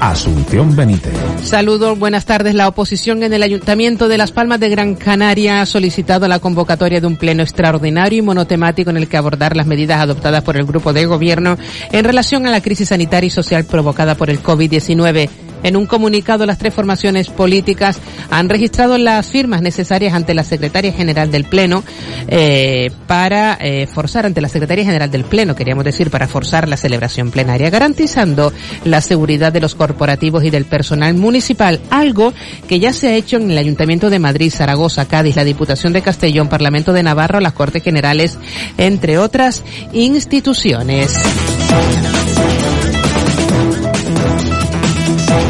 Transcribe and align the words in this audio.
Asunción 0.00 0.74
Benítez. 0.74 1.12
Saludos, 1.42 1.98
buenas 1.98 2.24
tardes. 2.24 2.54
La 2.54 2.68
oposición 2.68 3.22
en 3.22 3.34
el 3.34 3.42
Ayuntamiento 3.42 4.08
de 4.08 4.16
Las 4.16 4.32
Palmas 4.32 4.58
de 4.58 4.70
Gran 4.70 4.94
Canaria 4.94 5.60
ha 5.60 5.66
solicitado 5.66 6.26
la 6.26 6.38
convocatoria 6.38 7.02
de 7.02 7.06
un 7.06 7.16
pleno 7.16 7.42
extraordinario 7.42 8.20
y 8.20 8.22
monotemático 8.22 8.88
en 8.88 8.96
el 8.96 9.08
que 9.08 9.18
abordar 9.18 9.56
las 9.56 9.66
medidas 9.66 10.00
adoptadas 10.00 10.42
por 10.42 10.56
el 10.56 10.64
grupo 10.64 10.94
de 10.94 11.04
gobierno 11.04 11.58
en 11.92 12.04
relación 12.04 12.46
a 12.46 12.50
la 12.50 12.62
crisis 12.62 12.88
sanitaria 12.88 13.28
y 13.28 13.30
social 13.30 13.66
provocada 13.66 14.14
por 14.14 14.30
el 14.30 14.42
COVID-19. 14.42 15.49
En 15.62 15.76
un 15.76 15.86
comunicado, 15.86 16.46
las 16.46 16.58
tres 16.58 16.74
formaciones 16.74 17.28
políticas 17.28 17.98
han 18.30 18.48
registrado 18.48 18.98
las 18.98 19.26
firmas 19.26 19.62
necesarias 19.62 20.14
ante 20.14 20.34
la 20.34 20.44
Secretaria 20.44 20.92
General 20.92 21.30
del 21.30 21.44
Pleno 21.44 21.84
eh, 22.28 22.90
para 23.06 23.58
eh, 23.60 23.86
forzar, 23.86 24.26
ante 24.26 24.40
la 24.40 24.48
Secretaria 24.48 24.84
General 24.84 25.10
del 25.10 25.24
Pleno, 25.24 25.54
queríamos 25.54 25.84
decir, 25.84 26.10
para 26.10 26.28
forzar 26.28 26.68
la 26.68 26.76
celebración 26.76 27.30
plenaria, 27.30 27.70
garantizando 27.70 28.52
la 28.84 29.00
seguridad 29.00 29.52
de 29.52 29.60
los 29.60 29.74
corporativos 29.74 30.44
y 30.44 30.50
del 30.50 30.64
personal 30.64 31.14
municipal, 31.14 31.80
algo 31.90 32.32
que 32.68 32.78
ya 32.80 32.92
se 32.92 33.08
ha 33.08 33.14
hecho 33.14 33.36
en 33.36 33.50
el 33.50 33.58
Ayuntamiento 33.58 34.10
de 34.10 34.18
Madrid, 34.18 34.52
Zaragoza, 34.52 35.06
Cádiz, 35.06 35.36
la 35.36 35.44
Diputación 35.44 35.92
de 35.92 36.02
Castellón, 36.02 36.48
Parlamento 36.48 36.92
de 36.92 37.02
Navarra, 37.02 37.40
las 37.40 37.52
Cortes 37.52 37.82
Generales, 37.82 38.38
entre 38.78 39.18
otras 39.18 39.62
instituciones. 39.92 41.14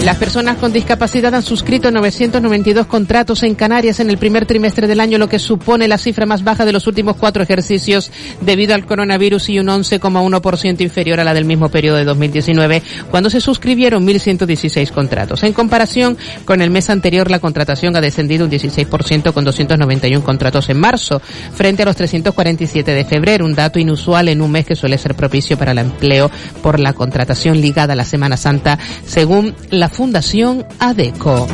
Las 0.05 0.17
personas 0.17 0.57
con 0.57 0.73
discapacidad 0.73 1.35
han 1.35 1.43
suscrito 1.43 1.91
992 1.91 2.87
contratos 2.87 3.43
en 3.43 3.55
Canarias 3.55 4.01
en 4.01 4.09
el 4.09 4.17
primer 4.17 4.47
trimestre 4.47 4.87
del 4.87 4.99
año, 4.99 5.19
lo 5.19 5.29
que 5.29 5.39
supone 5.39 5.89
la 5.89 5.99
cifra 5.99 6.25
más 6.25 6.43
baja 6.43 6.65
de 6.65 6.73
los 6.73 6.87
últimos 6.87 7.17
cuatro 7.17 7.43
ejercicios 7.43 8.11
debido 8.41 8.75
al 8.75 8.87
coronavirus 8.87 9.51
y 9.51 9.59
un 9.59 9.67
11,1% 9.67 10.81
inferior 10.81 11.21
a 11.21 11.25
la 11.25 11.35
del 11.35 11.45
mismo 11.45 11.69
periodo 11.69 11.99
de 11.99 12.05
2019, 12.05 12.83
cuando 13.11 13.29
se 13.29 13.43
suscribieron 13.43 14.07
1.116 14.07 14.91
contratos. 14.91 15.43
En 15.43 15.53
comparación 15.53 16.17
con 16.47 16.63
el 16.63 16.71
mes 16.71 16.89
anterior, 16.89 17.31
la 17.31 17.39
contratación 17.39 17.95
ha 17.95 18.01
descendido 18.01 18.47
un 18.47 18.51
16% 18.51 19.35
con 19.35 19.45
291 19.45 20.25
contratos 20.25 20.71
en 20.71 20.81
marzo, 20.81 21.21
frente 21.53 21.83
a 21.83 21.87
los 21.87 21.97
347 21.97 22.91
de 22.95 23.05
febrero, 23.05 23.45
un 23.45 23.55
dato 23.55 23.79
inusual 23.79 24.31
en 24.31 24.41
un 24.41 24.51
mes 24.51 24.65
que 24.65 24.77
suele 24.77 24.97
ser 24.97 25.15
propicio 25.15 25.59
para 25.59 25.73
el 25.73 25.79
empleo 25.79 26.31
por 26.63 26.81
la 26.81 26.95
contratación 26.95 27.61
ligada 27.61 27.93
a 27.93 27.97
la 27.97 28.05
Semana 28.07 28.39
Santa, 28.39 28.79
según 29.05 29.55
la 29.69 29.90
Fundación 29.93 30.67
ADECO. 30.79 31.47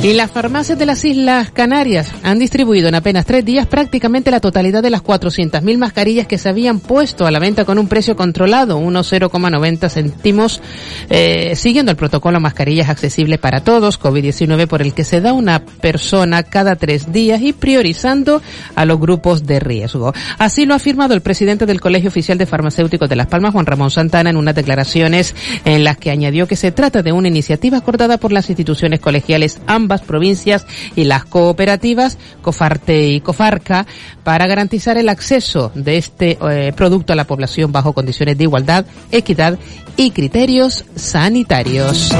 Y 0.00 0.12
las 0.12 0.30
farmacias 0.30 0.78
de 0.78 0.86
las 0.86 1.04
Islas 1.04 1.50
Canarias 1.50 2.12
han 2.22 2.38
distribuido 2.38 2.86
en 2.86 2.94
apenas 2.94 3.26
tres 3.26 3.44
días 3.44 3.66
prácticamente 3.66 4.30
la 4.30 4.38
totalidad 4.38 4.80
de 4.80 4.90
las 4.90 5.02
400.000 5.02 5.76
mascarillas 5.76 6.28
que 6.28 6.38
se 6.38 6.48
habían 6.48 6.78
puesto 6.78 7.26
a 7.26 7.32
la 7.32 7.40
venta 7.40 7.64
con 7.64 7.80
un 7.80 7.88
precio 7.88 8.14
controlado, 8.14 8.78
unos 8.78 9.12
0,90 9.12 9.90
céntimos, 9.90 10.62
eh, 11.10 11.54
siguiendo 11.56 11.90
el 11.90 11.96
protocolo 11.96 12.38
mascarillas 12.38 12.88
accesible 12.88 13.38
para 13.38 13.64
todos, 13.64 14.00
COVID-19, 14.00 14.68
por 14.68 14.82
el 14.82 14.94
que 14.94 15.02
se 15.02 15.20
da 15.20 15.32
una 15.32 15.64
persona 15.64 16.44
cada 16.44 16.76
tres 16.76 17.12
días 17.12 17.42
y 17.42 17.52
priorizando 17.52 18.40
a 18.76 18.84
los 18.84 19.00
grupos 19.00 19.46
de 19.46 19.58
riesgo. 19.58 20.14
Así 20.38 20.64
lo 20.64 20.74
ha 20.74 20.76
afirmado 20.76 21.14
el 21.14 21.22
presidente 21.22 21.66
del 21.66 21.80
Colegio 21.80 22.08
Oficial 22.08 22.38
de 22.38 22.46
Farmacéuticos 22.46 23.08
de 23.08 23.16
Las 23.16 23.26
Palmas, 23.26 23.52
Juan 23.52 23.66
Ramón 23.66 23.90
Santana, 23.90 24.30
en 24.30 24.36
unas 24.36 24.54
declaraciones 24.54 25.34
en 25.64 25.82
las 25.82 25.98
que 25.98 26.12
añadió 26.12 26.46
que 26.46 26.54
se 26.54 26.70
trata 26.70 27.02
de 27.02 27.10
una 27.10 27.26
iniciativa 27.26 27.78
acordada 27.78 28.18
por 28.18 28.30
las 28.30 28.48
instituciones 28.48 29.00
colegiales 29.00 29.58
ambas 29.88 30.02
provincias 30.02 30.66
y 30.96 31.04
las 31.04 31.24
cooperativas, 31.24 32.18
Cofarte 32.42 33.08
y 33.08 33.20
Cofarca, 33.22 33.86
para 34.22 34.46
garantizar 34.46 34.98
el 34.98 35.08
acceso 35.08 35.72
de 35.74 35.96
este 35.96 36.36
eh, 36.42 36.74
producto 36.76 37.14
a 37.14 37.16
la 37.16 37.24
población 37.24 37.72
bajo 37.72 37.94
condiciones 37.94 38.36
de 38.36 38.44
igualdad, 38.44 38.84
equidad 39.10 39.58
y 39.96 40.10
criterios 40.10 40.84
sanitarios. 40.94 42.10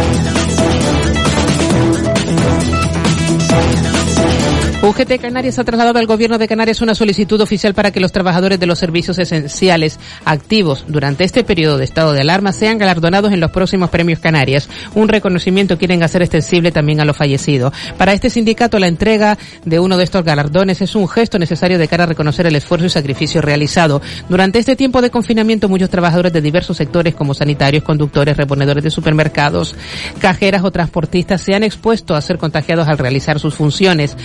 UGT 4.81 5.21
Canarias 5.21 5.59
ha 5.59 5.65
trasladado 5.65 5.99
al 5.99 6.07
Gobierno 6.07 6.39
de 6.39 6.47
Canarias 6.47 6.81
una 6.81 6.95
solicitud 6.95 7.41
oficial 7.41 7.75
para 7.75 7.91
que 7.91 7.99
los 7.99 8.13
trabajadores 8.13 8.61
de 8.61 8.67
los 8.67 8.79
servicios 8.79 9.19
esenciales 9.19 9.99
activos 10.25 10.85
durante 10.87 11.25
este 11.25 11.43
periodo 11.43 11.79
de 11.79 11.85
estado 11.85 12.13
de 12.13 12.21
alarma 12.21 12.53
sean 12.53 12.79
galardonados 12.79 13.33
en 13.33 13.41
los 13.41 13.51
próximos 13.51 13.91
premios 13.91 14.21
Canarias. 14.21 14.69
Un 14.95 15.09
reconocimiento 15.09 15.79
quieren 15.79 16.05
hacer 16.05 16.23
extensible 16.23 16.71
también 16.71 17.01
a 17.01 17.05
los 17.05 17.17
fallecidos. 17.17 17.73
Para 17.97 18.13
este 18.13 18.31
sindicato, 18.31 18.79
la 18.79 18.87
entrega 18.87 19.37
de 19.65 19.81
uno 19.81 19.97
de 19.97 20.05
estos 20.05 20.23
galardones 20.23 20.81
es 20.81 20.95
un 20.95 21.09
gesto 21.09 21.41
necesario 21.41 21.77
de 21.77 21.89
cara 21.89 22.05
a 22.05 22.07
reconocer 22.07 22.47
el 22.47 22.55
esfuerzo 22.55 22.87
y 22.87 22.91
sacrificio 22.91 23.43
realizado. 23.43 24.01
Durante 24.29 24.61
este 24.61 24.77
tiempo 24.77 25.03
de 25.03 25.11
confinamiento, 25.11 25.69
muchos 25.69 25.91
trabajadores 25.91 26.33
de 26.33 26.41
diversos 26.41 26.77
sectores 26.77 27.17
como 27.17 27.35
sanitarios, 27.35 27.83
conductores, 27.83 28.37
reponedores 28.37 28.85
de 28.85 28.91
supermercados, 28.91 29.75
cajeras 30.21 30.63
o 30.63 30.71
transportistas 30.71 31.43
se 31.43 31.57
han 31.57 31.65
expuesto 31.65 32.15
a 32.15 32.21
ser 32.21 32.39
contagiados 32.39 32.87
al 32.87 32.99
realizar 32.99 33.41
sus 33.41 33.57
funciones. 33.57 34.17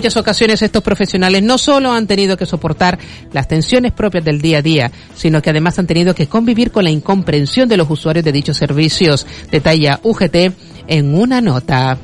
Muchas 0.00 0.16
ocasiones 0.16 0.62
estos 0.62 0.82
profesionales 0.82 1.42
no 1.42 1.58
solo 1.58 1.92
han 1.92 2.06
tenido 2.06 2.34
que 2.38 2.46
soportar 2.46 2.98
las 3.34 3.46
tensiones 3.48 3.92
propias 3.92 4.24
del 4.24 4.40
día 4.40 4.56
a 4.56 4.62
día, 4.62 4.90
sino 5.14 5.42
que 5.42 5.50
además 5.50 5.78
han 5.78 5.86
tenido 5.86 6.14
que 6.14 6.26
convivir 6.26 6.70
con 6.70 6.84
la 6.84 6.90
incomprensión 6.90 7.68
de 7.68 7.76
los 7.76 7.90
usuarios 7.90 8.24
de 8.24 8.32
dichos 8.32 8.56
servicios, 8.56 9.26
detalla 9.50 10.00
UGT 10.02 10.54
en 10.86 11.14
una 11.14 11.42
nota. 11.42 11.98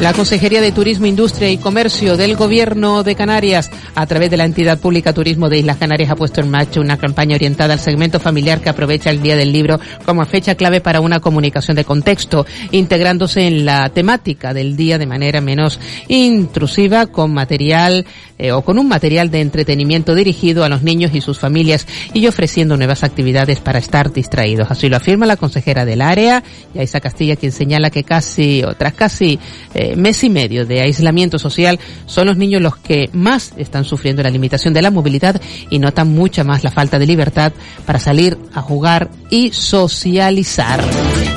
La 0.00 0.12
Consejería 0.12 0.60
de 0.60 0.70
Turismo, 0.70 1.06
Industria 1.06 1.50
y 1.50 1.58
Comercio 1.58 2.16
del 2.16 2.36
Gobierno 2.36 3.02
de 3.02 3.16
Canarias, 3.16 3.68
a 3.96 4.06
través 4.06 4.30
de 4.30 4.36
la 4.36 4.44
entidad 4.44 4.78
pública 4.78 5.12
Turismo 5.12 5.48
de 5.48 5.58
Islas 5.58 5.76
Canarias, 5.76 6.10
ha 6.10 6.14
puesto 6.14 6.40
en 6.40 6.50
marcha 6.50 6.80
una 6.80 6.96
campaña 6.96 7.34
orientada 7.34 7.72
al 7.72 7.80
segmento 7.80 8.20
familiar 8.20 8.60
que 8.60 8.68
aprovecha 8.68 9.10
el 9.10 9.20
Día 9.20 9.34
del 9.34 9.52
Libro 9.52 9.80
como 10.06 10.24
fecha 10.24 10.54
clave 10.54 10.80
para 10.80 11.00
una 11.00 11.18
comunicación 11.18 11.76
de 11.76 11.84
contexto, 11.84 12.46
integrándose 12.70 13.48
en 13.48 13.64
la 13.64 13.88
temática 13.88 14.54
del 14.54 14.76
día 14.76 14.98
de 14.98 15.06
manera 15.06 15.40
menos 15.40 15.80
intrusiva 16.06 17.06
con 17.08 17.34
material 17.34 18.06
eh, 18.38 18.52
o 18.52 18.62
con 18.62 18.78
un 18.78 18.88
material 18.88 19.30
de 19.30 19.40
entretenimiento 19.40 20.14
dirigido 20.14 20.64
a 20.64 20.68
los 20.68 20.82
niños 20.82 21.10
y 21.14 21.20
sus 21.20 21.38
familias 21.38 21.86
y 22.14 22.26
ofreciendo 22.26 22.76
nuevas 22.76 23.04
actividades 23.04 23.60
para 23.60 23.78
estar 23.78 24.12
distraídos. 24.12 24.70
Así 24.70 24.88
lo 24.88 24.96
afirma 24.96 25.26
la 25.26 25.36
consejera 25.36 25.84
del 25.84 26.00
área, 26.00 26.42
Yaisa 26.74 27.00
Castilla, 27.00 27.36
quien 27.36 27.52
señala 27.52 27.90
que 27.90 28.04
casi, 28.04 28.62
o 28.62 28.74
tras 28.74 28.94
casi 28.94 29.38
eh, 29.74 29.96
y 30.22 30.30
medio 30.30 30.66
de 30.66 30.80
aislamiento 30.80 31.38
social, 31.38 31.78
son 32.06 32.26
los 32.26 32.36
niños 32.36 32.62
los 32.62 32.76
que 32.76 33.10
más 33.12 33.52
están 33.56 33.84
sufriendo 33.84 34.22
la 34.22 34.30
limitación 34.30 34.74
de 34.74 34.82
la 34.82 34.90
movilidad 34.90 35.40
y 35.70 35.78
notan 35.78 36.08
mucha 36.08 36.44
más 36.44 36.64
la 36.64 36.70
falta 36.70 36.98
de 36.98 37.06
libertad 37.06 37.52
para 37.86 37.98
salir 37.98 38.38
a 38.54 38.62
jugar 38.62 39.10
y 39.30 39.52
socializar. 39.52 40.80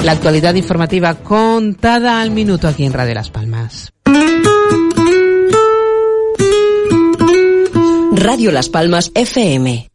La 0.03 0.13
actualidad 0.13 0.55
informativa 0.55 1.15
contada 1.15 2.21
al 2.21 2.31
minuto 2.31 2.67
aquí 2.67 2.85
en 2.85 2.93
Radio 2.93 3.15
Las 3.15 3.29
Palmas. 3.29 3.91
Radio 8.13 8.51
Las 8.51 8.67
Palmas 8.67 9.09
FM. 9.15 9.89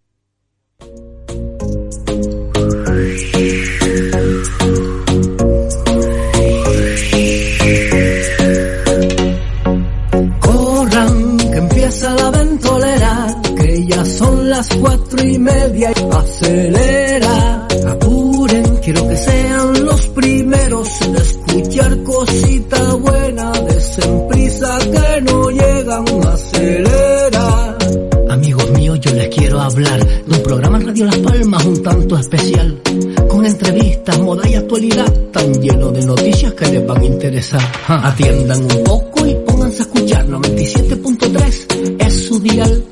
Corran, 10.40 11.36
que 11.36 11.58
empieza 11.58 12.14
la 12.14 12.30
ventolera, 12.30 13.26
que 13.54 13.86
ya 13.86 14.04
son 14.06 14.48
las 14.48 14.68
cuatro 14.76 15.22
y 15.22 15.38
media 15.38 15.92
y 15.94 16.16
acelera. 16.16 17.05
Hablar 29.66 30.24
de 30.24 30.36
un 30.36 30.42
programa 30.42 30.78
en 30.78 30.86
Radio 30.86 31.06
Las 31.06 31.18
Palmas 31.18 31.64
un 31.64 31.82
tanto 31.82 32.16
especial, 32.16 32.80
con 33.28 33.44
entrevistas, 33.44 34.18
moda 34.20 34.48
y 34.48 34.54
actualidad, 34.54 35.12
tan 35.32 35.52
lleno 35.60 35.90
de 35.90 36.06
noticias 36.06 36.54
que 36.54 36.66
les 36.66 36.86
van 36.86 37.02
a 37.02 37.04
interesar. 37.04 37.60
Atiendan 37.88 38.62
un 38.62 38.84
poco 38.84 39.26
y 39.26 39.34
pónganse 39.46 39.82
a 39.82 39.86
escuchar 39.86 40.26
97.3 40.28 41.96
es 42.06 42.26
su 42.26 42.38
dial. 42.40 42.84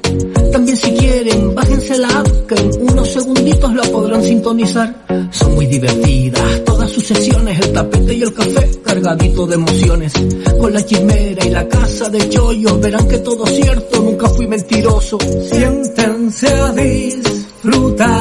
También 0.52 0.76
si 0.76 0.92
quieren, 0.92 1.54
bájense 1.54 1.98
la 1.98 2.08
app 2.08 2.28
que 2.48 2.54
en 2.56 2.70
unos 2.82 2.93
segunditos 3.14 3.74
la 3.74 3.82
podrán 3.84 4.22
sintonizar. 4.22 5.06
Son 5.30 5.54
muy 5.54 5.66
divertidas 5.66 6.64
todas 6.64 6.90
sus 6.90 7.04
sesiones, 7.06 7.60
el 7.60 7.72
tapete 7.72 8.14
y 8.14 8.22
el 8.22 8.34
café 8.34 8.70
cargadito 8.84 9.46
de 9.46 9.54
emociones. 9.54 10.12
Con 10.58 10.72
la 10.72 10.84
chimera 10.84 11.46
y 11.46 11.50
la 11.50 11.68
casa 11.68 12.08
de 12.08 12.28
chollos 12.28 12.80
verán 12.80 13.06
que 13.06 13.18
todo 13.18 13.46
cierto, 13.46 14.02
nunca 14.02 14.28
fui 14.28 14.48
mentiroso. 14.48 15.18
Siéntense 15.20 16.48
a 16.48 16.72
disfrutar. 16.72 18.16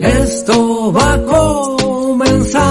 Esto 0.00 0.92
va 0.92 1.14
a 1.14 1.22
comenzar. 1.22 2.62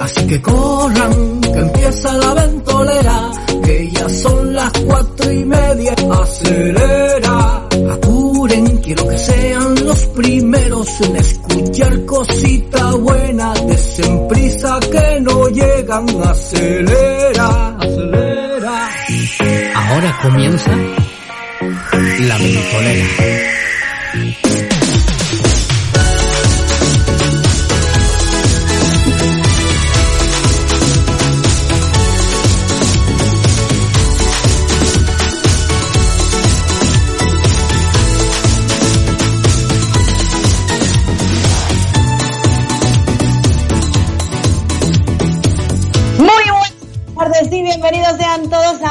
Así 0.00 0.26
que 0.26 0.40
corran, 0.40 1.40
que 1.42 1.58
empieza 1.58 2.12
la 2.14 2.34
ventolera, 2.34 3.30
que 3.62 3.90
ya 3.90 4.08
son 4.08 4.54
las 4.54 4.72
cuatro 4.86 5.32
y 5.32 5.44
media. 5.44 5.94
Acelera, 6.22 6.99
primeros 10.14 11.00
en 11.00 11.16
escuchar 11.16 12.04
cosita 12.04 12.90
buena. 12.96 13.54
Desen 13.66 14.28
prisa 14.28 14.78
que 14.90 15.20
no 15.20 15.48
llegan, 15.48 16.06
acelera, 16.22 17.76
acelera. 17.78 18.90
Ahora 19.74 20.18
comienza 20.22 20.70
la 22.20 22.38
ventolera. 22.38 23.69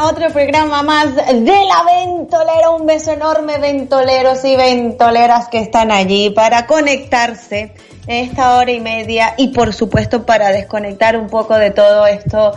Otro 0.09 0.29
programa 0.29 0.81
más 0.81 1.15
de 1.15 1.43
la 1.43 1.83
Ventolera. 1.85 2.71
Un 2.71 2.87
beso 2.87 3.11
enorme, 3.11 3.59
ventoleros 3.59 4.43
y 4.43 4.55
ventoleras 4.55 5.49
que 5.49 5.59
están 5.59 5.91
allí 5.91 6.31
para 6.31 6.65
conectarse 6.65 7.73
en 8.07 8.25
esta 8.25 8.57
hora 8.57 8.71
y 8.71 8.79
media 8.79 9.35
y 9.37 9.49
por 9.49 9.71
supuesto 9.73 10.25
para 10.25 10.51
desconectar 10.51 11.15
un 11.15 11.27
poco 11.27 11.55
de 11.55 11.69
todo 11.69 12.07
esto 12.07 12.53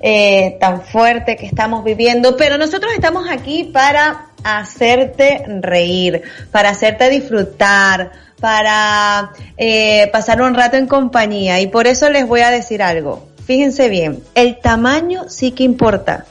eh, 0.00 0.56
tan 0.60 0.82
fuerte 0.82 1.36
que 1.36 1.46
estamos 1.46 1.82
viviendo. 1.82 2.36
Pero 2.36 2.58
nosotros 2.58 2.92
estamos 2.92 3.28
aquí 3.28 3.64
para 3.64 4.28
hacerte 4.44 5.42
reír, 5.60 6.22
para 6.52 6.70
hacerte 6.70 7.10
disfrutar, 7.10 8.12
para 8.40 9.32
eh, 9.56 10.08
pasar 10.12 10.40
un 10.42 10.54
rato 10.54 10.76
en 10.76 10.86
compañía 10.86 11.60
y 11.60 11.66
por 11.66 11.88
eso 11.88 12.08
les 12.08 12.28
voy 12.28 12.42
a 12.42 12.50
decir 12.50 12.82
algo 12.82 13.34
fíjense 13.46 13.88
bien, 13.88 14.22
el 14.34 14.58
tamaño 14.58 15.28
sí 15.28 15.52
que 15.52 15.64
importa. 15.64 16.24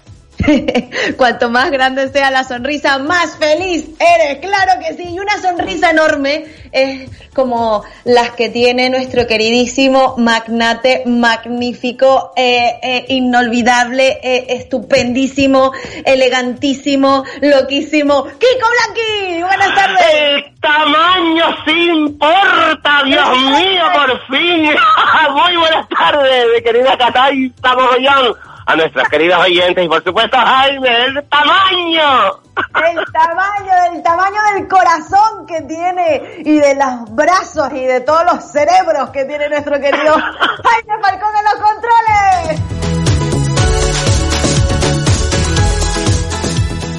Cuanto 1.17 1.49
más 1.49 1.71
grande 1.71 2.09
sea 2.09 2.31
la 2.31 2.43
sonrisa, 2.43 2.97
más 2.99 3.37
feliz 3.37 3.89
eres, 3.99 4.39
claro 4.39 4.79
que 4.79 4.95
sí. 4.95 5.09
Y 5.09 5.19
una 5.19 5.37
sonrisa 5.41 5.91
enorme 5.91 6.45
es 6.71 7.09
como 7.33 7.83
las 8.03 8.31
que 8.31 8.49
tiene 8.49 8.89
nuestro 8.89 9.25
queridísimo 9.27 10.15
magnate, 10.17 11.03
magnífico, 11.05 12.33
eh, 12.35 12.79
eh, 12.81 13.05
inolvidable, 13.09 14.19
eh, 14.23 14.45
estupendísimo, 14.49 15.71
elegantísimo, 16.05 17.23
loquísimo. 17.41 18.23
Kiko 18.25 18.67
Blanqui, 18.69 19.43
buenas 19.43 19.75
tardes. 19.75 20.05
El 20.13 20.59
tamaño 20.59 21.45
sí 21.65 21.89
importa, 21.89 23.03
Dios 23.05 23.29
mío, 23.39 23.83
por 23.93 24.27
fin. 24.27 24.71
Muy 25.33 25.57
buenas 25.57 25.87
tardes, 25.89 26.45
querida 26.63 26.97
Catay 26.97 27.51
Samogollón 27.61 28.52
a 28.65 28.75
nuestras 28.75 29.07
queridas 29.09 29.39
oyentes 29.39 29.85
y 29.85 29.87
por 29.87 30.03
supuesto 30.03 30.37
a 30.37 30.45
Jaime, 30.45 31.05
el 31.05 31.23
tamaño. 31.27 32.39
El 32.55 33.03
tamaño, 33.11 33.73
el 33.93 34.03
tamaño 34.03 34.39
del 34.53 34.67
corazón 34.67 35.47
que 35.47 35.61
tiene 35.61 36.21
y 36.39 36.59
de 36.59 36.75
los 36.75 37.15
brazos 37.15 37.71
y 37.73 37.85
de 37.85 38.01
todos 38.01 38.23
los 38.25 38.43
cerebros 38.51 39.09
que 39.09 39.25
tiene 39.25 39.49
nuestro 39.49 39.79
querido 39.79 40.13
Jaime 40.63 41.01
Falcón 41.01 41.35
en 41.35 41.45
los 41.45 41.55
controles. 41.55 42.61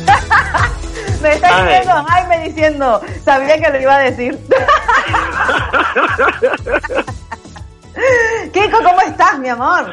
Me 1.22 1.34
está 1.34 1.64
diciendo 1.64 2.04
Jaime 2.08 2.38
diciendo, 2.48 3.00
sabía 3.24 3.56
que 3.58 3.70
lo 3.70 3.80
iba 3.80 3.94
a 3.94 4.00
decir. 4.00 4.36
Kiko, 8.52 8.78
¿cómo 8.82 9.00
estás, 9.02 9.38
mi 9.38 9.48
amor? 9.48 9.88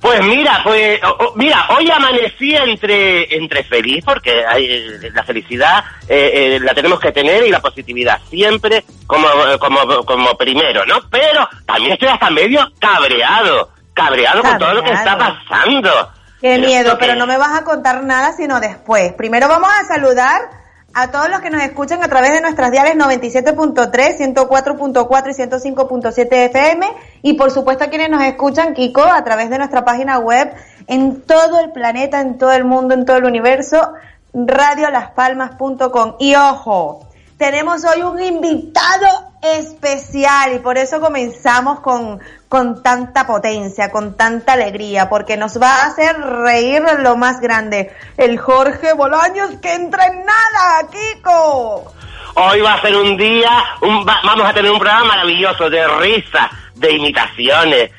Pues 0.00 0.24
mira, 0.24 0.60
pues 0.62 1.00
mira, 1.34 1.66
hoy 1.76 1.90
amanecí 1.90 2.54
entre 2.54 3.34
entre 3.36 3.64
feliz 3.64 4.04
porque 4.04 4.46
hay, 4.46 4.64
eh, 4.66 5.10
la 5.12 5.24
felicidad 5.24 5.84
eh, 6.08 6.56
eh, 6.56 6.60
la 6.60 6.72
tenemos 6.72 7.00
que 7.00 7.10
tener 7.10 7.44
y 7.44 7.50
la 7.50 7.60
positividad 7.60 8.20
siempre 8.30 8.84
como 9.06 9.26
como 9.58 10.04
como 10.04 10.36
primero, 10.36 10.86
¿no? 10.86 11.00
Pero 11.10 11.48
también 11.66 11.94
estoy 11.94 12.08
hasta 12.08 12.30
medio 12.30 12.60
cabreado, 12.78 13.70
cabreado, 13.92 14.42
con 14.42 14.58
todo 14.58 14.74
lo 14.74 14.84
que 14.84 14.92
está 14.92 15.18
pasando. 15.18 16.12
Qué 16.40 16.58
miedo, 16.58 16.96
pero 17.00 17.16
no 17.16 17.26
me 17.26 17.36
vas 17.36 17.58
a 17.58 17.64
contar 17.64 18.04
nada 18.04 18.32
sino 18.32 18.60
después. 18.60 19.12
Primero 19.14 19.48
vamos 19.48 19.70
a 19.70 19.84
saludar 19.84 20.57
a 20.94 21.10
todos 21.10 21.28
los 21.28 21.40
que 21.40 21.50
nos 21.50 21.62
escuchan 21.62 22.02
a 22.02 22.08
través 22.08 22.32
de 22.32 22.40
nuestras 22.40 22.70
diales 22.70 22.96
97.3, 22.96 24.34
104.4 24.34 25.28
y 25.28 25.74
105.7 25.74 26.26
FM 26.30 26.86
y 27.22 27.34
por 27.34 27.50
supuesto 27.50 27.84
a 27.84 27.88
quienes 27.88 28.10
nos 28.10 28.22
escuchan, 28.22 28.74
Kiko, 28.74 29.02
a 29.02 29.22
través 29.22 29.50
de 29.50 29.58
nuestra 29.58 29.84
página 29.84 30.18
web 30.18 30.52
en 30.86 31.22
todo 31.22 31.60
el 31.60 31.70
planeta, 31.72 32.20
en 32.20 32.38
todo 32.38 32.52
el 32.52 32.64
mundo, 32.64 32.94
en 32.94 33.04
todo 33.04 33.18
el 33.18 33.24
universo, 33.24 33.92
radiolaspalmas.com. 34.32 36.14
Y 36.18 36.34
ojo, 36.34 37.06
tenemos 37.36 37.84
hoy 37.84 38.02
un 38.02 38.20
invitado 38.22 39.27
especial 39.42 40.54
y 40.54 40.58
por 40.58 40.78
eso 40.78 41.00
comenzamos 41.00 41.80
con, 41.80 42.20
con 42.48 42.82
tanta 42.82 43.26
potencia, 43.26 43.90
con 43.90 44.16
tanta 44.16 44.54
alegría, 44.54 45.08
porque 45.08 45.36
nos 45.36 45.60
va 45.60 45.82
a 45.82 45.86
hacer 45.86 46.18
reír 46.18 46.82
lo 47.00 47.16
más 47.16 47.40
grande. 47.40 47.92
El 48.16 48.38
Jorge 48.38 48.92
Bolaños 48.94 49.50
que 49.62 49.74
entra 49.74 50.06
en 50.06 50.24
nada, 50.24 50.88
Kiko. 50.90 51.92
Hoy 52.34 52.60
va 52.60 52.74
a 52.74 52.80
ser 52.80 52.96
un 52.96 53.16
día, 53.16 53.64
un, 53.82 54.04
vamos 54.04 54.48
a 54.48 54.52
tener 54.52 54.70
un 54.70 54.78
programa 54.78 55.04
maravilloso 55.04 55.68
de 55.68 55.86
risa, 55.88 56.50
de 56.74 56.92
imitaciones, 56.92 57.90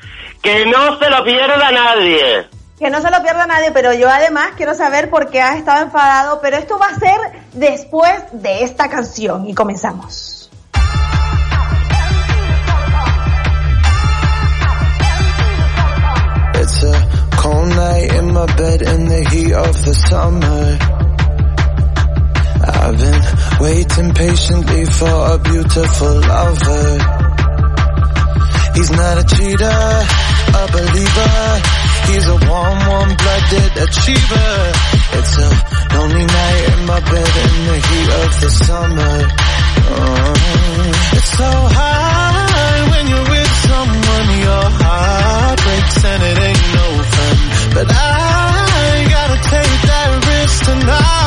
que 0.41 0.65
no 0.65 0.97
se 0.97 1.09
lo 1.09 1.23
pierda 1.23 1.71
nadie. 1.71 2.47
Que 2.77 2.89
no 2.89 3.01
se 3.01 3.11
lo 3.11 3.21
pierda 3.21 3.45
nadie, 3.45 3.71
pero 3.71 3.93
yo 3.93 4.09
además 4.09 4.51
quiero 4.55 4.73
saber 4.73 5.09
por 5.09 5.29
qué 5.29 5.41
has 5.41 5.57
estado 5.57 5.83
enfadado, 5.83 6.39
pero 6.41 6.55
esto 6.55 6.79
va 6.79 6.87
a 6.87 6.95
ser 6.95 7.19
después 7.51 8.23
de 8.31 8.63
esta 8.63 8.89
canción 8.89 9.49
y 9.49 9.53
comenzamos. 9.53 10.38
A 17.49 17.51
cold 17.51 17.69
night 17.69 18.13
in 18.13 18.33
my 18.33 18.45
bed 18.55 18.81
in 18.81 19.05
the 19.05 19.21
heat 19.29 19.53
of 19.53 19.73
the 19.85 19.93
summer. 19.93 20.77
I've 22.61 22.97
been 22.97 23.21
waiting 23.59 24.13
patiently 24.13 24.85
for 24.85 25.15
a 25.33 25.37
beautiful 25.39 26.13
lover. 26.21 26.89
He's 28.75 28.91
not 28.91 29.15
a 29.17 29.25
cheater, 29.35 29.81
a 30.59 30.65
believer. 30.71 31.37
He's 32.09 32.27
a 32.27 32.37
warm, 32.49 32.79
warm-blooded 32.89 33.71
achiever. 33.85 34.51
It's 35.17 35.35
a 35.37 35.49
lonely 35.93 36.25
night 36.25 36.63
in 36.73 36.79
my 36.85 36.99
bed 36.99 37.33
in 37.45 37.53
the 37.69 37.77
heat 37.87 38.09
of 38.21 38.31
the 38.41 38.49
summer. 38.65 39.15
Oh, 39.91 40.33
it's 41.17 41.31
so 41.37 41.51
hard 41.77 42.81
when 42.91 43.05
you're 43.11 43.29
with 43.29 43.53
someone. 43.69 44.27
Your 44.39 44.65
heart 44.81 45.57
breaks 45.63 46.05
and 46.05 46.23
it. 46.23 46.48
But 47.71 47.87
I 47.87 49.05
gotta 49.09 49.39
take 49.49 49.81
that 49.89 50.25
risk 50.27 50.65
tonight. 50.65 51.18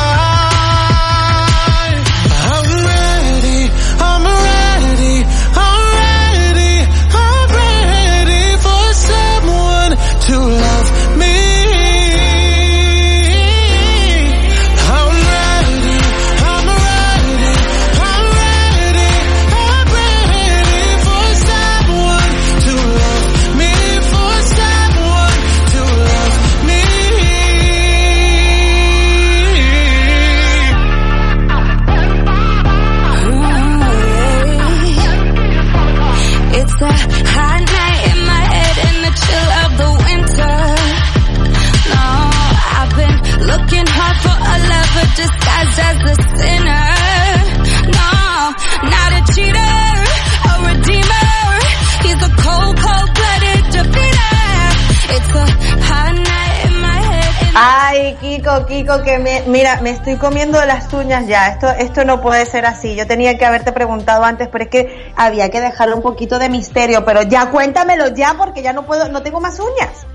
Kiko, 58.53 58.65
Kiko, 58.67 59.03
que 59.03 59.17
me, 59.17 59.41
mira, 59.47 59.79
me 59.81 59.89
estoy 59.89 60.17
comiendo 60.17 60.63
las 60.65 60.91
uñas 60.93 61.27
ya. 61.27 61.47
Esto, 61.47 61.67
esto 61.69 62.05
no 62.05 62.21
puede 62.21 62.45
ser 62.45 62.65
así. 62.65 62.95
Yo 62.95 63.07
tenía 63.07 63.37
que 63.37 63.45
haberte 63.45 63.71
preguntado 63.71 64.23
antes, 64.23 64.47
pero 64.49 64.65
es 64.65 64.69
que 64.69 65.11
había 65.15 65.49
que 65.49 65.59
dejarle 65.59 65.95
un 65.95 66.03
poquito 66.03 66.37
de 66.37 66.49
misterio. 66.49 67.03
Pero 67.03 67.23
ya 67.23 67.49
cuéntamelo 67.49 68.13
ya, 68.13 68.35
porque 68.37 68.61
ya 68.61 68.71
no 68.71 68.85
puedo, 68.85 69.09
no 69.09 69.23
tengo 69.23 69.41
más 69.41 69.59
uñas. 69.59 70.05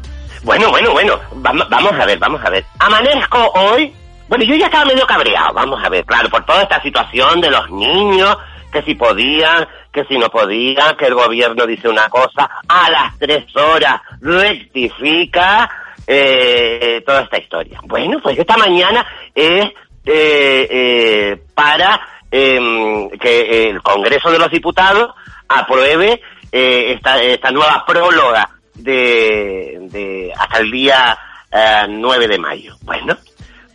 Bueno, 0.45 0.71
bueno, 0.71 0.93
bueno, 0.93 1.19
vamos, 1.33 1.69
vamos 1.69 1.93
a 1.99 2.07
ver, 2.07 2.19
vamos 2.19 2.41
a 2.45 2.51
ver. 2.51 2.65
Amanezco 2.79 3.39
hoy. 3.55 3.93
Bueno, 4.29 4.45
yo 4.45 4.55
ya 4.55 4.67
estaba 4.67 4.85
medio 4.85 5.07
cabreado, 5.07 5.55
vamos 5.55 5.83
a 5.83 5.89
ver, 5.89 6.05
claro, 6.05 6.29
por 6.29 6.45
toda 6.45 6.63
esta 6.63 6.83
situación 6.83 7.41
de 7.41 7.51
los 7.51 7.71
niños, 7.71 8.37
que 8.71 8.83
si 8.83 8.95
podían, 8.95 9.67
que 9.91 10.05
si 10.05 10.19
no 10.19 10.29
podían, 10.29 10.97
que 10.99 11.07
el 11.07 11.15
gobierno 11.15 11.67
dice 11.67 11.89
una 11.89 12.11
cosa, 12.11 12.49
a 12.69 12.91
las 12.91 13.19
tres 13.19 13.45
horas 13.57 14.03
rectifica 14.21 15.69
eh, 16.11 17.03
toda 17.05 17.21
esta 17.21 17.39
historia. 17.39 17.79
Bueno, 17.85 18.19
pues 18.23 18.39
esta 18.39 18.57
mañana 18.57 19.07
es 19.35 19.67
eh, 20.07 20.67
eh, 20.71 21.43
para 21.55 22.01
em, 22.31 23.11
que 23.11 23.69
el 23.69 23.83
Congreso 23.83 24.31
de 24.31 24.39
los 24.39 24.51
Diputados 24.51 25.15
apruebe 25.47 26.23
eh, 26.51 26.95
esta, 26.95 27.21
esta 27.23 27.51
nueva 27.51 27.85
próloga 27.87 28.49
de, 28.75 29.79
de 29.91 30.33
hasta 30.35 30.59
el 30.59 30.71
día 30.71 31.19
eh, 31.53 31.87
9 31.89 32.27
de 32.27 32.39
mayo. 32.39 32.75
Bueno, 32.83 33.15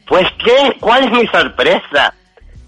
pues 0.08 0.28
qué, 0.44 0.76
¿cuál 0.80 1.06
es 1.06 1.12
mi 1.12 1.28
sorpresa? 1.28 2.16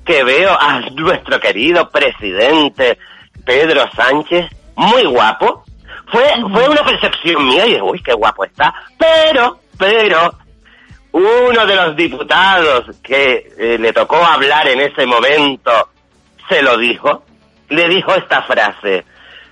Que 0.06 0.24
veo 0.24 0.56
a 0.60 0.82
nuestro 0.92 1.40
querido 1.40 1.90
presidente 1.90 3.00
Pedro 3.44 3.90
Sánchez, 3.96 4.46
muy 4.76 5.06
guapo. 5.06 5.65
Fue, 6.12 6.24
fue 6.52 6.70
una 6.70 6.84
percepción 6.84 7.48
mía 7.48 7.66
y 7.66 7.70
dije, 7.70 7.82
uy, 7.82 8.02
qué 8.02 8.14
guapo 8.14 8.46
está. 8.46 8.74
Pero, 8.98 9.60
pero, 9.78 10.36
uno 11.12 11.66
de 11.66 11.76
los 11.76 11.96
diputados 11.96 12.98
que 13.02 13.52
eh, 13.58 13.78
le 13.80 13.94
tocó 13.94 14.18
hablar 14.18 14.68
en 14.68 14.82
ese 14.82 15.06
momento 15.06 15.72
se 16.50 16.62
lo 16.62 16.78
dijo, 16.78 17.24
le 17.70 17.88
dijo 17.88 18.14
esta 18.14 18.42
frase. 18.44 19.06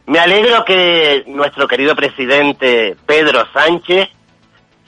Me 0.05 0.19
alegro 0.19 0.65
que 0.65 1.23
nuestro 1.27 1.67
querido 1.67 1.95
presidente 1.95 2.97
Pedro 3.05 3.47
Sánchez 3.53 4.09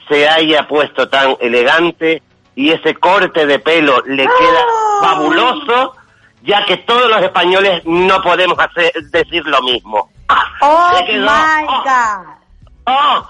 se 0.09 0.27
haya 0.27 0.67
puesto 0.67 1.07
tan 1.07 1.37
elegante 1.39 2.21
y 2.55 2.71
ese 2.71 2.95
corte 2.95 3.45
de 3.45 3.59
pelo 3.59 4.01
le 4.05 4.23
queda 4.23 4.65
fabuloso, 5.01 5.95
ya 6.43 6.65
que 6.65 6.77
todos 6.77 7.09
los 7.09 7.21
españoles 7.21 7.83
no 7.85 8.21
podemos 8.21 8.57
hacer, 8.59 8.91
decir 9.11 9.45
lo 9.45 9.61
mismo. 9.61 10.09
Oh 10.61 10.91
quedó- 11.05 11.25
my 11.25 11.65
¡Oh! 11.67 11.83
God. 11.83 12.27
¡Oh! 12.87 13.27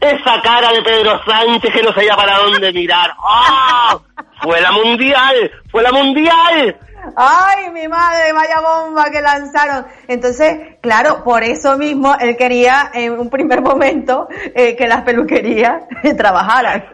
Esa 0.00 0.40
cara 0.42 0.72
de 0.72 0.82
Pedro 0.82 1.20
Sánchez 1.24 1.72
que 1.72 1.82
no 1.82 1.92
sabía 1.92 2.16
para 2.16 2.38
dónde 2.38 2.72
mirar. 2.72 3.14
¡Oh! 3.18 4.00
Fue 4.42 4.60
la 4.60 4.72
mundial, 4.72 5.50
fue 5.70 5.82
la 5.82 5.92
mundial. 5.92 6.76
Ay, 7.16 7.70
mi 7.70 7.88
madre, 7.88 8.32
vaya 8.32 8.60
bomba 8.60 9.04
que 9.10 9.20
lanzaron. 9.20 9.86
Entonces, 10.08 10.76
claro, 10.80 11.22
por 11.24 11.42
eso 11.42 11.76
mismo 11.76 12.14
él 12.20 12.36
quería 12.36 12.90
en 12.94 13.18
un 13.18 13.28
primer 13.28 13.60
momento 13.60 14.28
eh, 14.54 14.76
que 14.76 14.86
las 14.86 15.02
peluquerías 15.02 15.82
trabajaran. 16.16 16.84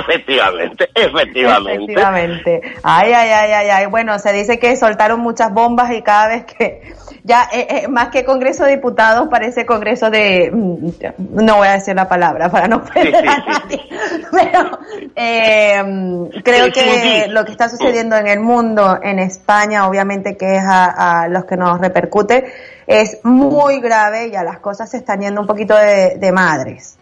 Efectivamente, 0.00 0.88
efectivamente. 0.94 1.92
Efectivamente. 1.92 2.60
Ay, 2.82 3.12
ay, 3.12 3.30
ay, 3.30 3.52
ay, 3.52 3.68
ay. 3.70 3.86
Bueno, 3.86 4.18
se 4.18 4.32
dice 4.32 4.58
que 4.58 4.76
soltaron 4.76 5.20
muchas 5.20 5.52
bombas 5.52 5.92
y 5.92 6.02
cada 6.02 6.28
vez 6.28 6.44
que 6.44 6.82
ya 7.24 7.48
eh, 7.52 7.66
eh, 7.84 7.88
más 7.88 8.08
que 8.08 8.24
Congreso 8.24 8.64
de 8.64 8.76
Diputados 8.76 9.28
parece 9.30 9.64
Congreso 9.66 10.10
de 10.10 10.50
mm, 10.52 10.88
no 11.44 11.56
voy 11.56 11.68
a 11.68 11.72
decir 11.72 11.94
la 11.94 12.08
palabra 12.08 12.48
para 12.50 12.68
no 12.68 12.82
perder 12.84 13.28
a 13.28 13.38
nadie. 13.38 13.80
Pero 14.32 14.78
eh, 15.16 15.82
mm, 15.82 16.26
creo 16.44 16.64
Sí, 16.66 16.72
que 16.72 16.80
sí, 16.80 17.22
sí. 17.24 17.30
lo 17.30 17.44
que 17.44 17.52
está 17.52 17.68
sucediendo 17.68 18.16
en 18.16 18.26
el 18.28 18.40
mundo, 18.40 18.98
en 19.02 19.18
España, 19.18 19.51
obviamente 19.88 20.36
que 20.36 20.56
es 20.56 20.64
a, 20.64 21.22
a 21.22 21.28
los 21.28 21.44
que 21.44 21.56
nos 21.56 21.80
repercute, 21.80 22.52
es 22.86 23.18
muy 23.24 23.80
grave 23.80 24.28
y 24.28 24.36
a 24.36 24.42
las 24.42 24.58
cosas 24.58 24.90
se 24.90 24.96
están 24.98 25.20
yendo 25.20 25.40
un 25.40 25.46
poquito 25.46 25.76
de, 25.76 26.16
de 26.18 26.32
madres. 26.32 26.98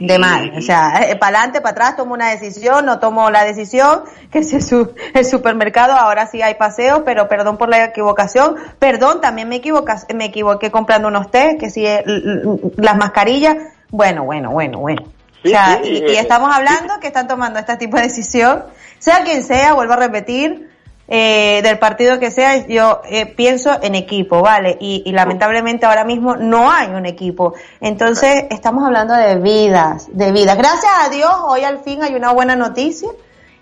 De 0.00 0.18
mal. 0.18 0.52
O 0.58 0.60
sea, 0.60 0.94
para 1.20 1.38
adelante, 1.38 1.60
para 1.60 1.70
atrás, 1.70 1.96
tomo 1.96 2.12
una 2.12 2.30
decisión, 2.30 2.84
no 2.86 2.98
tomo 2.98 3.30
la 3.30 3.44
decisión, 3.44 4.02
que 4.32 4.40
es 4.40 4.52
el, 4.52 4.62
su- 4.62 4.92
el 5.14 5.24
supermercado, 5.24 5.92
ahora 5.92 6.26
sí 6.26 6.42
hay 6.42 6.54
paseo, 6.54 7.04
pero 7.04 7.28
perdón 7.28 7.56
por 7.56 7.68
la 7.68 7.84
equivocación, 7.84 8.56
perdón, 8.80 9.20
también 9.20 9.48
me, 9.48 9.56
equivocas, 9.56 10.06
me 10.12 10.24
equivoqué 10.24 10.72
comprando 10.72 11.06
unos 11.06 11.30
té, 11.30 11.56
que 11.56 11.66
eh, 11.66 12.02
l- 12.04 12.42
las 12.78 12.96
mascarillas, 12.96 13.56
bueno, 13.90 14.24
bueno, 14.24 14.50
bueno, 14.50 14.80
bueno. 14.80 15.02
Sí, 15.44 15.48
o 15.48 15.50
sea, 15.50 15.78
sí, 15.80 15.88
y, 15.88 15.96
eh, 15.98 16.12
y 16.14 16.16
estamos 16.16 16.52
hablando 16.52 16.94
que 17.00 17.06
están 17.06 17.28
tomando 17.28 17.60
este 17.60 17.76
tipo 17.76 17.96
de 17.96 18.02
decisión, 18.02 18.64
sea 18.98 19.22
quien 19.22 19.44
sea, 19.44 19.74
vuelvo 19.74 19.92
a 19.92 19.96
repetir, 19.98 20.68
eh, 21.08 21.60
del 21.62 21.78
partido 21.78 22.18
que 22.18 22.30
sea, 22.30 22.66
yo 22.66 23.00
eh, 23.08 23.26
pienso 23.26 23.70
en 23.82 23.94
equipo, 23.94 24.40
¿vale? 24.42 24.76
Y, 24.80 25.02
y 25.06 25.12
lamentablemente 25.12 25.86
ahora 25.86 26.04
mismo 26.04 26.36
no 26.36 26.70
hay 26.70 26.88
un 26.88 27.06
equipo. 27.06 27.54
Entonces, 27.80 28.46
estamos 28.50 28.84
hablando 28.84 29.14
de 29.14 29.36
vidas, 29.36 30.08
de 30.10 30.32
vidas. 30.32 30.56
Gracias 30.58 30.92
a 31.04 31.08
Dios, 31.08 31.30
hoy 31.46 31.62
al 31.62 31.78
fin 31.84 32.02
hay 32.02 32.14
una 32.14 32.32
buena 32.32 32.56
noticia, 32.56 33.08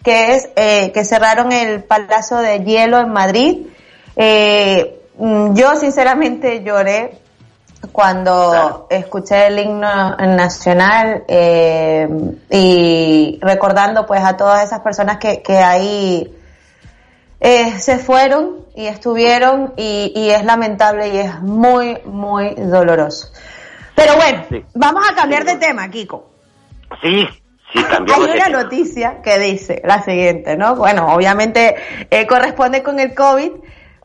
que 0.02 0.34
es 0.34 0.48
eh, 0.56 0.90
que 0.92 1.04
cerraron 1.04 1.52
el 1.52 1.82
Palacio 1.84 2.38
de 2.38 2.60
Hielo 2.64 2.98
en 2.98 3.10
Madrid. 3.12 3.66
Eh, 4.16 5.00
mm, 5.18 5.54
yo 5.54 5.76
sinceramente 5.76 6.62
lloré 6.62 7.18
cuando 7.92 8.50
Claro. 8.50 8.86
escuché 8.88 9.48
el 9.48 9.58
himno 9.58 10.16
nacional 10.16 11.24
eh, 11.28 12.08
y 12.50 13.38
recordando 13.42 14.06
pues 14.06 14.22
a 14.24 14.36
todas 14.38 14.64
esas 14.64 14.80
personas 14.80 15.18
que, 15.18 15.42
que 15.42 15.58
ahí 15.58 16.34
eh, 17.40 17.78
se 17.78 17.98
fueron 17.98 18.64
y 18.74 18.86
estuvieron 18.86 19.74
y, 19.76 20.12
y 20.14 20.30
es 20.30 20.44
lamentable 20.44 21.08
y 21.08 21.18
es 21.18 21.40
muy, 21.40 21.98
muy 22.04 22.54
doloroso. 22.54 23.28
Pero 23.94 24.16
bueno, 24.16 24.44
Sí. 24.48 24.64
vamos 24.74 25.04
a 25.08 25.14
cambiar 25.14 25.44
de 25.44 25.56
tema, 25.56 25.88
Kiko. 25.90 26.30
Sí, 27.02 27.26
sí, 27.72 27.78
Hay 28.14 28.22
una 28.22 28.48
noticia 28.48 29.20
que 29.22 29.38
dice 29.38 29.82
la 29.84 30.02
siguiente, 30.02 30.56
¿no? 30.56 30.74
Bueno, 30.76 31.14
obviamente 31.14 31.76
eh, 32.10 32.26
corresponde 32.26 32.82
con 32.82 32.98
el 32.98 33.14
COVID, 33.14 33.50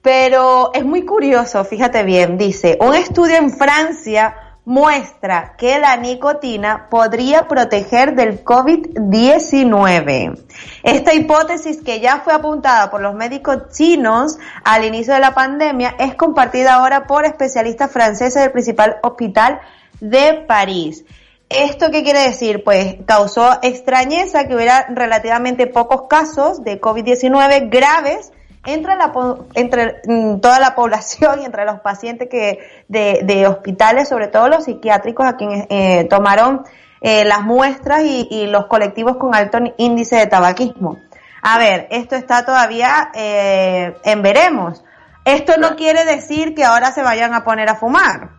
pero 0.01 0.71
es 0.73 0.85
muy 0.85 1.05
curioso, 1.05 1.63
fíjate 1.65 2.03
bien, 2.03 2.37
dice, 2.37 2.77
un 2.81 2.93
estudio 2.95 3.35
en 3.37 3.51
Francia 3.51 4.35
muestra 4.69 5.55
que 5.57 5.79
la 5.79 5.97
nicotina 5.97 6.89
podría 6.91 7.47
proteger 7.47 8.13
del 8.13 8.43
COVID-19. 8.43 10.39
Esta 10.83 11.15
hipótesis 11.15 11.81
que 11.81 11.99
ya 11.99 12.19
fue 12.19 12.33
apuntada 12.33 12.91
por 12.91 13.01
los 13.01 13.15
médicos 13.15 13.69
chinos 13.71 14.37
al 14.63 14.85
inicio 14.85 15.15
de 15.15 15.21
la 15.21 15.33
pandemia 15.33 15.95
es 15.97 16.13
compartida 16.13 16.75
ahora 16.75 17.07
por 17.07 17.25
especialistas 17.25 17.91
franceses 17.91 18.43
del 18.43 18.51
principal 18.51 18.97
hospital 19.01 19.59
de 20.01 20.45
París. 20.47 21.03
¿Esto 21.49 21.89
qué 21.89 22.03
quiere 22.03 22.19
decir? 22.19 22.63
Pues 22.63 22.97
causó 23.07 23.57
extrañeza 23.63 24.47
que 24.47 24.53
hubiera 24.53 24.85
relativamente 24.89 25.65
pocos 25.65 26.03
casos 26.07 26.63
de 26.63 26.79
COVID-19 26.79 27.71
graves 27.71 28.31
entre, 28.73 28.95
la, 28.95 29.11
entre 29.53 30.01
mm, 30.05 30.39
toda 30.39 30.59
la 30.59 30.75
población 30.75 31.41
y 31.41 31.45
entre 31.45 31.65
los 31.65 31.79
pacientes 31.81 32.29
que 32.29 32.59
de, 32.87 33.21
de 33.23 33.47
hospitales, 33.47 34.09
sobre 34.09 34.27
todo 34.27 34.47
los 34.47 34.65
psiquiátricos, 34.65 35.25
a 35.25 35.37
quienes 35.37 35.65
eh, 35.69 36.05
tomaron 36.09 36.63
eh, 37.01 37.25
las 37.25 37.41
muestras 37.41 38.03
y, 38.03 38.27
y 38.29 38.47
los 38.47 38.67
colectivos 38.67 39.17
con 39.17 39.33
alto 39.33 39.59
índice 39.77 40.17
de 40.17 40.27
tabaquismo. 40.27 40.97
A 41.41 41.57
ver, 41.57 41.87
esto 41.91 42.15
está 42.15 42.45
todavía 42.45 43.11
eh, 43.13 43.95
en 44.03 44.21
veremos. 44.21 44.83
Esto 45.25 45.57
no 45.57 45.75
quiere 45.75 46.05
decir 46.05 46.53
que 46.53 46.65
ahora 46.65 46.91
se 46.91 47.03
vayan 47.03 47.33
a 47.33 47.43
poner 47.43 47.69
a 47.69 47.75
fumar. 47.75 48.31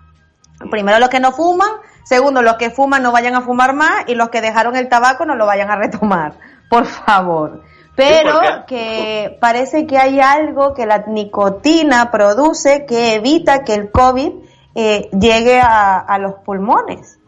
Primero 0.71 0.99
los 0.99 1.09
que 1.09 1.21
no 1.21 1.33
fuman, 1.33 1.71
segundo 2.05 2.43
los 2.43 2.57
que 2.57 2.71
fuman 2.71 3.03
no 3.03 3.13
vayan 3.13 3.35
a 3.35 3.41
fumar 3.41 3.75
más 3.75 4.05
y 4.07 4.15
los 4.15 4.29
que 4.29 4.43
dejaron 4.43 4.77
el 4.77 4.89
tabaco 4.89 5.25
no 5.25 5.35
lo 5.35 5.47
vayan 5.47 5.71
a 5.71 5.77
retomar, 5.77 6.35
por 6.71 6.85
favor. 6.85 7.63
Pero 8.09 8.67
que 8.67 9.37
parece 9.41 9.87
que 9.87 9.99
hay 9.99 10.21
algo 10.21 10.75
que 10.75 10.87
la 10.87 11.05
nicotina 11.07 12.11
produce 12.11 12.87
que 12.87 13.15
evita 13.15 13.65
que 13.65 13.75
el 13.75 13.91
COVID 13.91 14.33
eh, 14.75 15.09
llegue 15.13 15.61
a, 15.61 15.99
a 15.99 16.19
los 16.19 16.35
pulmones. 16.45 17.21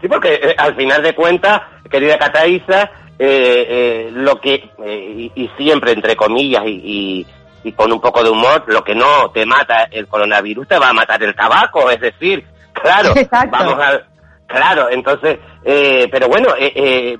Sí, 0.00 0.08
porque 0.08 0.34
eh, 0.34 0.54
al 0.56 0.74
final 0.76 1.02
de 1.02 1.14
cuentas, 1.14 1.60
querida 1.90 2.18
Cataiza, 2.18 2.90
eh, 3.18 3.66
eh, 3.68 4.10
lo 4.12 4.40
que, 4.40 4.70
y, 4.86 5.30
y 5.34 5.48
siempre 5.58 5.92
entre 5.92 6.16
comillas 6.16 6.62
y, 6.64 6.70
y, 6.70 7.26
y 7.64 7.72
con 7.72 7.92
un 7.92 8.00
poco 8.00 8.24
de 8.24 8.30
humor, 8.30 8.64
lo 8.66 8.82
que 8.82 8.94
no 8.94 9.30
te 9.30 9.44
mata 9.44 9.84
el 9.90 10.08
coronavirus 10.08 10.68
te 10.68 10.78
va 10.78 10.88
a 10.88 10.94
matar 10.94 11.22
el 11.22 11.34
tabaco, 11.34 11.90
es 11.90 12.00
decir, 12.00 12.46
claro, 12.72 13.12
Exacto. 13.14 13.50
vamos 13.58 13.78
a, 13.78 14.00
claro, 14.46 14.88
entonces, 14.90 15.38
eh, 15.64 16.08
pero 16.10 16.28
bueno, 16.28 16.48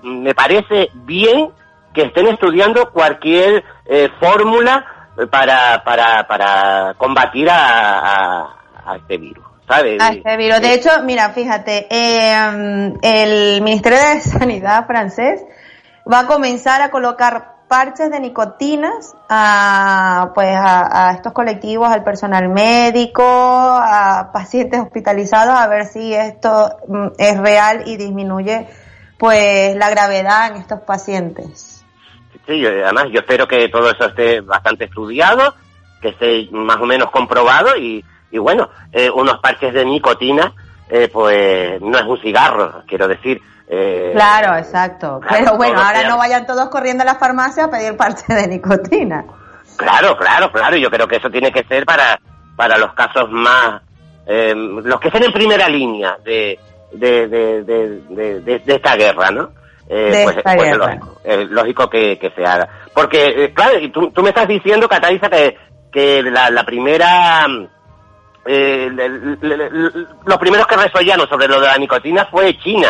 me 0.03 0.35
parece 0.35 0.89
bien 0.95 1.51
que 1.93 2.03
estén 2.03 2.29
estudiando 2.29 2.91
cualquier 2.93 3.65
eh, 3.87 4.09
fórmula 4.21 4.85
para, 5.31 5.83
para, 5.85 6.27
para 6.27 6.95
combatir 6.97 7.51
a, 7.51 7.99
a, 7.99 8.57
a 8.87 8.97
este 8.97 9.19
virus. 9.19 9.45
¿sabes? 9.71 10.03
A 10.03 10.13
este 10.13 10.37
virus. 10.37 10.61
De 10.61 10.75
hecho, 10.75 10.91
mira, 11.05 11.31
fíjate, 11.31 11.87
eh, 11.91 12.93
el 13.03 13.63
Ministerio 13.63 13.99
de 13.99 14.21
Sanidad 14.21 14.87
francés 14.87 15.43
va 16.11 16.21
a 16.21 16.27
comenzar 16.27 16.83
a 16.83 16.91
colocar 16.91 17.61
parches 17.69 18.11
de 18.11 18.19
nicotinas 18.19 19.15
a, 19.29 20.33
pues 20.35 20.49
a, 20.57 21.11
a, 21.11 21.13
estos 21.13 21.33
colectivos, 21.33 21.89
al 21.89 22.03
personal 22.03 22.49
médico, 22.49 23.23
a 23.25 24.31
pacientes 24.33 24.81
hospitalizados, 24.81 25.57
a 25.57 25.69
ver 25.69 25.87
si 25.87 26.13
esto 26.13 26.77
mm, 26.89 27.07
es 27.17 27.39
real 27.39 27.85
y 27.87 27.97
disminuye 27.97 28.67
pues 29.19 29.77
la 29.77 29.89
gravedad 29.89 30.49
en 30.49 30.57
estos 30.57 30.81
pacientes. 30.81 31.70
Sí, 32.51 32.59
yo, 32.59 32.69
además 32.69 33.05
yo 33.13 33.21
espero 33.21 33.47
que 33.47 33.69
todo 33.69 33.89
eso 33.89 34.07
esté 34.07 34.41
bastante 34.41 34.87
estudiado, 34.87 35.55
que 36.03 36.09
esté 36.09 36.49
más 36.51 36.79
o 36.79 36.85
menos 36.85 37.09
comprobado 37.13 37.77
y, 37.77 38.05
y 38.33 38.39
bueno, 38.39 38.69
eh, 38.91 39.09
unos 39.09 39.39
parches 39.39 39.73
de 39.73 39.85
nicotina, 39.85 40.53
eh, 40.89 41.09
pues 41.13 41.81
no 41.81 41.97
es 41.97 42.05
un 42.05 42.21
cigarro, 42.21 42.83
quiero 42.89 43.07
decir. 43.07 43.41
Eh, 43.69 44.11
claro, 44.15 44.59
exacto. 44.59 45.21
Claro, 45.29 45.45
Pero 45.45 45.57
bueno, 45.59 45.81
ahora 45.81 46.09
no 46.09 46.19
vayan 46.19 46.45
todos 46.45 46.69
corriendo 46.71 47.03
a 47.03 47.07
la 47.07 47.15
farmacia 47.15 47.67
a 47.67 47.71
pedir 47.71 47.97
parches 47.97 48.27
de 48.27 48.49
nicotina. 48.49 49.25
Claro, 49.77 50.17
claro, 50.17 50.51
claro. 50.51 50.77
Yo 50.77 50.91
creo 50.91 51.07
que 51.07 51.19
eso 51.19 51.31
tiene 51.31 51.53
que 51.53 51.63
ser 51.63 51.87
para, 51.87 52.19
para 52.57 52.79
los 52.79 52.93
casos 52.95 53.31
más, 53.31 53.81
eh, 54.27 54.55
los 54.57 54.99
que 54.99 55.07
estén 55.07 55.23
en 55.23 55.33
primera 55.33 55.69
línea 55.69 56.17
de, 56.25 56.59
de, 56.95 57.29
de, 57.29 57.63
de, 57.63 58.41
de, 58.41 58.59
de 58.59 58.75
esta 58.75 58.97
guerra, 58.97 59.31
¿no? 59.31 59.60
Eh, 59.93 60.23
pues, 60.23 60.37
pues 60.43 60.69
es 60.71 60.77
lógico, 60.77 61.21
es 61.25 61.51
lógico 61.51 61.91
que, 61.91 62.17
que, 62.17 62.31
se 62.31 62.45
haga. 62.45 62.69
Porque, 62.95 63.45
eh, 63.45 63.53
claro, 63.53 63.77
tú, 63.93 64.11
tú 64.13 64.23
me 64.23 64.29
estás 64.29 64.47
diciendo, 64.47 64.89
Cataliza, 64.89 65.29
que, 65.29 65.57
que 65.91 66.23
la, 66.23 66.49
la 66.49 66.65
primera 66.65 67.45
eh, 68.47 68.89
le, 68.93 69.09
le, 69.09 69.57
le, 69.57 69.71
los 70.25 70.39
primeros 70.39 70.67
que 70.67 70.77
resollaron 70.77 71.29
sobre 71.29 71.49
lo 71.49 71.61
de 71.61 71.67
la 71.67 71.77
nicotina 71.77 72.27
fue 72.27 72.57
China. 72.59 72.89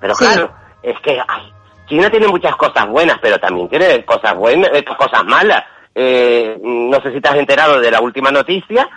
Pero 0.00 0.14
sí. 0.14 0.24
claro, 0.24 0.52
es 0.82 0.98
que 1.00 1.18
ay, 1.26 1.52
China 1.86 2.10
tiene 2.10 2.28
muchas 2.28 2.54
cosas 2.56 2.86
buenas, 2.88 3.18
pero 3.22 3.38
también 3.38 3.68
tiene 3.68 4.04
cosas 4.04 4.34
buenas, 4.34 4.70
eh, 4.74 4.84
cosas 4.84 5.24
malas. 5.24 5.64
Eh, 5.94 6.58
no 6.60 7.00
sé 7.00 7.12
si 7.12 7.20
te 7.20 7.28
has 7.28 7.36
enterado 7.36 7.80
de 7.80 7.90
la 7.90 8.00
última 8.00 8.30
noticia 8.30 8.88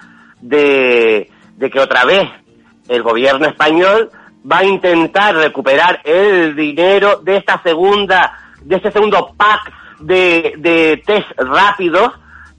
de, 0.42 1.30
de 1.56 1.70
que 1.70 1.80
otra 1.80 2.06
vez 2.06 2.28
el 2.90 3.04
gobierno 3.04 3.46
español 3.46 4.10
va 4.50 4.60
a 4.60 4.66
intentar 4.66 5.36
recuperar 5.36 6.02
el 6.04 6.56
dinero 6.56 7.18
de 7.18 7.38
esta 7.38 7.62
segunda, 7.64 8.34
de 8.62 8.76
este 8.78 8.92
segundo 8.92 9.34
pack 9.36 9.72
de, 10.00 10.54
de 10.58 11.02
test 11.06 11.28
rápidos 11.38 12.12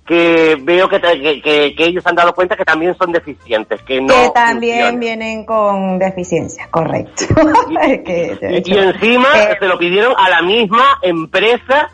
que 0.06 0.56
veo 0.62 0.88
que, 0.88 0.98
que, 1.00 1.42
que, 1.42 1.74
que, 1.76 1.84
ellos 1.84 2.06
han 2.06 2.14
dado 2.14 2.34
cuenta 2.34 2.56
que 2.56 2.64
también 2.64 2.96
son 2.96 3.12
deficientes, 3.12 3.82
que 3.82 4.00
no 4.00 4.06
Que 4.14 4.30
también 4.34 4.76
funcionan. 4.76 5.00
vienen 5.00 5.44
con 5.44 5.98
deficiencias, 5.98 6.66
correcto. 6.68 7.24
Y, 7.70 7.98
que, 8.04 8.62
y, 8.64 8.72
y 8.72 8.78
encima 8.78 9.28
eh, 9.36 9.56
se 9.60 9.66
lo 9.66 9.78
pidieron 9.78 10.14
a 10.16 10.30
la 10.30 10.40
misma 10.40 10.98
empresa 11.02 11.90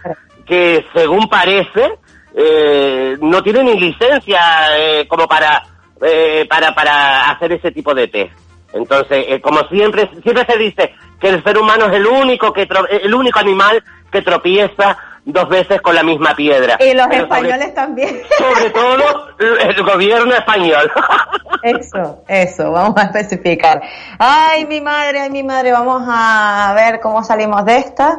que, 0.46 0.84
según 0.94 1.28
parece, 1.28 1.98
eh, 2.36 3.16
no 3.20 3.42
tiene 3.42 3.64
ni 3.64 3.80
licencia 3.80 4.40
eh, 4.78 5.06
como 5.08 5.26
para, 5.26 5.64
eh, 6.00 6.46
para, 6.48 6.72
para 6.72 7.30
hacer 7.30 7.52
ese 7.52 7.72
tipo 7.72 7.94
de 7.94 8.06
test. 8.08 8.32
Entonces, 8.75 9.25
eh, 9.28 9.40
como 9.40 9.66
siempre, 9.69 10.11
siempre 10.23 10.45
se 10.47 10.59
dice 10.59 10.95
que 11.21 11.28
el 11.28 11.43
ser 11.43 11.57
humano 11.57 11.87
es 11.87 11.95
el 11.95 12.07
único 12.07 12.52
que 12.52 12.69
el 13.02 13.14
único 13.14 13.38
animal 13.38 13.83
que 14.11 14.21
tropieza 14.21 14.99
dos 15.25 15.49
veces 15.49 15.81
con 15.81 15.95
la 15.95 16.02
misma 16.02 16.35
piedra. 16.35 16.76
Y 16.81 16.93
los 16.93 17.07
Pero 17.07 17.23
españoles 17.23 17.59
sobre, 17.59 17.73
también. 17.73 18.23
Sobre 18.37 18.71
todo 18.71 19.34
el 19.39 19.82
gobierno 19.82 20.34
español. 20.34 20.91
Eso, 21.63 22.23
eso, 22.28 22.73
vamos 22.73 22.95
a 22.99 23.04
especificar. 23.04 23.80
Ay, 24.19 24.67
mi 24.67 24.82
madre, 24.82 25.21
ay, 25.21 25.30
mi 25.30 25.43
madre, 25.43 25.73
vamos 25.73 26.02
a 26.06 26.75
ver 26.76 27.00
cómo 27.00 27.25
salimos 27.25 27.65
de 27.65 27.78
esta. 27.78 28.19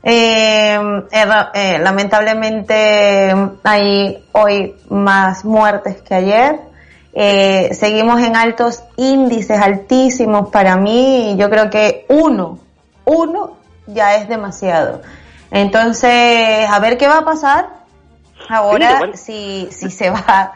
Eh, 0.00 0.78
eh, 1.10 1.24
eh, 1.54 1.78
lamentablemente 1.80 3.34
hay 3.64 4.24
hoy 4.30 4.76
más 4.90 5.44
muertes 5.44 6.02
que 6.02 6.14
ayer. 6.14 6.60
Eh, 7.14 7.70
seguimos 7.74 8.20
en 8.20 8.34
altos 8.34 8.82
índices, 8.96 9.60
altísimos 9.60 10.50
para 10.50 10.76
mí. 10.76 11.36
Yo 11.38 11.48
creo 11.48 11.70
que 11.70 12.06
uno, 12.08 12.58
uno 13.04 13.56
ya 13.86 14.16
es 14.16 14.28
demasiado. 14.28 15.00
Entonces, 15.50 16.68
a 16.68 16.78
ver 16.80 16.98
qué 16.98 17.06
va 17.06 17.18
a 17.18 17.24
pasar 17.24 17.68
ahora, 18.48 18.90
sí, 18.90 18.96
bueno. 18.98 19.16
si, 19.16 19.68
si 19.70 19.90
se 19.90 20.10
va 20.10 20.52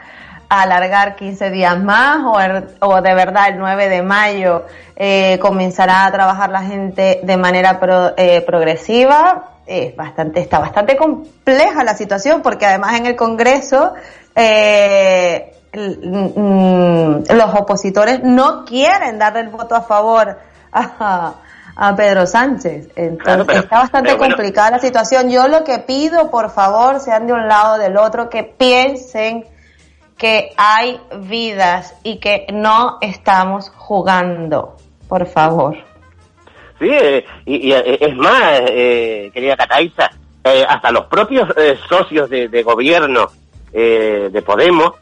a 0.49 0.63
alargar 0.63 1.15
15 1.15 1.51
días 1.51 1.79
más 1.79 2.25
o, 2.25 2.39
el, 2.39 2.67
o 2.81 3.01
de 3.01 3.13
verdad 3.13 3.49
el 3.49 3.59
9 3.59 3.87
de 3.87 4.01
mayo 4.01 4.65
eh, 4.95 5.37
comenzará 5.39 6.05
a 6.05 6.11
trabajar 6.11 6.49
la 6.49 6.63
gente 6.63 7.21
de 7.23 7.37
manera 7.37 7.79
pro, 7.79 8.13
eh, 8.17 8.41
progresiva. 8.41 9.51
Es 9.65 9.95
bastante, 9.95 10.39
está 10.39 10.57
bastante 10.57 10.97
compleja 10.97 11.83
la 11.83 11.93
situación 11.93 12.41
porque 12.41 12.65
además 12.65 12.97
en 12.97 13.05
el 13.05 13.15
Congreso 13.15 13.93
eh, 14.35 15.53
los 15.79 17.55
opositores 17.55 18.21
no 18.23 18.65
quieren 18.65 19.17
darle 19.17 19.41
el 19.41 19.49
voto 19.49 19.75
a 19.75 19.81
favor 19.81 20.37
a, 20.71 21.33
a 21.75 21.95
Pedro 21.95 22.25
Sánchez. 22.25 22.89
Entonces 22.95 23.23
claro, 23.23 23.45
pero, 23.45 23.59
está 23.59 23.79
bastante 23.79 24.15
pero, 24.15 24.19
complicada 24.19 24.71
la 24.71 24.79
situación. 24.79 25.29
Yo 25.29 25.47
lo 25.47 25.63
que 25.63 25.79
pido, 25.79 26.29
por 26.29 26.49
favor, 26.49 26.99
sean 26.99 27.25
de 27.27 27.33
un 27.33 27.47
lado 27.47 27.75
o 27.75 27.77
del 27.77 27.97
otro, 27.97 28.29
que 28.29 28.43
piensen 28.43 29.45
que 30.17 30.51
hay 30.57 30.99
vidas 31.21 31.95
y 32.03 32.17
que 32.19 32.45
no 32.51 32.97
estamos 33.01 33.71
jugando. 33.77 34.75
Por 35.07 35.25
favor. 35.25 35.75
Sí, 36.77 36.89
eh, 36.89 37.25
y, 37.45 37.69
y, 37.69 37.73
eh, 37.73 37.97
es 37.99 38.15
más, 38.15 38.61
eh, 38.67 39.31
querida 39.33 39.57
Cataiza, 39.57 40.11
eh, 40.43 40.65
hasta 40.67 40.91
los 40.91 41.05
propios 41.05 41.49
eh, 41.57 41.77
socios 41.87 42.29
de, 42.29 42.47
de 42.47 42.63
gobierno 42.63 43.27
de 43.71 44.43
Podemos, 44.43 44.93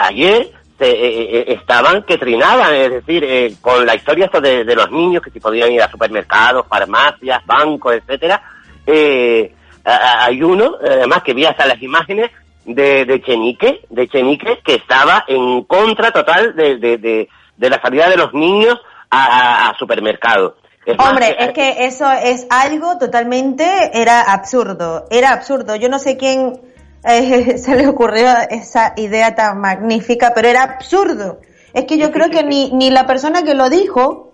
ayer 0.00 0.52
se, 0.78 0.90
eh, 0.90 1.38
eh, 1.38 1.44
estaban 1.48 2.02
que 2.02 2.18
trinaban, 2.18 2.74
es 2.74 2.90
decir, 2.90 3.24
eh, 3.24 3.54
con 3.60 3.86
la 3.86 3.94
historia 3.94 4.26
esto 4.26 4.40
de, 4.40 4.64
de, 4.64 4.74
los 4.74 4.90
niños 4.90 5.22
que 5.22 5.30
si 5.30 5.40
podían 5.40 5.72
ir 5.72 5.82
a 5.82 5.90
supermercados, 5.90 6.66
farmacias, 6.68 7.44
bancos, 7.46 7.94
etcétera. 7.94 8.42
Eh, 8.86 9.52
hay 9.84 10.42
uno, 10.42 10.76
además 10.82 11.22
que 11.22 11.32
vi 11.32 11.44
hasta 11.44 11.66
las 11.66 11.80
imágenes 11.80 12.30
de, 12.64 13.04
de 13.04 13.22
Chenique, 13.22 13.82
de 13.88 14.08
Chenique, 14.08 14.58
que 14.64 14.74
estaba 14.74 15.24
en 15.28 15.62
contra 15.64 16.10
total 16.10 16.56
de, 16.56 16.76
de, 16.76 16.98
de, 16.98 17.28
de 17.56 17.70
la 17.70 17.80
salida 17.80 18.08
de 18.08 18.16
los 18.16 18.34
niños 18.34 18.78
a, 19.08 19.24
a, 19.26 19.70
a 19.70 19.78
supermercados. 19.78 20.54
Es 20.84 20.96
Hombre, 20.98 21.36
más, 21.38 21.48
es 21.48 21.52
que 21.52 21.86
eso 21.86 22.10
es 22.10 22.46
algo 22.50 22.98
totalmente, 22.98 23.64
era 23.94 24.32
absurdo, 24.32 25.06
era 25.10 25.32
absurdo. 25.32 25.76
Yo 25.76 25.88
no 25.88 25.98
sé 25.98 26.16
quién 26.16 26.60
eh, 27.04 27.58
se 27.58 27.76
le 27.76 27.88
ocurrió 27.88 28.28
esa 28.50 28.92
idea 28.96 29.34
tan 29.34 29.60
magnífica, 29.60 30.32
pero 30.34 30.48
era 30.48 30.62
absurdo. 30.62 31.40
Es 31.72 31.84
que 31.84 31.98
yo 31.98 32.10
creo 32.10 32.30
que 32.30 32.42
ni, 32.42 32.70
ni 32.74 32.90
la 32.90 33.06
persona 33.06 33.42
que 33.42 33.54
lo 33.54 33.68
dijo 33.68 34.32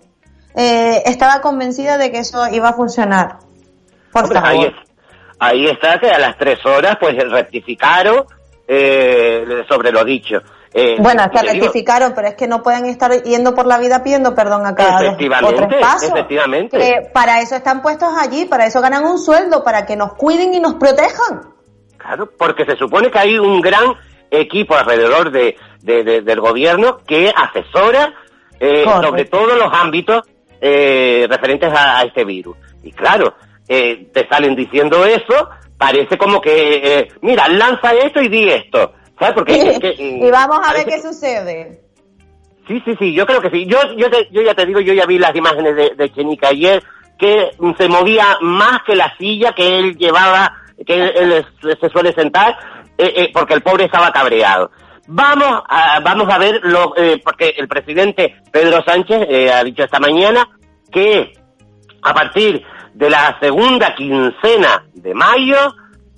eh, 0.55 1.03
estaba 1.05 1.41
convencida 1.41 1.97
de 1.97 2.11
que 2.11 2.19
eso 2.19 2.47
iba 2.51 2.69
a 2.69 2.73
funcionar. 2.73 3.39
Por 4.11 4.25
Hombre, 4.25 4.39
favor. 4.39 4.73
Ahí, 5.39 5.65
ahí, 5.65 5.65
está 5.67 5.99
que 5.99 6.09
a 6.09 6.19
las 6.19 6.37
tres 6.37 6.63
horas 6.65 6.97
pues 6.99 7.15
rectificaron 7.29 8.25
eh, 8.67 9.63
sobre 9.67 9.91
lo 9.91 10.03
dicho. 10.03 10.37
Eh, 10.75 10.95
bueno, 10.99 11.23
que 11.29 11.39
rectificaron, 11.39 12.09
digo, 12.09 12.15
pero 12.15 12.27
es 12.29 12.35
que 12.35 12.47
no 12.47 12.63
pueden 12.63 12.85
estar 12.87 13.11
yendo 13.21 13.53
por 13.53 13.67
la 13.67 13.77
vida 13.77 14.03
pidiendo 14.03 14.33
perdón 14.33 14.65
a 14.65 14.73
cada 14.73 15.03
efectivamente, 15.05 15.55
dos, 15.55 15.67
tres 15.67 15.81
pasos. 15.81 16.09
Efectivamente. 16.09 16.87
Eh, 16.87 17.11
para 17.13 17.41
eso 17.41 17.55
están 17.55 17.83
puestos 17.83 18.09
allí, 18.17 18.45
para 18.45 18.65
eso 18.65 18.81
ganan 18.81 19.05
un 19.05 19.19
sueldo, 19.19 19.63
para 19.63 19.85
que 19.85 19.95
nos 19.95 20.13
cuiden 20.13 20.53
y 20.53 20.59
nos 20.59 20.75
protejan. 20.75 21.52
Claro, 22.03 22.29
porque 22.37 22.65
se 22.65 22.75
supone 22.75 23.09
que 23.09 23.17
hay 23.19 23.39
un 23.39 23.61
gran 23.61 23.95
equipo 24.29 24.75
alrededor 24.75 25.31
de, 25.31 25.55
de, 25.81 26.03
de 26.03 26.21
del 26.21 26.41
gobierno 26.41 26.99
que 27.07 27.31
asesora 27.33 28.13
eh, 28.59 28.83
sobre 28.83 29.25
todos 29.25 29.57
los 29.57 29.71
ámbitos 29.71 30.21
eh, 30.59 31.25
referentes 31.29 31.71
a, 31.71 31.99
a, 31.99 32.03
este 32.03 32.25
virus. 32.25 32.57
Y 32.83 32.91
claro, 32.91 33.35
eh, 33.69 34.09
te 34.13 34.27
salen 34.27 34.53
diciendo 34.55 35.05
eso, 35.05 35.49
parece 35.77 36.17
como 36.17 36.41
que, 36.41 37.07
mira, 37.21 37.47
lanza 37.47 37.93
esto 37.93 38.21
y 38.21 38.27
di 38.27 38.49
esto. 38.49 38.93
¿Sabes? 39.17 39.35
Porque 39.35 39.53
es 39.53 39.79
que, 39.79 39.93
y 39.97 40.29
vamos 40.29 40.59
a 40.61 40.73
ver 40.73 40.85
qué 40.85 41.01
sucede. 41.01 41.79
Sí, 42.67 42.81
sí, 42.83 42.95
sí, 42.99 43.13
yo 43.13 43.25
creo 43.25 43.39
que 43.39 43.49
sí. 43.49 43.65
Yo, 43.65 43.77
yo, 43.95 44.09
te, 44.09 44.27
yo 44.31 44.41
ya 44.41 44.53
te 44.53 44.65
digo, 44.65 44.81
yo 44.81 44.93
ya 44.93 45.05
vi 45.05 45.19
las 45.19 45.35
imágenes 45.35 45.75
de, 45.75 45.91
de 45.95 46.11
Chenica 46.11 46.49
ayer, 46.49 46.83
que 47.17 47.51
se 47.77 47.87
movía 47.87 48.37
más 48.41 48.79
que 48.85 48.95
la 48.95 49.15
silla 49.17 49.53
que 49.53 49.79
él 49.79 49.97
llevaba 49.97 50.62
que 50.85 51.43
se 51.61 51.89
suele 51.89 52.13
sentar, 52.13 52.57
eh, 52.97 53.13
eh, 53.15 53.31
porque 53.33 53.53
el 53.53 53.61
pobre 53.61 53.85
estaba 53.85 54.11
cabreado. 54.11 54.71
Vamos 55.07 55.63
a, 55.67 55.99
vamos 55.99 56.33
a 56.33 56.37
ver, 56.37 56.61
lo, 56.63 56.95
eh, 56.95 57.21
porque 57.23 57.53
el 57.57 57.67
presidente 57.67 58.35
Pedro 58.51 58.81
Sánchez 58.85 59.27
eh, 59.29 59.51
ha 59.51 59.63
dicho 59.63 59.83
esta 59.83 59.99
mañana 59.99 60.47
que 60.91 61.33
a 62.01 62.13
partir 62.13 62.63
de 62.93 63.09
la 63.09 63.37
segunda 63.41 63.93
quincena 63.95 64.85
de 64.93 65.13
mayo, 65.13 65.75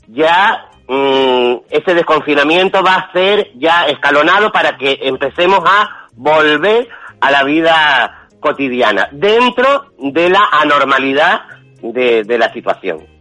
ya 0.07 0.69
mm, 0.87 1.55
ese 1.69 1.95
desconfinamiento 1.95 2.83
va 2.83 2.95
a 2.95 3.11
ser 3.11 3.51
ya 3.55 3.87
escalonado 3.87 4.51
para 4.51 4.77
que 4.77 4.99
empecemos 5.01 5.61
a 5.65 6.07
volver 6.13 6.87
a 7.21 7.31
la 7.31 7.43
vida 7.43 8.27
cotidiana, 8.39 9.09
dentro 9.11 9.93
de 9.97 10.29
la 10.29 10.47
anormalidad 10.51 11.41
de 11.81 12.37
la 12.37 12.51
situación. 12.53 13.14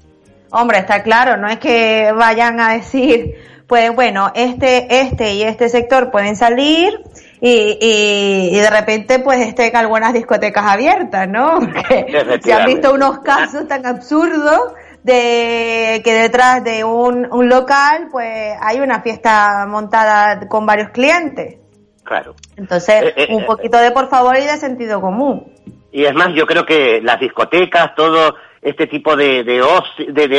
Hombre, 0.57 0.79
está 0.79 1.03
claro, 1.03 1.37
no 1.37 1.49
es 1.49 1.59
que 1.59 2.13
vayan 2.17 2.61
a 2.61 2.75
decir, 2.75 3.35
pues 3.67 3.93
bueno, 3.93 4.31
este, 4.37 5.01
este 5.01 5.35
y 5.35 5.43
este 5.43 5.69
sector 5.69 6.13
pueden 6.13 6.37
salir 6.37 6.93
y, 7.41 7.77
y, 7.81 8.57
y 8.57 8.59
de 8.61 8.71
repente 8.71 9.19
pues 9.19 9.41
estén 9.41 9.75
algunas 9.75 10.13
discotecas 10.13 10.65
abiertas, 10.65 11.29
¿no? 11.29 11.59
Porque 11.59 12.41
se 12.41 12.53
han 12.53 12.67
visto 12.67 12.95
unos 12.95 13.19
casos 13.19 13.67
tan 13.67 13.85
absurdos 13.85 14.75
de 15.03 16.01
que 16.05 16.15
detrás 16.15 16.63
de 16.63 16.85
un, 16.85 17.27
un 17.33 17.49
local 17.49 18.07
pues 18.13 18.55
hay 18.63 18.79
una 18.79 19.03
fiesta 19.03 19.67
montada 19.67 20.47
con 20.47 20.67
varios 20.67 20.91
clientes. 20.91 21.57
Claro. 22.05 22.37
Entonces, 22.57 23.03
Eh, 23.03 23.15
eh, 23.17 23.27
un 23.31 23.43
eh, 23.43 23.47
poquito 23.47 23.79
de 23.79 23.91
por 23.91 24.09
favor 24.09 24.37
y 24.37 24.45
de 24.45 24.57
sentido 24.57 25.01
común. 25.01 25.53
Y 25.91 26.05
es 26.05 26.15
más, 26.15 26.29
yo 26.35 26.47
creo 26.47 26.65
que 26.65 27.01
las 27.03 27.19
discotecas, 27.19 27.95
todo 27.97 28.37
este 28.65 28.87
tipo 28.89 29.15
de, 29.15 29.45
de, 29.45 29.63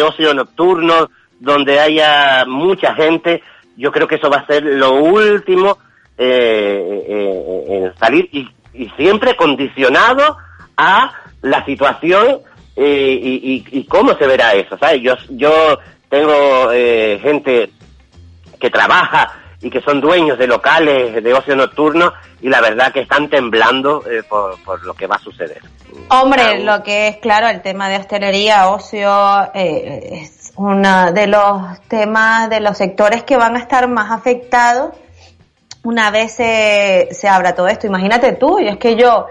ocio, 0.04 0.34
nocturno, 0.34 1.10
donde 1.40 1.80
haya 1.80 2.44
mucha 2.46 2.94
gente, 2.96 3.42
yo 3.78 3.92
creo 3.92 4.08
que 4.08 4.16
eso 4.16 4.30
va 4.30 4.38
a 4.38 4.46
ser 4.48 4.64
lo 4.64 4.94
último 4.94 5.78
eh, 6.18 7.04
eh, 7.08 7.64
en 7.68 7.98
salir 8.00 8.28
y, 8.32 8.50
siempre 8.98 9.38
condicionado 9.38 10.38
a 10.76 11.14
la 11.42 11.64
situación 11.64 12.40
eh, 12.76 13.20
y, 13.22 13.54
y- 13.72 13.80
y 13.80 13.84
cómo 13.86 14.18
se 14.18 14.28
verá 14.28 14.52
eso, 14.54 14.78
¿sabes? 14.78 15.02
Yo, 15.02 15.16
yo 15.30 15.80
tengo 16.10 16.72
eh, 16.74 17.18
gente 17.22 17.70
que 18.60 18.70
trabaja 18.70 19.32
y 19.66 19.72
que 19.72 19.82
son 19.82 20.00
dueños 20.00 20.38
de 20.38 20.46
locales 20.46 21.24
de 21.24 21.34
ocio 21.34 21.56
nocturno 21.56 22.14
y 22.40 22.50
la 22.50 22.62
verdad 22.62 22.94
que 22.94 23.00
están 23.00 23.32
temblando 23.32 24.04
eh, 24.08 24.22
por, 24.22 24.64
por 24.64 24.86
lo 24.86 24.94
que 24.94 25.08
va 25.08 25.16
a 25.16 25.20
suceder. 25.20 25.60
Hombre, 26.10 26.64
lo 26.64 26.84
que 26.84 27.08
es 27.08 27.18
claro, 27.18 27.48
el 27.48 27.64
tema 27.64 27.90
de 27.90 27.98
hostelería, 27.98 28.70
ocio, 28.70 29.10
eh, 29.56 30.22
es 30.22 30.54
uno 30.56 31.12
de 31.12 31.26
los 31.26 31.82
temas, 31.88 32.48
de 32.48 32.60
los 32.60 32.78
sectores 32.78 33.24
que 33.24 33.38
van 33.38 33.56
a 33.56 33.60
estar 33.60 33.88
más 33.88 34.12
afectados 34.12 34.92
una 35.82 36.12
vez 36.12 36.34
se, 36.34 37.08
se 37.12 37.28
abra 37.28 37.56
todo 37.56 37.68
esto. 37.68 37.88
Imagínate 37.88 38.34
tú, 38.34 38.60
y 38.60 38.68
es 38.68 38.78
que 38.78 38.96
yo 38.96 39.26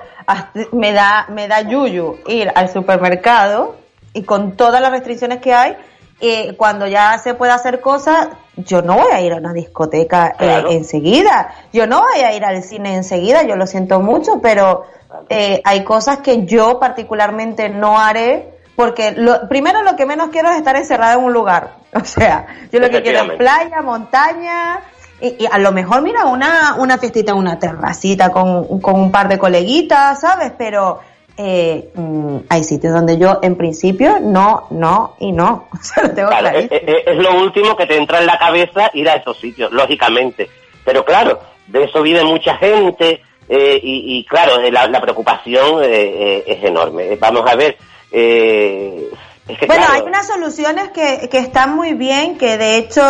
me 0.73 0.93
da, 0.93 1.27
me 1.29 1.47
da 1.47 1.61
yuyu 1.61 2.19
ir 2.27 2.51
al 2.57 2.69
supermercado 2.71 3.77
y 4.13 4.25
con 4.25 4.57
todas 4.57 4.81
las 4.81 4.91
restricciones 4.91 5.39
que 5.39 5.55
hay, 5.55 5.77
eh, 6.21 6.57
cuando 6.57 6.87
ya 6.87 7.19
se 7.19 7.35
pueda 7.35 7.55
hacer 7.55 7.81
cosas, 7.81 8.29
yo 8.57 8.83
no 8.83 8.95
voy 8.95 9.13
a 9.13 9.21
ir 9.21 9.33
a 9.33 9.37
una 9.37 9.53
discoteca 9.53 10.35
eh, 10.39 10.65
enseguida, 10.71 11.55
yo 11.73 11.87
no 11.87 12.03
voy 12.03 12.21
a 12.21 12.35
ir 12.35 12.45
al 12.45 12.63
cine 12.63 12.95
enseguida, 12.95 13.43
yo 13.43 13.57
lo 13.57 13.67
siento 13.67 14.01
mucho, 14.01 14.41
pero 14.41 14.85
eh, 15.29 15.61
hay 15.65 15.85
cosas 15.85 16.19
que 16.19 16.45
yo 16.45 16.79
particularmente 16.79 17.69
no 17.69 17.99
haré 17.99 18.55
porque 18.77 19.13
lo, 19.13 19.49
primero 19.49 19.83
lo 19.83 19.97
que 19.97 20.07
menos 20.07 20.31
quiero 20.31 20.51
es 20.51 20.57
estar 20.57 20.77
encerrada 20.77 21.15
en 21.15 21.21
un 21.21 21.33
lugar. 21.33 21.75
O 21.95 22.05
sea, 22.05 22.47
yo 22.73 22.81
lo 22.81 22.91
que 22.91 23.03
quiero 23.03 23.23
es 23.23 23.39
playa, 23.39 23.81
montaña 23.81 24.81
y, 25.21 25.45
y 25.45 25.49
a 25.51 25.59
lo 25.59 25.71
mejor, 25.71 26.03
mira, 26.03 26.27
una, 26.27 26.75
una 26.77 26.99
fiestita, 26.99 27.35
una 27.35 27.57
terracita 27.57 28.31
con, 28.31 28.81
con 28.81 29.01
un 29.01 29.13
par 29.13 29.29
de 29.29 29.39
coleguitas, 29.39 30.21
¿sabes? 30.21 30.53
Pero 30.59 30.99
eh, 31.37 31.91
mm, 31.95 32.37
hay 32.49 32.65
sitios 32.65 32.93
donde 32.93 33.19
yo 33.19 33.41
en 33.43 33.57
principio 33.57 34.19
no, 34.21 34.67
no 34.71 35.17
y 35.19 35.33
no. 35.33 35.69
O 35.73 35.83
sea, 35.83 36.05
lo 36.05 36.11
tengo 36.15 36.29
Claro, 36.29 36.49
es, 36.59 36.69
es- 36.71 37.17
lo 37.17 37.41
último 37.41 37.77
que 37.77 37.87
te 37.87 37.97
entra 37.97 38.21
en 38.21 38.27
la 38.27 38.39
cabeza 38.39 38.91
ir 38.95 39.09
a 39.09 39.15
esos 39.15 39.39
sitios, 39.39 39.73
lógicamente. 39.73 40.49
Pero 40.85 41.05
claro, 41.05 41.41
de 41.67 41.85
eso 41.85 42.03
vive 42.03 42.23
mucha 42.25 42.57
gente 42.57 43.23
eh, 43.49 43.81
y, 43.83 44.19
y 44.19 44.25
claro, 44.27 44.61
eh, 44.61 44.71
la, 44.71 44.87
la 44.87 45.01
preocupación 45.01 45.83
eh, 45.83 45.87
eh, 45.91 46.45
es 46.47 46.65
enorme. 46.65 47.17
Vamos 47.17 47.43
a 47.51 47.55
ver, 47.57 47.77
eh, 48.13 49.11
es 49.49 49.59
que 49.59 49.67
Bueno, 49.67 49.83
claro, 49.87 50.03
hay 50.03 50.09
unas 50.09 50.27
soluciones 50.27 50.89
que, 50.91 51.29
que 51.31 51.39
están 51.39 51.75
muy 51.77 51.95
bien, 51.95 52.39
que 52.39 52.57
de 52.57 52.77
hecho 52.77 53.03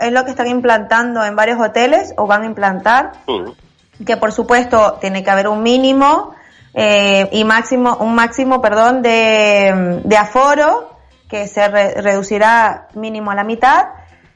es 0.00 0.12
lo 0.12 0.24
que 0.24 0.30
están 0.30 0.46
implantando 0.46 1.22
en 1.24 1.34
varios 1.36 1.60
hoteles 1.60 2.14
o 2.16 2.26
van 2.26 2.42
a 2.42 2.46
implantar. 2.46 3.12
mm, 3.26 4.04
que 4.06 4.16
por 4.16 4.32
supuesto 4.32 4.98
tiene 5.00 5.22
que 5.22 5.30
haber 5.30 5.46
un 5.48 5.62
mínimo 5.62 6.34
eh, 6.74 7.28
y 7.32 7.44
máximo 7.44 7.96
un 8.00 8.14
máximo 8.14 8.60
perdón 8.62 9.02
de, 9.02 10.00
de 10.04 10.16
aforo 10.16 10.90
que 11.28 11.46
se 11.48 11.68
re- 11.68 11.94
reducirá 12.00 12.88
mínimo 12.94 13.30
a 13.30 13.34
la 13.34 13.44
mitad 13.44 13.84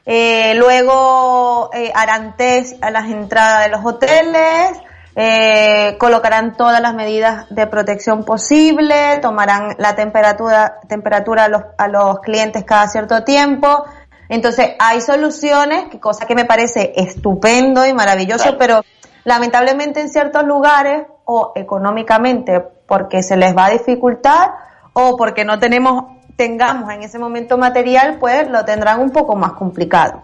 Eh, 0.09 0.55
luego 0.55 1.69
eh, 1.75 1.91
harán 1.93 2.37
test 2.37 2.81
a 2.81 2.91
las 2.93 3.07
entradas 3.11 3.65
de 3.65 3.71
los 3.71 3.85
hoteles 3.85 4.71
eh, 5.17 5.97
colocarán 5.99 6.57
todas 6.57 6.81
las 6.81 6.95
medidas 6.95 7.47
de 7.51 7.67
protección 7.67 8.23
posible 8.25 9.19
tomarán 9.21 9.75
la 9.79 9.97
temperatura 9.97 10.79
temperatura 10.89 11.45
a 11.45 11.49
los, 11.49 11.63
a 11.77 11.89
los 11.89 12.21
clientes 12.21 12.63
cada 12.65 12.87
cierto 12.87 13.25
tiempo 13.25 13.85
entonces 14.29 14.77
hay 14.79 15.01
soluciones 15.01 15.89
que 15.91 15.99
cosa 15.99 16.25
que 16.27 16.37
me 16.37 16.45
parece 16.45 16.93
estupendo 16.95 17.85
y 17.85 17.93
maravilloso 17.93 18.45
Claro. 18.45 18.59
pero 18.59 18.83
lamentablemente 19.25 20.01
en 20.01 20.09
ciertos 20.09 20.45
lugares 20.45 21.03
o 21.27 21.53
económicamente 21.55 22.61
porque 22.89 23.23
se 23.23 23.37
les 23.37 23.55
va 23.57 23.67
a 23.67 23.71
dificultar 23.71 24.53
o 24.95 25.17
porque 25.19 25.45
no 25.45 25.59
tenemos 25.59 26.05
tengamos 26.37 26.91
en 26.93 27.03
ese 27.03 27.19
momento 27.19 27.59
material 27.59 28.17
pues 28.19 28.49
lo 28.51 28.65
tendrán 28.65 29.01
un 29.01 29.11
poco 29.11 29.37
más 29.37 29.53
complicado 29.53 30.23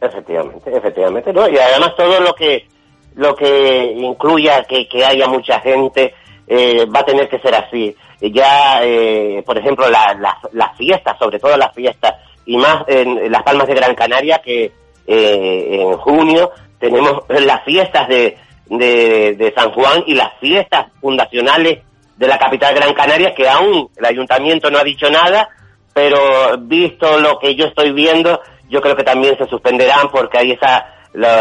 Efectivamente, 0.00 0.76
efectivamente, 0.76 1.32
¿no? 1.32 1.48
Y 1.48 1.56
además 1.58 1.92
todo 1.96 2.18
lo 2.20 2.34
que 2.34 2.66
lo 3.14 3.36
que 3.36 3.92
incluya 3.92 4.64
que, 4.64 4.88
que 4.88 5.04
haya 5.04 5.28
mucha 5.28 5.60
gente 5.60 6.12
eh, 6.48 6.86
va 6.86 7.00
a 7.00 7.04
tener 7.04 7.28
que 7.28 7.38
ser 7.38 7.54
así. 7.54 7.94
Ya, 8.20 8.80
eh, 8.82 9.42
por 9.46 9.56
ejemplo, 9.58 9.88
la- 9.88 10.14
la- 10.18 10.38
las 10.52 10.76
fiestas, 10.76 11.16
sobre 11.18 11.38
todo 11.38 11.56
las 11.56 11.72
fiestas, 11.72 12.14
y 12.46 12.56
más 12.56 12.82
en, 12.88 13.30
Las 13.30 13.42
Palmas 13.44 13.68
de 13.68 13.74
Gran 13.74 13.94
Canaria, 13.94 14.40
que 14.44 14.72
eh, 15.06 15.68
en 15.82 15.96
junio 15.98 16.50
tenemos 16.80 17.22
las 17.28 17.62
fiestas 17.64 18.08
de, 18.08 18.36
de, 18.66 19.34
de 19.34 19.52
San 19.56 19.70
Juan 19.72 20.04
y 20.06 20.14
las 20.14 20.38
fiestas 20.40 20.86
fundacionales 21.00 21.80
de 22.16 22.28
la 22.28 22.38
capital 22.38 22.74
Gran 22.74 22.94
Canaria, 22.94 23.34
que 23.34 23.48
aún 23.48 23.88
el 23.96 24.04
ayuntamiento 24.04 24.70
no 24.70 24.78
ha 24.78 24.84
dicho 24.84 25.10
nada, 25.10 25.48
pero 25.92 26.56
visto 26.58 27.18
lo 27.18 27.38
que 27.38 27.54
yo 27.54 27.66
estoy 27.66 27.92
viendo, 27.92 28.40
yo 28.68 28.80
creo 28.80 28.96
que 28.96 29.04
también 29.04 29.36
se 29.36 29.46
suspenderán 29.46 30.08
porque 30.10 30.38
hay 30.38 30.52
esa, 30.52 30.86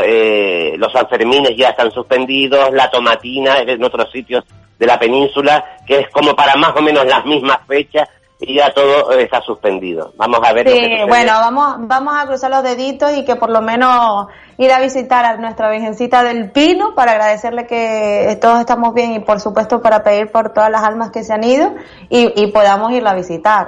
eh, 0.06 0.74
los 0.78 0.92
Sanfermines 0.92 1.56
ya 1.56 1.70
están 1.70 1.92
suspendidos, 1.92 2.72
la 2.74 2.90
Tomatina 2.90 3.60
en 3.60 3.84
otros 3.84 4.12
sitios 4.12 4.44
de 4.78 4.88
la 4.88 5.00
península, 5.00 5.78
que 5.86 6.00
es 6.00 6.10
como 6.10 6.36
para 6.36 6.56
más 6.56 6.74
o 6.76 6.82
menos 6.82 7.06
las 7.06 7.26
mismas 7.26 7.60
fechas 7.68 8.10
y 8.42 8.56
ya 8.56 8.74
todo 8.74 9.12
está 9.12 9.40
suspendido. 9.42 10.14
Vamos 10.18 10.40
a 10.44 10.52
ver. 10.52 10.66
lo 10.66 10.74
que 10.74 10.80
Sí, 10.80 11.04
bueno, 11.08 11.34
vamos, 11.34 11.76
vamos 11.82 12.16
a 12.18 12.26
cruzar 12.26 12.50
los 12.50 12.64
deditos 12.64 13.16
y 13.16 13.24
que 13.24 13.36
por 13.36 13.52
lo 13.52 13.62
menos 13.62 14.28
ir 14.58 14.72
a 14.72 14.80
visitar 14.80 15.24
a 15.26 15.38
nuestra 15.38 15.70
Virgencita 15.70 16.24
del 16.24 16.52
Pino 16.52 16.96
para 16.96 17.12
agradecerle 17.12 17.68
que 17.68 18.38
todos 18.42 18.60
estamos 18.60 18.96
bien 18.96 19.14
y 19.14 19.20
por 19.20 19.40
supuesto 19.40 19.82
para 19.82 20.04
pedir 20.04 20.32
por 20.32 20.54
todas 20.54 20.72
las 20.72 20.84
almas 20.84 21.12
que 21.12 21.24
se 21.24 21.34
han 21.34 21.44
ido 21.44 21.76
y, 22.10 22.34
y 22.36 22.48
podamos 22.48 22.92
irla 22.92 23.12
a 23.12 23.16
visitar. 23.16 23.68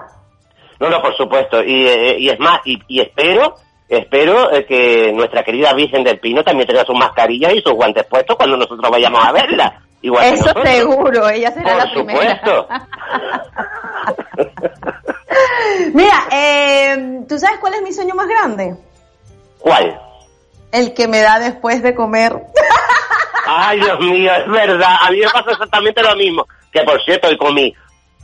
No, 0.79 0.89
no, 0.89 1.01
por 1.01 1.15
supuesto. 1.15 1.63
Y, 1.63 1.87
eh, 1.87 2.17
y 2.17 2.29
es 2.29 2.39
más, 2.39 2.61
y, 2.65 2.79
y 2.87 2.99
espero, 2.99 3.55
espero 3.87 4.51
eh, 4.51 4.65
que 4.65 5.13
nuestra 5.13 5.43
querida 5.43 5.73
Virgen 5.73 6.03
del 6.03 6.19
Pino 6.19 6.43
también 6.43 6.67
tenga 6.67 6.83
sus 6.83 6.97
mascarillas 6.97 7.53
y 7.53 7.61
sus 7.61 7.73
guantes 7.73 8.05
puestos 8.05 8.35
cuando 8.35 8.57
nosotros 8.57 8.89
vayamos 8.89 9.23
a 9.23 9.31
verla. 9.31 9.83
Igual 10.03 10.25
Eso 10.25 10.35
nosotros. 10.43 10.67
seguro, 10.69 11.29
ella 11.29 11.51
será 11.53 11.69
Por 11.69 11.77
la 11.77 11.91
primera. 11.93 12.39
supuesto. 12.39 12.67
Mira, 15.93 16.27
eh, 16.31 17.21
¿tú 17.27 17.39
sabes 17.39 17.59
cuál 17.59 17.73
es 17.75 17.81
mi 17.81 17.91
sueño 17.93 18.13
más 18.13 18.27
grande? 18.27 18.75
¿Cuál? 19.59 19.99
El 20.71 20.93
que 20.93 21.07
me 21.07 21.21
da 21.21 21.39
después 21.39 21.81
de 21.81 21.95
comer. 21.95 22.35
Ay, 23.47 23.79
Dios 23.79 23.99
mío, 23.99 24.31
es 24.33 24.47
verdad. 24.49 24.95
A 25.01 25.09
mí 25.11 25.19
me 25.19 25.29
pasa 25.29 25.51
exactamente 25.51 26.01
lo 26.03 26.15
mismo. 26.15 26.45
Que 26.71 26.81
por 26.83 27.01
cierto, 27.03 27.27
hoy 27.29 27.37
comí 27.37 27.73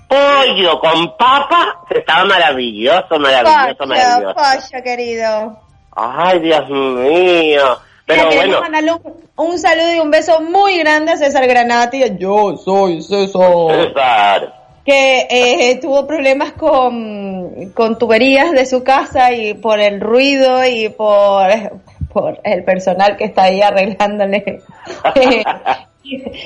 pollo 0.07 0.79
con 0.79 1.15
papa. 1.17 1.81
Estaba 1.89 2.25
maravilloso, 2.25 3.17
maravilloso, 3.19 3.77
Pacho, 3.77 3.85
maravilloso. 3.87 4.35
Pacho, 4.35 4.83
querido. 4.83 5.59
Ay, 5.95 6.39
Dios 6.39 6.69
mío. 6.69 7.79
Pero 8.09 8.27
queremos 8.27 8.47
bueno, 8.47 8.61
mandarle 8.61 8.93
un, 8.93 9.49
un 9.51 9.59
saludo 9.59 9.93
y 9.93 9.99
un 9.99 10.09
beso 10.09 10.41
muy 10.41 10.79
grande 10.79 11.11
a 11.11 11.17
César 11.17 11.47
Granati. 11.47 12.01
Yo 12.17 12.57
soy 12.57 13.03
César. 13.03 13.71
César. 13.71 14.53
Que 14.83 15.27
eh, 15.29 15.79
tuvo 15.79 16.07
problemas 16.07 16.53
con, 16.53 17.69
con 17.75 17.99
tuberías 17.99 18.51
de 18.51 18.65
su 18.65 18.83
casa 18.83 19.31
y 19.31 19.53
por 19.53 19.79
el 19.79 20.01
ruido 20.01 20.65
y 20.65 20.89
por, 20.89 21.51
por 22.11 22.39
el 22.43 22.63
personal 22.63 23.15
que 23.15 23.25
está 23.25 23.43
ahí 23.43 23.61
arreglándole 23.61 24.63
eh, 25.15 25.43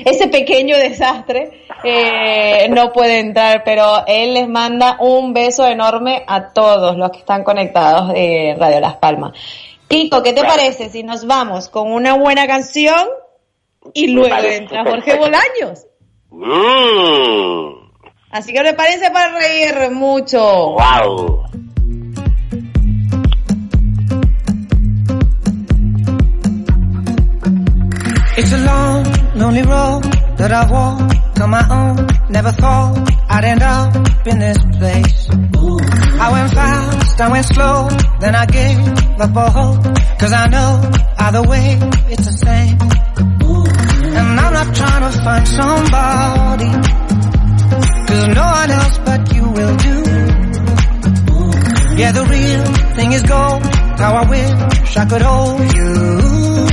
ese 0.04 0.28
pequeño 0.28 0.78
desastre 0.78 1.66
eh, 1.86 2.68
no 2.70 2.92
puede 2.92 3.20
entrar, 3.20 3.64
pero 3.64 4.04
él 4.06 4.34
les 4.34 4.50
manda 4.50 4.98
un 5.00 5.34
beso 5.34 5.66
enorme 5.66 6.24
a 6.28 6.50
todos 6.50 6.98
los 6.98 7.12
que 7.12 7.20
están 7.20 7.46
conectados 7.46 8.10
de 8.14 8.58
Radio 8.60 8.82
Las 8.82 8.96
Palmas. 8.96 9.32
Kiko, 9.88 10.24
¿qué 10.24 10.34
te 10.34 10.42
parece 10.42 10.90
si 10.90 11.04
nos 11.04 11.26
vamos 11.26 11.70
con 11.70 11.92
una 11.92 12.14
buena 12.14 12.48
canción 12.48 13.08
y 13.94 14.08
luego 14.08 14.36
entra 14.38 14.84
Jorge 14.84 15.16
Bolaños? 15.18 15.86
Mm. 16.32 17.84
Así 18.32 18.52
que 18.52 18.64
me 18.64 18.74
parece 18.74 19.12
para 19.12 19.38
reír 19.38 19.92
mucho. 19.92 20.40
Wow. 20.40 21.44
It's 28.36 28.52
a 28.52 28.58
long, 28.58 29.04
lonely 29.36 29.62
road 29.62 30.04
that 30.38 30.52
I 30.52 30.66
walk 30.72 31.40
on 31.40 31.50
my 31.52 31.64
own. 31.70 32.08
Never 32.30 32.52
thought 32.54 32.98
I'd 33.30 33.44
end 33.44 33.62
up 33.62 33.96
in 34.26 34.40
this 34.40 34.58
place. 34.80 35.30
I 36.20 36.32
went 36.32 36.52
I 37.20 37.30
went 37.30 37.46
slow, 37.46 37.90
then 38.20 38.36
I 38.36 38.46
gave 38.46 38.80
up 39.22 39.36
all 39.36 39.52
hope. 39.52 39.84
Cause 40.20 40.34
I 40.34 40.48
know 40.48 40.92
either 41.20 41.44
way 41.44 41.80
it's 42.10 42.26
the 42.26 42.34
same. 42.34 42.78
And 44.16 44.40
I'm 44.40 44.54
not 44.54 44.76
trying 44.76 45.12
to 45.12 45.20
find 45.24 45.48
somebody. 45.48 46.72
Cause 48.08 48.28
no 48.28 48.46
one 48.60 48.72
else 48.72 48.98
but 49.06 49.34
you 49.34 49.44
will 49.44 49.76
do. 49.78 49.98
Yeah, 51.98 52.12
the 52.12 52.26
real 52.26 52.66
thing 52.96 53.12
is 53.14 53.22
gold. 53.24 53.64
How 54.00 54.16
I 54.16 54.30
wish 54.30 54.98
I 54.98 55.06
could 55.06 55.22
hold 55.22 55.62
you. 55.76 56.73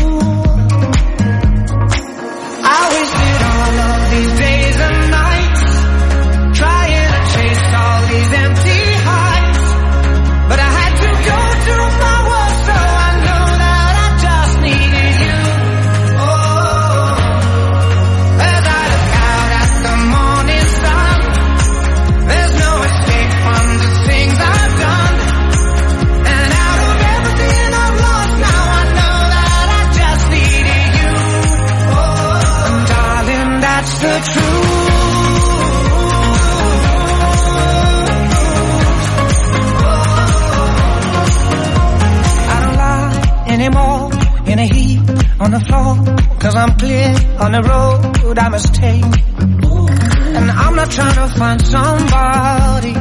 Cause 46.41 46.57
I'm 46.57 46.77
clear 46.79 47.09
on 47.39 47.53
the 47.53 47.63
road 47.63 48.39
I 48.39 48.49
must 48.49 48.75
take. 48.75 49.03
And 49.03 50.51
I'm 50.51 50.75
not 50.77 50.91
trying 50.91 51.15
to 51.15 51.29
find 51.39 51.61
somebody. 51.67 52.95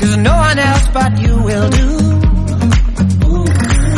Cause 0.00 0.16
no 0.16 0.34
one 0.36 0.58
else 0.58 0.88
but 0.92 1.18
you 1.22 1.34
will 1.42 1.70
do. 1.70 1.88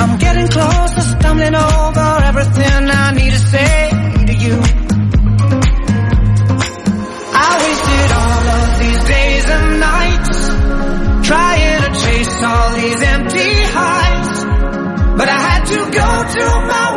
I'm 0.00 0.18
getting 0.18 0.48
close 0.48 0.90
to 0.96 1.00
stumbling 1.00 1.54
over 1.54 2.08
everything 2.30 2.90
I 2.90 3.12
need 3.14 3.32
to 3.32 3.38
say 3.38 3.90
to 4.28 4.34
you. 4.44 4.56
I 7.36 7.50
wasted 7.62 8.10
all 8.20 8.44
of 8.58 8.68
these 8.82 9.02
days 9.04 9.44
and 9.56 9.80
nights 9.80 10.38
trying 11.28 11.80
to 11.82 11.90
chase 12.02 12.42
all 12.42 12.70
these 12.76 13.02
empty 13.02 13.52
heights. 13.78 14.44
But 15.16 15.28
I 15.28 15.38
had 15.38 15.64
to 15.66 15.78
go 16.00 16.08
to 16.36 16.44
my 16.68 16.93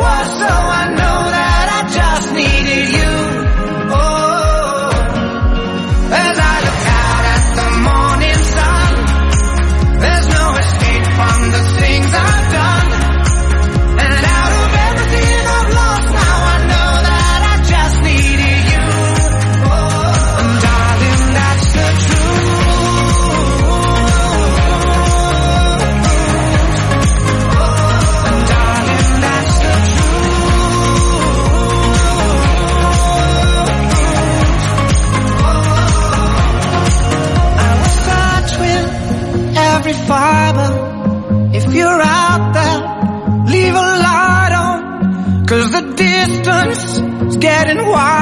red 47.58 47.70
and 47.70 47.88
white. 47.88 48.17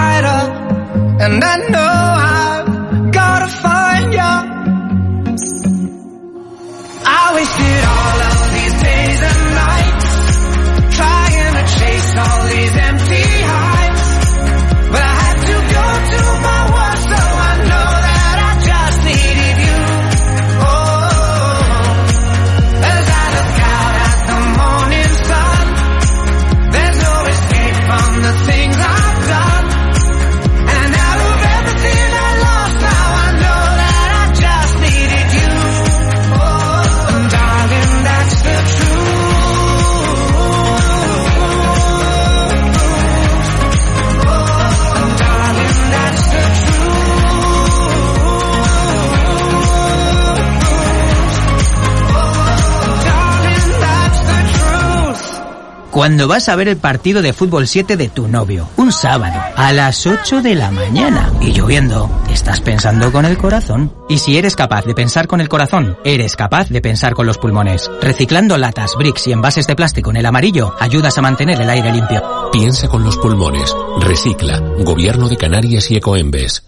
Cuando 56.07 56.29
vas 56.29 56.49
a 56.49 56.55
ver 56.55 56.69
el 56.69 56.77
partido 56.77 57.21
de 57.21 57.33
fútbol 57.33 57.67
7 57.67 57.97
de 57.97 58.09
tu 58.09 58.29
novio, 58.29 58.69
un 58.77 58.93
sábado, 58.93 59.41
a 59.57 59.73
las 59.73 60.07
8 60.07 60.41
de 60.41 60.55
la 60.55 60.71
mañana, 60.71 61.33
y 61.41 61.51
lloviendo, 61.51 62.09
estás 62.31 62.61
pensando 62.61 63.11
con 63.11 63.25
el 63.25 63.37
corazón. 63.37 63.93
Y 64.09 64.19
si 64.19 64.39
eres 64.39 64.55
capaz 64.55 64.85
de 64.85 64.95
pensar 64.95 65.27
con 65.27 65.41
el 65.41 65.49
corazón, 65.49 65.99
eres 66.05 66.37
capaz 66.37 66.69
de 66.69 66.81
pensar 66.81 67.15
con 67.15 67.27
los 67.27 67.39
pulmones. 67.39 67.91
Reciclando 68.01 68.57
latas, 68.57 68.95
bricks 68.97 69.27
y 69.27 69.33
envases 69.33 69.67
de 69.67 69.75
plástico 69.75 70.11
en 70.11 70.19
el 70.19 70.27
amarillo, 70.27 70.77
ayudas 70.79 71.19
a 71.19 71.23
mantener 71.23 71.61
el 71.61 71.71
aire 71.71 71.91
limpio. 71.91 72.23
Piensa 72.53 72.87
con 72.87 73.03
los 73.03 73.17
pulmones. 73.17 73.75
Recicla. 73.99 74.61
Gobierno 74.61 75.29
de 75.29 75.37
Canarias 75.37 75.91
y 75.91 75.97
Ecoembes. 75.97 76.63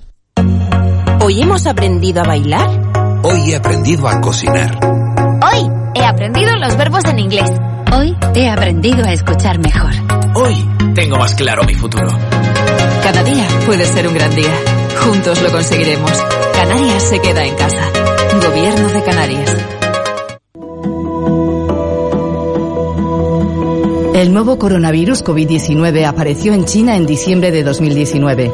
¿Hoy 1.20 1.40
hemos 1.40 1.64
aprendido 1.68 2.22
a 2.22 2.24
bailar? 2.24 3.22
Hoy 3.22 3.53
he 3.53 3.55
aprendido 3.55 4.09
a 4.09 4.20
cocinar. 4.20 4.81
Hoy 4.85 5.70
he 5.94 6.05
aprendido 6.05 6.57
los 6.57 6.77
verbos 6.77 7.05
en 7.05 7.20
inglés. 7.20 7.53
Hoy 7.92 8.14
he 8.35 8.48
aprendido 8.48 9.05
a 9.05 9.12
escuchar 9.12 9.59
mejor. 9.59 9.90
Hoy 10.35 10.55
tengo 10.94 11.16
más 11.16 11.35
claro 11.35 11.64
mi 11.64 11.74
futuro. 11.74 12.11
Cada 13.03 13.22
día 13.24 13.46
puede 13.64 13.85
ser 13.87 14.07
un 14.07 14.14
gran 14.14 14.35
día. 14.35 14.55
Juntos 15.01 15.40
lo 15.42 15.51
conseguiremos. 15.51 16.12
Canarias 16.53 17.03
se 17.03 17.20
queda 17.20 17.44
en 17.44 17.55
casa. 17.55 17.83
Gobierno 18.46 18.88
de 18.88 19.03
Canarias. 19.03 19.57
El 24.14 24.33
nuevo 24.35 24.59
coronavirus 24.59 25.24
COVID-19 25.24 26.05
apareció 26.05 26.53
en 26.53 26.64
China 26.64 26.96
en 26.96 27.07
diciembre 27.07 27.51
de 27.53 27.62
2019. 27.62 28.53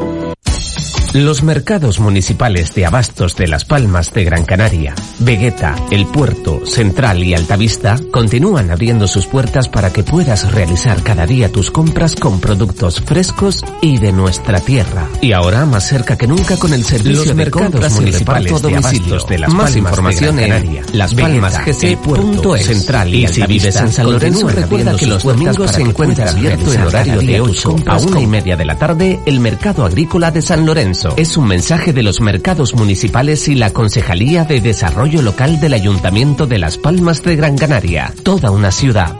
Los 1.15 1.45
mercados 1.45 2.01
municipales 2.01 2.75
de 2.75 2.87
abastos 2.87 3.37
de 3.37 3.47
Las 3.47 3.65
Palmas 3.65 4.13
de 4.13 4.25
Gran 4.25 4.45
Canaria, 4.45 4.97
Vegueta, 5.21 5.77
El 5.93 6.07
Puerto, 6.07 6.67
Central 6.67 7.23
y 7.23 7.35
Altavista 7.35 8.01
continúan 8.11 8.73
abriendo 8.73 9.07
sus 9.07 9.27
puertas 9.27 9.69
para 9.69 9.93
que 9.93 10.03
puedas 10.03 10.51
realizar 10.51 11.05
cada 11.05 11.25
día 11.25 11.53
tus 11.53 11.71
compras 11.71 12.17
con 12.17 12.41
productos 12.41 13.01
frescos 13.01 13.65
y 13.81 13.99
de 13.99 14.11
nuestra 14.11 14.59
tierra. 14.59 15.07
Y 15.21 15.31
ahora 15.31 15.65
más 15.67 15.87
cerca 15.87 16.19
que 16.19 16.27
nunca 16.27 16.57
con 16.57 16.75
el 16.75 16.83
servicio 16.83 17.19
Los 17.19 17.29
de 17.29 17.35
mercados 17.35 17.71
compras 17.71 17.93
y 17.93 18.01
municipales 18.01 18.53
a 18.53 18.59
de 18.59 18.77
abastos 18.77 19.27
de 19.29 19.39
Las 19.39 19.55
Más 19.55 19.73
Palmas 19.73 19.77
información 19.77 20.35
de 20.35 20.43
Gran 20.49 20.63
en 20.63 20.65
Canaria, 20.65 20.93
Las 20.95 21.15
Palmas 21.15 21.53
laspalmasgc.es. 21.53 22.67
Central 22.67 23.15
y, 23.15 23.25
Y 23.25 23.29
si 23.29 23.41
Altavista 23.41 23.47
vives 23.47 23.77
en 23.77 23.93
San 23.93 24.11
Lorenzo, 24.11 24.49
recuerda 24.49 24.97
que 24.97 25.07
los 25.07 25.23
domingos 25.23 25.71
se 25.71 25.83
encuentra 25.83 26.29
abierto 26.29 26.73
en 26.73 26.81
horario 26.81 27.21
de 27.21 27.27
día 27.27 27.41
8 27.41 27.53
tus 27.53 27.63
compras 27.63 28.03
a 28.03 28.07
una 28.09 28.15
con 28.15 28.21
y 28.21 28.27
media 28.27 28.57
de 28.57 28.65
la 28.65 28.77
tarde 28.77 29.21
el 29.25 29.39
Mercado 29.39 29.85
Agrícola 29.85 30.33
de 30.33 30.43
San 30.43 30.67
Lorenzo. 30.67 31.04
Es 31.17 31.37
un 31.37 31.47
mensaje 31.47 31.93
de 31.93 32.03
los 32.03 32.21
mercados 32.21 32.75
municipales 32.75 33.49
y 33.49 33.55
la 33.55 33.71
Concejalía 33.71 34.45
de 34.45 34.61
Desarrollo 34.61 35.23
Local 35.23 35.61
del 35.61 35.75
Ayuntamiento 35.75 36.47
de 36.47 36.59
Las 36.59 36.79
Palmas 36.79 37.23
de 37.23 37.37
Gran 37.37 37.57
Canaria. 37.59 38.13
Toda 38.23 38.51
una 38.51 38.71
ciudad. 38.71 39.17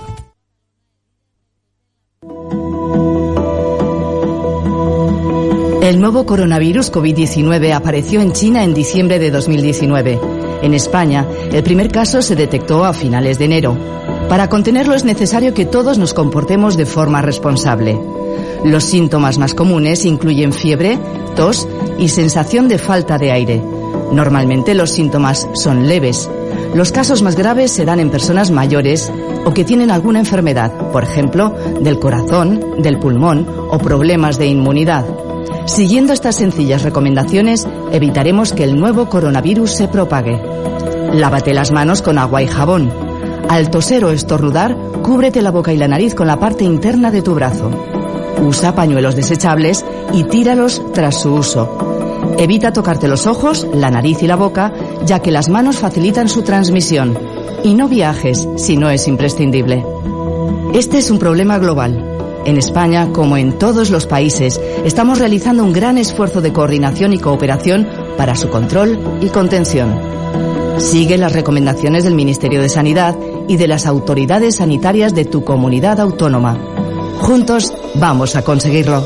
El 5.83 6.01
nuevo 6.01 6.25
coronavirus 6.25 6.91
COVID-19 6.91 7.73
apareció 7.75 8.23
en 8.23 8.33
China 8.33 8.65
en 8.65 8.73
diciembre 8.73 9.19
de 9.19 9.31
2019. 9.31 10.19
En 10.63 10.73
España, 10.73 11.27
el 11.53 11.63
primer 11.63 11.89
caso 11.89 12.23
se 12.23 12.35
detectó 12.35 12.87
a 12.87 12.95
finales 12.95 13.39
de 13.39 13.45
enero. 13.45 13.77
Para 14.29 14.49
contenerlo 14.49 14.95
es 14.95 15.05
necesario 15.05 15.55
que 15.55 15.65
todos 15.65 15.99
nos 15.99 16.15
comportemos 16.15 16.77
de 16.77 16.87
forma 16.87 17.23
responsable. 17.23 17.99
Los 18.65 18.85
síntomas 18.85 19.39
más 19.39 19.55
comunes 19.55 20.05
incluyen 20.05 20.53
fiebre, 20.53 20.99
tos 21.37 21.69
y 21.99 22.09
sensación 22.09 22.69
de 22.69 22.79
falta 22.79 23.19
de 23.19 23.31
aire. 23.31 23.63
Normalmente 24.11 24.75
los 24.75 24.91
síntomas 24.91 25.47
son 25.55 25.87
leves. 25.87 26.31
Los 26.75 26.91
casos 26.91 27.23
más 27.23 27.37
graves 27.37 27.71
se 27.71 27.85
dan 27.85 28.01
en 28.01 28.11
personas 28.11 28.51
mayores 28.51 29.13
o 29.45 29.53
que 29.53 29.65
tienen 29.65 29.91
alguna 29.91 30.21
enfermedad, 30.21 30.73
por 30.91 31.05
ejemplo, 31.05 31.55
del 31.81 31.99
corazón, 31.99 32.83
del 32.83 32.99
pulmón 32.99 33.47
o 33.71 33.79
problemas 33.79 34.39
de 34.39 34.47
inmunidad. 34.47 35.05
Siguiendo 35.67 36.13
estas 36.13 36.37
sencillas 36.37 36.83
recomendaciones, 36.83 37.67
evitaremos 37.93 38.53
que 38.53 38.65
el 38.65 38.79
nuevo 38.79 39.09
coronavirus 39.09 39.73
se 39.73 39.89
propague. 39.89 40.41
Lávate 41.13 41.55
las 41.55 41.71
manos 41.71 42.03
con 42.03 42.19
agua 42.19 42.43
y 42.43 42.47
jabón. 42.47 43.04
Al 43.55 43.71
toser 43.71 44.05
o 44.05 44.11
estornudar, 44.11 44.77
cúbrete 45.01 45.41
la 45.41 45.53
boca 45.53 45.73
y 45.73 45.77
la 45.77 45.87
nariz 45.87 46.17
con 46.17 46.27
la 46.27 46.41
parte 46.41 46.65
interna 46.65 47.13
de 47.13 47.23
tu 47.23 47.37
brazo. 47.37 47.71
Usa 48.45 48.75
pañuelos 48.75 49.15
desechables 49.15 49.85
y 50.13 50.25
tíralos 50.25 50.83
tras 50.93 51.21
su 51.21 51.33
uso. 51.33 52.35
Evita 52.37 52.73
tocarte 52.73 53.07
los 53.07 53.29
ojos, 53.29 53.65
la 53.73 53.93
nariz 53.93 54.25
y 54.25 54.27
la 54.27 54.35
boca, 54.35 54.73
ya 55.07 55.21
que 55.21 55.31
las 55.31 55.51
manos 55.51 55.79
facilitan 55.79 56.29
su 56.29 56.43
transmisión. 56.43 57.17
Y 57.63 57.75
no 57.75 57.87
viajes 57.87 58.49
si 58.57 58.77
no 58.77 58.91
es 58.91 59.07
imprescindible. 59.07 59.87
Este 60.73 60.99
es 60.99 61.13
un 61.13 61.21
problema 61.21 61.57
global. 61.59 62.43
En 62.47 62.57
España, 62.57 63.11
como 63.13 63.37
en 63.37 63.57
todos 63.57 63.89
los 63.89 64.09
países, 64.09 64.61
estamos 64.85 65.21
realizando 65.21 65.63
un 65.63 65.73
gran 65.73 65.97
esfuerzo 65.97 66.41
de 66.41 66.53
coordinación 66.53 67.13
y 67.13 67.21
cooperación 67.21 67.87
para 68.17 68.35
su 68.35 68.49
control 68.49 68.99
y 69.21 69.29
contención. 69.29 69.97
Sigue 70.79 71.19
las 71.19 71.33
recomendaciones 71.33 72.03
del 72.03 72.17
Ministerio 72.17 72.61
de 72.61 72.69
Sanidad 72.69 73.17
y 73.49 73.57
de 73.57 73.69
las 73.69 73.87
autoridades 73.87 74.57
sanitarias 74.57 75.15
de 75.15 75.25
tu 75.25 75.45
comunidad 75.45 76.01
autónoma. 76.01 76.59
Juntos 77.21 77.73
vamos 77.95 78.37
a 78.37 78.43
conseguirlo. 78.43 79.03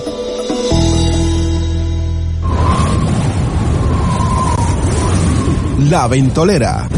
La 5.90 6.06
Ventolera. 6.08 6.88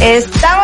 Estamos 0.00 0.55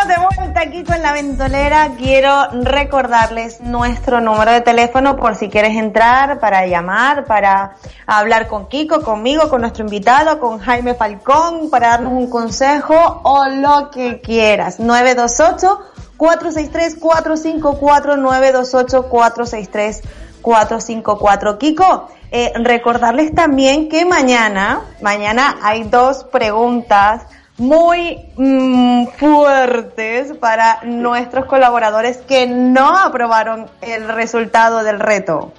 ventolera. 1.13 1.91
Quiero 1.97 2.49
recordarles 2.63 3.61
nuestro 3.61 4.19
número 4.19 4.51
de 4.51 4.61
teléfono 4.61 5.15
por 5.15 5.35
si 5.35 5.49
quieres 5.49 5.77
entrar 5.77 6.39
para 6.39 6.65
llamar, 6.65 7.25
para 7.25 7.75
hablar 8.05 8.47
con 8.47 8.67
Kiko, 8.67 9.01
conmigo, 9.01 9.49
con 9.49 9.61
nuestro 9.61 9.85
invitado, 9.85 10.39
con 10.39 10.59
Jaime 10.59 10.95
Falcón, 10.95 11.69
para 11.69 11.89
darnos 11.89 12.13
un 12.13 12.29
consejo 12.29 13.21
o 13.23 13.45
lo 13.45 13.91
que 13.91 14.19
quieras. 14.21 14.79
928 14.79 15.79
463 16.17 16.95
454 16.99 18.17
928 18.17 19.09
463 19.09 20.01
454. 20.41 21.57
Kiko, 21.57 22.09
eh, 22.31 22.51
recordarles 22.55 23.33
también 23.33 23.87
que 23.87 24.05
mañana, 24.05 24.81
mañana 25.01 25.57
hay 25.61 25.83
dos 25.83 26.23
preguntas 26.25 27.23
muy 27.57 28.17
mm, 28.35 29.07
fuertes 29.17 30.33
para 30.39 30.79
nuestros 30.83 31.45
colaboradores 31.45 32.17
que 32.17 32.47
no 32.47 32.97
aprobaron 32.97 33.69
el 33.81 34.07
resultado 34.07 34.83
del 34.83 34.99
reto. 34.99 35.53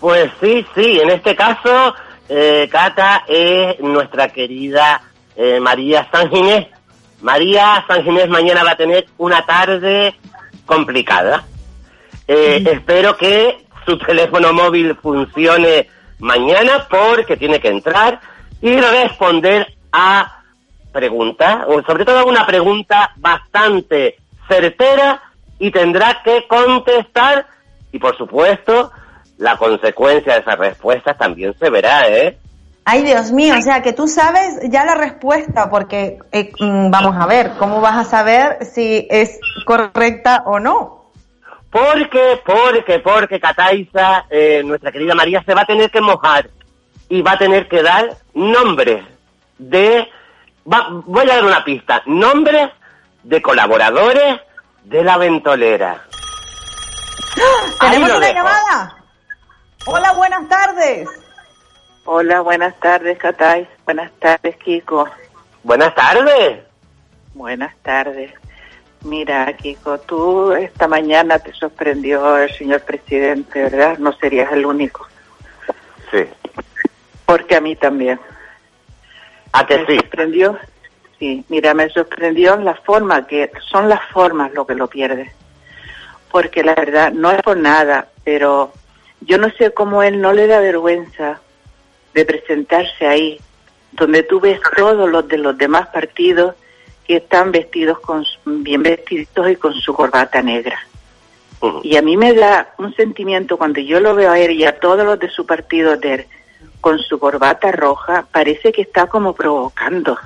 Pues 0.00 0.30
sí, 0.40 0.64
sí, 0.74 1.00
en 1.00 1.10
este 1.10 1.34
caso, 1.34 1.94
eh, 2.28 2.68
Cata 2.70 3.24
es 3.26 3.80
nuestra 3.80 4.28
querida 4.28 5.02
eh, 5.34 5.58
María 5.60 6.08
San 6.12 6.30
Ginés. 6.30 6.68
María 7.20 7.84
San 7.88 8.04
Ginés 8.04 8.28
mañana 8.28 8.62
va 8.62 8.72
a 8.72 8.76
tener 8.76 9.06
una 9.18 9.44
tarde 9.44 10.14
complicada. 10.66 11.44
Eh, 12.28 12.62
Espero 12.64 13.16
que 13.16 13.66
su 13.84 13.98
teléfono 14.06 14.52
móvil 14.52 14.94
funcione 15.02 15.88
mañana 16.20 16.86
porque 16.88 17.36
tiene 17.36 17.58
que 17.58 17.68
entrar 17.68 18.20
y 18.60 18.76
responder 18.76 19.66
a 19.90 20.42
preguntas, 20.98 21.60
o 21.68 21.80
sobre 21.82 22.04
todo 22.04 22.26
una 22.26 22.44
pregunta 22.44 23.12
bastante 23.16 24.16
certera 24.48 25.22
y 25.60 25.70
tendrá 25.70 26.22
que 26.24 26.48
contestar 26.48 27.46
y 27.92 28.00
por 28.00 28.18
supuesto 28.18 28.90
la 29.38 29.56
consecuencia 29.56 30.34
de 30.34 30.40
esas 30.40 30.58
respuestas 30.58 31.16
también 31.16 31.54
se 31.56 31.70
verá, 31.70 32.08
¿eh? 32.08 32.36
Ay, 32.84 33.02
Dios 33.02 33.30
mío, 33.30 33.54
o 33.56 33.62
sea 33.62 33.80
que 33.80 33.92
tú 33.92 34.08
sabes 34.08 34.58
ya 34.70 34.84
la 34.84 34.96
respuesta, 34.96 35.70
porque 35.70 36.18
eh, 36.32 36.50
mm, 36.58 36.90
vamos 36.90 37.14
a 37.16 37.26
ver, 37.26 37.52
¿cómo 37.58 37.80
vas 37.80 37.96
a 37.96 38.04
saber 38.04 38.64
si 38.64 39.06
es 39.08 39.38
correcta 39.64 40.42
o 40.46 40.58
no? 40.58 41.04
Porque, 41.70 42.40
porque, 42.44 42.98
porque 42.98 43.38
Cataiza, 43.38 44.24
eh, 44.30 44.62
nuestra 44.64 44.90
querida 44.90 45.14
María, 45.14 45.44
se 45.44 45.54
va 45.54 45.62
a 45.62 45.66
tener 45.66 45.90
que 45.90 46.00
mojar 46.00 46.50
y 47.08 47.22
va 47.22 47.32
a 47.32 47.38
tener 47.38 47.68
que 47.68 47.82
dar 47.82 48.16
nombres 48.34 49.04
de, 49.58 50.08
va- 50.70 50.88
voy 50.90 51.28
a 51.30 51.34
dar 51.34 51.44
una 51.44 51.64
pista, 51.64 52.02
nombres 52.06 52.70
de 53.22 53.42
colaboradores 53.42 54.40
de 54.84 55.04
la 55.04 55.16
ventolera. 55.18 56.04
Ahí 57.80 57.90
¿Tenemos 57.92 58.10
una 58.16 58.26
dejo. 58.26 58.34
llamada? 58.34 58.96
Hola, 59.86 60.12
buenas 60.12 60.48
tardes. 60.48 61.08
Hola, 62.04 62.40
buenas 62.40 62.78
tardes, 62.80 63.18
Catay. 63.18 63.68
Buenas 63.84 64.10
tardes, 64.18 64.56
Kiko. 64.56 65.08
Buenas 65.62 65.94
tardes. 65.94 66.60
Buenas 67.34 67.74
tardes. 67.82 68.32
Mira, 69.02 69.52
Kiko, 69.52 69.98
tú 70.00 70.52
esta 70.52 70.88
mañana 70.88 71.38
te 71.38 71.52
sorprendió 71.52 72.36
el 72.38 72.52
señor 72.56 72.80
presidente, 72.82 73.62
¿verdad? 73.62 73.98
No 73.98 74.12
serías 74.14 74.50
el 74.52 74.66
único, 74.66 75.06
Sí. 76.10 76.24
porque 77.26 77.54
a 77.56 77.60
mí 77.60 77.76
también. 77.76 78.18
¿A 79.52 79.66
que 79.66 79.78
me 79.78 79.86
sí? 79.86 79.96
sorprendió, 79.96 80.58
sí, 81.18 81.44
mira, 81.48 81.74
me 81.74 81.88
sorprendió 81.90 82.56
la 82.56 82.74
forma 82.74 83.26
que 83.26 83.50
son 83.70 83.88
las 83.88 84.04
formas 84.10 84.52
lo 84.52 84.66
que 84.66 84.74
lo 84.74 84.88
pierde. 84.88 85.32
Porque 86.30 86.62
la 86.62 86.74
verdad, 86.74 87.12
no 87.12 87.30
es 87.30 87.40
por 87.42 87.56
nada, 87.56 88.08
pero 88.24 88.72
yo 89.20 89.38
no 89.38 89.50
sé 89.50 89.72
cómo 89.72 90.02
él 90.02 90.20
no 90.20 90.32
le 90.32 90.46
da 90.46 90.60
vergüenza 90.60 91.40
de 92.14 92.24
presentarse 92.24 93.06
ahí, 93.06 93.40
donde 93.92 94.22
tú 94.22 94.40
ves 94.40 94.60
todos 94.76 95.08
los 95.08 95.26
de 95.28 95.38
los 95.38 95.56
demás 95.56 95.88
partidos 95.88 96.54
que 97.06 97.16
están 97.16 97.52
vestidos 97.52 97.98
con 98.00 98.24
bien 98.44 98.82
vestidos 98.82 99.50
y 99.50 99.56
con 99.56 99.74
su 99.74 99.94
corbata 99.94 100.42
negra. 100.42 100.78
Y 101.82 101.96
a 101.96 102.02
mí 102.02 102.16
me 102.16 102.34
da 102.34 102.74
un 102.78 102.94
sentimiento 102.94 103.56
cuando 103.56 103.80
yo 103.80 103.98
lo 103.98 104.14
veo 104.14 104.30
a 104.30 104.38
él 104.38 104.52
y 104.52 104.64
a 104.64 104.78
todos 104.78 105.04
los 105.04 105.18
de 105.18 105.28
su 105.30 105.44
partido 105.44 105.96
de 105.96 106.14
él 106.14 106.26
con 106.80 106.98
su 106.98 107.18
corbata 107.18 107.72
roja, 107.72 108.26
parece 108.30 108.72
que 108.72 108.82
está 108.82 109.06
como 109.06 109.34
provocando. 109.34 110.18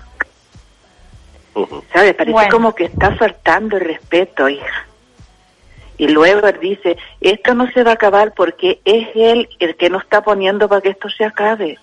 ¿Sabes? 1.92 2.14
Parece 2.14 2.32
Bueno. 2.32 2.50
como 2.50 2.74
que 2.74 2.84
está 2.84 3.14
faltando 3.16 3.76
el 3.76 3.84
respeto, 3.84 4.48
hija. 4.48 4.86
Y 5.98 6.08
luego 6.08 6.46
él 6.48 6.58
dice, 6.60 6.96
esto 7.20 7.54
no 7.54 7.70
se 7.72 7.84
va 7.84 7.92
a 7.92 7.94
acabar 7.94 8.32
porque 8.34 8.80
es 8.84 9.08
él 9.14 9.48
el 9.60 9.76
que 9.76 9.90
no 9.90 9.98
está 9.98 10.22
poniendo 10.22 10.68
para 10.68 10.80
que 10.80 10.88
esto 10.90 11.08
se 11.10 11.24
acabe. 11.24 11.78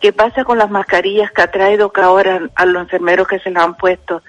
¿Qué 0.00 0.12
pasa 0.12 0.44
con 0.44 0.58
las 0.58 0.70
mascarillas 0.70 1.32
que 1.32 1.42
ha 1.42 1.50
traído 1.50 1.90
que 1.90 2.00
ahora 2.02 2.40
a 2.54 2.66
los 2.66 2.82
enfermeros 2.82 3.26
que 3.26 3.40
se 3.40 3.50
las 3.50 3.64
han 3.64 3.76
puesto 3.76 4.22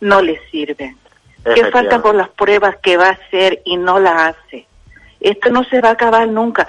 no 0.00 0.20
les 0.20 0.38
sirven? 0.50 0.96
¿Qué 1.54 1.64
falta 1.70 2.00
con 2.02 2.16
las 2.16 2.28
pruebas 2.28 2.76
que 2.76 2.96
va 2.96 3.08
a 3.08 3.12
hacer 3.12 3.62
y 3.64 3.76
no 3.76 3.98
las 3.98 4.34
hace? 4.36 4.66
Esto 5.20 5.50
no 5.50 5.64
se 5.64 5.80
va 5.80 5.90
a 5.90 5.92
acabar 5.92 6.28
nunca. 6.28 6.68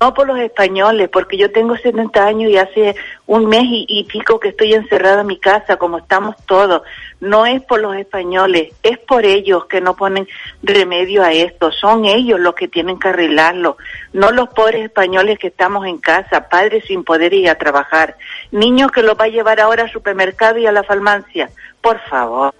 No 0.00 0.14
por 0.14 0.26
los 0.26 0.38
españoles, 0.38 1.08
porque 1.08 1.36
yo 1.36 1.50
tengo 1.50 1.76
70 1.76 2.24
años 2.24 2.50
y 2.50 2.56
hace 2.56 2.96
un 3.26 3.46
mes 3.46 3.64
y, 3.68 4.04
pico 4.04 4.38
que 4.38 4.48
estoy 4.48 4.74
encerrada 4.74 5.22
en 5.22 5.26
mi 5.26 5.38
casa, 5.38 5.76
como 5.76 5.98
estamos 5.98 6.36
todos. 6.46 6.82
No 7.20 7.46
es 7.46 7.62
por 7.62 7.80
los 7.80 7.96
españoles, 7.96 8.72
es 8.82 8.98
por 8.98 9.24
ellos 9.24 9.66
que 9.66 9.80
no 9.80 9.96
ponen 9.96 10.28
remedio 10.62 11.22
a 11.22 11.32
esto. 11.32 11.72
Son 11.72 12.04
ellos 12.04 12.38
los 12.38 12.54
que 12.54 12.68
tienen 12.68 12.98
que 12.98 13.08
arreglarlo. 13.08 13.76
No 14.12 14.30
los 14.30 14.48
pobres 14.50 14.84
españoles 14.84 15.38
que 15.38 15.48
estamos 15.48 15.86
en 15.86 15.98
casa, 15.98 16.48
padres 16.48 16.84
sin 16.86 17.04
poder 17.04 17.34
ir 17.34 17.50
a 17.50 17.56
trabajar. 17.56 18.16
Niños 18.52 18.92
que 18.92 19.02
los 19.02 19.18
va 19.18 19.24
a 19.24 19.28
llevar 19.28 19.60
ahora 19.60 19.82
al 19.84 19.92
supermercado 19.92 20.58
y 20.58 20.66
a 20.66 20.72
la 20.72 20.84
farmacia. 20.84 21.50
Por 21.80 21.98
favor. 22.08 22.54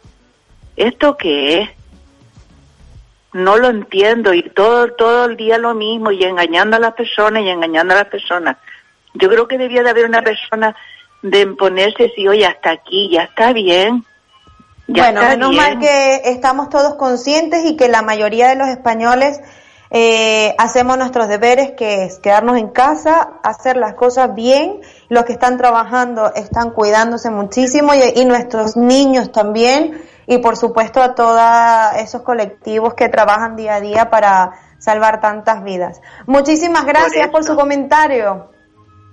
¿Esto 0.76 1.16
qué 1.16 1.62
es? 1.62 1.77
No 3.38 3.56
lo 3.56 3.68
entiendo 3.68 4.34
y 4.34 4.42
todo 4.50 4.92
todo 4.94 5.26
el 5.26 5.36
día 5.36 5.58
lo 5.58 5.74
mismo 5.74 6.10
y 6.10 6.24
engañando 6.24 6.76
a 6.76 6.80
las 6.80 6.94
personas 6.94 7.42
y 7.42 7.48
engañando 7.48 7.94
a 7.94 7.98
las 7.98 8.08
personas. 8.08 8.56
Yo 9.14 9.28
creo 9.28 9.46
que 9.46 9.58
debía 9.58 9.82
de 9.82 9.90
haber 9.90 10.06
una 10.06 10.22
persona 10.22 10.74
de 11.22 11.46
ponerse 11.48 12.12
si 12.14 12.26
oye 12.26 12.46
hasta 12.46 12.70
aquí 12.70 13.10
ya 13.12 13.24
está 13.24 13.52
bien. 13.52 14.04
Ya 14.88 15.04
bueno, 15.04 15.20
está 15.20 15.36
menos 15.36 15.50
bien. 15.50 15.62
mal 15.62 15.78
que 15.78 16.22
estamos 16.24 16.68
todos 16.68 16.94
conscientes 16.94 17.64
y 17.64 17.76
que 17.76 17.88
la 17.88 18.02
mayoría 18.02 18.48
de 18.48 18.56
los 18.56 18.68
españoles 18.68 19.40
eh, 19.90 20.54
hacemos 20.58 20.98
nuestros 20.98 21.28
deberes, 21.28 21.72
que 21.72 22.04
es 22.04 22.18
quedarnos 22.18 22.58
en 22.58 22.68
casa, 22.68 23.34
hacer 23.42 23.76
las 23.76 23.94
cosas 23.94 24.34
bien. 24.34 24.80
Los 25.08 25.24
que 25.24 25.32
están 25.32 25.56
trabajando 25.56 26.32
están 26.34 26.70
cuidándose 26.70 27.30
muchísimo 27.30 27.92
y, 27.94 28.20
y 28.20 28.24
nuestros 28.24 28.76
niños 28.76 29.32
también. 29.32 30.02
Y 30.28 30.38
por 30.38 30.56
supuesto 30.56 31.02
a 31.02 31.14
todos 31.14 31.40
esos 31.96 32.22
colectivos 32.22 32.94
que 32.94 33.08
trabajan 33.08 33.56
día 33.56 33.76
a 33.76 33.80
día 33.80 34.10
para 34.10 34.52
salvar 34.78 35.20
tantas 35.20 35.64
vidas. 35.64 36.00
Muchísimas 36.26 36.84
gracias 36.84 37.28
por, 37.28 37.42
su 37.44 37.56
comentario. 37.56 38.50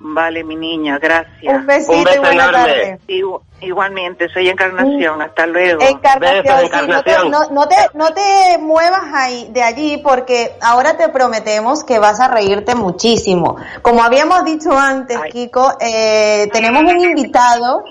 Vale, 0.08 0.44
mi 0.44 0.56
niña, 0.58 1.00
gracias. 1.00 1.58
Un 1.58 1.66
besito 1.66 1.94
Un 1.94 2.04
beso 2.04 2.16
y 2.18 2.20
buena 2.20 2.44
enorme. 2.44 2.58
tarde. 2.60 3.00
Igu- 3.08 3.42
igualmente, 3.62 4.28
soy 4.30 4.50
Encarnación. 4.50 5.22
Hasta 5.22 5.48
luego. 5.48 5.82
Encarnación, 5.82 6.60
sí, 6.70 6.88
no, 6.88 7.02
te, 7.04 7.30
no- 7.30 7.50
no 7.50 7.68
te, 7.68 7.76
no 7.94 8.14
te 8.14 8.58
muevas 8.60 9.06
ahí, 9.14 9.50
de 9.52 9.64
allí 9.64 9.98
porque 10.04 10.58
ahora 10.62 10.98
te 10.98 11.08
prometemos 11.10 11.84
que 11.86 11.98
vas 11.98 12.20
a 12.20 12.28
reírte 12.28 12.76
muchísimo. 12.76 13.56
Como 13.82 14.04
habíamos 14.04 14.44
dicho 14.44 14.78
antes, 14.78 15.18
Kiko, 15.32 15.78
eh, 15.80 16.50
tenemos 16.52 16.84
un 16.84 17.00
invitado 17.00 17.84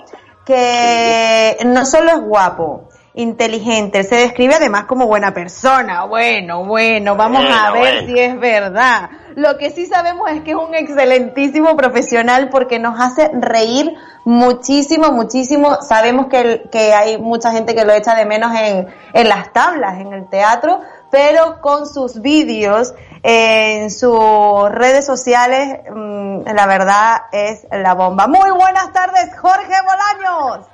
que 0.45 1.57
no 1.65 1.85
solo 1.85 2.11
es 2.11 2.19
guapo, 2.21 2.87
inteligente, 3.15 3.99
él 3.99 4.05
se 4.05 4.15
describe 4.15 4.55
además 4.55 4.85
como 4.85 5.07
buena 5.07 5.33
persona. 5.33 6.05
Bueno, 6.05 6.65
bueno, 6.65 7.15
vamos 7.15 7.43
a 7.49 7.71
ver 7.71 8.03
bueno. 8.03 8.07
si 8.07 8.19
es 8.19 8.39
verdad. 8.39 9.09
Lo 9.35 9.57
que 9.57 9.71
sí 9.71 9.85
sabemos 9.85 10.29
es 10.31 10.41
que 10.41 10.51
es 10.51 10.57
un 10.57 10.73
excelentísimo 10.75 11.75
profesional 11.75 12.49
porque 12.49 12.79
nos 12.79 12.99
hace 12.99 13.29
reír 13.33 13.93
muchísimo, 14.23 15.11
muchísimo. 15.11 15.81
Sabemos 15.81 16.27
que, 16.27 16.39
el- 16.41 16.69
que 16.69 16.93
hay 16.93 17.17
mucha 17.17 17.51
gente 17.51 17.75
que 17.75 17.85
lo 17.85 17.93
echa 17.93 18.15
de 18.15 18.25
menos 18.25 18.53
en, 18.57 18.87
en 19.13 19.29
las 19.29 19.51
tablas, 19.53 19.99
en 19.99 20.13
el 20.13 20.27
teatro, 20.29 20.81
pero 21.11 21.61
con 21.61 21.85
sus 21.87 22.21
vídeos 22.21 22.93
en 23.23 23.89
sus 23.89 24.69
redes 24.69 25.05
sociales, 25.05 25.79
mm, 25.91 26.41
la 26.53 26.65
verdad 26.67 27.21
es 27.31 27.65
la 27.71 27.93
bomba. 27.95 28.27
Muy 28.27 28.51
buenas 28.51 28.91
tardes, 28.93 29.31
Jorge 29.39 29.73
Bolaños. 29.83 30.67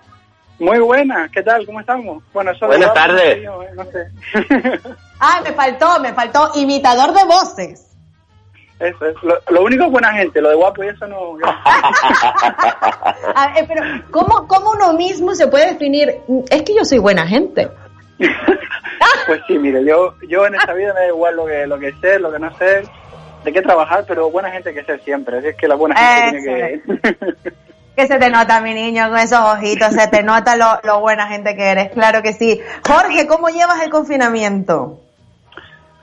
Muy 0.61 0.77
buena, 0.77 1.27
¿qué 1.33 1.41
tal? 1.41 1.65
¿Cómo 1.65 1.79
estamos? 1.79 2.23
Bueno, 2.31 2.51
eso 2.51 2.67
Buenas 2.67 2.93
tardes. 2.93 3.43
no 3.75 3.83
sé. 3.85 4.07
Ah, 5.23 5.39
me 5.43 5.53
faltó, 5.53 5.99
me 5.99 6.13
faltó 6.13 6.49
imitador 6.55 7.13
de 7.13 7.23
voces. 7.25 7.95
Eso 8.79 9.05
es. 9.05 9.15
Lo, 9.21 9.39
lo 9.49 9.63
único 9.63 9.85
es 9.85 9.91
buena 9.91 10.13
gente, 10.13 10.41
lo 10.41 10.49
de 10.49 10.55
guapo 10.55 10.83
y 10.83 10.87
eso 10.87 11.07
no. 11.07 11.37
Ah, 13.35 13.53
eh, 13.55 13.65
pero, 13.67 13.83
¿cómo, 14.11 14.47
¿cómo 14.47 14.71
uno 14.71 14.93
mismo 14.93 15.33
se 15.35 15.47
puede 15.47 15.73
definir? 15.73 16.15
Es 16.49 16.63
que 16.63 16.75
yo 16.75 16.85
soy 16.85 16.99
buena 16.99 17.25
gente. 17.25 17.69
Pues 19.25 19.41
sí, 19.47 19.57
mire, 19.57 19.83
yo 19.83 20.15
yo 20.27 20.45
en 20.45 20.55
esta 20.55 20.73
vida 20.73 20.93
me 20.93 21.01
da 21.01 21.07
igual 21.07 21.35
lo 21.35 21.45
que 21.45 21.65
lo 21.65 21.79
que 21.79 21.91
sé, 22.01 22.19
lo 22.19 22.31
que 22.31 22.39
no 22.39 22.55
sé, 22.57 22.83
de 23.43 23.53
qué 23.53 23.61
trabajar, 23.61 24.05
pero 24.07 24.29
buena 24.29 24.51
gente 24.51 24.69
hay 24.69 24.75
que 24.75 24.83
ser 24.83 25.01
siempre. 25.03 25.37
Así 25.37 25.47
es 25.47 25.55
que 25.55 25.67
la 25.67 25.75
buena 25.75 25.95
gente 25.95 26.41
tiene 26.41 26.81
que. 26.83 27.53
Que 27.95 28.07
se 28.07 28.17
te 28.17 28.29
nota, 28.29 28.61
mi 28.61 28.73
niño, 28.73 29.09
con 29.09 29.17
esos 29.17 29.39
ojitos, 29.39 29.93
se 29.93 30.07
te 30.07 30.23
nota 30.23 30.55
lo, 30.55 30.79
lo 30.83 31.01
buena 31.01 31.27
gente 31.27 31.55
que 31.55 31.71
eres, 31.71 31.91
claro 31.91 32.21
que 32.21 32.33
sí. 32.33 32.59
Jorge, 32.87 33.27
¿cómo 33.27 33.49
llevas 33.49 33.81
el 33.83 33.89
confinamiento? 33.89 35.01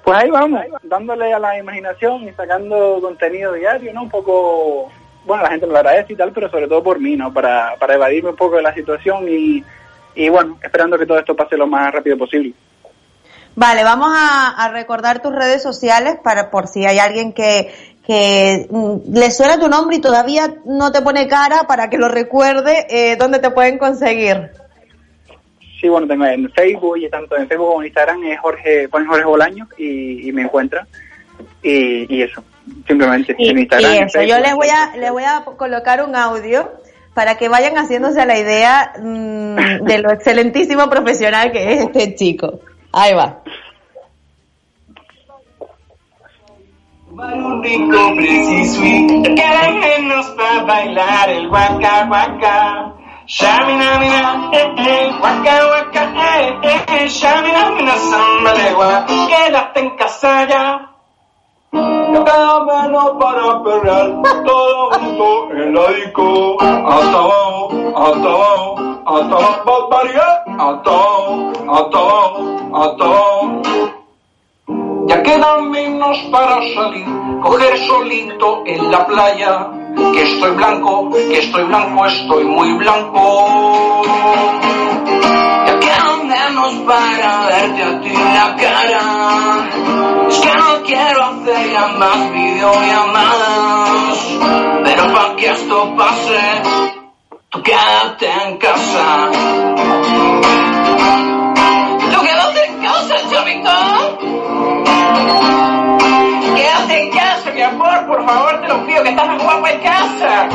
Pues 0.05 0.19
ahí 0.23 0.31
vamos, 0.31 0.61
dándole 0.83 1.33
a 1.33 1.39
la 1.39 1.59
imaginación 1.59 2.29
y 2.29 2.33
sacando 2.33 2.99
contenido 3.01 3.53
diario, 3.53 3.93
¿no? 3.93 4.03
Un 4.03 4.11
poco, 4.11 4.91
bueno, 5.25 5.43
la 5.43 5.51
gente 5.51 5.67
me 5.67 5.73
lo 5.73 5.79
agradece 5.79 6.13
y 6.13 6.17
tal, 6.17 6.33
pero 6.33 6.51
sobre 6.51 6.69
todo 6.69 6.83
por 6.83 7.01
mí, 7.01 7.17
¿no? 7.17 7.33
Para, 7.33 7.75
para 7.79 7.95
evadirme 7.95 8.31
un 8.31 8.37
poco 8.37 8.57
de 8.57 8.63
la 8.63 8.75
situación 8.75 9.27
y, 9.29 9.65
y 10.15 10.29
bueno, 10.29 10.59
esperando 10.63 10.99
que 10.99 11.07
todo 11.07 11.19
esto 11.19 11.37
pase 11.37 11.57
lo 11.57 11.67
más 11.67 11.93
rápido 11.93 12.17
posible. 12.19 12.55
Vale, 13.55 13.83
vamos 13.83 14.13
a, 14.15 14.51
a 14.51 14.69
recordar 14.69 15.21
tus 15.21 15.35
redes 15.35 15.63
sociales 15.63 16.17
para 16.23 16.51
por 16.51 16.69
si 16.69 16.87
hay 16.87 17.01
alguien 17.01 17.33
que, 17.33 17.75
que 18.09 18.67
mm, 18.71 19.13
le 19.15 19.31
suena 19.31 19.61
tu 19.61 19.69
nombre 19.69 19.97
y 19.97 20.01
todavía 20.01 20.55
no 20.65 20.91
te 20.91 21.03
pone 21.03 21.29
cara 21.29 21.65
para 21.69 21.91
que 21.91 21.99
lo 21.99 22.09
recuerde, 22.09 22.87
eh, 22.89 23.17
¿dónde 23.17 23.39
te 23.39 23.51
pueden 23.51 23.77
conseguir? 23.77 24.51
Sí, 25.79 25.89
bueno, 25.89 26.09
tengo 26.09 26.25
en 26.25 26.51
Facebook 26.51 26.97
y 26.97 27.11
tanto 27.11 27.37
en 27.37 27.47
Facebook 27.47 27.69
como 27.69 27.83
en 27.83 27.89
Instagram 27.89 28.25
es 28.25 28.41
Jorge, 28.41 28.89
ponen 28.89 29.09
Jorge 29.09 29.25
Bolaño 29.27 29.69
y, 29.77 30.27
y 30.27 30.33
me 30.33 30.43
encuentran. 30.43 30.87
Y, 31.63 32.13
y 32.17 32.23
eso, 32.23 32.43
simplemente 32.87 33.37
Y, 33.39 33.51
en 33.51 33.59
y 33.59 33.61
Instagram. 33.61 33.93
en 33.93 34.27
yo 34.27 34.39
les 34.39 34.55
voy 34.55 34.69
a 34.69 34.97
les 34.97 35.11
voy 35.13 35.25
a 35.25 35.45
colocar 35.59 36.03
un 36.03 36.17
audio 36.17 36.73
para 37.13 37.37
que 37.37 37.49
vayan 37.51 37.75
haciéndose 37.77 38.25
la 38.25 38.39
idea 38.39 38.95
mm, 38.99 39.85
de 39.85 39.99
lo 39.99 40.11
excelentísimo 40.13 40.89
profesional 40.89 41.53
que 41.53 41.75
es 41.75 41.81
este 41.83 42.15
chico. 42.15 42.61
Ahí 42.91 43.13
va. 43.13 43.43
Un 47.19 47.61
rico 47.65 48.15
preciso 48.15 48.85
y 48.85 49.03
menos 49.03 50.27
para 50.37 50.63
bailar 50.63 51.29
el 51.29 51.49
guaca 51.49 52.05
guaca. 52.07 52.95
Shamina 53.27 53.99
mina, 53.99 54.51
eh 54.53 54.75
eh, 54.77 55.13
guaca 55.19 55.67
guaca, 55.67 56.41
eh 56.41 56.59
eh, 56.63 56.85
eh, 56.87 57.09
shamina 57.09 57.73
mina, 57.73 57.97
samba 57.97 58.55
legua, 58.55 59.05
quédate 59.27 59.81
en 59.81 59.97
casa 59.97 60.47
ya. 60.47 60.93
No 61.73 62.25
queda 62.25 62.65
menos 62.65 63.11
para 63.19 63.63
perrear, 63.65 64.23
todo 64.47 64.91
junto 64.93 65.51
en 65.57 65.75
la 65.75 65.89
disco. 65.89 66.57
Hasta 66.61 67.19
abajo, 67.19 67.71
hasta 67.97 68.29
abajo, 68.29 68.77
hasta 69.07 69.35
abajo. 69.35 69.59
Hasta 70.61 70.91
abajo, 70.91 71.53
hasta 71.69 71.99
abajo, 71.99 72.77
hasta 72.77 73.05
abajo. 73.05 73.98
Ya 75.09 75.23
quedan 75.23 75.71
menos 75.71 76.19
para 76.31 76.61
salir, 76.75 77.07
coger 77.43 77.79
solito 77.87 78.63
en 78.67 78.91
la 78.91 79.07
playa. 79.07 79.71
Que 80.13 80.23
estoy 80.23 80.51
blanco, 80.51 81.11
que 81.11 81.39
estoy 81.39 81.65
blanco, 81.65 82.05
estoy 82.05 82.45
muy 82.45 82.73
blanco. 82.75 84.03
Ya 85.67 85.81
quedan 85.81 86.29
menos 86.29 86.75
para 86.87 87.47
verte 87.47 87.83
a 87.83 88.01
ti 88.03 88.13
la 88.13 88.57
cara. 88.57 89.01
Es 90.29 90.39
que 90.41 90.55
no 90.55 90.83
quiero 90.85 91.25
hacer 91.25 91.73
ya 91.73 91.87
más 91.99 92.31
videollamadas. 92.31 94.19
Pero 94.85 95.13
para 95.15 95.37
que 95.37 95.47
esto 95.47 95.97
pase, 95.97 96.41
tú 97.49 97.63
quédate 97.63 98.31
en 98.45 98.59
casa. 98.59 99.31
Tú 102.13 102.21
quédate 102.21 102.67
en 102.67 102.83
casa, 102.83 103.15
chavito. 103.31 103.98
Por 108.19 108.27
favor, 108.27 108.61
te 108.61 108.69
lo 108.69 108.87
pido, 108.87 109.03
que 109.05 109.11
estás 109.11 109.43
guapa 109.43 109.71
en 109.71 109.81
casa. 109.81 110.49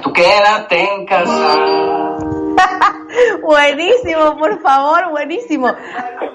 Tú 0.00 0.12
quédate 0.12 0.94
en 0.94 1.06
casa. 1.06 2.16
buenísimo, 3.42 4.38
por 4.38 4.60
favor, 4.60 5.10
buenísimo. 5.10 5.74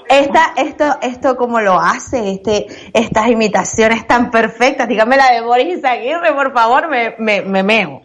Esta, 0.09 0.53
esto, 0.57 0.85
esto 1.01 1.37
cómo 1.37 1.61
lo 1.61 1.79
hace, 1.79 2.31
este, 2.31 2.67
estas 2.93 3.29
imitaciones 3.29 4.05
tan 4.05 4.31
perfectas. 4.31 4.87
Dígame 4.87 5.15
la 5.15 5.31
de 5.31 5.41
Boris 5.41 5.77
Izaguirre, 5.77 6.33
por 6.33 6.51
favor, 6.51 6.89
me, 6.89 7.15
me, 7.19 7.41
me 7.41 7.63
meo. 7.63 8.01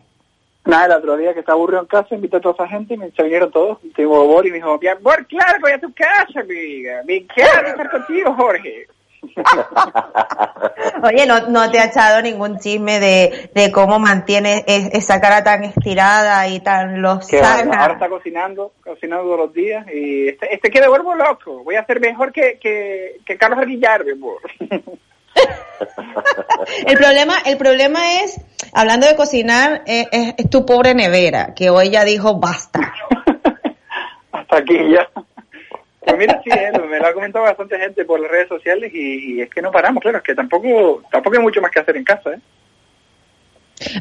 Nada, 0.64 0.86
el 0.86 0.92
otro 0.92 1.16
día 1.16 1.34
que 1.34 1.40
estaba 1.40 1.56
aburrido 1.56 1.80
en 1.80 1.86
casa, 1.86 2.14
invité 2.14 2.36
a 2.36 2.40
toda 2.40 2.54
esa 2.54 2.68
gente 2.68 2.94
y 2.94 2.98
me 2.98 3.10
se 3.10 3.22
vinieron 3.22 3.50
todos. 3.50 3.78
Y 3.82 4.04
Boris 4.04 4.50
y 4.50 4.52
me 4.52 4.58
dijo, 4.58 4.78
bien, 4.78 4.98
Boris, 5.00 5.26
claro, 5.26 5.58
voy 5.60 5.72
a 5.72 5.80
tu 5.80 5.92
casa, 5.92 6.40
amiga. 6.40 7.02
Me 7.04 7.16
encanta 7.16 7.70
estar 7.70 7.90
contigo, 7.90 8.34
Jorge. 8.34 8.86
Oye, 11.02 11.26
no, 11.26 11.48
no 11.48 11.70
te 11.70 11.78
ha 11.78 11.84
echado 11.86 12.20
ningún 12.22 12.58
chisme 12.58 12.98
de, 13.00 13.50
de 13.54 13.70
cómo 13.72 13.98
mantiene 13.98 14.64
es- 14.66 14.90
esa 14.94 15.20
cara 15.20 15.42
tan 15.44 15.64
estirada 15.64 16.46
y 16.48 16.60
tan 16.60 16.88
Que 16.90 16.96
ahora, 16.98 17.14
lozana. 17.14 17.80
ahora 17.80 17.92
está 17.94 18.08
cocinando, 18.08 18.72
cocinando 18.82 19.24
todos 19.24 19.38
los 19.38 19.52
días 19.52 19.86
y 19.92 20.28
este, 20.28 20.54
este 20.54 20.70
quiere 20.70 20.88
vuelvo 20.88 21.14
loco. 21.14 21.62
Voy 21.64 21.76
a 21.76 21.80
hacer 21.80 22.00
mejor 22.00 22.32
que, 22.32 22.58
que, 22.60 23.20
que 23.24 23.36
Carlos 23.36 23.60
mi 23.66 24.12
amor. 24.12 24.38
El 26.86 26.96
problema, 26.96 27.34
el 27.46 27.56
problema 27.56 28.20
es, 28.22 28.40
hablando 28.74 29.06
de 29.06 29.14
cocinar, 29.14 29.82
es, 29.86 30.08
es- 30.10 30.34
es 30.36 30.50
tu 30.50 30.66
pobre 30.66 30.94
nevera, 30.94 31.54
que 31.54 31.70
hoy 31.70 31.90
ya 31.90 32.04
dijo 32.04 32.38
basta. 32.40 32.92
Hasta 34.32 34.56
aquí 34.58 34.76
ya. 34.92 35.08
Pues 36.08 36.18
mira, 36.18 36.40
sí, 36.42 36.50
me 36.88 36.98
lo 36.98 37.06
ha 37.06 37.12
comentado 37.12 37.44
bastante 37.44 37.78
gente 37.78 38.06
por 38.06 38.18
las 38.18 38.30
redes 38.30 38.48
sociales 38.48 38.90
y, 38.94 39.42
es 39.42 39.50
que 39.50 39.60
no 39.60 39.70
paramos, 39.70 40.00
claro, 40.00 40.16
es 40.16 40.24
que 40.24 40.34
tampoco 40.34 41.02
tampoco 41.10 41.36
hay 41.36 41.42
mucho 41.42 41.60
más 41.60 41.70
que 41.70 41.80
hacer 41.80 41.98
en 41.98 42.04
casa, 42.04 42.30
¿eh? 42.30 42.38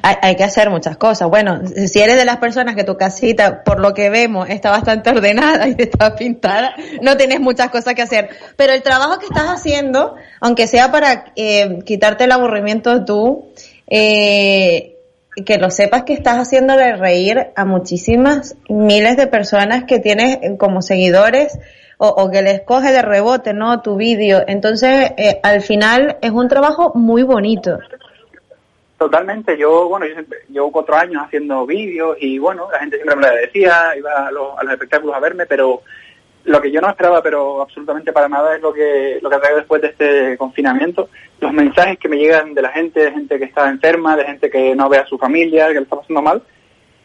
Hay, 0.02 0.36
que 0.36 0.44
hacer 0.44 0.70
muchas 0.72 0.98
cosas. 0.98 1.30
Bueno, 1.30 1.62
si 1.68 2.00
eres 2.00 2.18
de 2.18 2.26
las 2.26 2.38
personas 2.38 2.76
que 2.76 2.84
tu 2.84 2.98
casita, 2.98 3.64
por 3.64 3.80
lo 3.80 3.94
que 3.94 4.10
vemos, 4.10 4.50
está 4.50 4.72
bastante 4.72 5.10
ordenada 5.12 5.68
y 5.68 5.76
está 5.78 6.16
pintada, 6.16 6.76
no 7.02 7.16
tienes 7.18 7.42
muchas 7.42 7.70
cosas 7.70 7.94
que 7.94 8.02
hacer. 8.02 8.30
Pero 8.56 8.74
el 8.74 8.82
trabajo 8.82 9.20
que 9.20 9.26
estás 9.26 9.48
haciendo, 9.50 10.16
aunque 10.40 10.66
sea 10.66 10.92
para 10.92 11.26
eh, 11.36 11.80
quitarte 11.86 12.24
el 12.24 12.32
aburrimiento 12.32 13.06
tú, 13.06 13.50
eh, 13.86 14.96
que 15.46 15.58
lo 15.58 15.70
sepas 15.70 16.04
que 16.04 16.14
estás 16.14 16.38
haciéndole 16.38 16.96
reír 16.96 17.50
a 17.56 17.66
muchísimas 17.66 18.56
miles 18.70 19.18
de 19.18 19.28
personas 19.28 19.84
que 19.84 20.00
tienes 20.00 20.40
como 20.58 20.82
seguidores 20.82 21.60
o, 21.98 22.30
que 22.30 22.42
les 22.42 22.62
coge 22.62 22.92
de 22.92 23.02
rebote, 23.02 23.54
¿no? 23.54 23.82
Tu 23.82 23.96
vídeo. 23.96 24.44
Entonces, 24.48 25.12
eh, 25.18 25.40
al 25.42 25.62
final 25.62 26.18
es 26.22 26.32
un 26.32 26.48
trabajo 26.48 26.92
muy 26.94 27.24
bonito. 27.24 27.80
Totalmente, 28.98 29.58
yo, 29.58 29.88
bueno, 29.90 30.08
yo 30.08 30.24
llevo 30.50 30.72
cuatro 30.72 30.96
años 30.96 31.24
haciendo 31.24 31.66
vídeos 31.66 32.18
y 32.20 32.40
bueno, 32.40 32.68
la 32.72 32.80
gente 32.80 32.98
siempre 32.98 33.16
me 33.16 33.28
lo 33.28 33.36
decía, 33.36 33.94
iba 33.96 34.28
a 34.28 34.32
los, 34.32 34.58
a 34.58 34.64
los 34.64 34.74
espectáculos 34.74 35.16
a 35.16 35.20
verme, 35.20 35.46
pero 35.46 35.84
lo 36.46 36.62
que 36.62 36.72
yo 36.72 36.82
no 36.82 36.90
esperaba, 36.90 37.22
pero 37.22 37.62
absolutamente 37.62 38.12
para 38.12 38.28
nada, 38.28 38.56
es 38.56 38.62
lo 38.62 38.74
que 38.74 39.20
lo 39.22 39.30
que 39.30 39.38
traigo 39.38 39.58
después 39.58 39.82
de 39.82 39.90
este 39.90 40.38
confinamiento, 40.38 41.10
los 41.42 41.54
mensajes 41.54 42.00
que 42.00 42.10
me 42.10 42.18
llegan 42.18 42.56
de 42.56 42.62
la 42.62 42.70
gente, 42.70 43.02
de 43.02 43.12
gente 43.12 43.38
que 43.38 43.46
está 43.46 43.70
enferma, 43.70 44.16
de 44.16 44.26
gente 44.26 44.50
que 44.50 44.76
no 44.76 44.90
ve 44.90 44.98
a 44.98 45.06
su 45.06 45.18
familia, 45.18 45.68
que 45.68 45.74
le 45.76 45.82
está 45.82 45.98
pasando 45.98 46.22
mal, 46.22 46.42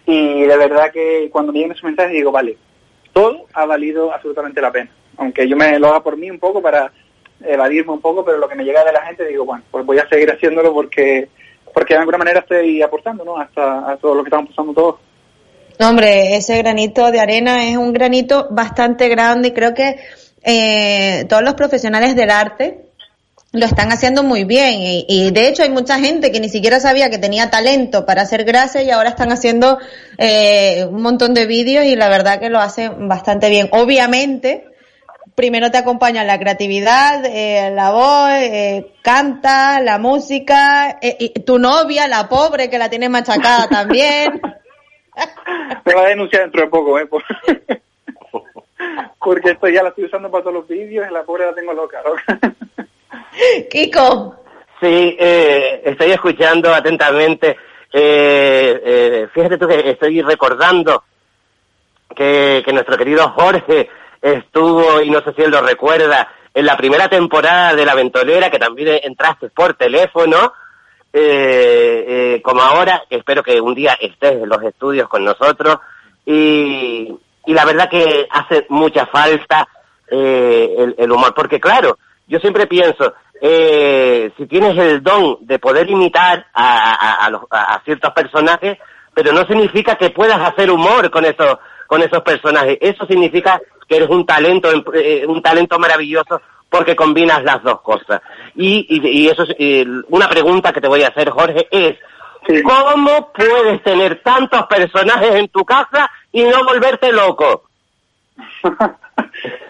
y 0.06 0.42
de 0.42 0.56
verdad 0.56 0.92
que 0.92 1.28
cuando 1.30 1.52
me 1.52 1.58
llegan 1.58 1.72
esos 1.72 1.84
mensajes 1.84 2.12
digo, 2.12 2.32
vale, 2.32 2.56
todo 3.12 3.46
ha 3.54 3.66
valido 3.66 4.12
absolutamente 4.12 4.60
la 4.60 4.72
pena, 4.72 4.90
aunque 5.16 5.48
yo 5.48 5.56
me 5.56 5.78
lo 5.78 5.88
haga 5.88 6.02
por 6.02 6.16
mí 6.16 6.30
un 6.30 6.38
poco 6.38 6.62
para 6.62 6.92
evadirme 7.44 7.92
un 7.92 8.00
poco, 8.00 8.24
pero 8.24 8.38
lo 8.38 8.48
que 8.48 8.54
me 8.54 8.64
llega 8.64 8.84
de 8.84 8.92
la 8.92 9.02
gente 9.06 9.26
digo, 9.26 9.44
bueno, 9.44 9.64
pues 9.70 9.84
voy 9.84 9.98
a 9.98 10.08
seguir 10.08 10.30
haciéndolo 10.30 10.72
porque 10.72 11.28
porque 11.72 11.94
de 11.94 12.00
alguna 12.00 12.18
manera 12.18 12.40
estoy 12.40 12.82
aportando, 12.82 13.24
¿no? 13.24 13.38
Hasta 13.38 13.92
a 13.92 13.96
todo 13.96 14.14
lo 14.14 14.22
que 14.22 14.28
estamos 14.28 14.50
pasando 14.50 14.74
todos. 14.74 14.96
No, 15.78 15.88
Hombre, 15.88 16.36
ese 16.36 16.58
granito 16.58 17.10
de 17.10 17.18
arena 17.18 17.66
es 17.66 17.76
un 17.76 17.92
granito 17.92 18.48
bastante 18.50 19.08
grande 19.08 19.48
y 19.48 19.52
creo 19.52 19.72
que 19.72 19.96
eh, 20.42 21.24
todos 21.28 21.42
los 21.42 21.54
profesionales 21.54 22.14
del 22.14 22.30
arte 22.30 22.91
lo 23.52 23.66
están 23.66 23.92
haciendo 23.92 24.22
muy 24.22 24.44
bien 24.44 24.80
y, 24.80 25.04
y 25.08 25.30
de 25.30 25.48
hecho 25.48 25.62
hay 25.62 25.68
mucha 25.70 25.98
gente 25.98 26.32
que 26.32 26.40
ni 26.40 26.48
siquiera 26.48 26.80
sabía 26.80 27.10
que 27.10 27.18
tenía 27.18 27.50
talento 27.50 28.06
para 28.06 28.22
hacer 28.22 28.44
gracia 28.44 28.82
y 28.82 28.90
ahora 28.90 29.10
están 29.10 29.30
haciendo 29.30 29.78
eh, 30.18 30.86
un 30.88 31.02
montón 31.02 31.34
de 31.34 31.44
vídeos 31.46 31.84
y 31.84 31.94
la 31.94 32.08
verdad 32.08 32.40
que 32.40 32.48
lo 32.48 32.58
hacen 32.60 33.08
bastante 33.08 33.50
bien. 33.50 33.68
Obviamente, 33.72 34.64
primero 35.34 35.70
te 35.70 35.76
acompaña 35.78 36.24
la 36.24 36.38
creatividad, 36.38 37.24
eh, 37.26 37.70
la 37.74 37.90
voz, 37.92 38.30
eh, 38.32 38.92
canta, 39.02 39.80
la 39.80 39.98
música, 39.98 40.98
eh, 41.02 41.16
y 41.18 41.28
tu 41.40 41.58
novia, 41.58 42.08
la 42.08 42.28
pobre 42.30 42.70
que 42.70 42.78
la 42.78 42.88
tiene 42.88 43.08
machacada 43.10 43.68
también. 43.68 44.40
Me 45.84 45.92
va 45.94 46.04
a 46.04 46.08
denunciar 46.08 46.42
dentro 46.42 46.62
de 46.62 46.68
poco, 46.68 46.98
¿eh? 46.98 47.04
Por- 47.06 47.22
Porque 49.18 49.50
esto 49.50 49.68
ya 49.68 49.82
la 49.82 49.90
estoy 49.90 50.04
usando 50.06 50.30
para 50.30 50.42
todos 50.42 50.54
los 50.56 50.68
vídeos 50.68 51.06
y 51.08 51.12
la 51.12 51.22
pobre 51.22 51.44
la 51.46 51.54
tengo 51.54 51.72
loca, 51.74 51.98
loca. 52.02 52.38
Kiko. 53.70 54.36
Sí, 54.80 55.16
eh, 55.18 55.82
estoy 55.84 56.10
escuchando 56.10 56.74
atentamente. 56.74 57.56
Eh, 57.92 58.82
eh, 58.84 59.28
fíjate 59.32 59.58
tú 59.58 59.68
que 59.68 59.90
estoy 59.90 60.22
recordando 60.22 61.04
que, 62.14 62.64
nuestro 62.72 62.96
querido 62.96 63.28
Jorge 63.30 63.88
estuvo, 64.20 65.00
y 65.00 65.10
no 65.10 65.22
sé 65.22 65.32
si 65.34 65.42
él 65.42 65.50
lo 65.50 65.62
recuerda, 65.62 66.28
en 66.54 66.66
la 66.66 66.76
primera 66.76 67.08
temporada 67.08 67.74
de 67.74 67.86
La 67.86 67.94
Ventolera, 67.94 68.50
que 68.50 68.58
también 68.58 69.00
entraste 69.02 69.48
por 69.50 69.74
teléfono, 69.74 70.52
como 72.42 72.62
ahora, 72.62 73.04
espero 73.08 73.42
que 73.42 73.60
un 73.60 73.74
día 73.74 73.96
estés 74.00 74.32
en 74.32 74.48
los 74.48 74.62
estudios 74.62 75.08
con 75.08 75.24
nosotros, 75.24 75.78
y, 76.26 77.08
y 77.46 77.54
la 77.54 77.64
verdad 77.64 77.88
que 77.88 78.26
hace 78.30 78.66
mucha 78.68 79.06
falta 79.06 79.66
el 80.08 81.10
humor, 81.10 81.32
porque 81.34 81.58
claro, 81.58 81.98
yo 82.26 82.38
siempre 82.38 82.66
pienso, 82.66 83.14
eh, 83.40 84.30
si 84.36 84.46
tienes 84.46 84.76
el 84.78 85.02
don 85.02 85.38
de 85.40 85.58
poder 85.58 85.88
imitar 85.90 86.46
a, 86.54 86.94
a- 86.94 87.24
a 87.26 87.30
los- 87.30 87.42
a- 87.50 87.80
ciertos 87.84 88.12
personajes, 88.12 88.78
pero 89.14 89.32
no 89.32 89.44
significa 89.46 89.96
que 89.96 90.10
puedas 90.10 90.40
hacer 90.40 90.70
humor 90.70 91.10
con 91.10 91.24
esos 91.24 91.58
con 91.86 92.00
esos 92.02 92.22
personajes. 92.22 92.78
Eso 92.80 93.04
significa 93.06 93.60
que 93.86 93.96
eres 93.96 94.08
un 94.08 94.24
talento 94.24 94.70
eh, 94.94 95.24
un 95.26 95.42
talento 95.42 95.78
maravilloso 95.78 96.40
porque 96.70 96.96
combinas 96.96 97.42
las 97.44 97.62
dos 97.62 97.82
cosas. 97.82 98.22
Y, 98.54 98.86
y, 98.88 99.06
y 99.24 99.28
eso 99.28 99.42
es 99.42 99.54
eh, 99.58 99.84
una 100.08 100.26
pregunta 100.28 100.72
que 100.72 100.80
te 100.80 100.88
voy 100.88 101.02
a 101.02 101.08
hacer, 101.08 101.28
Jorge, 101.28 101.68
es 101.70 101.98
¿cómo 102.64 103.30
puedes 103.32 103.82
tener 103.82 104.22
tantos 104.22 104.66
personajes 104.66 105.34
en 105.34 105.48
tu 105.48 105.64
casa 105.66 106.10
y 106.32 106.44
no 106.44 106.64
volverte 106.64 107.12
loco? 107.12 107.64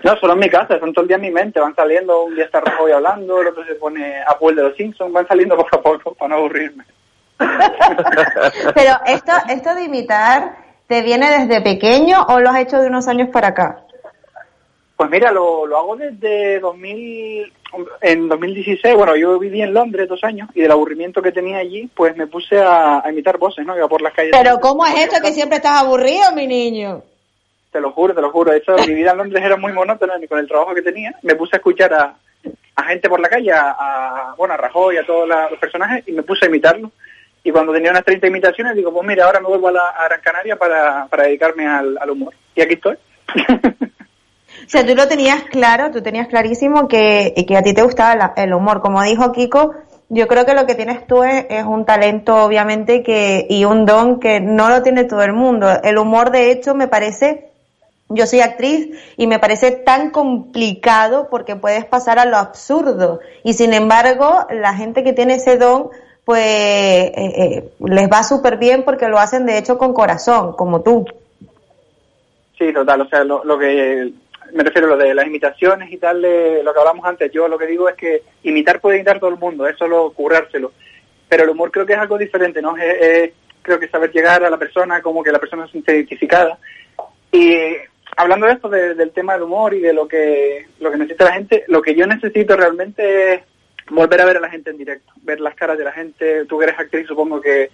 No, 0.02 0.16
solo 0.16 0.34
en 0.34 0.40
mi 0.40 0.48
casa, 0.48 0.78
son 0.78 0.92
todo 0.92 1.02
el 1.02 1.08
día 1.08 1.16
en 1.16 1.22
mi 1.22 1.30
mente, 1.30 1.60
van 1.60 1.74
saliendo, 1.74 2.24
un 2.24 2.34
día 2.34 2.44
está 2.44 2.60
Rajoy 2.60 2.92
hablando, 2.92 3.40
el 3.40 3.48
otro 3.48 3.64
se 3.64 3.74
pone 3.76 4.20
a 4.22 4.38
Paul 4.38 4.56
de 4.56 4.62
los 4.62 4.76
Simpsons, 4.76 5.12
van 5.12 5.26
saliendo 5.26 5.56
poco 5.56 5.76
a 5.76 5.82
poco 5.82 6.14
para 6.14 6.28
no 6.30 6.34
aburrirme. 6.36 6.84
Pero 8.74 8.94
esto, 9.06 9.32
esto 9.48 9.74
de 9.74 9.84
imitar, 9.84 10.56
¿te 10.86 11.02
viene 11.02 11.38
desde 11.38 11.62
pequeño 11.62 12.26
o 12.28 12.40
lo 12.40 12.50
has 12.50 12.60
hecho 12.60 12.80
de 12.80 12.88
unos 12.88 13.08
años 13.08 13.28
para 13.30 13.48
acá? 13.48 13.78
Pues 14.96 15.10
mira, 15.10 15.32
lo, 15.32 15.66
lo 15.66 15.78
hago 15.78 15.96
desde 15.96 16.60
2000, 16.60 17.52
en 18.02 18.28
2016, 18.28 18.94
bueno, 18.94 19.16
yo 19.16 19.38
viví 19.38 19.62
en 19.62 19.74
Londres 19.74 20.08
dos 20.08 20.22
años 20.22 20.48
y 20.54 20.60
del 20.60 20.70
aburrimiento 20.70 21.22
que 21.22 21.32
tenía 21.32 21.58
allí, 21.58 21.88
pues 21.94 22.16
me 22.16 22.26
puse 22.26 22.58
a, 22.58 23.04
a 23.04 23.10
imitar 23.10 23.38
voces, 23.38 23.66
¿no? 23.66 23.76
Iba 23.76 23.88
por 23.88 24.02
las 24.02 24.12
calles. 24.12 24.32
Pero 24.36 24.60
¿cómo 24.60 24.86
es 24.86 24.94
esto 24.96 25.20
que 25.22 25.32
siempre 25.32 25.56
estás 25.56 25.80
aburrido, 25.80 26.32
mi 26.34 26.46
niño? 26.46 27.02
Te 27.72 27.80
lo 27.80 27.90
juro, 27.92 28.14
te 28.14 28.20
lo 28.20 28.30
juro. 28.30 28.52
De 28.52 28.58
hecho, 28.58 28.76
mi 28.86 28.94
vida 28.94 29.12
en 29.12 29.16
Londres 29.16 29.42
era 29.44 29.56
muy 29.56 29.72
monótona 29.72 30.14
y 30.22 30.28
con 30.28 30.38
el 30.38 30.46
trabajo 30.46 30.74
que 30.74 30.82
tenía. 30.82 31.14
Me 31.22 31.34
puse 31.34 31.56
a 31.56 31.58
escuchar 31.58 31.92
a, 31.94 32.14
a 32.76 32.84
gente 32.84 33.08
por 33.08 33.18
la 33.18 33.28
calle, 33.28 33.50
a, 33.52 34.34
bueno, 34.36 34.54
a 34.54 34.58
Rajoy, 34.58 34.98
a 34.98 35.06
todos 35.06 35.26
los 35.26 35.58
personajes, 35.58 36.06
y 36.06 36.12
me 36.12 36.22
puse 36.22 36.44
a 36.44 36.48
imitarlos. 36.48 36.90
Y 37.42 37.50
cuando 37.50 37.72
tenía 37.72 37.90
unas 37.90 38.04
30 38.04 38.26
imitaciones, 38.28 38.76
digo, 38.76 38.92
pues 38.92 39.06
mira, 39.06 39.24
ahora 39.24 39.40
me 39.40 39.48
vuelvo 39.48 39.68
a, 39.68 39.72
la, 39.72 39.86
a 39.88 40.06
Gran 40.06 40.20
Canaria 40.20 40.56
para, 40.56 41.06
para 41.06 41.24
dedicarme 41.24 41.66
al, 41.66 41.98
al 41.98 42.10
humor. 42.10 42.34
Y 42.54 42.60
aquí 42.60 42.74
estoy. 42.74 42.96
O 44.64 44.68
sea, 44.68 44.86
tú 44.86 44.94
lo 44.94 45.08
tenías 45.08 45.42
claro, 45.44 45.90
tú 45.90 46.02
tenías 46.02 46.28
clarísimo 46.28 46.86
que, 46.86 47.34
que 47.46 47.56
a 47.56 47.62
ti 47.62 47.74
te 47.74 47.82
gustaba 47.82 48.32
el 48.36 48.52
humor. 48.52 48.80
Como 48.80 49.02
dijo 49.02 49.32
Kiko, 49.32 49.74
yo 50.08 50.28
creo 50.28 50.46
que 50.46 50.54
lo 50.54 50.66
que 50.66 50.74
tienes 50.74 51.06
tú 51.06 51.24
es, 51.24 51.46
es 51.48 51.64
un 51.64 51.84
talento, 51.84 52.44
obviamente, 52.44 53.02
que 53.02 53.46
y 53.48 53.64
un 53.64 53.86
don 53.86 54.20
que 54.20 54.40
no 54.40 54.68
lo 54.68 54.82
tiene 54.82 55.04
todo 55.04 55.22
el 55.22 55.32
mundo. 55.32 55.68
El 55.82 55.98
humor, 55.98 56.30
de 56.30 56.50
hecho, 56.50 56.74
me 56.74 56.86
parece, 56.86 57.51
yo 58.14 58.26
soy 58.26 58.40
actriz 58.40 58.90
y 59.16 59.26
me 59.26 59.38
parece 59.38 59.70
tan 59.70 60.10
complicado 60.10 61.28
porque 61.30 61.56
puedes 61.56 61.84
pasar 61.84 62.18
a 62.18 62.24
lo 62.24 62.36
absurdo. 62.36 63.20
Y 63.44 63.54
sin 63.54 63.74
embargo, 63.74 64.46
la 64.50 64.74
gente 64.74 65.02
que 65.02 65.12
tiene 65.12 65.34
ese 65.34 65.56
don, 65.56 65.90
pues 66.24 66.44
eh, 66.44 67.12
eh, 67.16 67.70
les 67.80 68.08
va 68.10 68.22
súper 68.22 68.56
bien 68.58 68.84
porque 68.84 69.08
lo 69.08 69.18
hacen, 69.18 69.46
de 69.46 69.58
hecho, 69.58 69.78
con 69.78 69.92
corazón, 69.92 70.52
como 70.54 70.82
tú. 70.82 71.04
Sí, 72.58 72.72
total. 72.72 73.00
O 73.02 73.08
sea, 73.08 73.24
lo, 73.24 73.44
lo 73.44 73.58
que 73.58 74.12
me 74.52 74.64
refiero 74.64 74.88
a 74.88 74.90
lo 74.90 74.96
de 74.96 75.14
las 75.14 75.26
imitaciones 75.26 75.90
y 75.90 75.96
tal, 75.96 76.22
de 76.22 76.62
lo 76.62 76.72
que 76.72 76.80
hablamos 76.80 77.04
antes. 77.04 77.30
Yo 77.32 77.48
lo 77.48 77.58
que 77.58 77.66
digo 77.66 77.88
es 77.88 77.96
que 77.96 78.22
imitar 78.42 78.80
puede 78.80 78.96
imitar 78.96 79.18
todo 79.18 79.30
el 79.30 79.38
mundo, 79.38 79.66
es 79.66 79.76
solo 79.76 80.12
currárselo. 80.12 80.72
Pero 81.28 81.44
el 81.44 81.50
humor 81.50 81.70
creo 81.70 81.86
que 81.86 81.94
es 81.94 81.98
algo 81.98 82.18
diferente, 82.18 82.60
¿no? 82.60 82.76
Es, 82.76 83.32
creo 83.62 83.78
que 83.78 83.88
saber 83.88 84.12
llegar 84.12 84.44
a 84.44 84.50
la 84.50 84.58
persona, 84.58 85.00
como 85.00 85.22
que 85.22 85.32
la 85.32 85.38
persona 85.38 85.64
se 85.66 85.72
siente 85.72 85.94
identificada. 85.94 86.58
Y 87.30 87.54
hablando 88.16 88.46
de 88.46 88.52
esto, 88.52 88.68
de- 88.68 88.94
del 88.94 89.10
tema 89.12 89.34
del 89.34 89.42
humor 89.42 89.74
y 89.74 89.80
de 89.80 89.92
lo 89.92 90.06
que, 90.08 90.66
lo 90.80 90.90
que 90.90 90.98
necesita 90.98 91.24
la 91.26 91.32
gente, 91.34 91.64
lo 91.68 91.80
que 91.82 91.94
yo 91.94 92.06
necesito 92.06 92.56
realmente 92.56 93.34
es 93.34 93.40
volver 93.90 94.20
a 94.20 94.24
ver 94.26 94.36
a 94.36 94.40
la 94.40 94.50
gente 94.50 94.70
en 94.70 94.78
directo, 94.78 95.12
ver 95.22 95.40
las 95.40 95.54
caras 95.54 95.76
de 95.78 95.84
la 95.84 95.92
gente. 95.92 96.44
Tú 96.46 96.58
que 96.58 96.64
eres 96.64 96.78
actriz, 96.78 97.06
supongo 97.06 97.40
que, 97.40 97.70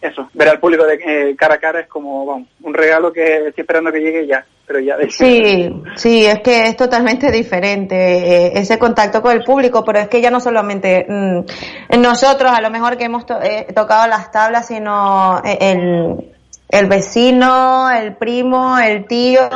eso, 0.00 0.30
ver 0.32 0.48
al 0.48 0.60
público 0.60 0.86
de 0.86 0.94
eh, 0.94 1.36
cara 1.36 1.56
a 1.56 1.58
cara 1.58 1.80
es 1.80 1.86
como, 1.88 2.24
vamos, 2.24 2.48
un 2.62 2.72
regalo 2.72 3.12
que 3.12 3.48
estoy 3.48 3.62
esperando 3.62 3.92
que 3.92 4.00
llegue 4.00 4.26
ya, 4.26 4.46
pero 4.66 4.78
ya 4.80 4.96
de 4.96 5.10
Sí, 5.10 5.70
sí, 5.96 6.24
es 6.24 6.40
que 6.40 6.68
es 6.68 6.76
totalmente 6.76 7.30
diferente 7.30 7.94
eh, 7.96 8.52
ese 8.54 8.78
contacto 8.78 9.20
con 9.20 9.32
el 9.32 9.42
público, 9.44 9.84
pero 9.84 9.98
es 9.98 10.08
que 10.08 10.22
ya 10.22 10.30
no 10.30 10.40
solamente 10.40 11.04
mm, 11.06 12.00
nosotros 12.00 12.50
a 12.50 12.62
lo 12.62 12.70
mejor 12.70 12.96
que 12.96 13.04
hemos 13.04 13.26
to- 13.26 13.42
eh, 13.42 13.66
tocado 13.74 14.06
las 14.08 14.30
tablas, 14.30 14.68
sino 14.68 15.42
eh, 15.44 15.58
el, 15.60 16.32
el 16.70 16.86
vecino, 16.86 17.90
el 17.90 18.16
primo, 18.16 18.78
el 18.78 19.06
tío, 19.06 19.48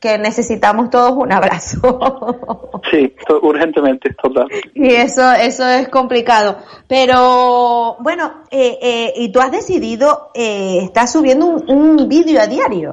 que 0.00 0.18
necesitamos 0.18 0.90
todos 0.90 1.12
un 1.12 1.32
abrazo. 1.32 2.58
Sí, 2.90 3.14
urgentemente, 3.40 4.12
total. 4.22 4.48
Y 4.74 4.92
eso, 4.92 5.32
eso 5.32 5.66
es 5.66 5.88
complicado. 5.88 6.58
Pero, 6.86 7.96
bueno, 8.00 8.42
eh, 8.50 8.76
eh, 8.82 9.12
y 9.16 9.32
tú 9.32 9.40
has 9.40 9.50
decidido, 9.50 10.30
eh, 10.34 10.80
estás 10.82 11.12
subiendo 11.12 11.46
un, 11.46 11.70
un 11.70 12.08
vídeo 12.08 12.38
a 12.38 12.46
diario. 12.46 12.92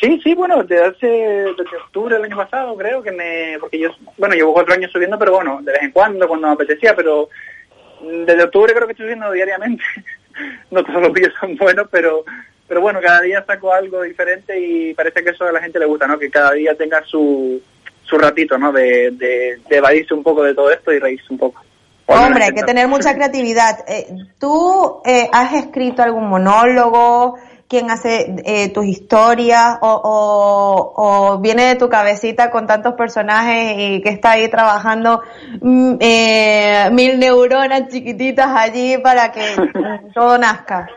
Sí, 0.00 0.20
sí, 0.22 0.34
bueno, 0.34 0.62
desde 0.62 0.84
hace, 0.84 1.06
desde 1.06 1.76
octubre 1.84 2.14
del 2.14 2.24
año 2.24 2.36
pasado 2.36 2.76
creo 2.76 3.02
que 3.02 3.10
me, 3.12 3.56
porque 3.60 3.78
yo, 3.78 3.90
bueno, 4.16 4.34
llevo 4.34 4.52
cuatro 4.52 4.74
años 4.74 4.90
subiendo, 4.92 5.18
pero 5.18 5.32
bueno, 5.32 5.60
de 5.62 5.72
vez 5.72 5.82
en 5.82 5.92
cuando, 5.92 6.26
cuando 6.26 6.46
me 6.48 6.52
apetecía, 6.54 6.94
pero 6.96 7.28
desde 8.00 8.44
octubre 8.44 8.72
creo 8.72 8.86
que 8.86 8.92
estoy 8.92 9.06
subiendo 9.06 9.30
diariamente. 9.32 9.84
no 10.70 10.84
todos 10.84 11.02
los 11.02 11.12
vídeos 11.12 11.34
son 11.40 11.56
buenos, 11.56 11.88
pero, 11.90 12.24
pero 12.66 12.80
bueno, 12.80 13.00
cada 13.00 13.22
día 13.22 13.44
saco 13.46 13.72
algo 13.72 14.02
diferente 14.02 14.58
y 14.58 14.94
parece 14.94 15.22
que 15.22 15.30
eso 15.30 15.44
a 15.44 15.52
la 15.52 15.60
gente 15.60 15.78
le 15.78 15.86
gusta, 15.86 16.06
¿no? 16.06 16.18
Que 16.18 16.30
cada 16.30 16.52
día 16.52 16.74
tenga 16.74 17.02
su, 17.04 17.60
su 18.02 18.18
ratito, 18.18 18.58
¿no? 18.58 18.72
De, 18.72 19.10
de, 19.12 19.58
de 19.68 19.76
evadirse 19.76 20.14
un 20.14 20.22
poco 20.22 20.42
de 20.42 20.54
todo 20.54 20.70
esto 20.70 20.92
y 20.92 20.98
reírse 20.98 21.26
un 21.30 21.38
poco. 21.38 21.62
Hombre, 22.10 22.44
hay 22.44 22.52
que 22.52 22.62
tener 22.62 22.88
mucha 22.88 23.14
creatividad. 23.14 23.84
Eh, 23.86 24.06
¿Tú 24.38 25.02
eh, 25.04 25.28
has 25.30 25.52
escrito 25.52 26.02
algún 26.02 26.26
monólogo? 26.28 27.36
¿Quién 27.68 27.90
hace 27.90 28.34
eh, 28.46 28.70
tus 28.72 28.86
historias? 28.86 29.76
O, 29.82 30.00
o, 30.02 30.92
¿O 30.96 31.38
viene 31.38 31.64
de 31.66 31.76
tu 31.76 31.90
cabecita 31.90 32.50
con 32.50 32.66
tantos 32.66 32.94
personajes 32.94 33.74
y 33.76 34.00
que 34.00 34.08
está 34.08 34.32
ahí 34.32 34.48
trabajando 34.48 35.22
mm, 35.60 35.96
eh, 36.00 36.88
mil 36.92 37.18
neuronas 37.18 37.88
chiquititas 37.88 38.48
allí 38.56 38.96
para 38.96 39.30
que 39.32 39.54
todo 40.14 40.38
nazca? 40.38 40.88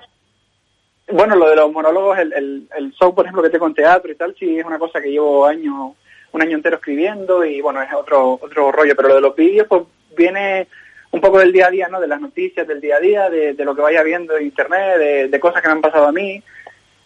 Bueno, 1.11 1.36
lo 1.36 1.49
de 1.49 1.57
los 1.57 1.69
monólogos, 1.74 2.17
el, 2.19 2.32
el, 2.32 2.69
el 2.78 2.91
show, 2.93 3.13
por 3.13 3.26
ejemplo, 3.26 3.43
que 3.43 3.49
tengo 3.49 3.67
en 3.67 3.74
teatro 3.74 4.09
y 4.09 4.15
tal, 4.15 4.34
sí 4.39 4.57
es 4.57 4.63
una 4.63 4.80
cosa 4.80 5.01
que 5.01 5.11
llevo 5.11 5.45
años, 5.45 5.91
un 6.32 6.41
año 6.41 6.55
entero 6.55 6.78
escribiendo 6.78 7.43
y 7.43 7.59
bueno, 7.59 7.82
es 7.82 7.93
otro 7.93 8.39
otro 8.41 8.72
rollo, 8.72 8.95
pero 8.95 9.09
lo 9.09 9.15
de 9.15 9.22
los 9.22 9.36
vídeos, 9.36 9.67
pues 9.67 9.82
viene 10.15 10.69
un 11.11 11.19
poco 11.19 11.39
del 11.39 11.51
día 11.51 11.67
a 11.67 11.72
día, 11.72 11.89
¿no? 11.89 11.99
De 11.99 12.07
las 12.07 12.22
noticias 12.22 12.65
del 12.65 12.80
día 12.80 12.95
a 12.95 12.99
día, 13.01 13.30
de, 13.30 13.53
de 13.53 13.65
lo 13.65 13.76
que 13.76 13.82
vaya 13.82 14.01
viendo 14.03 14.38
en 14.38 14.45
internet, 14.45 14.97
de, 14.97 15.28
de 15.28 15.39
cosas 15.41 15.61
que 15.61 15.67
me 15.67 15.74
han 15.74 15.82
pasado 15.82 16.07
a 16.07 16.13
mí, 16.13 16.41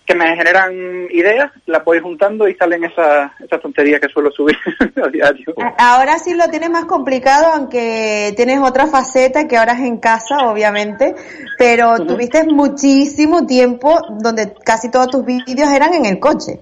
que 0.06 0.14
me 0.14 0.36
generan 0.36 1.08
ideas, 1.10 1.52
las 1.66 1.84
voy 1.84 2.00
juntando 2.00 2.48
y 2.48 2.54
salen 2.56 2.84
esas, 2.84 3.32
esas 3.42 3.60
tonterías 3.60 4.00
que 4.00 4.08
suelo 4.08 4.32
subir 4.32 4.56
a 5.04 5.08
diario. 5.08 5.54
Ahora 5.78 6.20
sí 6.20 6.36
lo 6.36 6.48
tienes 6.50 6.70
más 6.70 6.86
complicado, 6.86 7.48
aunque 7.54 8.34
tienes 8.36 8.60
otra 8.60 8.86
faceta 8.86 9.48
que 9.48 9.58
ahora 9.58 9.74
es 9.74 9.80
en 9.80 9.98
casa, 9.98 10.48
obviamente, 10.48 11.16
pero 11.58 12.06
tuviste 12.06 12.46
muchísimo 12.46 13.48
tiempo 13.48 14.00
donde 14.22 14.54
casi 14.64 14.92
todos 14.92 15.10
tus 15.10 15.26
vídeos 15.26 15.72
eran 15.72 15.94
en 15.96 16.06
el 16.06 16.20
coche. 16.20 16.60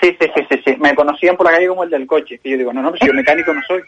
Sí, 0.00 0.16
sí, 0.18 0.30
sí, 0.34 0.46
sí, 0.50 0.62
sí. 0.64 0.76
Me 0.78 0.94
conocían 0.94 1.36
por 1.36 1.44
la 1.44 1.52
calle 1.52 1.68
como 1.68 1.84
el 1.84 1.90
del 1.90 2.06
coche. 2.06 2.40
Y 2.42 2.52
yo 2.52 2.56
digo, 2.56 2.72
no, 2.72 2.80
no, 2.80 2.88
pues 2.88 3.02
yo 3.04 3.12
mecánico 3.12 3.52
no 3.52 3.60
soy. 3.68 3.82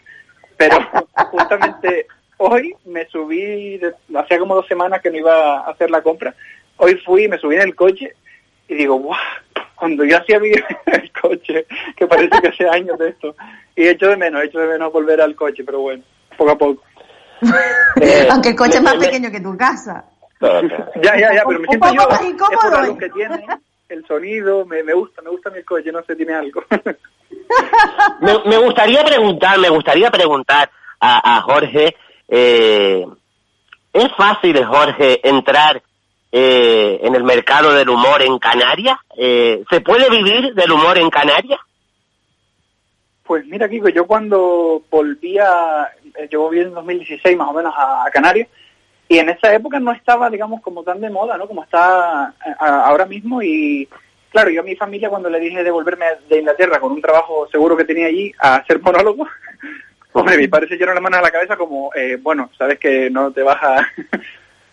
Pero 0.57 0.77
justamente 1.31 2.05
hoy 2.37 2.75
me 2.85 3.07
subí, 3.07 3.81
hacía 4.15 4.37
como 4.37 4.53
dos 4.53 4.67
semanas 4.67 5.01
que 5.01 5.09
no 5.09 5.17
iba 5.17 5.57
a 5.61 5.71
hacer 5.71 5.89
la 5.89 6.03
compra. 6.03 6.35
Hoy 6.77 7.01
fui, 7.03 7.27
me 7.27 7.39
subí 7.39 7.55
en 7.55 7.61
el 7.61 7.75
coche 7.75 8.13
y 8.67 8.75
digo, 8.75 8.95
guau, 8.95 9.19
cuando 9.75 10.03
yo 10.05 10.17
hacía 10.17 10.37
en 10.37 11.01
el 11.01 11.11
coche, 11.11 11.65
que 11.95 12.07
parece 12.07 12.41
que 12.41 12.47
hace 12.47 12.69
años 12.69 12.97
de 12.97 13.09
esto. 13.09 13.35
Y 13.75 13.87
echo 13.87 14.07
de 14.07 14.17
menos, 14.17 14.43
echo 14.43 14.59
de 14.59 14.67
menos 14.67 14.93
volver 14.93 15.19
al 15.21 15.35
coche, 15.35 15.63
pero 15.65 15.81
bueno, 15.81 16.03
poco 16.37 16.51
a 16.51 16.57
poco. 16.57 16.83
aunque 18.31 18.49
el 18.49 18.55
coche 18.55 18.77
es 18.77 18.83
más 18.83 18.95
pequeño 18.95 19.29
que 19.31 19.41
tu 19.41 19.57
casa. 19.57 20.05
Ya, 20.39 21.17
ya, 21.17 21.33
ya, 21.33 21.43
pero 21.47 21.59
me 21.59 21.67
Un 21.67 21.67
siento 21.67 21.87
poco 21.87 21.95
yo, 21.95 22.09
más 22.09 22.21
es 22.21 22.27
incómodo, 22.27 22.59
por 22.61 22.73
la 22.73 22.83
¿eh? 22.83 22.87
luz 22.87 22.97
que 22.97 23.09
tiene, 23.09 23.45
el 23.89 24.05
sonido, 24.07 24.65
me, 24.65 24.83
me 24.83 24.93
gusta, 24.93 25.21
me 25.21 25.29
gusta 25.29 25.49
mi 25.49 25.63
coche, 25.63 25.91
no 25.91 26.03
sé, 26.03 26.15
tiene 26.15 26.33
algo. 26.33 26.63
Me, 28.21 28.31
me 28.45 28.57
gustaría 28.57 29.03
preguntar, 29.03 29.57
me 29.59 29.69
gustaría 29.69 30.09
preguntar 30.09 30.69
a, 30.99 31.37
a 31.37 31.41
Jorge, 31.41 31.95
eh, 32.27 33.05
¿es 33.91 34.15
fácil, 34.15 34.63
Jorge, 34.63 35.19
entrar 35.27 35.81
eh, 36.35 36.99
en 37.03 37.13
el 37.13 37.23
mercado 37.23 37.71
del 37.73 37.87
humor 37.89 38.21
en 38.23 38.39
Canarias? 38.39 38.97
Eh, 39.15 39.63
¿Se 39.69 39.81
puede 39.81 40.09
vivir 40.09 40.53
del 40.55 40.71
humor 40.71 40.97
en 40.97 41.09
Canarias? 41.11 41.59
Pues 43.23 43.45
mira, 43.45 43.69
Kiko, 43.69 43.87
yo 43.89 44.05
cuando 44.05 44.81
volvía, 44.89 45.47
eh, 46.17 46.27
yo 46.29 46.41
volví 46.41 46.59
en 46.59 46.73
2016 46.73 47.37
más 47.37 47.47
o 47.49 47.53
menos 47.53 47.73
a, 47.77 48.05
a 48.05 48.11
Canarias, 48.11 48.49
y 49.07 49.17
en 49.19 49.29
esa 49.29 49.53
época 49.53 49.79
no 49.79 49.91
estaba, 49.91 50.29
digamos, 50.29 50.61
como 50.61 50.83
tan 50.83 50.99
de 50.99 51.09
moda, 51.09 51.37
¿no? 51.37 51.47
Como 51.47 51.63
está 51.63 52.33
eh, 52.45 52.49
a- 52.59 52.85
ahora 52.87 53.05
mismo, 53.05 53.41
y 53.41 53.87
claro, 54.29 54.49
yo 54.49 54.61
a 54.61 54.65
mi 54.65 54.75
familia 54.75 55.09
cuando 55.09 55.29
le 55.29 55.39
dije 55.39 55.63
de 55.63 55.71
volverme 55.71 56.05
de 56.27 56.39
Inglaterra 56.39 56.79
con 56.79 56.91
un 56.91 57.01
trabajo 57.01 57.47
seguro 57.51 57.77
que 57.77 57.85
tenía 57.85 58.07
allí 58.07 58.33
a 58.39 58.55
hacer 58.55 58.81
monólogo, 58.81 59.25
hombre, 60.13 60.37
mi 60.37 60.47
padre 60.47 60.67
se 60.67 60.75
llenó 60.77 60.93
la 60.93 60.99
mano 61.01 61.17
a 61.17 61.21
la 61.21 61.31
cabeza 61.31 61.55
como, 61.55 61.91
eh, 61.95 62.17
bueno, 62.21 62.49
sabes 62.57 62.77
que 62.79 63.09
no 63.09 63.31
te 63.31 63.41
vas 63.43 63.61
a, 63.63 63.87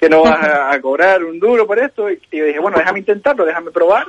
que 0.01 0.09
no 0.09 0.23
vas 0.23 0.43
a, 0.43 0.73
a 0.73 0.81
cobrar 0.81 1.23
un 1.23 1.39
duro 1.39 1.67
por 1.67 1.79
esto, 1.79 2.11
y 2.11 2.19
yo 2.33 2.45
dije, 2.47 2.59
bueno, 2.59 2.79
déjame 2.79 3.01
intentarlo, 3.01 3.45
déjame 3.45 3.71
probar, 3.71 4.07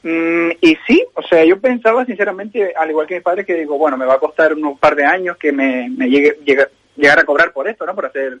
Mm, 0.00 0.50
y 0.60 0.76
sí, 0.86 1.04
o 1.14 1.22
sea, 1.22 1.44
yo 1.44 1.60
pensaba 1.60 2.04
sinceramente, 2.04 2.72
al 2.76 2.88
igual 2.88 3.06
que 3.08 3.16
mi 3.16 3.20
padre, 3.20 3.44
que 3.44 3.54
digo, 3.54 3.76
bueno, 3.76 3.96
me 3.96 4.06
va 4.06 4.14
a 4.14 4.18
costar 4.20 4.54
unos 4.54 4.78
par 4.78 4.94
de 4.94 5.04
años 5.04 5.36
que 5.36 5.50
me, 5.50 5.88
me 5.90 6.08
llegue, 6.08 6.38
llegue- 6.44 6.68
llegar 6.96 7.18
a 7.18 7.24
cobrar 7.24 7.52
por 7.52 7.66
esto, 7.68 7.84
¿no? 7.84 7.96
Por 7.96 8.06
hacer... 8.06 8.38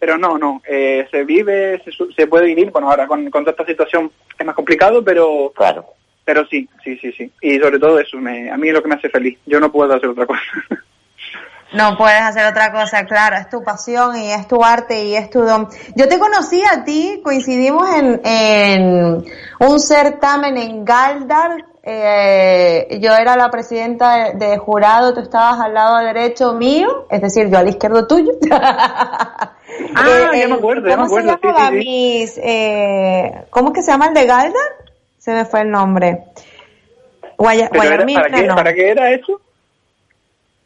Pero 0.00 0.18
no, 0.18 0.38
no, 0.38 0.60
eh, 0.68 1.06
se 1.10 1.22
vive, 1.24 1.80
se, 1.84 1.92
se 2.16 2.26
puede 2.26 2.46
vivir, 2.46 2.70
bueno, 2.72 2.90
ahora 2.90 3.06
con, 3.06 3.30
con 3.30 3.44
toda 3.44 3.52
esta 3.52 3.64
situación 3.64 4.10
es 4.36 4.44
más 4.46 4.56
complicado, 4.56 5.04
pero... 5.04 5.52
Claro. 5.54 5.86
Pero 6.24 6.44
sí, 6.46 6.68
sí, 6.82 6.96
sí, 6.98 7.12
sí. 7.12 7.30
Y 7.42 7.58
sobre 7.60 7.78
todo 7.78 7.98
eso, 8.00 8.16
me, 8.18 8.50
a 8.50 8.56
mí 8.56 8.68
es 8.68 8.74
lo 8.74 8.82
que 8.82 8.88
me 8.88 8.96
hace 8.96 9.08
feliz. 9.08 9.38
Yo 9.46 9.60
no 9.60 9.70
puedo 9.70 9.94
hacer 9.94 10.08
otra 10.08 10.26
cosa. 10.26 10.42
No 11.72 11.96
puedes 11.98 12.20
hacer 12.22 12.46
otra 12.46 12.72
cosa, 12.72 13.04
claro, 13.04 13.36
es 13.36 13.48
tu 13.50 13.62
pasión 13.62 14.16
y 14.16 14.32
es 14.32 14.48
tu 14.48 14.64
arte 14.64 15.04
y 15.04 15.14
es 15.16 15.28
tu 15.28 15.42
don. 15.42 15.68
Yo 15.94 16.08
te 16.08 16.18
conocí 16.18 16.62
a 16.64 16.82
ti, 16.84 17.20
coincidimos 17.22 17.86
en, 17.94 18.20
en 18.24 19.24
un 19.60 19.80
certamen 19.80 20.56
en 20.56 20.82
Galdar, 20.84 21.64
eh, 21.82 22.98
yo 23.00 23.12
era 23.14 23.36
la 23.36 23.50
presidenta 23.50 24.32
de, 24.32 24.46
de 24.46 24.56
jurado, 24.58 25.12
tú 25.12 25.20
estabas 25.20 25.60
al 25.60 25.74
lado 25.74 25.98
derecho 25.98 26.54
mío, 26.54 27.06
es 27.10 27.20
decir, 27.20 27.50
yo 27.50 27.58
al 27.58 27.68
izquierdo 27.68 28.06
tuyo. 28.06 28.32
Ah, 29.94 30.30
ya 30.34 30.48
me 30.48 30.54
acuerdo, 30.54 30.88
ya 30.88 30.96
me 30.96 31.02
¿Cómo 31.08 31.08
se 31.20 31.20
acuerdo, 31.30 31.38
sí, 31.40 31.46
llamaba? 31.46 31.68
sí, 31.70 31.78
sí. 31.82 31.88
Mis, 31.88 32.40
eh, 32.42 33.44
¿Cómo 33.50 33.68
es 33.68 33.74
que 33.74 33.82
se 33.82 33.90
llama 33.92 34.06
el 34.08 34.14
de 34.14 34.26
Galdar? 34.26 34.62
Se 35.18 35.32
me 35.32 35.44
fue 35.44 35.60
el 35.60 35.70
nombre. 35.70 36.24
Guaya- 37.36 37.68
era- 37.72 38.04
¿para, 38.06 38.30
qué, 38.30 38.46
no. 38.46 38.56
¿Para 38.56 38.74
qué 38.74 38.90
era 38.90 39.10
eso? 39.10 39.40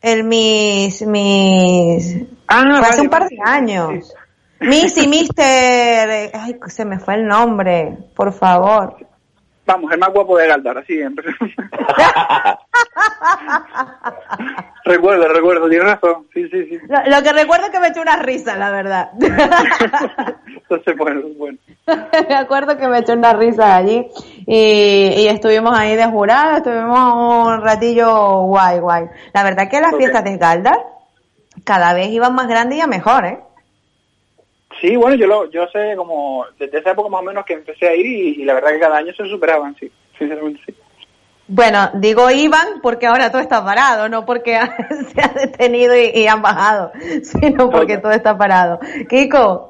El 0.02 0.24
Miss, 0.24 1.02
Miss, 1.06 2.16
Ah, 2.48 2.64
fue 2.64 2.78
hace 2.80 2.90
vale, 2.90 3.02
un 3.02 3.08
par 3.08 3.28
de 3.28 3.38
años. 3.44 4.12
Miss 4.60 4.96
y 4.96 5.08
Mister, 5.08 6.30
ay, 6.34 6.58
se 6.66 6.84
me 6.84 6.98
fue 6.98 7.14
el 7.14 7.26
nombre, 7.26 7.96
por 8.14 8.32
favor. 8.32 8.96
Vamos, 9.64 9.92
el 9.92 9.98
más 9.98 10.12
guapo 10.12 10.36
de 10.36 10.48
Galdar, 10.48 10.78
así 10.78 10.96
siempre. 10.96 11.24
recuerdo, 14.84 15.28
recuerdo, 15.28 15.68
tienes 15.68 15.86
razón. 15.86 16.26
Sí, 16.34 16.48
sí, 16.48 16.66
sí. 16.66 16.78
Lo, 16.88 17.16
lo 17.16 17.22
que 17.22 17.32
recuerdo 17.32 17.66
es 17.66 17.72
que 17.72 17.78
me 17.78 17.88
echó 17.88 18.02
una 18.02 18.16
risa, 18.16 18.56
la 18.56 18.72
verdad. 18.72 19.10
Entonces, 20.46 20.96
bueno, 20.96 21.22
bueno. 21.36 21.58
me 22.28 22.34
acuerdo 22.34 22.76
que 22.76 22.88
me 22.88 22.98
echó 22.98 23.12
una 23.12 23.34
risa 23.34 23.76
allí 23.76 24.08
y, 24.46 25.12
y 25.16 25.28
estuvimos 25.28 25.78
ahí 25.78 25.94
de 25.94 26.06
jurado, 26.06 26.56
estuvimos 26.56 27.46
un 27.46 27.62
ratillo 27.62 28.42
guay, 28.42 28.80
guay. 28.80 29.04
La 29.32 29.44
verdad 29.44 29.70
que 29.70 29.80
las 29.80 29.94
fiestas 29.96 30.24
de 30.24 30.38
Galdar 30.38 30.78
cada 31.64 31.94
vez 31.94 32.08
iban 32.08 32.34
más 32.34 32.48
grandes 32.48 32.78
y 32.78 32.80
a 32.80 32.86
mejor, 32.86 33.26
¿eh? 33.26 33.38
Sí, 34.80 34.96
bueno, 34.96 35.14
yo 35.16 35.26
lo, 35.26 35.50
yo 35.50 35.66
sé 35.72 35.94
como 35.96 36.44
desde 36.58 36.78
esa 36.78 36.90
época 36.92 37.08
más 37.08 37.20
o 37.20 37.24
menos 37.24 37.44
que 37.44 37.54
empecé 37.54 37.88
a 37.88 37.94
ir 37.94 38.06
y, 38.06 38.42
y 38.42 38.44
la 38.44 38.54
verdad 38.54 38.70
que 38.70 38.80
cada 38.80 38.96
año 38.98 39.12
se 39.14 39.28
superaban, 39.28 39.76
sí, 39.78 39.90
sinceramente 40.18 40.60
sí. 40.66 40.74
Bueno, 41.48 41.90
digo 41.94 42.30
iban 42.30 42.80
porque 42.82 43.06
ahora 43.06 43.30
todo 43.30 43.42
está 43.42 43.64
parado, 43.64 44.08
no 44.08 44.24
porque 44.24 44.58
se 45.14 45.20
ha 45.20 45.28
detenido 45.28 45.94
y, 45.96 46.10
y 46.14 46.26
han 46.26 46.40
bajado, 46.42 46.92
sino 47.22 47.68
porque 47.70 47.98
todo 47.98 48.12
está 48.12 48.36
parado. 48.36 48.80
Kiko, 49.08 49.68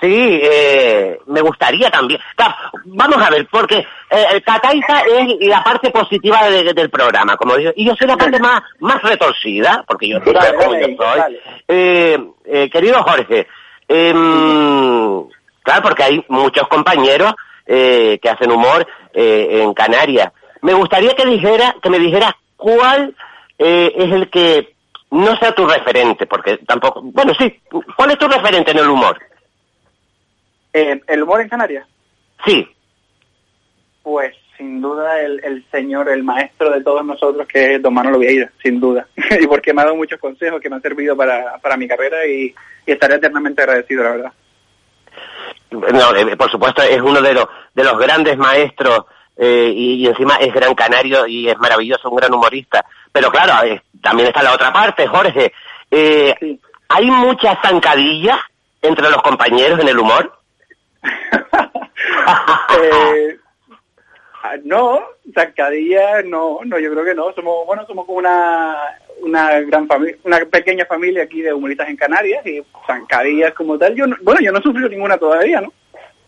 Sí, 0.00 0.40
eh, 0.42 1.16
me 1.26 1.40
gustaría 1.42 1.88
también. 1.88 2.18
Claro, 2.34 2.54
vamos 2.86 3.18
a 3.24 3.30
ver, 3.30 3.46
porque 3.48 3.76
eh, 4.10 4.40
Cataiza 4.44 5.00
es 5.02 5.46
la 5.46 5.62
parte 5.62 5.90
positiva 5.92 6.50
de- 6.50 6.74
del 6.74 6.90
programa, 6.90 7.36
como 7.36 7.54
digo, 7.56 7.70
y 7.76 7.86
yo 7.86 7.94
soy 7.94 8.08
la 8.08 8.16
parte 8.16 8.36
más, 8.40 8.62
más 8.80 9.00
retorcida, 9.00 9.84
porque 9.86 10.08
yo 10.08 10.18
Dale, 10.18 10.56
cómo 10.56 10.74
yo 10.74 10.86
soy. 10.96 11.38
Eh, 11.68 12.18
eh, 12.46 12.68
querido 12.68 13.00
Jorge, 13.04 13.46
em, 13.92 15.28
Claro, 15.62 15.82
porque 15.82 16.02
hay 16.02 16.24
muchos 16.28 16.66
compañeros 16.68 17.34
eh, 17.66 18.18
que 18.20 18.28
hacen 18.28 18.50
humor 18.50 18.86
eh, 19.14 19.62
en 19.62 19.72
Canarias. 19.74 20.32
Me 20.60 20.74
gustaría 20.74 21.14
que 21.14 21.24
dijera, 21.24 21.76
que 21.82 21.90
me 21.90 21.98
dijeras 21.98 22.32
cuál 22.56 23.14
eh, 23.58 23.92
es 23.96 24.12
el 24.12 24.30
que 24.30 24.74
no 25.10 25.36
sea 25.36 25.52
tu 25.52 25.66
referente, 25.66 26.26
porque 26.26 26.58
tampoco, 26.58 27.02
bueno, 27.02 27.32
sí, 27.38 27.60
¿cuál 27.96 28.10
es 28.10 28.18
tu 28.18 28.26
referente 28.28 28.70
en 28.70 28.78
el 28.78 28.88
humor? 28.88 29.18
¿El 30.72 31.22
humor 31.22 31.42
en 31.42 31.48
Canarias? 31.48 31.86
Sí. 32.46 32.66
Pues 34.02 34.34
sin 34.62 34.80
duda 34.80 35.20
el, 35.20 35.40
el 35.44 35.64
señor, 35.72 36.08
el 36.08 36.22
maestro 36.22 36.70
de 36.70 36.82
todos 36.82 37.04
nosotros 37.04 37.46
que 37.48 37.74
es 37.74 37.82
Don 37.82 37.92
Manolo 37.92 38.18
Vieira, 38.18 38.50
sin 38.62 38.78
duda. 38.78 39.06
y 39.40 39.46
porque 39.46 39.74
me 39.74 39.82
ha 39.82 39.84
dado 39.86 39.96
muchos 39.96 40.20
consejos 40.20 40.60
que 40.60 40.70
me 40.70 40.76
han 40.76 40.82
servido 40.82 41.16
para, 41.16 41.58
para 41.58 41.76
mi 41.76 41.88
carrera 41.88 42.24
y, 42.24 42.54
y 42.86 42.92
estaré 42.92 43.16
eternamente 43.16 43.62
agradecido, 43.62 44.04
la 44.04 44.10
verdad. 44.10 44.32
No, 45.72 46.16
eh, 46.16 46.36
por 46.36 46.50
supuesto, 46.50 46.82
es 46.82 47.00
uno 47.00 47.20
de 47.20 47.34
los, 47.34 47.46
de 47.74 47.82
los 47.82 47.98
grandes 47.98 48.36
maestros 48.36 49.06
eh, 49.36 49.72
y, 49.74 49.94
y 49.94 50.06
encima 50.06 50.36
es 50.36 50.54
gran 50.54 50.74
canario 50.74 51.26
y 51.26 51.48
es 51.48 51.58
maravilloso, 51.58 52.08
un 52.08 52.16
gran 52.16 52.32
humorista. 52.32 52.84
Pero 53.10 53.30
claro, 53.30 53.66
eh, 53.66 53.82
también 54.00 54.28
está 54.28 54.42
la 54.42 54.54
otra 54.54 54.72
parte, 54.72 55.08
Jorge. 55.08 55.52
¿Hay 56.88 57.10
muchas 57.10 57.58
zancadillas 57.62 58.38
entre 58.80 59.10
los 59.10 59.22
compañeros 59.22 59.80
en 59.80 59.88
el 59.88 59.98
humor? 59.98 60.38
Eh, 62.74 63.38
no, 64.64 65.00
zancadilla, 65.34 66.22
no, 66.22 66.60
no, 66.64 66.78
yo 66.78 66.90
creo 66.92 67.04
que 67.04 67.14
no. 67.14 67.32
Somos, 67.32 67.66
bueno, 67.66 67.86
somos 67.86 68.06
como 68.06 68.18
una, 68.18 68.76
una 69.20 69.60
gran 69.60 69.86
familia, 69.86 70.16
una 70.24 70.38
pequeña 70.44 70.84
familia 70.86 71.22
aquí 71.24 71.42
de 71.42 71.52
humoristas 71.52 71.88
en 71.88 71.96
Canarias 71.96 72.44
y 72.46 72.62
zancadillas 72.86 73.54
como 73.54 73.78
tal. 73.78 73.94
Yo, 73.94 74.06
no- 74.06 74.16
bueno, 74.22 74.40
yo 74.40 74.52
no 74.52 74.58
he 74.58 74.62
sufrido 74.62 74.88
ninguna 74.88 75.16
todavía, 75.18 75.60
¿no? 75.60 75.72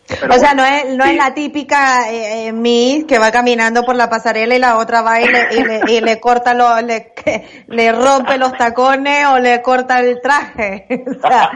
O 0.07 0.39
sea, 0.39 0.53
no 0.53 0.63
es, 0.63 0.95
no 0.95 1.03
es 1.03 1.15
la 1.15 1.33
típica 1.33 2.11
eh, 2.11 2.47
eh, 2.47 2.51
Miss 2.51 3.05
que 3.05 3.17
va 3.17 3.31
caminando 3.31 3.83
por 3.83 3.95
la 3.95 4.07
pasarela 4.07 4.55
y 4.55 4.59
la 4.59 4.77
otra 4.77 5.01
va 5.01 5.19
y 5.19 5.27
le, 5.27 5.47
y 5.55 5.63
le, 5.63 5.81
y 5.87 6.01
le 6.01 6.19
corta 6.19 6.53
los, 6.53 6.83
le, 6.83 7.13
le 7.67 7.91
rompe 7.91 8.37
los 8.37 8.53
tacones 8.53 9.25
o 9.27 9.39
le 9.39 9.61
corta 9.61 9.99
el 9.99 10.21
traje. 10.21 10.87
O 11.15 11.27
sea, 11.27 11.49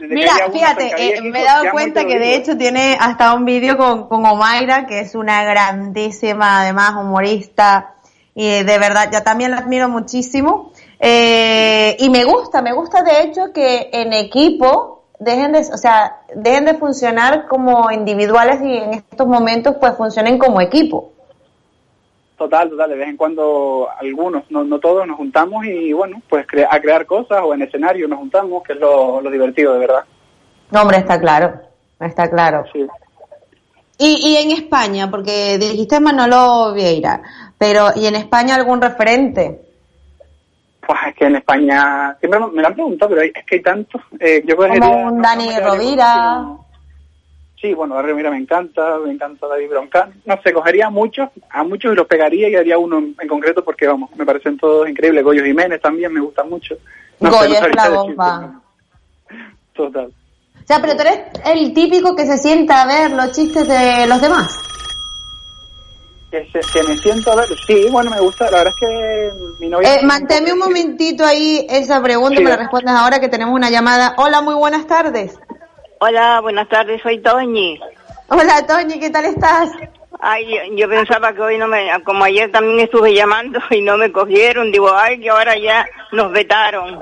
Mira, 0.08 0.32
fíjate, 0.52 0.94
eh, 0.96 1.20
me 1.22 1.42
he 1.42 1.44
dado 1.44 1.70
cuenta 1.70 2.04
que 2.04 2.18
de 2.18 2.34
hecho 2.34 2.56
tiene 2.56 2.96
hasta 2.98 3.34
un 3.34 3.44
vídeo 3.44 3.76
con, 3.76 4.08
con 4.08 4.26
Omaira, 4.26 4.86
que 4.86 5.00
es 5.00 5.14
una 5.14 5.44
grandísima, 5.44 6.60
además, 6.60 6.94
humorista, 6.96 7.94
y 8.34 8.48
de 8.48 8.78
verdad, 8.78 9.10
yo 9.12 9.22
también 9.22 9.52
la 9.52 9.58
admiro 9.58 9.88
muchísimo. 9.88 10.72
Eh, 10.98 11.96
y 11.98 12.10
me 12.10 12.24
gusta, 12.24 12.62
me 12.62 12.72
gusta 12.72 13.02
de 13.02 13.22
hecho 13.22 13.52
que 13.52 13.90
en 13.92 14.12
equipo 14.12 14.93
dejen 15.24 15.52
de, 15.52 15.58
o 15.60 15.76
sea, 15.76 16.18
dejen 16.34 16.64
de 16.66 16.74
funcionar 16.74 17.46
como 17.48 17.90
individuales 17.90 18.60
y 18.62 18.76
en 18.76 18.94
estos 18.94 19.26
momentos 19.26 19.76
pues 19.80 19.94
funcionen 19.96 20.38
como 20.38 20.60
equipo. 20.60 21.12
Total, 22.36 22.68
total, 22.68 22.90
de 22.90 22.96
vez 22.96 23.08
en 23.08 23.16
cuando 23.16 23.88
algunos, 23.98 24.42
no, 24.50 24.64
no 24.64 24.80
todos, 24.80 25.06
nos 25.06 25.16
juntamos 25.16 25.64
y 25.66 25.92
bueno, 25.92 26.20
pues 26.28 26.46
cre- 26.46 26.66
a 26.68 26.80
crear 26.80 27.06
cosas 27.06 27.40
o 27.44 27.54
en 27.54 27.62
escenario 27.62 28.08
nos 28.08 28.18
juntamos, 28.18 28.62
que 28.64 28.72
es 28.72 28.78
lo, 28.80 29.20
lo 29.20 29.30
divertido, 29.30 29.72
de 29.74 29.78
verdad. 29.78 30.04
No, 30.70 30.82
hombre, 30.82 30.98
está 30.98 31.20
claro, 31.20 31.60
está 32.00 32.28
claro. 32.28 32.64
Y, 33.98 34.28
y 34.28 34.36
en 34.36 34.50
España, 34.50 35.08
porque 35.08 35.56
dijiste 35.58 36.00
Manolo 36.00 36.72
Vieira, 36.74 37.22
pero 37.56 37.90
¿y 37.94 38.06
en 38.06 38.16
España 38.16 38.56
algún 38.56 38.82
referente? 38.82 39.63
Pues 40.86 40.98
es 41.08 41.14
que 41.14 41.24
en 41.26 41.36
España, 41.36 42.16
siempre 42.20 42.40
me 42.52 42.60
lo 42.62 42.68
han 42.68 42.74
preguntado, 42.74 43.10
pero 43.10 43.22
es 43.22 43.32
que 43.46 43.54
hay 43.56 43.62
tantos. 43.62 44.00
Eh, 44.20 44.42
yo 44.46 44.56
cogería- 44.56 44.80
Como 44.80 45.06
un 45.08 45.16
no- 45.16 45.22
Dani 45.22 45.48
no 45.48 45.60
Rovira. 45.60 46.44
Sí, 47.60 47.72
bueno, 47.72 47.94
Dani 47.94 48.08
Rovira 48.10 48.30
me 48.30 48.36
encanta, 48.38 48.98
me 49.04 49.12
encanta 49.12 49.46
David 49.46 49.70
Broncán. 49.70 50.12
No 50.26 50.38
sé, 50.42 50.52
cogería 50.52 50.86
a 50.86 50.90
muchos, 50.90 51.30
a 51.50 51.62
muchos 51.64 51.92
y 51.92 51.96
los 51.96 52.06
pegaría 52.06 52.48
y 52.48 52.56
haría 52.56 52.76
uno 52.76 52.98
en, 52.98 53.14
en 53.18 53.28
concreto 53.28 53.64
porque, 53.64 53.86
vamos, 53.86 54.10
me 54.16 54.26
parecen 54.26 54.58
todos 54.58 54.88
increíbles. 54.88 55.24
Goyo 55.24 55.42
Jiménez 55.44 55.80
también 55.80 56.12
me 56.12 56.20
gusta 56.20 56.44
mucho. 56.44 56.76
No 57.20 57.30
sé, 57.32 57.36
Goya 57.38 57.60
no 57.60 57.66
es 57.68 57.74
la 57.76 57.88
bomba. 57.88 58.60
Total. 59.72 60.06
O 60.06 60.66
sea, 60.66 60.80
pero 60.80 60.94
tú 60.94 61.02
eres 61.02 61.18
el 61.46 61.72
típico 61.74 62.14
que 62.16 62.26
se 62.26 62.38
sienta 62.38 62.82
a 62.82 62.86
ver 62.86 63.10
los 63.12 63.32
chistes 63.32 63.66
de 63.68 64.06
los 64.06 64.20
demás. 64.20 64.58
Que, 66.34 66.44
se- 66.50 66.72
que 66.72 66.82
me 66.82 66.96
siento 66.96 67.30
a 67.30 67.36
ver, 67.36 67.46
sí, 67.64 67.86
bueno, 67.92 68.10
me 68.10 68.18
gusta, 68.18 68.50
la 68.50 68.58
verdad 68.64 68.74
es 68.76 68.80
que 68.80 69.30
mi 69.60 69.68
novia... 69.68 69.94
Eh, 69.94 70.00
manténme 70.02 70.52
un 70.52 70.58
momentito 70.58 71.24
ahí 71.24 71.64
esa 71.70 72.02
pregunta, 72.02 72.38
Sí. 72.38 72.42
me 72.42 72.50
la 72.50 72.56
respondes 72.56 72.90
ahora 72.92 73.20
que 73.20 73.28
tenemos 73.28 73.54
una 73.54 73.70
llamada. 73.70 74.14
Hola, 74.16 74.40
muy 74.40 74.56
buenas 74.56 74.84
tardes. 74.88 75.38
Hola, 76.00 76.40
buenas 76.40 76.68
tardes, 76.68 77.00
soy 77.02 77.20
Toñi. 77.22 77.78
Hola, 78.26 78.66
Toñi, 78.66 78.98
¿qué 78.98 79.10
tal 79.10 79.26
estás? 79.26 79.70
Ay, 80.18 80.44
yo- 80.56 80.74
yo 80.74 80.88
pensaba 80.88 81.32
que 81.32 81.40
hoy 81.40 81.56
no 81.56 81.68
me, 81.68 81.88
como 82.02 82.24
ayer 82.24 82.50
también 82.50 82.80
estuve 82.80 83.14
llamando 83.14 83.60
y 83.70 83.80
no 83.82 83.96
me 83.96 84.10
cogieron, 84.10 84.72
digo, 84.72 84.90
ay, 84.92 85.20
que 85.20 85.30
ahora 85.30 85.56
ya 85.56 85.86
nos 86.10 86.32
vetaron. 86.32 86.98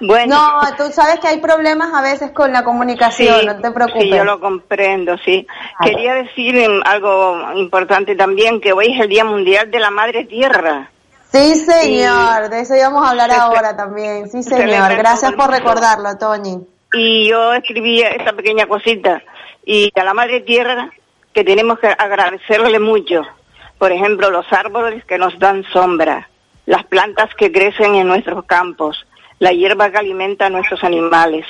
Bueno. 0.00 0.36
No, 0.36 0.76
tú 0.76 0.90
sabes 0.92 1.20
que 1.20 1.28
hay 1.28 1.40
problemas 1.40 1.92
a 1.92 2.00
veces 2.00 2.30
con 2.32 2.52
la 2.52 2.64
comunicación, 2.64 3.40
Sí, 3.40 3.46
no 3.46 3.60
te 3.60 3.70
preocupes. 3.70 4.02
Sí, 4.02 4.10
yo 4.10 4.24
lo 4.24 4.40
comprendo, 4.40 5.16
sí. 5.18 5.46
Quería 5.82 6.14
decir 6.14 6.56
algo 6.84 7.52
importante 7.54 8.16
también, 8.16 8.60
que 8.60 8.72
hoy 8.72 8.94
es 8.94 9.00
el 9.00 9.08
Día 9.08 9.24
Mundial 9.24 9.70
de 9.70 9.78
la 9.78 9.90
Madre 9.90 10.24
Tierra. 10.24 10.90
Sí, 11.30 11.54
señor, 11.54 12.48
de 12.48 12.60
eso 12.60 12.74
íbamos 12.74 13.06
a 13.06 13.10
hablar 13.10 13.30
ahora 13.30 13.76
también. 13.76 14.28
Sí, 14.28 14.42
señor, 14.42 14.96
gracias 14.96 15.32
por 15.34 15.50
recordarlo, 15.50 16.16
Toñi. 16.18 16.66
Y 16.92 17.28
yo 17.28 17.52
escribí 17.54 18.00
esta 18.00 18.32
pequeña 18.32 18.66
cosita. 18.66 19.22
Y 19.64 19.92
a 19.94 20.02
la 20.02 20.14
Madre 20.14 20.40
Tierra, 20.40 20.90
que 21.32 21.44
tenemos 21.44 21.78
que 21.78 21.86
agradecerle 21.86 22.80
mucho. 22.80 23.22
Por 23.78 23.92
ejemplo, 23.92 24.30
los 24.30 24.50
árboles 24.52 25.04
que 25.04 25.18
nos 25.18 25.38
dan 25.38 25.62
sombra, 25.72 26.28
las 26.66 26.84
plantas 26.84 27.32
que 27.36 27.52
crecen 27.52 27.94
en 27.94 28.08
nuestros 28.08 28.44
campos, 28.44 29.06
la 29.40 29.52
hierba 29.52 29.90
que 29.90 29.98
alimenta 29.98 30.46
a 30.46 30.50
nuestros 30.50 30.84
animales, 30.84 31.46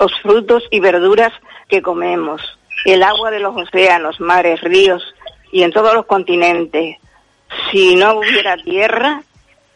los 0.00 0.12
frutos 0.20 0.64
y 0.70 0.80
verduras 0.80 1.32
que 1.68 1.82
comemos, 1.82 2.58
el 2.84 3.02
agua 3.02 3.30
de 3.30 3.38
los 3.38 3.54
océanos, 3.54 4.18
mares, 4.18 4.60
ríos 4.62 5.14
y 5.52 5.62
en 5.62 5.72
todos 5.72 5.94
los 5.94 6.06
continentes. 6.06 6.96
Si 7.70 7.94
no 7.96 8.14
hubiera 8.14 8.56
tierra, 8.56 9.22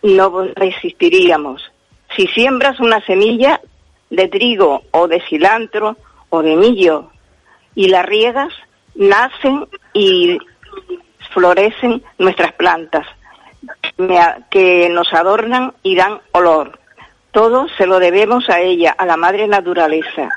no 0.02 0.44
existiríamos. 0.56 1.62
Si 2.16 2.26
siembras 2.28 2.80
una 2.80 3.04
semilla 3.04 3.60
de 4.08 4.28
trigo 4.28 4.82
o 4.92 5.06
de 5.06 5.20
cilantro 5.28 5.96
o 6.30 6.42
de 6.42 6.56
millo 6.56 7.10
y 7.74 7.88
la 7.88 8.02
riegas, 8.02 8.54
nacen 8.94 9.68
y 9.92 10.38
florecen 11.34 12.02
nuestras 12.16 12.52
plantas 12.52 13.06
que 14.50 14.88
nos 14.90 15.12
adornan 15.12 15.74
y 15.82 15.96
dan 15.96 16.20
olor. 16.32 16.78
Todo 17.36 17.66
se 17.76 17.84
lo 17.84 17.98
debemos 17.98 18.48
a 18.48 18.60
ella, 18.60 18.94
a 18.96 19.04
la 19.04 19.18
madre 19.18 19.46
naturaleza. 19.46 20.30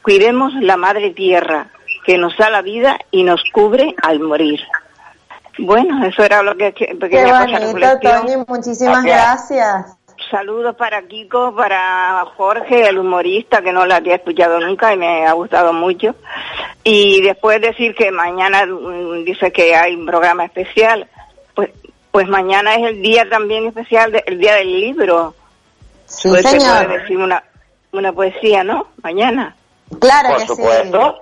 Cuidemos 0.00 0.54
la 0.54 0.78
madre 0.78 1.10
tierra, 1.10 1.66
que 2.06 2.16
nos 2.16 2.34
da 2.38 2.48
la 2.48 2.62
vida 2.62 2.98
y 3.10 3.24
nos 3.24 3.42
cubre 3.52 3.94
al 4.02 4.20
morir. 4.20 4.60
Bueno, 5.58 6.02
eso 6.06 6.22
era 6.24 6.42
lo 6.42 6.56
que, 6.56 6.72
que 6.72 6.86
Qué 6.86 6.94
pequeña 6.94 7.44
cosa, 7.44 7.58
bonito, 7.60 7.78
reflexión. 7.78 8.26
Toñi, 8.26 8.44
muchísimas 8.48 9.04
Gracias. 9.04 9.48
gracias. 9.50 9.96
Saludos 10.30 10.74
para 10.76 11.02
Kiko, 11.02 11.54
para 11.54 12.24
Jorge, 12.38 12.88
el 12.88 12.98
humorista, 13.00 13.60
que 13.60 13.70
no 13.72 13.84
la 13.84 13.96
había 13.96 14.14
escuchado 14.14 14.58
nunca 14.58 14.94
y 14.94 14.96
me 14.96 15.26
ha 15.26 15.32
gustado 15.32 15.74
mucho. 15.74 16.14
Y 16.84 17.20
después 17.20 17.60
decir 17.60 17.94
que 17.94 18.10
mañana 18.10 18.64
mm, 18.64 19.24
dice 19.24 19.52
que 19.52 19.76
hay 19.76 19.94
un 19.94 20.06
programa 20.06 20.46
especial. 20.46 21.06
Pues, 21.54 21.68
pues 22.10 22.26
mañana 22.28 22.76
es 22.76 22.84
el 22.86 23.02
día 23.02 23.28
también 23.28 23.66
especial, 23.66 24.10
de- 24.10 24.24
el 24.26 24.38
día 24.38 24.54
del 24.54 24.80
libro. 24.80 25.34
Sí, 26.06 26.28
Pues 26.28 26.42
se 26.42 26.58
señor. 26.60 26.86
puede 26.86 26.98
decir 27.00 27.16
una, 27.18 27.42
una 27.92 28.12
poesía, 28.12 28.64
¿no? 28.64 28.88
Mañana. 29.02 29.54
Claro 30.00 30.30
Por 30.30 30.38
que 30.38 30.46
supuesto. 30.46 31.20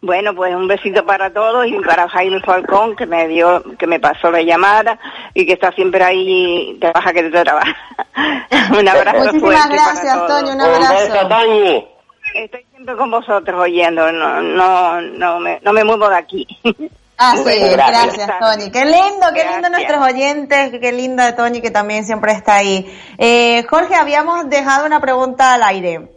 Bueno, 0.00 0.34
pues 0.34 0.54
un 0.54 0.68
besito 0.68 1.04
para 1.06 1.32
todos 1.32 1.66
y 1.66 1.78
para 1.80 2.06
Jaime 2.10 2.38
Falcón 2.40 2.94
que 2.94 3.06
me 3.06 3.26
dio, 3.26 3.62
que 3.78 3.86
me 3.86 3.98
pasó 3.98 4.30
la 4.30 4.42
llamada 4.42 4.98
y 5.32 5.46
que 5.46 5.54
está 5.54 5.72
siempre 5.72 6.04
ahí, 6.04 6.76
trabaja 6.78 7.10
que 7.14 7.22
te 7.22 7.42
trabaja. 7.42 7.74
un 8.78 8.86
abrazo 8.86 9.18
Muchísimas 9.20 9.40
fuerte 9.40 9.74
gracias, 9.74 10.04
para 10.14 10.26
todos. 10.26 10.40
Toño, 10.42 10.52
un 10.54 10.60
abrazo. 10.60 11.88
Estoy 12.34 12.66
siempre 12.70 12.96
con 12.96 13.10
vosotros 13.10 13.60
oyendo, 13.62 14.12
no, 14.12 14.42
no, 14.42 15.00
no 15.00 15.40
me, 15.40 15.58
no 15.62 15.72
me 15.72 15.84
muevo 15.84 16.08
de 16.10 16.16
aquí. 16.16 16.46
Ah, 17.16 17.36
sí, 17.36 17.58
gracias, 17.70 18.30
Tony. 18.40 18.70
Qué 18.70 18.84
lindo, 18.84 19.26
qué 19.34 19.44
lindo 19.44 19.68
nuestros 19.70 20.04
oyentes, 20.04 20.70
qué 20.80 20.92
linda 20.92 21.36
Tony 21.36 21.60
que 21.60 21.70
también 21.70 22.04
siempre 22.04 22.32
está 22.32 22.56
ahí. 22.56 22.92
Eh, 23.18 23.64
Jorge, 23.68 23.94
habíamos 23.94 24.48
dejado 24.48 24.86
una 24.86 25.00
pregunta 25.00 25.54
al 25.54 25.62
aire. 25.62 26.08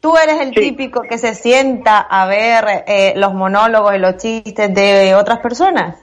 ¿Tú 0.00 0.18
eres 0.18 0.40
el 0.40 0.50
típico 0.50 1.00
que 1.00 1.16
se 1.16 1.34
sienta 1.34 1.98
a 1.98 2.26
ver 2.26 2.84
eh, 2.86 3.14
los 3.16 3.32
monólogos 3.32 3.94
y 3.94 3.98
los 3.98 4.18
chistes 4.18 4.74
de 4.74 5.14
otras 5.14 5.38
personas? 5.38 5.96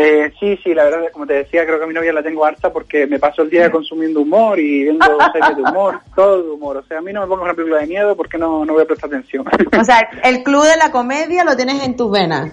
Eh, 0.00 0.30
sí, 0.38 0.56
sí, 0.62 0.74
la 0.74 0.84
verdad, 0.84 1.00
como 1.12 1.26
te 1.26 1.32
decía, 1.32 1.64
creo 1.64 1.78
que 1.78 1.84
a 1.84 1.88
mi 1.88 1.94
novia 1.94 2.12
la 2.12 2.22
tengo 2.22 2.44
harta 2.44 2.70
porque 2.70 3.06
me 3.06 3.18
paso 3.18 3.42
el 3.42 3.50
día 3.50 3.68
consumiendo 3.68 4.20
humor 4.20 4.56
y 4.60 4.84
viendo 4.84 5.04
series 5.32 5.56
de 5.56 5.62
humor, 5.62 5.98
todo 6.14 6.42
de 6.42 6.50
humor. 6.50 6.76
O 6.76 6.82
sea, 6.84 6.98
a 6.98 7.00
mí 7.00 7.12
no 7.12 7.22
me 7.22 7.26
pongo 7.26 7.42
una 7.42 7.54
película 7.54 7.80
de 7.80 7.86
miedo 7.86 8.14
porque 8.14 8.38
no, 8.38 8.64
no 8.64 8.74
voy 8.74 8.82
a 8.82 8.86
prestar 8.86 9.08
atención. 9.08 9.44
O 9.48 9.84
sea, 9.84 10.08
el 10.22 10.44
club 10.44 10.62
de 10.62 10.76
la 10.76 10.92
comedia 10.92 11.42
lo 11.42 11.56
tienes 11.56 11.82
en 11.82 11.96
tus 11.96 12.12
venas. 12.12 12.52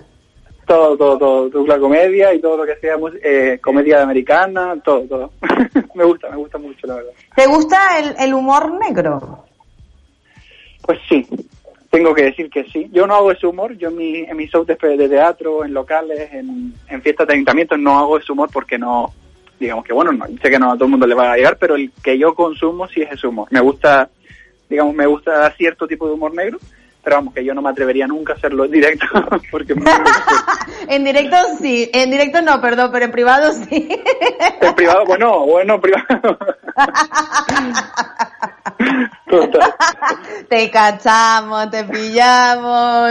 Todo, 0.65 0.97
todo, 0.97 1.49
todo, 1.49 1.67
la 1.67 1.79
comedia 1.79 2.33
y 2.33 2.39
todo 2.39 2.57
lo 2.57 2.65
que 2.65 2.75
sea 2.77 2.95
eh, 3.23 3.59
comedia 3.61 4.01
americana, 4.01 4.75
todo, 4.83 5.01
todo. 5.01 5.31
me 5.95 6.03
gusta, 6.03 6.29
me 6.29 6.37
gusta 6.37 6.57
mucho, 6.57 6.87
la 6.87 6.95
verdad. 6.95 7.11
¿Te 7.35 7.47
gusta 7.47 7.99
el, 7.99 8.15
el 8.19 8.33
humor 8.33 8.71
negro? 8.79 9.45
Pues 10.81 10.99
sí, 11.09 11.27
tengo 11.89 12.13
que 12.13 12.25
decir 12.25 12.49
que 12.49 12.65
sí. 12.65 12.89
Yo 12.91 13.07
no 13.07 13.15
hago 13.15 13.31
ese 13.31 13.47
humor, 13.47 13.77
yo 13.77 13.89
en, 13.89 13.97
mi, 13.97 14.17
en 14.17 14.35
mis 14.35 14.51
shows 14.51 14.67
de, 14.67 14.75
de 14.75 15.09
teatro, 15.09 15.63
en 15.63 15.73
locales, 15.73 16.29
en, 16.33 16.73
en 16.89 17.01
fiestas 17.01 17.27
de 17.27 17.33
ayuntamientos 17.33 17.79
no 17.79 17.97
hago 17.97 18.17
ese 18.17 18.31
humor 18.31 18.49
porque 18.51 18.77
no, 18.77 19.13
digamos 19.59 19.85
que 19.85 19.93
bueno, 19.93 20.11
no, 20.11 20.25
sé 20.27 20.49
que 20.49 20.59
no 20.59 20.71
a 20.71 20.75
todo 20.75 20.85
el 20.85 20.91
mundo 20.91 21.07
le 21.07 21.15
va 21.15 21.31
a 21.31 21.37
llegar, 21.37 21.57
pero 21.57 21.75
el 21.75 21.91
que 22.03 22.17
yo 22.17 22.35
consumo 22.35 22.87
sí 22.87 23.01
es 23.01 23.11
ese 23.11 23.27
humor. 23.27 23.47
Me 23.51 23.61
gusta, 23.61 24.09
digamos, 24.69 24.93
me 24.93 25.05
gusta 25.05 25.49
cierto 25.51 25.87
tipo 25.87 26.07
de 26.07 26.13
humor 26.13 26.33
negro, 26.33 26.59
pero 27.05 27.17
vamos, 27.17 27.33
que 27.35 27.45
yo 27.45 27.53
no 27.53 27.61
me 27.61 27.69
atrevería 27.69 28.07
nunca 28.07 28.33
a 28.33 28.35
hacerlo 28.35 28.65
en 28.65 28.71
directo 28.71 29.05
porque 29.51 29.75
me- 29.75 29.85
En 30.89 31.03
directo 31.03 31.37
sí, 31.61 31.89
en 31.93 32.09
directo 32.11 32.41
no, 32.41 32.59
perdón, 32.59 32.89
pero 32.91 33.05
en 33.05 33.11
privado 33.11 33.51
sí. 33.53 33.87
en 34.61 34.75
privado, 34.75 35.05
bueno, 35.05 35.45
bueno, 35.45 35.79
privado. 35.79 36.37
te 40.49 40.71
cachamos, 40.71 41.69
te 41.69 41.83
pillamos. 41.85 43.09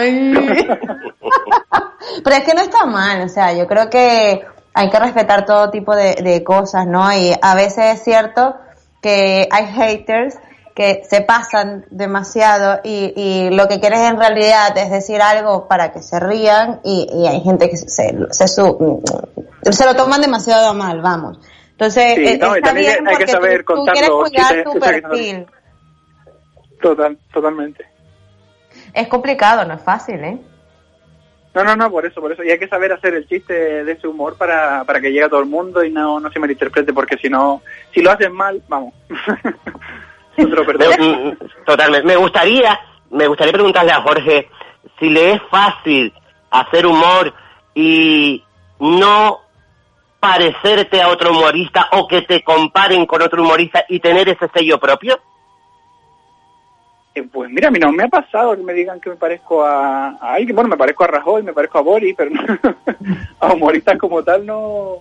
Pero 2.23 2.37
es 2.37 2.45
que 2.45 2.55
no 2.55 2.61
está 2.61 2.87
mal, 2.87 3.23
o 3.23 3.29
sea, 3.29 3.53
yo 3.55 3.67
creo 3.67 3.89
que 3.89 4.45
hay 4.75 4.91
que 4.91 4.99
respetar 4.99 5.47
todo 5.47 5.71
tipo 5.71 5.95
de, 5.95 6.15
de 6.17 6.45
cosas, 6.45 6.87
¿no? 6.87 7.11
Y 7.13 7.33
a 7.41 7.55
veces 7.55 7.95
es 7.97 8.05
cierto 8.05 8.57
que 9.01 9.49
hay 9.51 9.67
haters 9.67 10.37
que 10.75 11.03
se 11.09 11.21
pasan 11.21 11.85
demasiado 11.91 12.81
y, 12.83 13.13
y 13.17 13.51
lo 13.51 13.69
que 13.69 13.79
quieren 13.79 14.03
en 14.03 14.19
realidad 14.19 14.77
es 14.77 14.91
decir 14.91 15.23
algo 15.23 15.69
para 15.69 15.93
que 15.93 16.03
se 16.03 16.19
rían 16.19 16.81
y, 16.83 17.09
y 17.13 17.27
hay 17.29 17.41
gente 17.43 17.71
que 17.71 17.77
se, 17.77 17.87
se, 18.31 18.49
su- 18.49 19.03
se 19.71 19.85
lo 19.87 19.95
toman 19.95 20.21
demasiado 20.21 20.75
mal, 20.75 21.01
vamos. 21.01 21.39
Entonces, 21.71 22.15
Sí, 22.17 22.27
eh, 22.27 22.39
no, 22.39 22.55
está 22.57 22.69
también 22.69 22.93
bien 22.95 23.09
hay 23.09 23.17
que 23.17 23.25
porque 23.25 23.33
saber 23.33 23.59
tú, 23.59 23.65
tú 23.67 23.75
contar 23.75 23.95
quieres 23.95 24.11
los 24.11 24.29
cuidar 24.29 24.47
chistes, 24.49 24.65
tu 24.73 24.79
perfil. 24.81 25.47
Total, 26.81 27.19
totalmente. 27.33 27.85
Es 28.93 29.09
complicado, 29.09 29.65
no 29.65 29.75
es 29.75 29.83
fácil, 29.83 30.23
¿eh? 30.25 30.39
No, 31.55 31.63
no, 31.63 31.77
no, 31.77 31.89
por 31.91 32.05
eso, 32.05 32.21
por 32.21 32.33
eso. 32.33 32.43
Y 32.43 32.51
hay 32.51 32.59
que 32.59 32.67
saber 32.69 32.93
hacer 32.93 33.15
el 33.15 33.29
chiste 33.29 33.85
de 33.85 33.93
ese 33.93 34.09
humor 34.09 34.37
para, 34.37 34.83
para 34.85 35.01
que 35.01 35.09
llegue 35.11 35.25
a 35.25 35.29
todo 35.29 35.39
el 35.41 35.47
mundo 35.47 35.85
y 35.85 35.91
no, 35.93 36.19
no 36.19 36.31
se 36.33 36.41
malinterprete, 36.41 36.93
porque 36.93 37.17
si 37.17 37.29
no, 37.29 37.63
si 37.93 38.03
lo 38.03 38.11
haces 38.11 38.31
mal, 38.31 38.61
vamos. 38.69 38.93
totalmente. 41.67 42.07
Me 42.07 42.17
gustaría, 42.17 42.79
me 43.11 43.27
gustaría 43.27 43.53
preguntarle 43.53 43.93
a 43.93 44.03
Jorge 44.03 44.49
si 44.99 45.09
le 45.11 45.33
es 45.33 45.43
fácil 45.51 46.13
hacer 46.51 46.87
humor 46.87 47.33
y 47.75 48.43
no 48.79 49.41
parecerte 50.21 51.03
a 51.03 51.09
otro 51.09 51.33
humorista 51.33 51.89
o 51.93 52.09
que 52.09 52.23
te 52.23 52.43
comparen 52.43 53.05
con 53.07 53.21
otro 53.23 53.43
humorista 53.43 53.85
y 53.89 54.01
tener 54.01 54.29
ese 54.29 54.49
sello 54.55 54.79
propio. 54.79 55.19
Eh, 57.15 57.23
Pues 57.31 57.51
mira, 57.51 57.69
a 57.69 57.71
mí 57.71 57.79
no 57.79 57.93
me 57.93 58.05
ha 58.05 58.09
pasado 58.09 58.57
que 58.57 58.63
me 58.63 58.73
digan 58.73 59.01
que 59.01 59.11
me 59.11 59.17
parezco 59.17 59.65
a, 59.65 60.09
a 60.21 60.35
alguien. 60.35 60.55
Bueno, 60.57 60.71
me 60.71 60.77
parezco 60.77 61.05
a 61.05 61.09
Rajoy, 61.09 61.43
me 61.43 61.53
parezco 61.53 61.79
a 61.79 61.83
Boris, 61.83 62.15
pero 62.17 62.31
no- 62.31 62.59
a 63.41 63.53
humoristas 63.53 63.99
como 63.99 64.23
tal 64.23 64.45
no, 64.47 64.97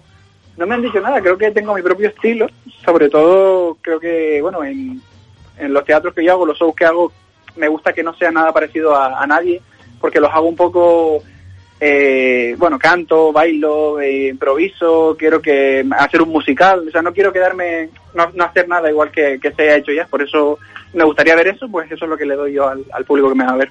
no 0.57 0.67
me 0.67 0.75
han 0.75 0.81
dicho 0.81 0.99
nada. 0.99 1.21
Creo 1.21 1.37
que 1.37 1.51
tengo 1.51 1.73
mi 1.73 1.81
propio 1.81 2.09
estilo. 2.09 2.47
Sobre 2.85 3.09
todo, 3.09 3.77
creo 3.81 3.99
que, 3.99 4.41
bueno, 4.41 4.63
en, 4.63 5.01
en 5.57 5.73
los 5.73 5.85
teatros 5.85 6.13
que 6.13 6.23
yo 6.23 6.33
hago, 6.33 6.45
los 6.45 6.57
shows 6.57 6.75
que 6.75 6.85
hago, 6.85 7.11
me 7.55 7.67
gusta 7.67 7.93
que 7.93 8.03
no 8.03 8.13
sea 8.15 8.31
nada 8.31 8.51
parecido 8.51 8.95
a, 8.95 9.21
a 9.21 9.27
nadie, 9.27 9.61
porque 10.01 10.19
los 10.19 10.31
hago 10.31 10.47
un 10.47 10.55
poco, 10.55 11.21
eh, 11.79 12.55
bueno, 12.57 12.79
canto, 12.79 13.31
bailo, 13.31 13.99
eh, 13.99 14.27
improviso, 14.29 15.15
quiero 15.17 15.41
que 15.41 15.85
hacer 15.97 16.21
un 16.21 16.29
musical, 16.29 16.87
o 16.87 16.91
sea, 16.91 17.01
no 17.01 17.13
quiero 17.13 17.31
quedarme, 17.33 17.89
no, 18.13 18.29
no 18.33 18.43
hacer 18.43 18.67
nada 18.67 18.89
igual 18.89 19.11
que, 19.11 19.39
que 19.41 19.51
se 19.51 19.69
ha 19.69 19.75
hecho 19.77 19.91
ya, 19.91 20.05
por 20.07 20.21
eso 20.21 20.57
me 20.93 21.03
gustaría 21.03 21.35
ver 21.35 21.47
eso, 21.47 21.67
pues 21.69 21.91
eso 21.91 22.05
es 22.05 22.09
lo 22.09 22.17
que 22.17 22.25
le 22.25 22.35
doy 22.35 22.53
yo 22.53 22.67
al, 22.67 22.83
al 22.93 23.05
público 23.05 23.29
que 23.29 23.35
me 23.35 23.45
va 23.45 23.51
a 23.53 23.57
ver. 23.57 23.69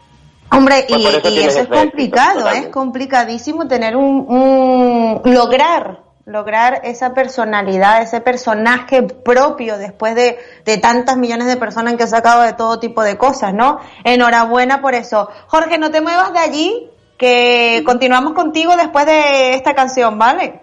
Hombre, 0.51 0.85
Pues 0.87 1.01
y, 1.01 1.07
eso 1.07 1.19
y 1.19 1.35
tienes 1.35 1.57
eso 1.57 1.61
es 1.63 1.69
complicado, 1.69 2.49
¿eh? 2.51 2.59
es 2.59 2.67
complicadísimo 2.69 3.67
tener 3.67 3.97
un, 3.97 4.27
un- 4.29 5.35
lograr, 5.35 6.01
lograr 6.25 6.81
esa 6.85 7.15
personalidad, 7.15 8.03
ese 8.03 8.21
personaje 8.21 9.03
propio 9.03 9.79
después 9.79 10.15
de, 10.15 10.39
de 10.65 10.79
tantas 10.79 11.17
millones 11.17 11.49
de 11.49 11.57
personas 11.57 11.95
que 11.95 12.05
han 12.05 12.09
sacado 12.09 12.43
de 12.43 12.53
todo 12.53 12.79
tipo 12.79 13.03
de 13.03 13.19
cosas, 13.19 13.53
¿no? 13.53 13.79
Enhorabuena 14.05 14.81
por 14.81 14.95
eso. 14.95 15.29
Jorge, 15.49 15.79
no 15.79 15.91
te 15.91 16.01
muevas 16.01 16.33
de 16.33 16.39
allí, 16.39 16.91
que 17.19 17.83
continuamos 17.85 18.35
contigo 18.35 18.77
después 18.77 19.07
de 19.07 19.55
esta 19.55 19.75
canción, 19.75 20.19
¿vale? 20.19 20.63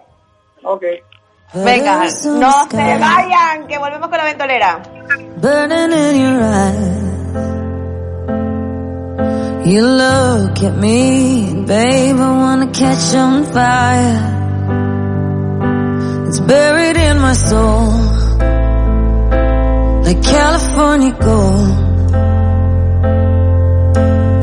Ok. 0.62 0.82
Venga, 1.52 2.04
no 2.26 2.68
se 2.70 2.98
vayan, 2.98 3.66
que 3.66 3.76
volvemos 3.78 4.08
con 4.08 4.18
la 4.18 4.24
ventolera. 4.24 4.80
burning 5.40 5.92
in 5.92 6.20
your 6.20 6.42
eyes. 6.42 7.00
You 9.66 9.82
look 9.82 10.62
at 10.62 10.76
me, 10.76 11.64
babe, 11.66 12.18
I 12.18 12.30
wanna 12.40 12.66
catch 12.72 13.14
on 13.14 13.44
fire. 13.44 14.39
It's 16.30 16.38
buried 16.38 16.96
in 16.96 17.18
my 17.18 17.32
soul, 17.32 17.90
like 20.04 20.22
California 20.22 21.10
gold. 21.10 21.70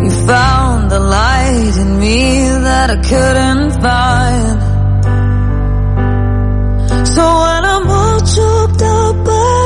You 0.03 0.11
found 0.27 0.91
the 0.91 0.99
light 0.99 1.77
in 1.77 1.97
me 1.97 2.49
that 2.67 2.89
I 2.91 2.97
couldn't 3.11 3.71
find. 3.81 4.59
So 7.07 7.23
when 7.43 7.63
I'm 7.73 7.88
all 7.88 8.19
choked 8.19 8.81
up, 8.81 9.15
but 9.23 9.56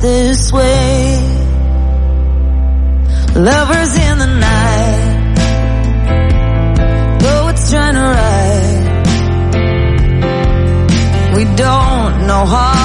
this 0.00 0.52
way. 0.52 1.18
Lovers 3.34 3.98
in 3.98 4.18
the 4.18 4.26
night, 4.26 5.36
poets 7.20 7.70
trying 7.70 7.94
to 7.94 8.06
write. 8.14 8.86
We 11.36 11.44
don't 11.56 12.26
know 12.26 12.44
how 12.46 12.75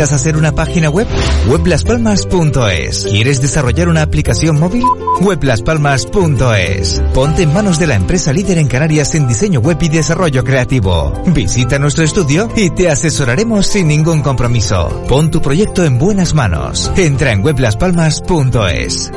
¿Necesitas 0.00 0.18
hacer 0.18 0.36
una 0.38 0.52
página 0.52 0.88
web? 0.88 1.06
Weblaspalmas.es. 1.46 3.04
¿Quieres 3.04 3.42
desarrollar 3.42 3.90
una 3.90 4.00
aplicación 4.00 4.58
móvil? 4.58 4.82
Weblaspalmas.es. 5.20 7.02
Ponte 7.12 7.42
en 7.42 7.52
manos 7.52 7.78
de 7.78 7.86
la 7.86 7.96
empresa 7.96 8.32
líder 8.32 8.56
en 8.56 8.66
Canarias 8.66 9.14
en 9.14 9.28
diseño 9.28 9.60
web 9.60 9.76
y 9.82 9.90
desarrollo 9.90 10.42
creativo. 10.42 11.12
Visita 11.26 11.78
nuestro 11.78 12.02
estudio 12.02 12.48
y 12.56 12.70
te 12.70 12.88
asesoraremos 12.88 13.66
sin 13.66 13.88
ningún 13.88 14.22
compromiso. 14.22 15.04
Pon 15.06 15.30
tu 15.30 15.42
proyecto 15.42 15.84
en 15.84 15.98
buenas 15.98 16.32
manos. 16.32 16.90
Entra 16.96 17.32
en 17.32 17.44
weblaspalmas.es. 17.44 19.12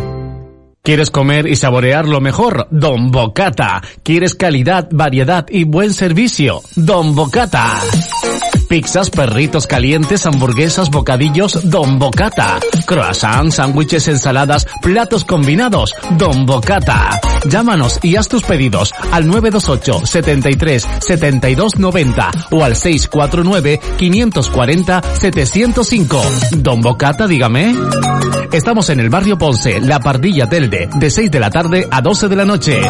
¿Quieres 0.82 1.12
comer 1.12 1.48
y 1.48 1.56
saborear 1.56 2.10
lo 2.10 2.20
mejor? 2.20 2.68
Don 2.72 3.10
Bocata. 3.10 3.82
¿Quieres 4.04 4.36
calidad, 4.36 4.90
variedad 4.92 5.46
y 5.48 5.64
buen 5.64 5.94
servicio? 5.94 6.62
Don 6.76 7.16
Bocata. 7.16 7.80
Pizzas, 8.74 9.12
perritos 9.12 9.68
calientes, 9.68 10.26
hamburguesas, 10.26 10.90
bocadillos, 10.90 11.70
Don 11.70 12.00
Bocata. 12.00 12.60
Croissants, 12.88 13.58
sándwiches, 13.58 14.08
ensaladas, 14.08 14.66
platos 14.82 15.26
combinados, 15.26 15.94
Don 16.18 16.48
Bocata. 16.48 17.22
Llámanos 17.48 18.00
y 18.02 18.16
haz 18.16 18.28
tus 18.28 18.42
pedidos 18.42 18.92
al 19.12 19.28
928 19.28 20.08
73 20.08 20.88
72 21.02 21.78
90 21.78 22.32
o 22.50 22.64
al 22.64 22.76
649 22.76 23.80
540 23.96 25.02
705. 25.20 26.22
Don 26.58 26.82
Bocata, 26.82 27.28
dígame. 27.28 27.76
Estamos 28.52 28.90
en 28.90 29.00
el 29.00 29.12
barrio 29.12 29.38
Ponce, 29.38 29.82
La 29.82 30.00
Pardilla 30.00 30.50
Telde, 30.50 30.90
de 30.96 31.10
6 31.12 31.30
de 31.30 31.40
la 31.40 31.52
tarde 31.52 31.88
a 31.92 32.02
12 32.02 32.28
de 32.28 32.36
la 32.36 32.46
noche. 32.46 32.82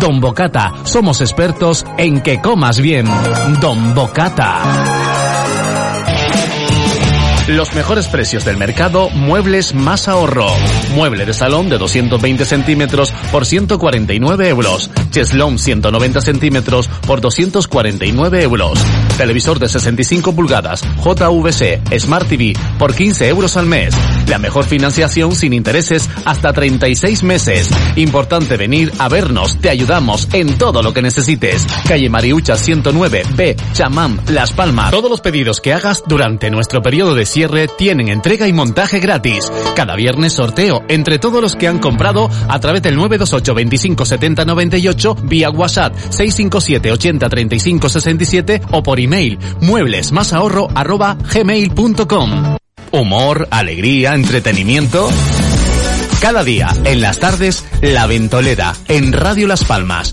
Don 0.00 0.18
Bocata, 0.18 0.72
somos 0.84 1.20
expertos 1.20 1.84
en 1.98 2.22
que 2.22 2.40
comas 2.40 2.80
bien. 2.80 3.06
Don 3.60 3.94
Bocata. 3.94 5.25
Los 7.48 7.74
mejores 7.74 8.08
precios 8.08 8.44
del 8.44 8.56
mercado, 8.56 9.08
muebles 9.10 9.72
más 9.72 10.08
ahorro. 10.08 10.48
Mueble 10.96 11.24
de 11.24 11.32
salón 11.32 11.68
de 11.68 11.78
220 11.78 12.44
centímetros 12.44 13.12
por 13.30 13.46
149 13.46 14.48
euros. 14.48 14.90
Cheslom 15.12 15.56
190 15.56 16.20
centímetros 16.22 16.88
por 17.06 17.20
249 17.20 18.42
euros. 18.42 18.80
Televisor 19.16 19.60
de 19.60 19.68
65 19.68 20.34
pulgadas, 20.34 20.82
JVC, 21.04 21.80
Smart 22.00 22.28
TV 22.28 22.52
por 22.80 22.92
15 22.92 23.28
euros 23.28 23.56
al 23.56 23.66
mes. 23.66 23.94
La 24.26 24.38
mejor 24.38 24.64
financiación 24.64 25.36
sin 25.36 25.52
intereses 25.52 26.10
hasta 26.24 26.52
36 26.52 27.22
meses. 27.22 27.70
Importante 27.94 28.56
venir 28.56 28.92
a 28.98 29.08
vernos, 29.08 29.56
te 29.60 29.70
ayudamos 29.70 30.28
en 30.32 30.58
todo 30.58 30.82
lo 30.82 30.92
que 30.92 31.00
necesites. 31.00 31.64
Calle 31.86 32.10
Mariucha 32.10 32.56
109, 32.56 33.22
B, 33.36 33.56
Chamam, 33.72 34.18
Las 34.30 34.52
Palmas. 34.52 34.90
Todos 34.90 35.08
los 35.08 35.20
pedidos 35.20 35.60
que 35.60 35.72
hagas 35.72 36.02
durante 36.08 36.50
nuestro 36.50 36.82
periodo 36.82 37.14
de 37.14 37.24
tienen 37.76 38.08
entrega 38.08 38.48
y 38.48 38.52
montaje 38.54 38.98
gratis. 38.98 39.52
Cada 39.74 39.94
viernes 39.94 40.32
sorteo 40.32 40.82
entre 40.88 41.18
todos 41.18 41.42
los 41.42 41.54
que 41.54 41.68
han 41.68 41.78
comprado 41.78 42.30
a 42.48 42.58
través 42.60 42.82
del 42.82 42.96
928 42.96 43.54
25 43.54 44.04
70 44.06 44.44
98 44.46 45.16
vía 45.24 45.50
WhatsApp 45.50 45.94
657 45.94 46.92
80 46.92 47.28
35 47.28 47.88
67 47.88 48.62
o 48.72 48.82
por 48.82 49.00
email 49.00 49.38
muebles 49.60 50.12
más 50.12 50.32
ahorro 50.32 50.68
arroba 50.74 51.18
gmail.com. 51.34 52.56
Humor, 52.92 53.48
alegría, 53.50 54.14
entretenimiento. 54.14 55.10
Cada 56.20 56.42
día, 56.42 56.68
en 56.84 57.02
las 57.02 57.18
tardes, 57.18 57.66
La 57.82 58.06
Ventolera, 58.06 58.74
en 58.88 59.12
Radio 59.12 59.46
Las 59.46 59.64
Palmas. 59.64 60.12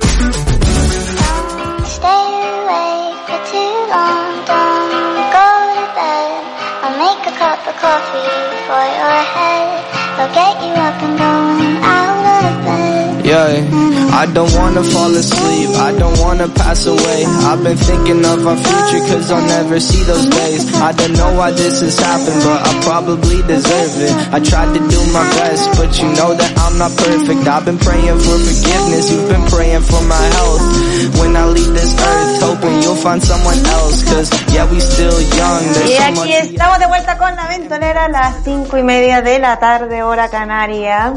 I 14.24 14.26
don't 14.32 14.56
wanna 14.56 14.82
fall 14.84 15.12
asleep, 15.12 15.70
I 15.76 15.92
don't 16.00 16.18
wanna 16.18 16.48
pass 16.48 16.86
away. 16.88 17.26
I've 17.44 17.62
been 17.62 17.76
thinking 17.76 18.24
of 18.24 18.48
our 18.48 18.56
future 18.56 19.04
cause 19.12 19.30
I'll 19.30 19.46
never 19.46 19.82
see 19.82 20.02
those 20.04 20.28
days. 20.30 20.64
I 20.80 20.94
don't 20.94 21.12
know 21.12 21.36
why 21.36 21.52
this 21.52 21.82
has 21.82 22.00
happened, 22.00 22.40
but 22.40 22.60
I 22.64 22.72
probably 22.88 23.44
deserve 23.44 23.94
it. 24.00 24.14
I 24.32 24.40
tried 24.40 24.72
to 24.76 24.80
do 24.80 25.00
my 25.12 25.28
best, 25.36 25.68
but 25.76 25.92
you 26.00 26.08
know 26.16 26.32
that 26.40 26.52
I'm 26.56 26.78
not 26.80 26.96
perfect. 26.96 27.44
I've 27.46 27.66
been 27.66 27.78
praying 27.78 28.18
for 28.24 28.40
forgiveness, 28.40 29.12
you've 29.12 29.28
been 29.28 29.44
praying 29.52 29.84
for 29.92 30.00
my 30.08 30.26
health. 30.40 30.64
When 31.20 31.36
I 31.36 31.44
leave 31.52 31.74
this 31.76 31.92
earth, 31.92 32.42
hoping 32.48 32.82
you'll 32.82 32.96
find 32.96 33.22
someone 33.22 33.60
else, 33.76 34.08
cause 34.08 34.32
yeah, 34.56 34.64
we 34.72 34.80
still 34.80 35.20
young. 35.36 35.64
Y 35.84 36.00
aquí 36.00 36.32
estamos 36.32 36.80
de 36.80 36.88
vuelta 36.88 37.18
con 37.18 37.36
la 37.36 37.50
ventolera 37.50 38.06
a 38.06 38.10
las 38.10 38.36
cinco 38.46 38.78
y 38.78 38.84
media 38.84 39.22
de 39.22 39.40
la 39.40 39.60
tarde, 39.60 40.02
hora 40.02 40.30
canaria. 40.30 41.12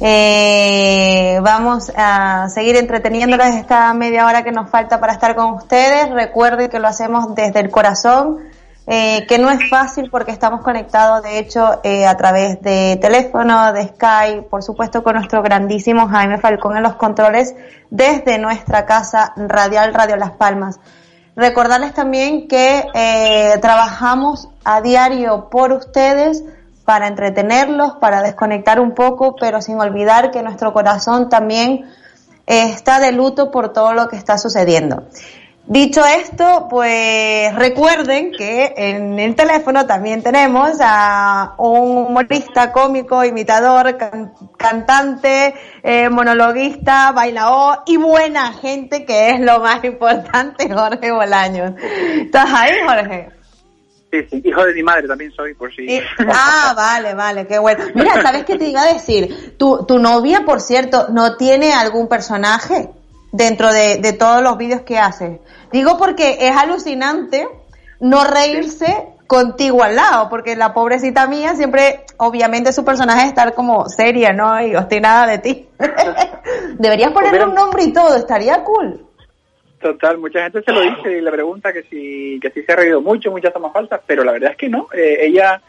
Eh, 0.00 1.38
vamos 1.42 1.92
a 1.96 2.48
seguir 2.48 2.76
entreteniéndolos 2.76 3.46
esta 3.46 3.92
media 3.94 4.26
hora 4.26 4.42
que 4.42 4.50
nos 4.50 4.68
falta 4.68 5.00
para 5.00 5.12
estar 5.12 5.34
con 5.36 5.54
ustedes. 5.54 6.10
Recuerden 6.10 6.68
que 6.68 6.80
lo 6.80 6.88
hacemos 6.88 7.34
desde 7.34 7.60
el 7.60 7.70
corazón, 7.70 8.38
eh, 8.86 9.24
que 9.28 9.38
no 9.38 9.50
es 9.50 9.70
fácil 9.70 10.10
porque 10.10 10.32
estamos 10.32 10.62
conectados, 10.62 11.22
de 11.22 11.38
hecho, 11.38 11.80
eh, 11.84 12.06
a 12.06 12.16
través 12.16 12.60
de 12.60 12.98
teléfono, 13.00 13.72
de 13.72 13.88
Skype, 13.88 14.42
por 14.42 14.62
supuesto 14.62 15.02
con 15.02 15.14
nuestro 15.14 15.42
grandísimo 15.42 16.08
Jaime 16.08 16.38
Falcón 16.38 16.76
en 16.76 16.82
los 16.82 16.96
controles 16.96 17.54
desde 17.90 18.38
nuestra 18.38 18.84
casa 18.86 19.32
radial 19.36 19.94
Radio 19.94 20.16
Las 20.16 20.32
Palmas. 20.32 20.80
Recordarles 21.36 21.94
también 21.94 22.46
que 22.46 22.84
eh, 22.94 23.58
trabajamos 23.60 24.48
a 24.64 24.80
diario 24.80 25.48
por 25.50 25.72
ustedes 25.72 26.44
para 26.84 27.06
entretenerlos, 27.08 27.94
para 28.00 28.22
desconectar 28.22 28.78
un 28.80 28.94
poco, 28.94 29.34
pero 29.36 29.60
sin 29.60 29.80
olvidar 29.80 30.30
que 30.30 30.42
nuestro 30.42 30.72
corazón 30.72 31.28
también 31.28 31.86
eh, 32.46 32.64
está 32.70 33.00
de 33.00 33.12
luto 33.12 33.50
por 33.50 33.72
todo 33.72 33.94
lo 33.94 34.08
que 34.08 34.16
está 34.16 34.36
sucediendo. 34.38 35.04
Dicho 35.66 36.02
esto, 36.04 36.66
pues 36.68 37.54
recuerden 37.54 38.32
que 38.32 38.74
en 38.76 39.18
el 39.18 39.34
teléfono 39.34 39.86
también 39.86 40.22
tenemos 40.22 40.72
a 40.82 41.54
un 41.56 41.96
humorista, 42.06 42.70
cómico, 42.70 43.24
imitador, 43.24 43.96
can- 43.96 44.34
cantante, 44.58 45.54
eh, 45.82 46.10
monologuista, 46.10 47.12
bailador 47.12 47.78
y 47.86 47.96
buena 47.96 48.52
gente, 48.52 49.06
que 49.06 49.30
es 49.30 49.40
lo 49.40 49.60
más 49.60 49.82
importante, 49.84 50.68
Jorge 50.74 51.10
Bolaños. 51.12 51.72
¿Estás 51.80 52.50
ahí, 52.52 52.72
Jorge? 52.86 53.30
Sí, 54.14 54.26
sí, 54.30 54.48
hijo 54.48 54.64
de 54.64 54.74
mi 54.74 54.82
madre 54.82 55.08
también 55.08 55.32
soy, 55.32 55.54
por 55.54 55.74
si. 55.74 56.00
Ah, 56.28 56.72
vale, 56.76 57.14
vale, 57.14 57.46
qué 57.46 57.58
bueno. 57.58 57.84
Mira, 57.94 58.22
¿sabes 58.22 58.44
qué 58.44 58.56
te 58.56 58.68
iba 58.68 58.82
a 58.82 58.92
decir? 58.92 59.56
Tu, 59.58 59.84
tu 59.86 59.98
novia, 59.98 60.44
por 60.44 60.60
cierto, 60.60 61.08
¿no 61.10 61.36
tiene 61.36 61.72
algún 61.72 62.06
personaje 62.06 62.90
dentro 63.32 63.72
de, 63.72 63.96
de 63.96 64.12
todos 64.12 64.42
los 64.42 64.56
vídeos 64.56 64.82
que 64.82 64.98
hace? 64.98 65.40
Digo 65.72 65.98
porque 65.98 66.38
es 66.40 66.56
alucinante 66.56 67.48
no 67.98 68.24
reírse 68.24 69.08
contigo 69.26 69.82
al 69.82 69.96
lado, 69.96 70.28
porque 70.28 70.54
la 70.54 70.74
pobrecita 70.74 71.26
mía 71.26 71.56
siempre, 71.56 72.04
obviamente 72.18 72.72
su 72.72 72.84
personaje 72.84 73.22
es 73.22 73.28
estar 73.28 73.54
como 73.54 73.88
seria, 73.88 74.32
¿no? 74.32 74.64
Y 74.64 74.76
obstinada 74.76 75.26
de 75.26 75.38
ti. 75.38 75.68
Deberías 76.78 77.10
ponerle 77.12 77.44
un 77.44 77.54
nombre 77.54 77.82
y 77.82 77.92
todo, 77.92 78.14
estaría 78.14 78.62
cool. 78.62 79.03
Total, 79.84 80.16
mucha 80.16 80.44
gente 80.44 80.62
se 80.62 80.72
lo 80.72 80.80
dice 80.80 81.18
y 81.18 81.20
le 81.20 81.30
pregunta 81.30 81.70
que 81.70 81.82
si, 81.82 82.40
que 82.40 82.50
si 82.52 82.62
se 82.62 82.72
ha 82.72 82.76
reído 82.76 83.02
mucho, 83.02 83.30
muchas 83.30 83.52
tomas 83.52 83.70
falsas, 83.70 84.00
pero 84.06 84.24
la 84.24 84.32
verdad 84.32 84.52
es 84.52 84.56
que 84.56 84.70
no. 84.70 84.88
Eh, 84.94 85.18
ella, 85.26 85.60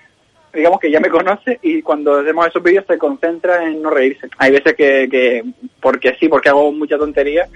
digamos 0.54 0.80
que 0.80 0.90
ya 0.90 1.02
me 1.02 1.10
conoce 1.10 1.60
y 1.62 1.82
cuando 1.82 2.20
hacemos 2.20 2.48
esos 2.48 2.64
vídeos 2.64 2.86
se 2.88 2.98
concentra 2.98 3.66
en 3.66 3.82
no 3.82 3.90
reírse. 3.90 4.30
Hay 4.38 4.54
veces 4.54 4.74
que, 4.74 5.10
que 5.12 5.44
porque 5.82 6.16
sí, 6.18 6.30
porque 6.30 6.48
hago 6.48 6.72
mucha 6.72 6.98
tontería, 6.98 7.50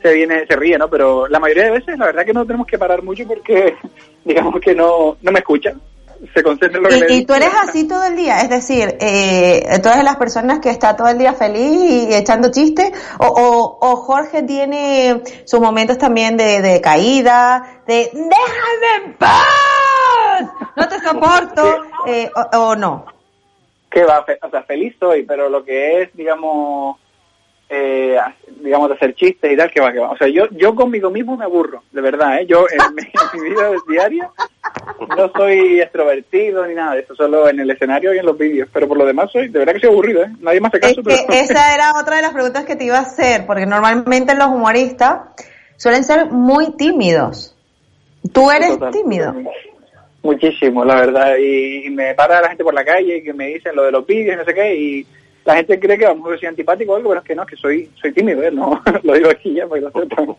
se 0.00 0.14
viene, 0.14 0.46
se 0.46 0.54
ríe, 0.54 0.78
¿no? 0.78 0.88
Pero 0.88 1.26
la 1.26 1.40
mayoría 1.40 1.64
de 1.64 1.80
veces 1.80 1.98
la 1.98 2.06
verdad 2.06 2.24
que 2.24 2.32
no 2.32 2.46
tenemos 2.46 2.68
que 2.68 2.78
parar 2.78 3.02
mucho 3.02 3.26
porque 3.26 3.74
digamos 4.24 4.60
que 4.60 4.72
no, 4.72 5.16
no 5.20 5.32
me 5.32 5.40
escucha. 5.40 5.74
Se 6.32 6.42
concentra 6.42 6.78
en 6.78 6.84
lo 6.84 6.88
que 6.90 6.96
le 6.96 7.12
Y, 7.12 7.16
digo. 7.16 7.26
tú 7.26 7.34
eres 7.34 7.50
así 7.62 7.86
todo 7.86 8.04
el 8.04 8.16
día, 8.16 8.40
es 8.40 8.48
decir, 8.48 8.96
eh, 9.00 9.78
tú 9.82 9.88
eres 9.88 10.04
las 10.04 10.16
personas 10.16 10.60
que 10.60 10.70
está 10.70 10.96
todo 10.96 11.08
el 11.08 11.18
día 11.18 11.34
feliz 11.34 12.08
y 12.08 12.14
echando 12.14 12.50
chistes, 12.50 12.92
o, 13.18 13.26
o, 13.26 13.78
o 13.80 13.96
Jorge 13.96 14.42
tiene 14.42 15.22
sus 15.44 15.60
momentos 15.60 15.98
también 15.98 16.36
de, 16.36 16.62
de 16.62 16.80
caída, 16.80 17.82
de 17.86 18.10
déjame 18.12 19.04
en 19.06 19.14
paz, 19.14 20.48
no 20.76 20.88
te 20.88 21.00
soporto, 21.00 21.82
eh, 22.06 22.30
o, 22.34 22.58
o 22.58 22.76
no. 22.76 23.06
que 23.90 24.04
va, 24.04 24.24
o 24.42 24.50
sea, 24.50 24.62
feliz 24.62 24.94
soy, 24.98 25.24
pero 25.24 25.48
lo 25.48 25.64
que 25.64 26.02
es, 26.02 26.10
digamos, 26.16 26.98
eh, 27.74 28.16
digamos, 28.60 28.88
de 28.88 28.94
hacer 28.94 29.14
chistes 29.14 29.52
y 29.52 29.56
tal, 29.56 29.70
que 29.70 29.80
va, 29.80 29.92
que 29.92 29.98
va. 29.98 30.10
O 30.10 30.16
sea, 30.16 30.28
yo, 30.28 30.44
yo 30.52 30.74
conmigo 30.74 31.10
mismo 31.10 31.36
me 31.36 31.44
aburro, 31.44 31.82
de 31.92 32.00
verdad, 32.00 32.40
¿eh? 32.40 32.46
Yo 32.46 32.66
en 32.70 32.94
mi, 32.94 33.02
en 33.34 33.42
mi 33.42 33.50
vida 33.50 33.70
diaria 33.88 34.30
no 35.16 35.30
soy 35.36 35.80
extrovertido 35.80 36.66
ni 36.66 36.74
nada 36.74 36.94
de 36.94 37.00
eso, 37.00 37.14
solo 37.14 37.48
en 37.48 37.60
el 37.60 37.70
escenario 37.70 38.14
y 38.14 38.18
en 38.18 38.26
los 38.26 38.38
vídeos. 38.38 38.68
Pero 38.72 38.88
por 38.88 38.98
lo 38.98 39.04
demás 39.04 39.30
soy, 39.32 39.48
de 39.48 39.58
verdad 39.58 39.74
que 39.74 39.80
soy 39.80 39.90
aburrido, 39.90 40.22
¿eh? 40.22 40.30
Nadie 40.40 40.60
me 40.60 40.68
hace 40.68 40.80
caso, 40.80 41.00
Es 41.00 41.06
que 41.06 41.24
pero... 41.26 41.40
esa 41.40 41.74
era 41.74 41.92
otra 42.00 42.16
de 42.16 42.22
las 42.22 42.32
preguntas 42.32 42.64
que 42.64 42.76
te 42.76 42.84
iba 42.84 42.98
a 42.98 43.02
hacer, 43.02 43.46
porque 43.46 43.66
normalmente 43.66 44.34
los 44.34 44.48
humoristas 44.48 45.20
suelen 45.76 46.04
ser 46.04 46.26
muy 46.30 46.76
tímidos. 46.76 47.56
¿Tú 48.32 48.50
eres 48.50 48.70
Total. 48.70 48.92
tímido? 48.92 49.34
Muchísimo, 50.22 50.84
la 50.84 50.94
verdad. 50.94 51.36
Y, 51.38 51.86
y 51.86 51.90
me 51.90 52.14
para 52.14 52.40
la 52.40 52.48
gente 52.48 52.64
por 52.64 52.72
la 52.72 52.84
calle 52.84 53.18
y 53.18 53.22
que 53.22 53.34
me 53.34 53.48
dicen 53.48 53.76
lo 53.76 53.82
de 53.82 53.92
los 53.92 54.06
vídeos 54.06 54.34
y 54.34 54.38
no 54.38 54.44
sé 54.44 54.54
qué. 54.54 54.74
Y 54.74 55.06
la 55.44 55.56
gente 55.56 55.78
cree 55.78 55.98
que 55.98 56.06
vamos 56.06 56.32
a 56.32 56.38
soy 56.38 56.48
antipático 56.48 56.92
o 56.92 56.96
algo, 56.96 57.10
pero 57.10 57.20
es 57.20 57.26
que 57.26 57.34
no, 57.34 57.46
que 57.46 57.56
soy 57.56 57.90
soy 58.00 58.12
tímido, 58.12 58.42
¿eh? 58.42 58.50
No, 58.50 58.82
lo 59.02 59.12
digo 59.14 59.30
aquí 59.30 59.54
ya 59.54 59.66
para 59.66 59.80
que 59.80 59.86
lo 59.86 59.92
sepan. 59.92 60.36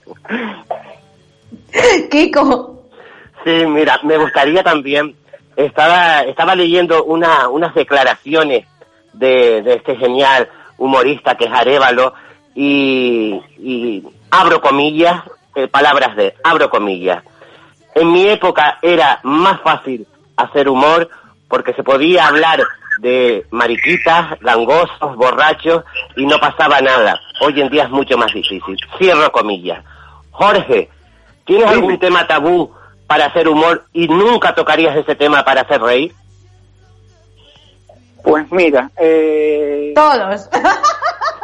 Kiko. 2.09 2.83
Sí, 3.43 3.65
mira, 3.67 3.99
me 4.03 4.17
gustaría 4.17 4.63
también, 4.63 5.15
estaba, 5.55 6.21
estaba 6.21 6.55
leyendo 6.55 7.03
una, 7.03 7.47
unas 7.49 7.75
declaraciones 7.75 8.65
de, 9.13 9.61
de 9.61 9.73
este 9.73 9.95
genial 9.97 10.49
humorista 10.77 11.35
que 11.35 11.45
es 11.45 11.51
Arevalo 11.51 12.13
y, 12.55 13.39
y 13.59 14.03
abro 14.31 14.61
comillas, 14.61 15.21
eh, 15.55 15.67
palabras 15.67 16.15
de, 16.15 16.33
abro 16.43 16.69
comillas. 16.69 17.23
En 17.93 18.11
mi 18.11 18.27
época 18.27 18.79
era 18.81 19.19
más 19.23 19.61
fácil 19.61 20.07
hacer 20.35 20.67
humor 20.67 21.09
porque 21.47 21.73
se 21.73 21.83
podía 21.83 22.27
hablar 22.27 22.63
de 22.99 23.45
mariquitas, 23.51 24.39
gangosos, 24.41 25.15
borrachos 25.15 25.83
y 26.15 26.25
no 26.25 26.37
pasaba 26.39 26.81
nada. 26.81 27.19
Hoy 27.41 27.59
en 27.61 27.69
día 27.69 27.83
es 27.83 27.89
mucho 27.89 28.17
más 28.17 28.33
difícil. 28.33 28.77
Cierro 28.97 29.31
comillas. 29.31 29.83
Jorge, 30.31 30.89
¿tienes 31.45 31.67
algún 31.67 31.97
tema 31.99 32.27
tabú 32.27 32.71
para 33.07 33.25
hacer 33.27 33.47
humor 33.47 33.85
y 33.93 34.07
nunca 34.07 34.53
tocarías 34.55 34.95
ese 34.97 35.15
tema 35.15 35.43
para 35.43 35.61
hacer 35.61 35.81
reír? 35.81 36.13
Pues 38.23 38.51
mira, 38.51 38.89
eh... 38.97 39.93
Todos. 39.95 40.49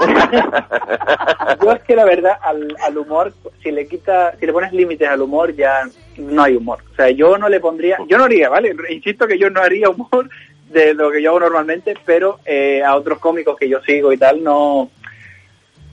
Yo 1.61 1.71
es 1.71 1.83
que 1.83 1.95
la 1.95 2.05
verdad 2.05 2.37
al, 2.41 2.75
al 2.83 2.97
humor, 2.97 3.33
si 3.61 3.71
le 3.71 3.87
quita, 3.87 4.35
si 4.39 4.47
le 4.47 4.53
pones 4.53 4.73
límites 4.73 5.07
al 5.07 5.21
humor 5.21 5.55
ya 5.55 5.83
no 6.17 6.43
hay 6.43 6.55
humor. 6.55 6.79
O 6.91 6.95
sea, 6.95 7.09
yo 7.11 7.37
no 7.37 7.49
le 7.49 7.59
pondría, 7.59 7.97
yo 8.07 8.17
no 8.17 8.23
haría, 8.25 8.49
¿vale? 8.49 8.75
Insisto 8.89 9.27
que 9.27 9.37
yo 9.37 9.49
no 9.49 9.61
haría 9.61 9.89
humor 9.89 10.29
de 10.71 10.93
lo 10.93 11.11
que 11.11 11.21
yo 11.21 11.31
hago 11.31 11.41
normalmente, 11.41 11.95
pero 12.05 12.39
eh, 12.45 12.83
a 12.83 12.95
otros 12.95 13.19
cómicos 13.19 13.57
que 13.57 13.69
yo 13.69 13.81
sigo 13.81 14.11
y 14.11 14.17
tal 14.17 14.43
no, 14.43 14.89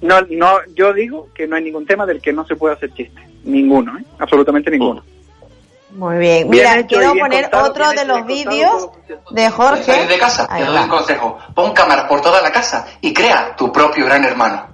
no, 0.01 0.21
no, 0.31 0.59
yo 0.75 0.93
digo 0.93 1.29
que 1.35 1.47
no 1.47 1.57
hay 1.57 1.65
ningún 1.65 1.87
tema 1.87 2.07
del 2.07 2.21
que 2.21 2.33
no 2.33 2.47
se 2.47 2.57
pueda 2.57 2.75
hacer 2.75 2.93
chiste, 2.95 3.21
ninguno, 3.45 3.99
¿eh? 3.99 4.05
absolutamente 4.19 4.71
ninguno. 4.71 5.03
Muy 5.91 6.19
bien. 6.19 6.51
Bien 6.51 6.65
Mira, 6.71 6.87
quiero 6.87 7.15
poner 7.15 7.45
contado, 7.45 7.71
otro 7.71 7.91
de 7.91 8.05
los 8.05 8.27
vídeos 8.27 8.91
de 9.31 9.51
Jorge. 9.51 10.07
De 10.07 10.19
casa, 10.19 10.47
te 10.47 10.65
doy 10.65 10.77
un 10.77 10.89
consejo. 10.89 11.39
Pon 11.55 11.73
cámaras 11.73 12.05
por 12.05 12.21
toda 12.21 12.43
la 12.43 12.53
casa 12.53 12.87
y 13.01 13.13
crea 13.15 13.57
tu 13.57 13.73
propio 13.73 14.05
gran 14.05 14.25
hermano. 14.25 14.69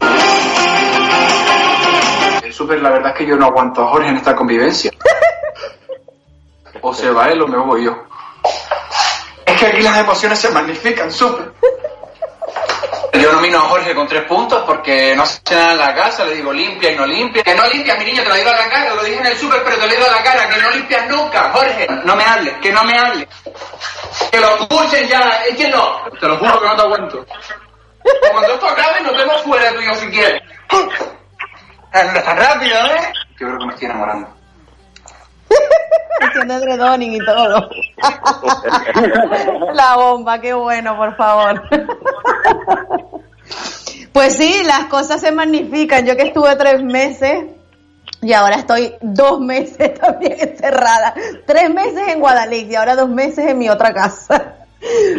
El 2.43 2.53
súper, 2.53 2.83
la 2.83 2.91
verdad 2.91 3.13
es 3.13 3.19
que 3.19 3.27
yo 3.27 3.37
no 3.37 3.47
aguanto 3.47 3.83
a 3.83 3.89
Jorge 3.89 4.09
en 4.09 4.17
esta 4.17 4.35
convivencia. 4.35 4.91
O 6.87 6.93
se 6.93 7.09
va 7.11 7.29
él 7.29 7.41
o 7.41 7.49
me 7.49 7.57
voy 7.57 7.85
yo. 7.85 7.97
Que 9.65 9.71
aquí 9.71 9.81
las 9.81 9.97
emociones 9.97 10.39
se 10.39 10.51
magnifican, 10.51 11.11
súper. 11.11 11.51
Yo 13.15 13.33
nomino 13.33 13.61
a 13.61 13.63
Jorge 13.63 13.95
con 13.95 14.07
tres 14.07 14.25
puntos 14.25 14.63
porque 14.67 15.15
no 15.17 15.23
hace 15.23 15.41
nada 15.55 15.73
en 15.73 15.79
la 15.79 15.95
casa, 15.95 16.23
le 16.27 16.35
digo 16.35 16.53
limpia 16.53 16.93
y 16.93 16.97
no 16.97 17.07
limpia. 17.07 17.43
Que 17.43 17.55
no 17.55 17.67
limpias, 17.69 17.99
mi 17.99 18.05
niño, 18.05 18.23
te 18.23 18.29
lo 18.29 18.35
digo 18.35 18.51
a 18.51 18.57
la 18.57 18.69
cara, 18.69 18.95
lo 18.95 19.03
dije 19.03 19.21
en 19.21 19.27
el 19.27 19.39
súper, 19.39 19.65
pero 19.65 19.79
te 19.79 19.87
lo 19.87 19.95
digo 19.95 20.07
a 20.07 20.17
la 20.17 20.23
cara, 20.23 20.51
que 20.51 20.61
no 20.61 20.69
limpias 20.69 21.09
nunca, 21.09 21.51
Jorge. 21.51 21.87
No 22.05 22.15
me 22.15 22.25
hables, 22.25 22.55
que 22.61 22.73
no 22.73 22.85
me 22.85 22.99
hables. 22.99 23.27
Que 24.31 24.39
lo 24.39 24.55
escuchen 24.55 25.09
ya, 25.09 25.43
échenlo. 25.49 26.11
Te 26.21 26.29
lo 26.29 26.37
juro 26.37 26.61
que 26.61 26.67
no 26.67 26.77
te 26.77 26.83
aguanto. 26.83 27.27
Cuando 28.33 28.53
esto 28.53 28.69
acabe, 28.69 29.01
nos 29.01 29.17
vemos 29.17 29.43
fuera 29.45 29.73
tú 29.73 29.81
y 29.81 29.87
yo 29.87 29.95
si 29.95 30.09
quieres. 30.09 30.43
Rápido, 31.91 32.77
¿eh? 32.85 33.13
Yo 33.41 33.47
creo 33.47 33.59
que 33.61 33.65
me 33.65 33.73
estoy 33.73 33.87
enamorando. 33.87 34.44
Haciendo 36.21 36.55
edredoning 36.55 37.15
y 37.15 37.25
todo. 37.25 37.71
La 39.75 39.97
bomba, 39.97 40.41
qué 40.41 40.55
bueno, 40.55 40.97
por 40.97 41.17
favor. 41.17 41.63
Pues 44.13 44.37
sí, 44.37 44.63
las 44.65 44.85
cosas 44.85 45.21
se 45.21 45.33
magnifican. 45.33 46.07
Yo 46.07 46.17
que 46.17 46.23
estuve 46.23 46.55
tres 46.55 46.81
meses 46.85 47.47
y 48.23 48.33
ahora 48.33 48.57
estoy 48.57 48.95
dos 49.01 49.41
meses 49.41 49.95
también 50.01 50.37
encerrada. 50.39 51.15
Tres 51.45 51.69
meses 51.75 52.09
en 52.09 52.21
Guadalix 52.21 52.71
y 52.71 52.77
ahora 52.77 52.95
dos 52.95 53.09
meses 53.09 53.51
en 53.51 53.59
mi 53.59 53.69
otra 53.69 53.93
casa. 53.93 54.55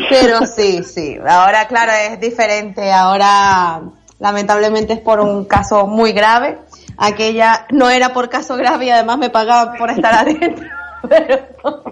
Pero 0.10 0.46
sí, 0.46 0.82
sí. 0.84 1.18
Ahora, 1.28 1.68
claro, 1.68 1.92
es 1.92 2.20
diferente. 2.22 2.92
Ahora, 2.92 3.82
lamentablemente, 4.20 4.94
es 4.94 5.00
por 5.02 5.20
un 5.20 5.46
caso 5.46 5.88
muy 5.88 6.14
grave. 6.14 6.60
Aquella 6.98 7.66
no 7.72 7.90
era 7.90 8.14
por 8.14 8.30
caso 8.30 8.56
grave 8.56 8.86
y 8.86 8.90
además 8.90 9.18
me 9.18 9.30
pagaban 9.30 9.78
por 9.78 9.90
estar 9.90 10.14
adentro. 10.20 10.68
Pero, 11.08 11.84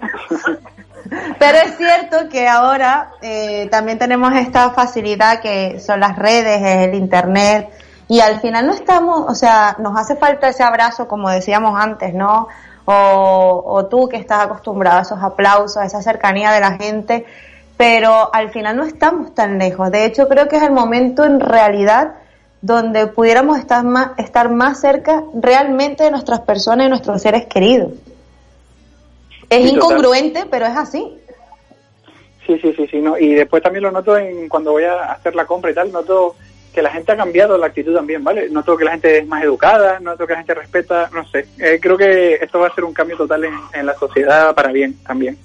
pero 1.38 1.58
es 1.58 1.76
cierto 1.76 2.28
que 2.28 2.48
ahora 2.48 3.12
eh, 3.22 3.68
también 3.70 3.98
tenemos 3.98 4.34
esta 4.34 4.70
facilidad 4.70 5.40
que 5.40 5.78
son 5.80 6.00
las 6.00 6.16
redes, 6.16 6.62
el 6.62 6.94
internet, 6.94 7.70
y 8.08 8.20
al 8.20 8.40
final 8.40 8.66
no 8.66 8.72
estamos, 8.72 9.30
o 9.30 9.34
sea, 9.34 9.76
nos 9.78 9.98
hace 9.98 10.16
falta 10.16 10.48
ese 10.48 10.62
abrazo, 10.62 11.08
como 11.08 11.30
decíamos 11.30 11.80
antes, 11.80 12.12
¿no? 12.12 12.48
O, 12.84 13.62
o 13.66 13.86
tú 13.86 14.08
que 14.08 14.16
estás 14.18 14.44
acostumbrado 14.44 14.98
a 14.98 15.02
esos 15.02 15.22
aplausos, 15.22 15.78
a 15.78 15.86
esa 15.86 16.02
cercanía 16.02 16.50
de 16.52 16.60
la 16.60 16.72
gente, 16.72 17.24
pero 17.76 18.34
al 18.34 18.50
final 18.50 18.76
no 18.76 18.84
estamos 18.84 19.34
tan 19.34 19.58
lejos. 19.58 19.90
De 19.90 20.04
hecho, 20.04 20.28
creo 20.28 20.48
que 20.48 20.56
es 20.56 20.62
el 20.62 20.72
momento 20.72 21.24
en 21.24 21.40
realidad 21.40 22.14
donde 22.64 23.08
pudiéramos 23.08 23.58
estar 23.58 23.84
más, 23.84 24.12
estar 24.18 24.50
más 24.50 24.80
cerca 24.80 25.22
realmente 25.34 26.04
de 26.04 26.10
nuestras 26.10 26.40
personas 26.40 26.86
y 26.86 26.88
nuestros 26.88 27.20
seres 27.20 27.44
queridos. 27.44 27.92
Es 29.50 29.68
Sí, 29.68 29.74
total. 29.74 29.90
incongruente, 29.92 30.44
pero 30.50 30.64
es 30.64 30.74
así. 30.74 31.18
Sí, 32.46 32.58
sí, 32.62 32.72
sí, 32.74 32.86
sí, 32.90 32.98
no. 33.02 33.18
Y 33.18 33.34
después 33.34 33.62
también 33.62 33.82
lo 33.82 33.90
noto 33.90 34.16
en 34.16 34.48
cuando 34.48 34.72
voy 34.72 34.84
a 34.84 35.12
hacer 35.12 35.34
la 35.34 35.44
compra 35.44 35.70
y 35.70 35.74
tal, 35.74 35.92
noto 35.92 36.36
que 36.72 36.80
la 36.80 36.90
gente 36.90 37.12
ha 37.12 37.16
cambiado 37.18 37.58
la 37.58 37.66
actitud 37.66 37.94
también, 37.94 38.24
¿vale? 38.24 38.48
Noto 38.48 38.78
que 38.78 38.84
la 38.84 38.92
gente 38.92 39.18
es 39.18 39.26
más 39.26 39.44
educada, 39.44 40.00
noto 40.00 40.26
que 40.26 40.32
la 40.32 40.38
gente 40.38 40.54
respeta, 40.54 41.10
no 41.12 41.28
sé. 41.28 41.46
Eh, 41.58 41.78
creo 41.82 41.98
que 41.98 42.36
esto 42.36 42.60
va 42.60 42.68
a 42.68 42.74
ser 42.74 42.84
un 42.84 42.94
cambio 42.94 43.18
total 43.18 43.44
en, 43.44 43.54
en 43.74 43.84
la 43.84 43.94
sociedad 43.94 44.54
para 44.54 44.72
bien 44.72 44.96
también. 45.04 45.36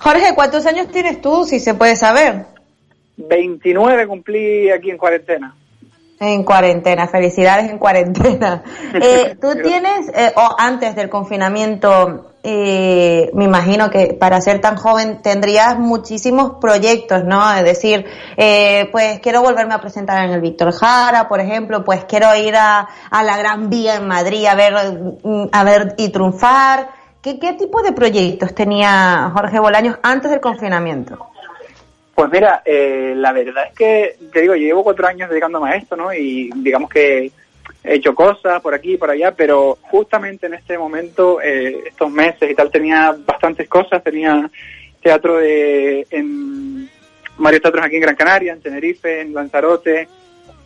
Jorge, 0.00 0.34
¿cuántos 0.34 0.66
años 0.66 0.88
tienes 0.88 1.20
tú, 1.20 1.44
si 1.44 1.60
se 1.60 1.74
puede 1.74 1.94
saber? 1.94 2.46
29 3.16 4.06
cumplí 4.08 4.70
aquí 4.70 4.90
en 4.90 4.98
cuarentena. 4.98 5.54
En 6.20 6.42
cuarentena, 6.42 7.06
felicidades 7.06 7.70
en 7.70 7.78
cuarentena. 7.78 8.62
Eh, 9.00 9.36
Tú 9.40 9.52
tienes, 9.62 10.08
eh, 10.14 10.32
o 10.34 10.56
antes 10.58 10.96
del 10.96 11.08
confinamiento, 11.08 12.32
eh, 12.42 13.30
me 13.34 13.44
imagino 13.44 13.90
que 13.90 14.14
para 14.18 14.40
ser 14.40 14.60
tan 14.60 14.76
joven 14.76 15.20
tendrías 15.22 15.78
muchísimos 15.78 16.52
proyectos, 16.60 17.24
¿no? 17.24 17.52
Es 17.54 17.64
decir, 17.64 18.06
eh, 18.36 18.88
pues 18.90 19.20
quiero 19.20 19.42
volverme 19.42 19.74
a 19.74 19.80
presentar 19.80 20.24
en 20.24 20.32
el 20.32 20.40
Víctor 20.40 20.72
Jara, 20.72 21.28
por 21.28 21.40
ejemplo, 21.40 21.84
pues 21.84 22.04
quiero 22.06 22.34
ir 22.34 22.56
a, 22.56 22.88
a 23.10 23.22
la 23.22 23.36
Gran 23.36 23.68
Vía 23.68 23.96
en 23.96 24.08
Madrid 24.08 24.46
a 24.46 24.54
ver, 24.54 24.74
mm, 25.22 25.48
a 25.52 25.64
ver 25.64 25.94
y 25.98 26.08
triunfar. 26.08 26.88
¿Qué, 27.20 27.38
¿Qué 27.38 27.52
tipo 27.52 27.82
de 27.82 27.92
proyectos 27.92 28.54
tenía 28.54 29.30
Jorge 29.34 29.58
Bolaños 29.60 29.98
antes 30.02 30.30
del 30.30 30.40
confinamiento? 30.40 31.28
Pues 32.18 32.32
mira, 32.32 32.62
eh, 32.64 33.12
la 33.14 33.30
verdad 33.30 33.68
es 33.68 33.74
que, 33.76 34.16
te 34.32 34.40
digo, 34.40 34.56
yo 34.56 34.66
llevo 34.66 34.82
cuatro 34.82 35.06
años 35.06 35.30
dedicándome 35.30 35.70
a 35.70 35.76
esto, 35.76 35.94
¿no? 35.94 36.12
Y 36.12 36.50
digamos 36.52 36.90
que 36.90 37.30
he 37.84 37.94
hecho 37.94 38.12
cosas 38.12 38.60
por 38.60 38.74
aquí 38.74 38.94
y 38.94 38.96
por 38.96 39.08
allá, 39.08 39.30
pero 39.36 39.78
justamente 39.82 40.48
en 40.48 40.54
este 40.54 40.76
momento, 40.76 41.40
eh, 41.40 41.84
estos 41.86 42.10
meses 42.10 42.50
y 42.50 42.56
tal, 42.56 42.72
tenía 42.72 43.16
bastantes 43.24 43.68
cosas. 43.68 44.02
Tenía 44.02 44.50
teatro 45.00 45.36
de, 45.36 46.08
en 46.10 46.90
varios 47.36 47.62
teatros 47.62 47.86
aquí 47.86 47.94
en 47.94 48.02
Gran 48.02 48.16
Canaria, 48.16 48.52
en 48.52 48.62
Tenerife, 48.62 49.20
en 49.20 49.32
Lanzarote, 49.32 50.08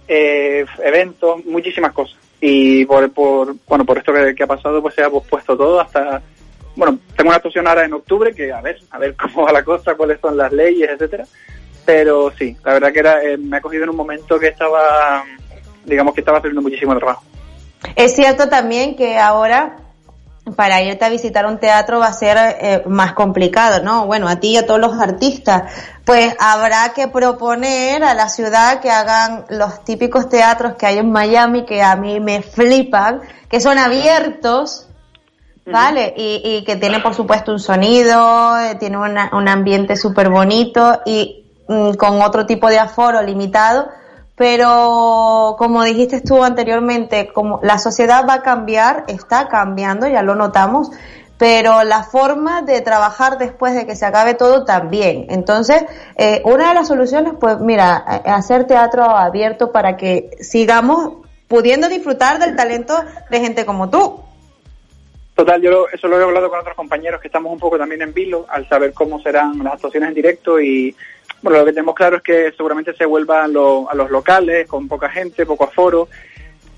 eh, 0.09 0.65
eventos, 0.83 1.45
muchísimas 1.45 1.93
cosas. 1.93 2.17
Y 2.41 2.87
por, 2.87 3.13
por 3.13 3.57
bueno, 3.69 3.85
por 3.85 3.99
esto 3.99 4.15
que, 4.15 4.35
que 4.35 4.45
ha 4.45 4.47
pasado, 4.47 4.81
pues 4.81 4.95
se 4.95 5.05
ha 5.05 5.11
pospuesto 5.11 5.55
todo 5.55 5.83
hasta 5.83 6.23
bueno, 6.77 6.99
tengo 7.17 7.29
una 7.29 7.37
actuación 7.37 7.67
ahora 7.67 7.85
en 7.85 7.93
octubre, 7.93 8.35
que 8.35 8.53
a 8.53 8.61
ver, 8.61 8.79
a 8.91 8.99
ver 8.99 9.15
cómo 9.17 9.45
va 9.47 9.53
la 9.53 9.65
cosa, 9.65 9.95
cuáles 9.95 10.21
son 10.21 10.37
las 10.37 10.53
leyes, 10.53 10.91
etcétera. 10.91 11.25
Pero 11.85 12.33
sí, 12.39 12.57
la 12.65 12.75
verdad 12.75 12.93
que 12.93 12.99
era, 13.01 13.23
eh, 13.23 13.37
me 13.37 13.57
ha 13.57 13.61
cogido 13.61 13.85
en 13.85 13.91
un 13.91 13.97
momento 13.97 14.39
que 14.39 14.49
estaba, 14.49 15.25
digamos 15.85 16.15
que 16.15 16.21
estaba 16.21 16.39
haciendo 16.39 16.63
muchísimo 16.63 16.97
trabajo. 16.97 17.25
Es 17.97 18.15
cierto 18.15 18.49
también 18.49 18.95
que 18.95 19.19
ahora 19.19 19.79
para 20.57 20.83
irte 20.83 21.05
a 21.05 21.09
visitar 21.09 21.47
un 21.47 21.59
teatro 21.59 22.01
va 22.01 22.09
a 22.09 22.13
ser 22.13 22.37
eh, 22.61 22.83
más 22.87 23.13
complicado, 23.13 23.83
¿no? 23.83 24.07
Bueno, 24.07 24.29
a 24.29 24.41
ti 24.41 24.49
y 24.49 24.57
a 24.57 24.67
todos 24.67 24.81
los 24.81 24.99
artistas, 24.99 25.73
pues 26.05 26.35
habrá 26.41 26.93
que 26.95 27.07
proponer 27.09 28.03
a 28.03 28.15
la 28.15 28.29
ciudad 28.29 28.81
que 28.81 28.91
hagan 28.91 29.45
los 29.51 29.85
típicos 29.85 30.29
teatros 30.29 30.75
que 30.75 30.87
hay 30.87 30.99
en 30.99 31.13
Miami, 31.13 31.65
que 31.65 31.83
a 31.83 31.95
mí 31.95 32.19
me 32.19 32.43
flipan, 32.43 33.21
que 33.49 33.61
son 33.61 33.79
abiertos, 33.79 34.89
¿vale? 35.71 36.15
Y, 36.17 36.41
y 36.45 36.65
que 36.65 36.77
tienen, 36.77 37.03
por 37.03 37.15
supuesto, 37.15 37.53
un 37.53 37.61
sonido, 37.61 38.59
eh, 38.59 38.75
tiene 38.77 38.97
una- 38.99 39.31
un 39.33 39.49
ambiente 39.49 39.97
súper 39.97 40.29
bonito 40.31 41.01
y 41.07 41.45
mm, 41.69 41.93
con 41.95 42.21
otro 42.23 42.47
tipo 42.47 42.69
de 42.69 42.79
aforo 42.79 43.23
limitado. 43.23 43.89
Pero, 44.35 45.55
como 45.59 45.85
dijiste 45.85 46.21
tú 46.21 46.43
anteriormente, 46.43 47.31
como 47.33 47.61
la 47.63 47.79
sociedad 47.79 48.27
va 48.29 48.35
a 48.35 48.43
cambiar, 48.43 49.05
está 49.07 49.49
cambiando, 49.49 50.09
ya 50.09 50.23
lo 50.23 50.35
notamos, 50.35 50.91
pero 51.39 51.85
la 51.85 52.03
forma 52.03 52.63
de 52.63 52.81
trabajar 52.81 53.39
después 53.39 53.75
de 53.75 53.87
que 53.87 53.95
se 53.97 54.05
acabe 54.05 54.35
todo 54.35 54.65
también. 54.65 55.27
Entonces, 55.29 55.85
eh, 56.17 56.43
una 56.45 56.69
de 56.69 56.75
las 56.75 56.89
soluciones, 56.89 57.35
pues 57.39 57.59
mira, 57.61 58.05
eh, 58.25 58.31
hacer 58.31 58.67
teatro 58.67 59.05
abierto 59.05 59.71
para 59.73 59.97
que 59.97 60.31
sigamos 60.41 61.15
pudiendo 61.49 61.89
disfrutar 61.89 62.39
del 62.39 62.57
talento 62.57 62.95
de 63.31 63.41
gente 63.41 63.65
como 63.65 63.91
tú. 63.91 64.21
Total, 65.35 65.61
yo 65.63 65.87
eso 65.91 66.09
lo 66.09 66.21
he 66.21 66.25
hablado 66.25 66.51
con 66.51 66.61
otros 66.61 66.77
compañeros 66.77 67.21
que 67.21 67.29
estamos 67.29 67.51
un 67.53 67.59
poco 67.59 67.79
también 67.79 68.03
en 68.03 68.13
vilo 68.13 68.45
al 68.51 68.69
saber 68.69 68.93
cómo 68.93 69.21
serán 69.23 69.59
las 69.65 69.75
actuaciones 69.75 70.11
en 70.11 70.15
directo 70.15 70.61
y 70.61 70.95
bueno, 71.41 71.59
lo 71.61 71.65
que 71.65 71.73
tenemos 71.73 71.95
claro 71.95 72.19
es 72.19 72.23
que 72.23 72.53
seguramente 72.57 72.95
se 72.95 73.07
vuelvan 73.07 73.53
lo- 73.53 73.91
a 73.91 73.95
los 73.95 74.11
locales 74.11 74.69
con 74.69 74.87
poca 74.89 75.09
gente, 75.09 75.47
poco 75.47 75.65
aforo. 75.65 76.09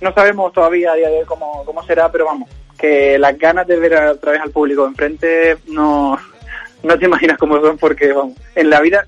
No 0.00 0.12
sabemos 0.14 0.52
todavía 0.52 0.92
a 0.92 0.94
día 0.94 1.08
de 1.08 1.18
hoy 1.18 1.24
cómo, 1.26 1.64
cómo 1.64 1.82
será, 1.84 2.10
pero 2.12 2.26
vamos, 2.26 2.48
que 2.78 3.18
las 3.18 3.36
ganas 3.36 3.66
de 3.66 3.76
ver 3.76 3.94
otra 4.06 4.32
vez 4.32 4.40
al 4.40 4.50
público 4.50 4.86
enfrente 4.86 5.56
no, 5.66 6.16
no 6.84 6.98
te 6.98 7.04
imaginas 7.06 7.36
cómo 7.38 7.60
son 7.60 7.76
porque 7.76 8.12
vamos, 8.12 8.38
en 8.54 8.70
la 8.70 8.80
vida 8.80 9.04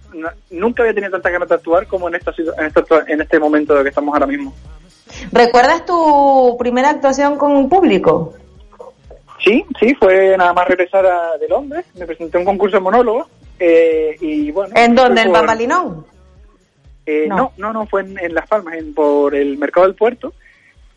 nunca 0.51 0.83
había 0.83 0.95
tenido 0.95 1.13
tanta 1.13 1.31
ganas 1.31 1.49
de 1.49 1.55
actuar 1.55 1.87
como 1.87 2.09
en, 2.09 2.17
esta, 2.17 2.35
en, 2.37 2.67
esta, 2.67 2.85
en 3.07 3.21
este 3.21 3.39
momento 3.39 3.81
que 3.83 3.89
estamos 3.91 4.13
ahora 4.13 4.27
mismo. 4.27 4.53
¿Recuerdas 5.31 5.87
tu 5.87 6.57
primera 6.59 6.91
actuación 6.91 7.39
con 7.39 7.53
un 7.53 7.69
público? 7.69 8.35
Sí, 9.47 9.65
sí, 9.79 9.95
fue 9.95 10.37
nada 10.37 10.53
más 10.53 10.67
regresar 10.67 11.07
a, 11.07 11.39
de 11.39 11.47
Londres, 11.47 11.87
me 11.95 12.05
presenté 12.05 12.37
a 12.37 12.41
un 12.41 12.47
concurso 12.47 12.79
de 12.79 12.83
monólogo 12.83 13.29
eh, 13.61 14.17
y 14.21 14.51
bueno... 14.51 14.75
¿En 14.77 14.97
dónde? 14.97 15.23
¿En 15.23 15.33
Bambalinón? 15.33 16.05
eh, 17.07 17.27
no. 17.29 17.53
no, 17.57 17.73
no, 17.73 17.87
fue 17.87 18.01
en, 18.01 18.19
en 18.19 18.35
Las 18.35 18.49
Palmas, 18.49 18.75
en, 18.75 18.93
por 18.93 19.37
el 19.37 19.57
mercado 19.57 19.87
del 19.87 19.95
puerto, 19.95 20.35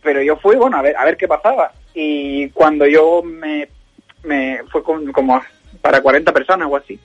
pero 0.01 0.23
yo 0.23 0.35
fui, 0.38 0.55
bueno, 0.55 0.77
a 0.77 0.81
ver, 0.81 0.97
a 0.97 1.05
ver 1.05 1.15
qué 1.15 1.27
pasaba 1.27 1.71
y 1.93 2.49
cuando 2.49 2.88
yo 2.88 3.21
me, 3.23 3.69
me 4.23 4.61
fue 4.71 4.81
con- 4.81 5.11
como 5.11 5.39
para 5.81 6.01
40 6.01 6.34
personas 6.34 6.67
o 6.71 6.76
así, 6.76 6.99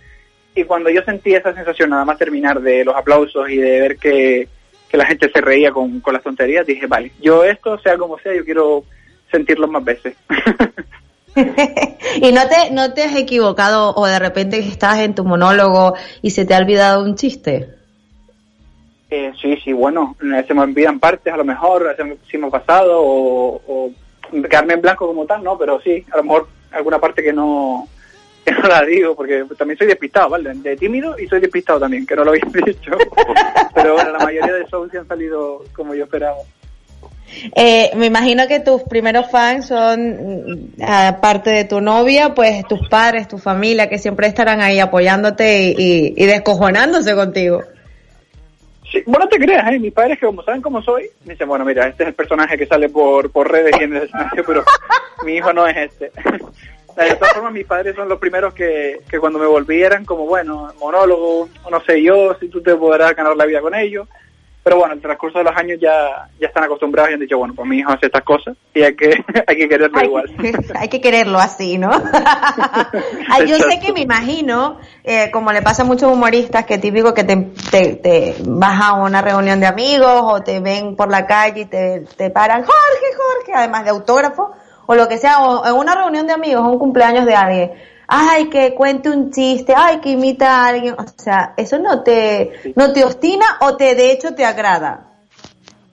y 0.54 0.64
cuando 0.64 0.88
yo 0.88 1.02
sentí 1.02 1.34
esa 1.34 1.52
sensación 1.52 1.90
nada 1.90 2.06
más 2.06 2.16
terminar 2.16 2.58
de 2.62 2.86
los 2.86 2.96
aplausos 2.96 3.50
y 3.50 3.56
de 3.58 3.80
ver 3.82 3.98
que, 3.98 4.48
que 4.88 4.96
la 4.96 5.04
gente 5.04 5.30
se 5.30 5.42
reía 5.42 5.72
con, 5.72 6.00
con 6.00 6.14
las 6.14 6.22
tonterías, 6.22 6.66
dije, 6.66 6.86
vale, 6.86 7.12
yo 7.20 7.44
esto, 7.44 7.76
sea 7.80 7.98
como 7.98 8.18
sea, 8.20 8.34
yo 8.34 8.46
quiero 8.46 8.84
sentirlo 9.30 9.68
más 9.68 9.84
veces. 9.84 10.16
¿Y 11.36 12.32
no 12.32 12.42
te, 12.48 12.70
no 12.70 12.92
te 12.92 13.04
has 13.04 13.16
equivocado 13.16 13.94
o 13.94 14.06
de 14.06 14.18
repente 14.18 14.58
estás 14.58 14.98
en 15.00 15.14
tu 15.14 15.24
monólogo 15.24 15.94
y 16.22 16.30
se 16.30 16.44
te 16.44 16.54
ha 16.54 16.58
olvidado 16.58 17.02
un 17.02 17.16
chiste? 17.16 17.68
Eh, 19.10 19.32
sí, 19.40 19.56
sí, 19.62 19.72
bueno, 19.72 20.16
se 20.46 20.54
me 20.54 20.62
olvidan 20.62 20.98
partes 20.98 21.32
a 21.32 21.36
lo 21.36 21.44
mejor, 21.44 21.94
se 21.96 22.38
me, 22.38 22.46
ha 22.46 22.50
pasado, 22.50 23.00
o, 23.00 23.60
o 23.66 23.90
quedarme 24.30 24.74
en 24.74 24.80
blanco 24.80 25.06
como 25.06 25.24
tal, 25.26 25.42
¿no? 25.44 25.56
Pero 25.56 25.80
sí, 25.80 26.04
a 26.10 26.16
lo 26.16 26.24
mejor 26.24 26.48
alguna 26.72 26.98
parte 26.98 27.22
que 27.22 27.32
no, 27.32 27.86
que 28.44 28.52
no 28.52 28.68
la 28.68 28.84
digo, 28.84 29.14
porque 29.14 29.44
también 29.56 29.78
soy 29.78 29.86
despistado, 29.86 30.30
¿vale? 30.30 30.52
De 30.54 30.76
tímido 30.76 31.18
y 31.18 31.26
soy 31.26 31.40
despistado 31.40 31.80
también, 31.80 32.06
que 32.06 32.16
no 32.16 32.24
lo 32.24 32.30
había 32.30 32.44
dicho. 32.66 32.92
Pero 33.74 33.94
bueno, 33.94 34.12
la 34.12 34.18
mayoría 34.18 34.52
de 34.52 34.66
shows 34.66 34.90
sí 34.90 34.96
han 34.96 35.08
salido 35.08 35.64
como 35.74 35.94
yo 35.94 36.04
esperaba. 36.04 36.36
Eh, 37.54 37.90
me 37.96 38.06
imagino 38.06 38.46
que 38.46 38.60
tus 38.60 38.82
primeros 38.82 39.30
fans 39.30 39.66
son, 39.66 40.76
mm, 40.76 40.82
aparte 40.86 41.50
de 41.50 41.64
tu 41.64 41.80
novia, 41.80 42.34
pues 42.34 42.66
tus 42.66 42.88
padres, 42.88 43.28
tu 43.28 43.38
familia, 43.38 43.88
que 43.88 43.98
siempre 43.98 44.26
estarán 44.26 44.60
ahí 44.60 44.80
apoyándote 44.80 45.74
y, 45.76 46.26
descojonándose 46.26 47.14
contigo. 47.14 47.62
Sí, 48.90 49.02
bueno, 49.06 49.24
no 49.24 49.28
te 49.28 49.38
creas, 49.38 49.72
¿eh? 49.72 49.78
Mis 49.78 49.92
padres 49.92 50.18
que 50.18 50.26
como 50.26 50.42
saben 50.42 50.62
cómo 50.62 50.80
soy, 50.82 51.10
me 51.24 51.32
dicen, 51.32 51.48
bueno, 51.48 51.64
mira, 51.64 51.88
este 51.88 52.04
es 52.04 52.08
el 52.10 52.14
personaje 52.14 52.56
que 52.56 52.66
sale 52.66 52.88
por, 52.88 53.30
redes 53.50 53.74
y 53.80 53.84
en 53.84 53.96
el 53.96 54.02
escenario, 54.04 54.44
pero 54.46 54.64
mi 55.24 55.34
hijo 55.34 55.52
no 55.52 55.66
es 55.66 55.76
este. 55.76 56.12
De 56.94 57.16
todas 57.16 57.32
formas, 57.34 57.52
mis 57.52 57.66
padres 57.66 57.96
son 57.96 58.08
los 58.08 58.20
primeros 58.20 58.54
que, 58.54 59.00
que 59.10 59.18
cuando 59.18 59.40
me 59.40 59.46
volví 59.46 59.82
eran 59.82 60.04
como, 60.04 60.26
bueno, 60.26 60.72
monólogo, 60.78 61.48
no 61.68 61.80
sé 61.80 62.00
yo, 62.00 62.36
si 62.38 62.48
tú 62.48 62.62
te 62.62 62.76
podrás 62.76 63.16
ganar 63.16 63.36
la 63.36 63.46
vida 63.46 63.60
con 63.60 63.74
ellos. 63.74 64.06
Pero 64.64 64.78
bueno, 64.78 64.94
en 64.94 64.98
el 64.98 65.02
transcurso 65.02 65.38
de 65.38 65.44
los 65.44 65.54
años 65.54 65.78
ya, 65.78 66.26
ya 66.40 66.46
están 66.46 66.64
acostumbrados 66.64 67.10
y 67.10 67.14
han 67.14 67.20
dicho, 67.20 67.36
bueno, 67.36 67.52
pues 67.54 67.68
mi 67.68 67.78
hijo 67.78 67.92
hace 67.92 68.06
estas 68.06 68.24
cosas 68.24 68.56
y 68.72 68.82
hay 68.82 68.96
que, 68.96 69.10
hay 69.46 69.56
que 69.56 69.68
quererlo 69.68 69.98
Hay, 69.98 70.06
igual. 70.06 70.24
hay 70.74 70.88
que 70.88 71.00
quererlo 71.02 71.38
así, 71.38 71.76
¿no? 71.76 71.90
Ay, 73.30 73.46
yo 73.46 73.56
sé 73.58 73.78
que 73.78 73.92
me 73.92 74.00
imagino, 74.00 74.78
eh, 75.04 75.30
como 75.30 75.52
le 75.52 75.60
pasa 75.60 75.82
a 75.82 75.84
muchos 75.84 76.10
humoristas, 76.10 76.64
que 76.64 76.78
típico 76.78 77.12
que 77.12 77.24
te, 77.24 77.36
te, 77.70 77.96
te 77.96 78.36
vas 78.46 78.80
a 78.82 78.94
una 78.94 79.20
reunión 79.20 79.60
de 79.60 79.66
amigos 79.66 80.22
o 80.24 80.42
te 80.42 80.60
ven 80.60 80.96
por 80.96 81.10
la 81.10 81.26
calle 81.26 81.60
y 81.60 81.66
te, 81.66 82.04
te 82.16 82.30
paran, 82.30 82.62
Jorge, 82.62 83.16
Jorge, 83.16 83.52
además 83.54 83.84
de 83.84 83.90
autógrafo 83.90 84.52
o 84.86 84.94
lo 84.94 85.08
que 85.08 85.18
sea, 85.18 85.40
o 85.40 85.66
en 85.66 85.74
una 85.74 85.94
reunión 85.94 86.26
de 86.26 86.32
amigos, 86.32 86.66
un 86.66 86.78
cumpleaños 86.78 87.26
de 87.26 87.34
alguien. 87.34 87.72
Ay, 88.06 88.48
que 88.48 88.74
cuente 88.74 89.10
un 89.10 89.30
chiste, 89.30 89.74
ay, 89.76 90.00
que 90.00 90.10
imita 90.10 90.56
a 90.56 90.68
alguien. 90.68 90.94
O 90.94 91.04
sea, 91.16 91.54
¿eso 91.56 91.78
no 91.78 92.02
te, 92.02 92.74
no 92.76 92.92
te 92.92 93.04
obstina 93.04 93.44
o 93.60 93.76
te, 93.76 93.94
de 93.94 94.12
hecho, 94.12 94.34
te 94.34 94.44
agrada? 94.44 95.10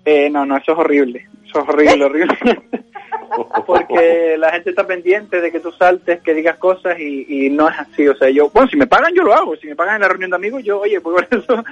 Eh, 0.05 0.29
no, 0.29 0.45
no, 0.45 0.57
eso 0.57 0.73
es 0.73 0.77
horrible. 0.77 1.27
Eso 1.45 1.61
es 1.61 1.69
horrible, 1.69 2.05
horrible. 2.05 2.37
Porque 3.65 4.35
la 4.37 4.51
gente 4.51 4.71
está 4.71 4.85
pendiente 4.85 5.39
de 5.39 5.51
que 5.51 5.59
tú 5.59 5.71
saltes, 5.71 6.21
que 6.21 6.33
digas 6.33 6.57
cosas 6.57 6.99
y, 6.99 7.45
y 7.45 7.49
no 7.49 7.69
es 7.69 7.79
así. 7.79 8.07
O 8.07 8.15
sea, 8.15 8.29
yo, 8.29 8.49
bueno, 8.49 8.69
si 8.69 8.77
me 8.77 8.87
pagan, 8.87 9.13
yo 9.13 9.23
lo 9.23 9.33
hago. 9.33 9.55
Si 9.55 9.67
me 9.67 9.75
pagan 9.75 9.95
en 9.95 10.01
la 10.01 10.07
reunión 10.09 10.31
de 10.31 10.35
amigos, 10.35 10.63
yo, 10.63 10.81
oye, 10.81 10.99
pues 10.99 11.25
por 11.29 11.39
eso. 11.39 11.63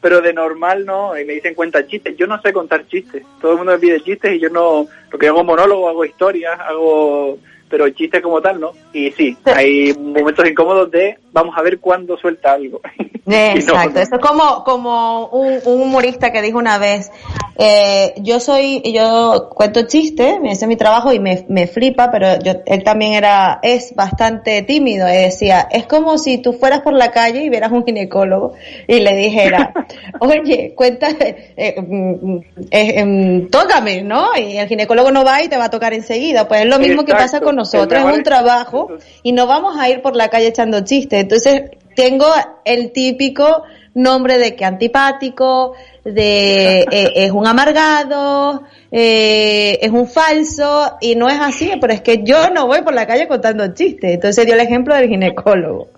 Pero 0.00 0.20
de 0.20 0.32
normal 0.32 0.84
no, 0.84 1.16
y 1.16 1.24
me 1.24 1.34
dicen 1.34 1.54
cuenta 1.54 1.86
chistes. 1.86 2.16
Yo 2.16 2.26
no 2.26 2.40
sé 2.40 2.52
contar 2.52 2.86
chistes. 2.88 3.22
Todo 3.40 3.52
el 3.52 3.58
mundo 3.58 3.72
me 3.72 3.78
pide 3.78 4.00
chistes 4.00 4.34
y 4.34 4.40
yo 4.40 4.48
no. 4.48 4.86
Porque 5.10 5.26
yo 5.26 5.32
hago 5.32 5.44
monólogo, 5.44 5.88
hago 5.88 6.04
historias, 6.04 6.58
hago. 6.58 7.38
Pero 7.72 7.88
chistes 7.88 8.20
como 8.20 8.42
tal, 8.42 8.60
¿no? 8.60 8.72
Y 8.92 9.10
sí, 9.12 9.34
hay 9.46 9.94
momentos 9.94 10.46
incómodos 10.46 10.90
de 10.90 11.16
vamos 11.32 11.56
a 11.56 11.62
ver 11.62 11.80
cuándo 11.80 12.18
suelta 12.18 12.52
algo. 12.52 12.82
Exacto, 13.26 14.00
eso 14.00 14.16
es 14.16 14.20
como, 14.20 14.62
como 14.64 15.28
un, 15.28 15.58
un 15.64 15.80
humorista 15.80 16.32
que 16.32 16.42
dijo 16.42 16.58
una 16.58 16.76
vez, 16.76 17.10
eh, 17.56 18.14
yo 18.18 18.40
soy, 18.40 18.82
yo 18.92 19.50
cuento 19.54 19.86
chistes, 19.86 20.38
ese 20.44 20.64
es 20.64 20.68
mi 20.68 20.76
trabajo 20.76 21.12
y 21.12 21.20
me, 21.20 21.44
me 21.48 21.68
flipa, 21.68 22.10
pero 22.10 22.38
yo, 22.40 22.54
él 22.66 22.82
también 22.82 23.12
era, 23.12 23.60
es 23.62 23.94
bastante 23.94 24.62
tímido, 24.62 25.08
y 25.08 25.12
decía, 25.12 25.68
es 25.70 25.86
como 25.86 26.18
si 26.18 26.38
tú 26.38 26.54
fueras 26.54 26.80
por 26.80 26.94
la 26.94 27.12
calle 27.12 27.44
y 27.44 27.48
vieras 27.48 27.70
un 27.70 27.84
ginecólogo 27.84 28.54
y 28.88 29.00
le 29.00 29.16
dijera, 29.16 29.72
oye, 30.20 30.72
cuenta, 30.74 31.08
eh, 31.20 31.80
mm, 31.80 32.36
eh, 32.70 33.04
mm, 33.04 33.50
tócame, 33.50 34.02
¿no? 34.02 34.30
Y 34.36 34.56
el 34.56 34.66
ginecólogo 34.66 35.12
no 35.12 35.24
va 35.24 35.42
y 35.42 35.48
te 35.48 35.56
va 35.56 35.66
a 35.66 35.70
tocar 35.70 35.92
enseguida, 35.92 36.48
pues 36.48 36.62
es 36.62 36.66
lo 36.66 36.80
mismo 36.80 37.04
que 37.04 37.12
pasa 37.12 37.40
con 37.40 37.54
nosotros, 37.62 38.00
es 38.00 38.16
un 38.16 38.22
trabajo 38.22 38.88
y 39.22 39.32
no 39.32 39.46
vamos 39.46 39.76
a 39.78 39.88
ir 39.88 40.02
por 40.02 40.16
la 40.16 40.28
calle 40.28 40.48
echando 40.48 40.80
chistes, 40.84 41.20
entonces 41.20 41.70
tengo 41.94 42.26
el 42.64 42.92
típico 42.92 43.62
nombre 43.94 44.38
de 44.38 44.56
que 44.56 44.64
antipático, 44.64 45.74
de 46.04 46.80
eh, 46.90 47.12
es 47.16 47.30
un 47.30 47.46
amargado, 47.46 48.62
eh, 48.90 49.78
es 49.80 49.90
un 49.90 50.06
falso, 50.08 50.96
y 51.00 51.14
no 51.14 51.28
es 51.28 51.38
así, 51.40 51.72
pero 51.80 51.92
es 51.92 52.00
que 52.00 52.22
yo 52.24 52.50
no 52.50 52.66
voy 52.66 52.82
por 52.82 52.94
la 52.94 53.06
calle 53.06 53.28
contando 53.28 53.74
chistes. 53.74 54.12
Entonces 54.12 54.46
dio 54.46 54.54
el 54.54 54.60
ejemplo 54.60 54.94
del 54.94 55.08
ginecólogo. 55.08 55.88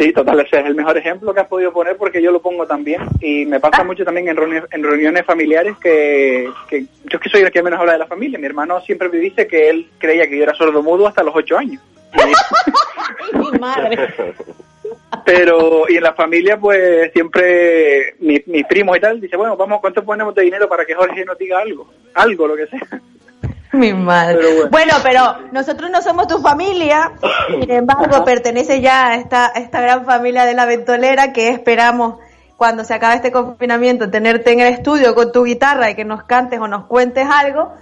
Sí, 0.00 0.12
total, 0.14 0.40
ese 0.40 0.60
es 0.60 0.64
el 0.64 0.74
mejor 0.74 0.96
ejemplo 0.96 1.34
que 1.34 1.40
has 1.40 1.46
podido 1.46 1.72
poner 1.74 1.96
porque 1.98 2.22
yo 2.22 2.32
lo 2.32 2.40
pongo 2.40 2.66
también 2.66 3.02
y 3.20 3.44
me 3.44 3.60
pasa 3.60 3.84
mucho 3.84 4.02
también 4.02 4.28
en 4.28 4.36
reuniones, 4.36 4.70
en 4.72 4.82
reuniones 4.82 5.26
familiares 5.26 5.74
que, 5.78 6.48
que 6.70 6.80
yo 7.04 7.18
es 7.18 7.20
que 7.20 7.28
soy 7.28 7.42
el 7.42 7.50
que 7.50 7.62
menos 7.62 7.78
habla 7.78 7.92
de 7.92 7.98
la 7.98 8.06
familia. 8.06 8.38
Mi 8.38 8.46
hermano 8.46 8.80
siempre 8.80 9.10
me 9.10 9.18
dice 9.18 9.46
que 9.46 9.68
él 9.68 9.90
creía 9.98 10.26
que 10.26 10.38
yo 10.38 10.42
era 10.44 10.54
sordo 10.54 10.82
mudo 10.82 11.06
hasta 11.06 11.22
los 11.22 11.36
ocho 11.36 11.58
años. 11.58 11.82
Mi 13.34 13.58
madre. 13.58 14.08
Pero, 15.26 15.84
y 15.88 15.96
en 15.98 16.02
la 16.02 16.14
familia, 16.14 16.56
pues 16.58 17.12
siempre 17.12 18.14
mi- 18.20 18.42
mis 18.46 18.64
primos 18.66 18.96
y 18.96 19.00
tal, 19.00 19.20
dice, 19.20 19.36
bueno, 19.36 19.54
vamos, 19.56 19.80
¿cuánto 19.82 20.02
ponemos 20.02 20.34
de 20.34 20.42
dinero 20.42 20.66
para 20.66 20.86
que 20.86 20.94
Jorge 20.94 21.24
nos 21.26 21.36
diga 21.36 21.58
algo? 21.60 21.92
Algo, 22.14 22.46
lo 22.48 22.56
que 22.56 22.66
sea. 22.68 22.80
Mi 23.72 23.92
madre. 23.92 24.36
Pero 24.36 24.48
bueno. 24.48 24.70
bueno. 24.70 24.92
pero 25.02 25.50
nosotros 25.52 25.90
no 25.90 26.02
somos 26.02 26.26
tu 26.26 26.38
familia, 26.38 27.12
sin 27.48 27.70
embargo, 27.70 28.24
pertenece 28.24 28.80
ya 28.80 29.08
a 29.08 29.14
esta, 29.16 29.46
a 29.46 29.58
esta 29.58 29.80
gran 29.80 30.04
familia 30.04 30.44
de 30.44 30.54
la 30.54 30.66
ventolera 30.66 31.32
que 31.32 31.48
esperamos 31.48 32.16
cuando 32.56 32.84
se 32.84 32.92
acabe 32.94 33.16
este 33.16 33.32
confinamiento 33.32 34.10
tenerte 34.10 34.52
en 34.52 34.60
el 34.60 34.66
estudio 34.72 35.14
con 35.14 35.32
tu 35.32 35.44
guitarra 35.44 35.90
y 35.90 35.94
que 35.94 36.04
nos 36.04 36.24
cantes 36.24 36.60
o 36.60 36.68
nos 36.68 36.86
cuentes 36.86 37.26
algo, 37.26 37.72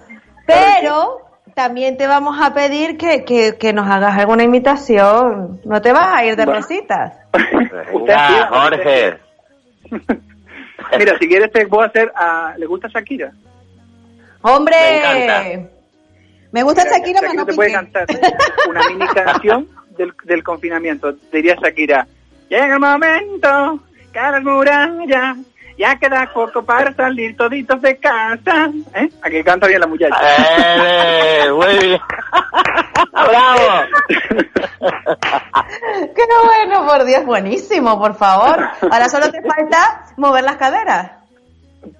pero, 0.47 1.29
también 1.55 1.97
te 1.97 2.07
vamos 2.07 2.41
a 2.41 2.55
pedir 2.55 2.97
que, 2.97 3.25
que, 3.25 3.57
que 3.59 3.73
nos 3.73 3.91
hagas 3.91 4.17
alguna 4.17 4.45
imitación. 4.45 5.61
No 5.65 5.83
te 5.83 5.93
vas 5.93 6.15
a 6.15 6.25
ir 6.25 6.37
de 6.37 6.45
Bueno. 6.45 6.61
rositas. 6.61 7.15
Jorge. 8.51 9.19
Mira, 10.99 11.19
si 11.19 11.29
quieres 11.29 11.51
te 11.51 11.67
puedo 11.67 11.83
hacer 11.83 12.13
a... 12.15 12.55
¿Le 12.57 12.67
gusta 12.67 12.87
Shakira? 12.87 13.33
¡Hombre! 14.43 14.77
Me 14.79 15.25
encanta. 15.25 15.71
Me 16.53 16.63
gusta 16.63 16.85
Mira, 16.85 16.99
Shakira, 16.99 17.21
pero 17.21 17.33
Shakira 17.33 17.43
no 17.43 17.47
te 17.47 17.55
puede 17.55 17.73
cantar 17.73 18.07
una 18.69 18.81
mini 18.89 19.07
canción 19.09 19.69
del, 19.97 20.13
del 20.25 20.43
confinamiento. 20.43 21.13
Diría 21.33 21.57
Shakira, 21.61 22.07
llega 22.49 22.75
el 22.75 22.81
momento 22.81 23.81
que 24.13 24.19
a 24.19 24.31
las 24.31 24.43
murallas 24.43 25.37
ya 25.79 25.97
queda 25.97 26.31
poco 26.35 26.65
para 26.65 26.93
salir 26.93 27.37
toditos 27.37 27.81
de 27.81 27.97
casa. 27.99 28.71
¿Eh? 28.95 29.09
Aquí 29.23 29.43
canta 29.45 29.69
bien 29.69 29.81
la 29.81 29.87
muchacha. 29.87 30.17
Eh, 30.21 31.53
muy 31.53 31.79
bien. 31.87 32.01
¡Bravo! 33.13 33.87
¡Qué 36.15 36.23
bueno, 36.45 36.87
por 36.87 37.05
Dios! 37.05 37.25
Buenísimo, 37.25 37.99
por 37.99 38.15
favor. 38.17 38.69
Ahora 38.91 39.09
solo 39.09 39.31
te 39.31 39.41
falta 39.43 40.05
mover 40.17 40.45
las 40.45 40.57
caderas. 40.57 41.13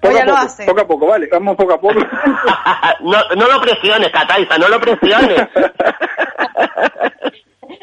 Poco 0.01 0.15
ya 0.15 0.23
a 0.23 0.25
lo 0.25 0.31
poco, 0.33 0.45
hace. 0.45 0.65
poco 0.65 0.81
a 0.81 0.87
poco, 0.87 1.07
vale, 1.07 1.29
vamos 1.31 1.55
poco 1.55 1.73
a 1.73 1.81
poco. 1.81 1.99
no, 3.01 3.35
no 3.35 3.47
lo 3.47 3.61
presiones, 3.61 4.11
Cataiza, 4.11 4.57
no 4.57 4.67
lo 4.67 4.79
presiones. 4.79 5.47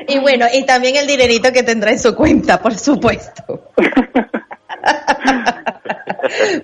Y 0.09 0.19
bueno, 0.21 0.47
y 0.53 0.65
también 0.65 0.97
el 0.97 1.07
dinerito 1.07 1.53
que 1.53 1.63
tendrá 1.63 1.91
en 1.91 1.99
su 1.99 2.15
cuenta, 2.15 2.61
por 2.61 2.77
supuesto. 2.77 3.71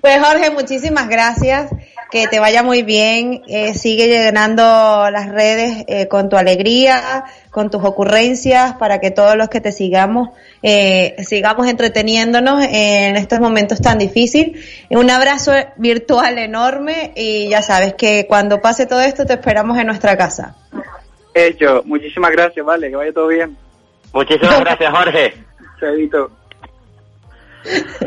Pues 0.01 0.19
Jorge, 0.19 0.51
muchísimas 0.51 1.07
gracias. 1.07 1.71
Que 2.13 2.27
te 2.27 2.39
vaya 2.39 2.61
muy 2.61 2.83
bien. 2.83 3.41
Eh, 3.47 3.73
sigue 3.73 4.07
llenando 4.07 4.61
las 5.09 5.29
redes 5.29 5.83
eh, 5.87 6.07
con 6.07 6.29
tu 6.29 6.37
alegría, 6.37 7.23
con 7.49 7.71
tus 7.71 7.83
ocurrencias, 7.83 8.73
para 8.73 8.99
que 8.99 9.09
todos 9.09 9.35
los 9.35 9.49
que 9.49 9.61
te 9.61 9.71
sigamos, 9.71 10.29
eh, 10.61 11.15
sigamos 11.25 11.67
entreteniéndonos 11.67 12.63
en 12.69 13.15
estos 13.15 13.39
momentos 13.39 13.81
tan 13.81 13.97
difíciles. 13.97 14.63
Un 14.91 15.09
abrazo 15.09 15.53
virtual 15.77 16.37
enorme 16.37 17.13
y 17.15 17.49
ya 17.49 17.63
sabes 17.63 17.95
que 17.95 18.27
cuando 18.27 18.61
pase 18.61 18.85
todo 18.85 19.01
esto 19.01 19.25
te 19.25 19.33
esperamos 19.33 19.79
en 19.79 19.87
nuestra 19.87 20.15
casa. 20.15 20.55
Hecho, 21.33 21.81
muchísimas 21.83 22.29
gracias, 22.29 22.63
vale, 22.63 22.91
que 22.91 22.95
vaya 22.95 23.11
todo 23.11 23.29
bien. 23.29 23.57
Muchísimas 24.13 24.59
gracias, 24.59 24.91
Jorge. 24.95 25.33
Chaito. 25.79 26.29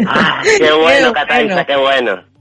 Ah, 0.06 0.42
qué 0.58 0.70
bueno, 0.70 1.12
Cataiza, 1.12 1.64
qué 1.64 1.74
bueno. 1.74 2.35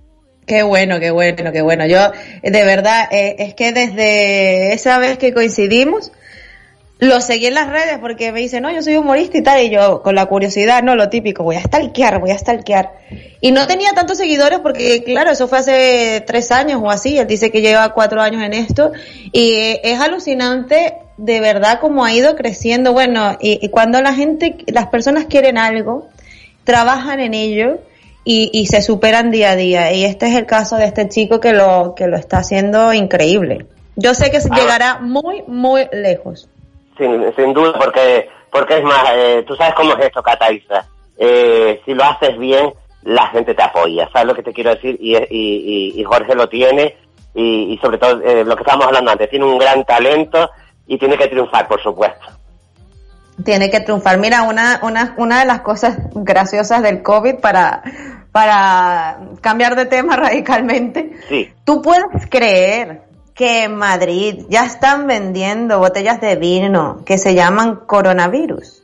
Qué 0.45 0.61
bueno, 0.61 0.99
qué 0.99 1.11
bueno, 1.11 1.51
qué 1.51 1.61
bueno. 1.61 1.87
Yo, 1.87 2.11
de 2.43 2.63
verdad, 2.63 3.07
eh, 3.11 3.35
es 3.39 3.55
que 3.55 3.71
desde 3.71 4.73
esa 4.73 4.99
vez 4.99 5.17
que 5.17 5.33
coincidimos, 5.33 6.11
lo 6.99 7.19
seguí 7.19 7.47
en 7.47 7.55
las 7.55 7.69
redes 7.69 7.97
porque 7.99 8.31
me 8.31 8.39
dice, 8.39 8.61
no, 8.61 8.71
yo 8.71 8.81
soy 8.81 8.95
humorista 8.95 9.37
y 9.37 9.41
tal, 9.41 9.63
y 9.63 9.69
yo, 9.69 10.01
con 10.01 10.15
la 10.15 10.27
curiosidad, 10.27 10.83
no, 10.83 10.95
lo 10.95 11.09
típico, 11.09 11.43
voy 11.43 11.55
a 11.55 11.61
stalkear, 11.61 12.19
voy 12.19 12.31
a 12.31 12.37
stalkear. 12.37 12.91
Y 13.41 13.51
no 13.51 13.67
tenía 13.67 13.93
tantos 13.93 14.17
seguidores 14.17 14.59
porque, 14.59 15.03
claro, 15.03 15.31
eso 15.31 15.47
fue 15.47 15.57
hace 15.57 16.23
tres 16.25 16.51
años 16.51 16.79
o 16.81 16.89
así, 16.89 17.17
él 17.17 17.27
dice 17.27 17.51
que 17.51 17.61
lleva 17.61 17.93
cuatro 17.93 18.21
años 18.21 18.43
en 18.43 18.53
esto, 18.53 18.91
y 19.31 19.53
eh, 19.53 19.81
es 19.83 19.99
alucinante 19.99 20.95
de 21.17 21.39
verdad 21.39 21.79
cómo 21.79 22.05
ha 22.05 22.13
ido 22.13 22.35
creciendo. 22.35 22.93
Bueno, 22.93 23.37
y, 23.41 23.59
y 23.65 23.69
cuando 23.69 24.01
la 24.01 24.13
gente, 24.13 24.57
las 24.67 24.87
personas 24.87 25.25
quieren 25.25 25.57
algo, 25.57 26.07
trabajan 26.63 27.19
en 27.19 27.33
ello, 27.33 27.79
y, 28.25 28.49
y 28.53 28.65
se 28.65 28.81
superan 28.81 29.31
día 29.31 29.51
a 29.51 29.55
día. 29.55 29.93
Y 29.93 30.03
este 30.03 30.25
es 30.27 30.35
el 30.35 30.45
caso 30.45 30.75
de 30.75 30.85
este 30.85 31.07
chico 31.07 31.39
que 31.39 31.53
lo, 31.53 31.93
que 31.95 32.07
lo 32.07 32.17
está 32.17 32.39
haciendo 32.39 32.91
increíble. 32.93 33.65
Yo 33.95 34.13
sé 34.13 34.29
que 34.31 34.41
se 34.41 34.49
Ah. 34.51 34.55
llegará 34.57 34.99
muy, 34.99 35.43
muy 35.47 35.87
lejos. 35.93 36.49
Sin, 36.97 37.33
sin 37.35 37.53
duda, 37.53 37.73
porque 37.79 38.27
porque 38.51 38.77
es 38.77 38.83
más, 38.83 39.03
eh, 39.13 39.43
tú 39.45 39.55
sabes 39.55 39.73
cómo 39.75 39.93
es 39.97 40.05
esto, 40.05 40.21
Cataiza. 40.23 40.85
Eh, 41.17 41.81
si 41.85 41.93
lo 41.93 42.03
haces 42.05 42.37
bien, 42.37 42.73
la 43.03 43.27
gente 43.27 43.53
te 43.53 43.61
apoya. 43.63 44.09
¿Sabes 44.13 44.27
lo 44.27 44.33
que 44.35 44.43
te 44.43 44.53
quiero 44.53 44.73
decir? 44.73 44.97
Y, 44.99 45.15
y, 45.15 45.19
y- 45.29 45.99
y 45.99 46.03
Jorge 46.05 46.33
lo 46.35 46.47
tiene. 46.49 46.95
Y, 47.33 47.73
y 47.73 47.77
sobre 47.79 47.97
todo, 47.97 48.21
eh, 48.21 48.45
lo 48.45 48.55
que 48.55 48.61
estábamos 48.63 48.87
hablando 48.87 49.11
antes, 49.11 49.29
tiene 49.29 49.43
un 49.45 49.57
gran 49.57 49.83
talento 49.83 50.49
y 50.87 50.97
tiene 50.97 51.17
que 51.17 51.27
triunfar, 51.27 51.67
por 51.67 51.81
supuesto. 51.83 52.25
Tiene 53.43 53.69
que 53.69 53.81
triunfar. 53.81 54.17
Mira, 54.17 54.43
una, 54.43 54.79
una, 54.81 55.13
una 55.17 55.39
de 55.39 55.45
las 55.45 55.61
cosas 55.61 55.97
graciosas 56.13 56.81
del 56.81 57.03
COVID 57.03 57.35
para, 57.35 57.83
para 58.31 59.19
cambiar 59.41 59.75
de 59.75 59.85
tema 59.85 60.15
radicalmente. 60.17 61.11
Sí. 61.27 61.51
Tú 61.63 61.81
puedes 61.81 62.27
creer 62.29 63.03
que 63.33 63.65
en 63.65 63.75
Madrid 63.75 64.45
ya 64.49 64.65
están 64.65 65.07
vendiendo 65.07 65.79
botellas 65.79 66.21
de 66.21 66.37
vino 66.37 67.03
que 67.05 67.17
se 67.17 67.35
llaman 67.35 67.81
coronavirus. 67.85 68.81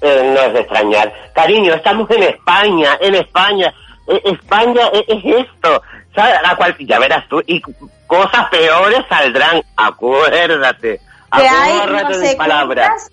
Eh, 0.00 0.32
no 0.34 0.40
es 0.40 0.52
de 0.52 0.60
extrañar. 0.60 1.12
Cariño, 1.32 1.74
estamos 1.74 2.10
en 2.10 2.24
España, 2.24 2.98
en 3.00 3.14
España. 3.14 3.72
Eh, 4.08 4.20
España 4.24 4.88
es, 4.92 5.04
es 5.08 5.46
esto. 5.46 5.82
¿Sabes? 6.14 6.34
La 6.42 6.56
cual, 6.56 6.76
ya 6.80 6.98
verás 6.98 7.28
tú, 7.28 7.40
y 7.46 7.62
cosas 8.06 8.48
peores 8.50 9.00
saldrán. 9.08 9.62
Acuérdate. 9.76 11.00
que 11.36 11.48
hay 11.48 11.86
no 11.86 12.14
sé 12.14 12.34
palabras. 12.36 13.10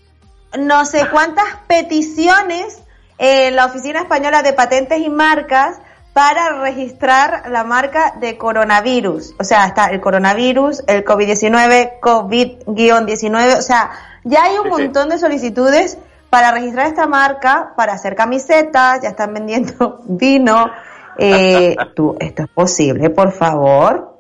No 0.57 0.85
sé 0.85 1.07
cuántas 1.11 1.45
peticiones 1.67 2.81
en 3.17 3.55
la 3.55 3.65
Oficina 3.65 4.01
Española 4.01 4.43
de 4.43 4.53
Patentes 4.53 4.99
y 4.99 5.09
Marcas 5.09 5.79
para 6.13 6.61
registrar 6.61 7.49
la 7.49 7.63
marca 7.65 8.13
de 8.19 8.37
coronavirus. 8.37 9.35
O 9.37 9.43
sea, 9.43 9.65
está 9.65 9.87
el 9.87 9.99
coronavirus, 9.99 10.83
el 10.87 11.03
COVID-19, 11.03 11.99
COVID-19, 11.99 13.57
o 13.57 13.61
sea, 13.61 13.91
ya 14.23 14.43
hay 14.43 14.57
un 14.57 14.69
montón 14.69 15.09
de 15.09 15.17
solicitudes 15.17 15.97
para 16.29 16.51
registrar 16.51 16.87
esta 16.87 17.05
marca, 17.05 17.73
para 17.75 17.93
hacer 17.93 18.15
camisetas, 18.15 19.01
ya 19.01 19.09
están 19.09 19.33
vendiendo 19.33 20.01
vino. 20.05 20.71
Eh, 21.17 21.75
tú, 21.95 22.15
esto 22.19 22.43
es 22.43 22.49
posible, 22.49 23.09
por 23.09 23.31
favor. 23.31 24.19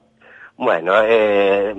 Bueno, 0.57 1.01
eh, 1.01 1.71
eh, 1.71 1.75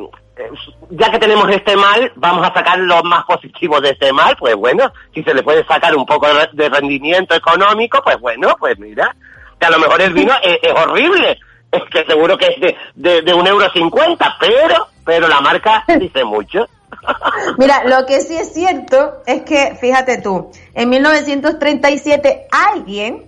ya 0.90 1.10
que 1.10 1.18
tenemos 1.18 1.48
este 1.50 1.76
mal, 1.76 2.12
vamos 2.16 2.46
a 2.46 2.52
sacar 2.52 2.78
lo 2.78 3.02
más 3.02 3.24
positivo 3.24 3.80
de 3.80 3.90
este 3.90 4.12
mal, 4.12 4.36
pues 4.38 4.54
bueno, 4.54 4.92
si 5.14 5.22
se 5.22 5.34
le 5.34 5.42
puede 5.42 5.64
sacar 5.66 5.94
un 5.96 6.04
poco 6.04 6.26
de 6.52 6.68
rendimiento 6.68 7.34
económico, 7.34 8.00
pues 8.02 8.18
bueno, 8.20 8.54
pues 8.58 8.78
mira, 8.78 9.14
que 9.58 9.66
a 9.66 9.70
lo 9.70 9.78
mejor 9.78 10.00
el 10.02 10.12
vino 10.12 10.34
es, 10.42 10.58
horrible, 10.72 11.38
es 11.70 11.82
que 11.90 12.04
seguro 12.04 12.36
que 12.36 12.46
es 12.48 12.60
de, 12.60 12.76
de, 12.94 13.22
de 13.22 13.34
un 13.34 13.46
euro 13.46 13.70
cincuenta, 13.72 14.36
pero, 14.38 14.88
pero 15.04 15.28
la 15.28 15.40
marca 15.40 15.84
dice 15.98 16.24
mucho. 16.24 16.66
Mira, 17.58 17.84
lo 17.84 18.06
que 18.06 18.20
sí 18.20 18.36
es 18.36 18.52
cierto 18.52 19.22
es 19.26 19.42
que, 19.42 19.76
fíjate 19.80 20.20
tú, 20.20 20.50
en 20.74 20.88
1937 20.88 22.46
alguien 22.50 23.24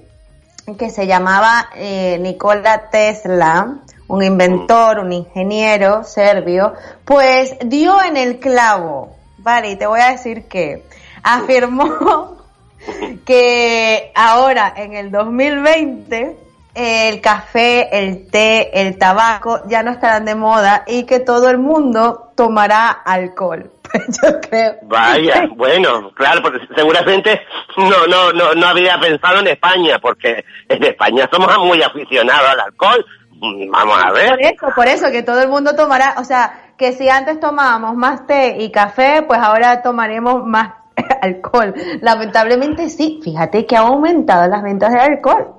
que 0.79 0.91
se 0.91 1.07
llamaba 1.07 1.71
eh, 1.75 2.19
Nikola 2.21 2.91
Tesla, 2.91 3.79
un 4.09 4.23
inventor, 4.23 4.99
un 4.99 5.13
ingeniero 5.13 6.03
serbio, 6.03 6.75
pues 7.05 7.57
dio 7.65 8.03
en 8.03 8.17
el 8.17 8.39
clavo, 8.39 9.17
vale, 9.39 9.71
y 9.71 9.77
te 9.77 9.87
voy 9.87 10.01
a 10.01 10.11
decir 10.11 10.49
que 10.49 10.85
afirmó 11.23 12.39
que 13.25 14.11
ahora 14.15 14.73
en 14.77 14.95
el 14.95 15.11
2020 15.11 16.37
el 16.75 17.21
café, 17.21 17.89
el 17.99 18.31
té, 18.31 18.81
el 18.81 18.99
tabaco 18.99 19.63
ya 19.67 19.83
no 19.83 19.91
estarán 19.91 20.25
de 20.25 20.35
moda 20.37 20.85
y 20.87 21.05
que 21.05 21.19
todo 21.19 21.51
el 21.51 21.59
mundo 21.59 22.33
tomará 22.37 22.91
alcohol. 22.91 23.73
Yo 24.23 24.41
creo. 24.41 24.77
Vaya, 24.83 25.49
bueno, 25.57 26.13
claro, 26.15 26.41
porque 26.43 26.61
seguramente 26.77 27.41
no, 27.77 28.07
no, 28.07 28.33
no, 28.33 28.55
no 28.55 28.67
había 28.67 28.99
pensado 29.01 29.41
en 29.41 29.49
España, 29.49 29.99
porque 29.99 30.45
en 30.69 30.85
España 30.85 31.29
somos 31.33 31.57
muy 31.59 31.83
aficionados 31.83 32.49
al 32.49 32.61
alcohol. 32.61 33.05
Vamos 33.41 34.03
a 34.05 34.11
ver. 34.13 34.31
Por 34.31 34.41
eso, 34.41 34.67
por 34.75 34.87
eso, 34.87 35.11
que 35.11 35.23
todo 35.23 35.41
el 35.43 35.49
mundo 35.49 35.75
tomará, 35.77 36.15
o 36.19 36.25
sea, 36.25 36.73
que 36.77 36.93
si 36.93 37.09
antes 37.09 37.39
tomábamos 37.41 37.95
más 37.95 38.27
té 38.27 38.57
y 38.59 38.71
café, 38.73 39.23
pues 39.27 39.39
ahora 39.41 39.81
tomaremos 39.83 40.45
más 40.45 40.73
alcohol. 41.23 41.75
Lamentablemente 42.01 42.89
sí, 42.89 43.21
fíjate 43.23 43.67
que 43.67 43.77
ha 43.77 43.81
aumentado 43.81 44.49
las 44.49 44.63
ventas 44.63 44.93
de 44.93 45.01
alcohol. 45.01 45.55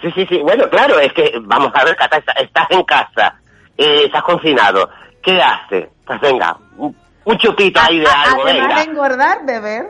Sí, 0.00 0.10
sí, 0.14 0.26
sí. 0.28 0.40
Bueno, 0.42 0.68
claro, 0.70 0.98
es 1.00 1.12
que, 1.12 1.32
vamos 1.42 1.72
a 1.74 1.84
ver, 1.84 1.96
Cata, 1.96 2.18
está- 2.18 2.32
estás 2.32 2.66
en 2.70 2.82
casa, 2.84 3.34
eh, 3.76 4.02
estás 4.06 4.22
confinado. 4.22 4.88
¿Qué 5.22 5.40
haces? 5.42 5.88
Pues 6.06 6.20
venga, 6.20 6.56
un, 6.76 6.96
un 7.24 7.38
chupito 7.38 7.80
ahí 7.80 7.98
de 7.98 8.06
algo, 8.26 8.42
Además 8.44 8.68
venga. 8.68 8.76
de 8.76 8.90
engordar, 8.90 9.38
beber. 9.44 9.86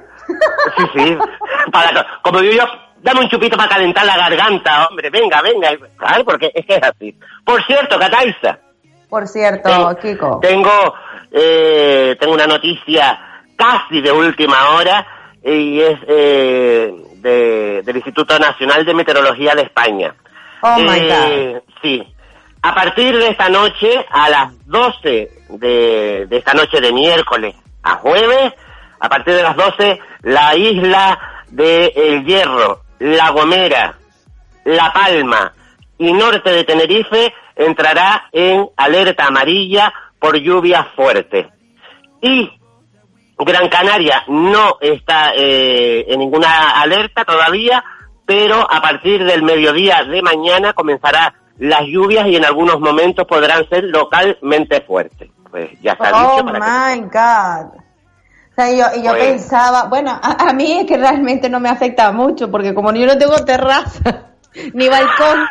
Sí, 0.77 0.85
sí. 0.95 1.19
Para, 1.73 2.07
como 2.23 2.41
digo 2.41 2.55
yo, 2.55 2.65
dame 3.03 3.21
un 3.21 3.29
chupito 3.29 3.57
para 3.57 3.69
calentar 3.69 4.05
la 4.07 4.17
garganta, 4.17 4.87
hombre. 4.89 5.11
Venga, 5.11 5.41
venga. 5.43 5.71
Claro, 5.97 6.25
porque 6.25 6.51
es 6.55 6.65
que 6.67 6.75
es 6.77 6.83
así. 6.83 7.17
Por 7.45 7.63
cierto, 7.65 7.99
Cataiza, 7.99 8.59
Por 9.09 9.27
cierto, 9.27 9.69
Tengo- 9.71 9.97
Kiko. 9.97 10.39
tengo, 10.41 10.95
eh, 11.33 12.17
tengo 12.21 12.35
una 12.35 12.47
noticia 12.47 13.19
casi 13.57 14.01
de 14.03 14.13
última 14.13 14.71
hora 14.77 15.07
y 15.43 15.81
es 15.81 15.99
eh, 16.07 16.93
de- 17.17 17.83
del 17.85 17.97
Instituto 17.97 18.39
Nacional 18.39 18.85
de 18.85 18.95
Meteorología 18.95 19.55
de 19.55 19.63
España. 19.63 20.15
Oh 20.61 20.77
my 20.79 20.99
Eh, 21.01 21.63
Sí. 21.83 22.03
a 22.63 22.75
partir 22.75 23.17
de 23.17 23.29
esta 23.29 23.49
noche, 23.49 24.05
a 24.11 24.29
las 24.29 24.67
12 24.67 25.31
de, 25.49 26.27
de 26.29 26.37
esta 26.37 26.53
noche 26.55 26.81
de 26.81 26.93
miércoles 26.93 27.55
a 27.83 27.95
jueves, 27.95 28.53
a 29.01 29.09
partir 29.09 29.35
de 29.35 29.43
las 29.43 29.57
12, 29.57 30.01
la 30.23 30.55
isla 30.57 31.19
de 31.49 31.87
El 31.97 32.25
Hierro, 32.27 32.83
La 32.99 33.31
Gomera, 33.31 33.97
La 34.65 34.93
Palma 34.93 35.53
y 35.99 36.13
norte 36.13 36.51
de 36.51 36.65
Tenerife 36.65 37.33
entrará 37.57 38.29
en 38.33 38.69
alerta 38.77 39.27
amarilla 39.27 39.93
por 40.19 40.37
lluvias 40.37 40.87
fuertes. 40.95 41.47
Y 42.21 42.51
Gran 43.39 43.69
Canaria 43.69 44.25
no 44.29 44.79
está 44.81 45.33
eh, 45.37 46.07
en 46.09 46.19
ninguna 46.19 46.71
alerta 46.81 47.25
todavía, 47.25 47.85
pero 48.27 48.61
a 48.61 48.81
partir 48.81 49.25
del 49.25 49.43
mediodía 49.43 50.05
de 50.05 50.23
mañana 50.23 50.73
comenzará 50.73 51.35
las 51.59 51.83
lluvias 51.83 52.27
y 52.27 52.37
en 52.37 52.45
algunos 52.45 52.81
momentos 52.81 53.27
podrán 53.27 53.69
ser 53.69 53.85
localmente 53.85 54.81
fuertes. 54.81 55.31
Pues 55.51 55.71
ya 55.81 55.93
está 55.93 56.11
Oh 56.13 56.37
dicho 56.37 56.47
para 56.47 56.59
que 56.59 57.01
my 57.01 57.09
God. 57.09 57.88
O 58.59 58.61
sea, 58.61 58.73
yo, 58.73 59.01
y 59.01 59.05
yo 59.05 59.13
pensaba, 59.13 59.85
bueno, 59.85 60.11
a, 60.21 60.49
a 60.49 60.53
mí 60.53 60.81
es 60.81 60.87
que 60.87 60.97
realmente 60.97 61.49
no 61.49 61.61
me 61.61 61.69
afecta 61.69 62.11
mucho, 62.11 62.51
porque 62.51 62.75
como 62.75 62.93
yo 62.93 63.07
no 63.07 63.17
tengo 63.17 63.37
terraza, 63.45 64.31
ni 64.75 64.89
balcón, 64.89 65.47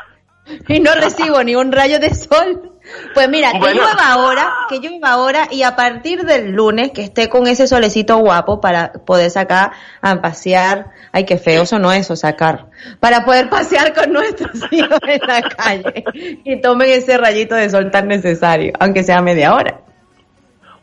y 0.68 0.82
no 0.82 0.94
recibo 0.94 1.42
ni 1.42 1.56
un 1.56 1.72
rayo 1.72 2.00
de 2.00 2.14
sol, 2.14 2.74
pues 3.14 3.30
mira, 3.30 3.54
que 3.54 3.60
Bueno. 3.60 3.82
llueva 3.82 4.12
ahora, 4.12 4.54
que 4.68 4.80
llueva 4.80 5.12
ahora, 5.12 5.48
y 5.50 5.64
a 5.64 5.78
partir 5.78 6.26
del 6.26 6.52
lunes 6.52 6.92
que 6.92 7.02
esté 7.02 7.30
con 7.30 7.48
ese 7.48 7.66
solecito 7.66 8.18
guapo 8.18 8.60
para 8.60 8.92
poder 8.92 9.32
sacar 9.32 9.72
a 10.02 10.22
pasear, 10.22 10.92
ay 11.14 11.24
qué 11.24 11.38
feo 11.38 11.64
eso 11.64 11.80
no 11.80 11.94
eso, 11.94 12.18
sacar, 12.18 12.66
para 13.00 13.24
poder 13.24 13.50
pasear 13.50 13.94
con 13.94 14.12
nuestros 14.12 14.52
hijos 14.72 15.00
en 15.08 15.22
la 15.26 15.44
calle, 15.44 16.04
y 16.44 16.60
tomen 16.60 16.90
ese 16.90 17.18
rayito 17.18 17.56
de 17.56 17.70
sol 17.70 17.90
tan 17.90 18.10
necesario, 18.10 18.74
aunque 18.82 19.04
sea 19.04 19.22
media 19.22 19.56
hora. 19.56 19.80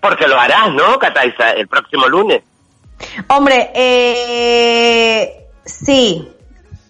Porque 0.05 0.29
lo 0.29 0.39
harás, 0.39 0.71
¿no, 0.75 0.99
Cataiza? 0.99 1.53
El 1.53 1.67
próximo 1.67 2.07
lunes. 2.09 2.43
Hombre, 3.29 3.71
eh, 3.75 5.47
sí. 5.65 6.31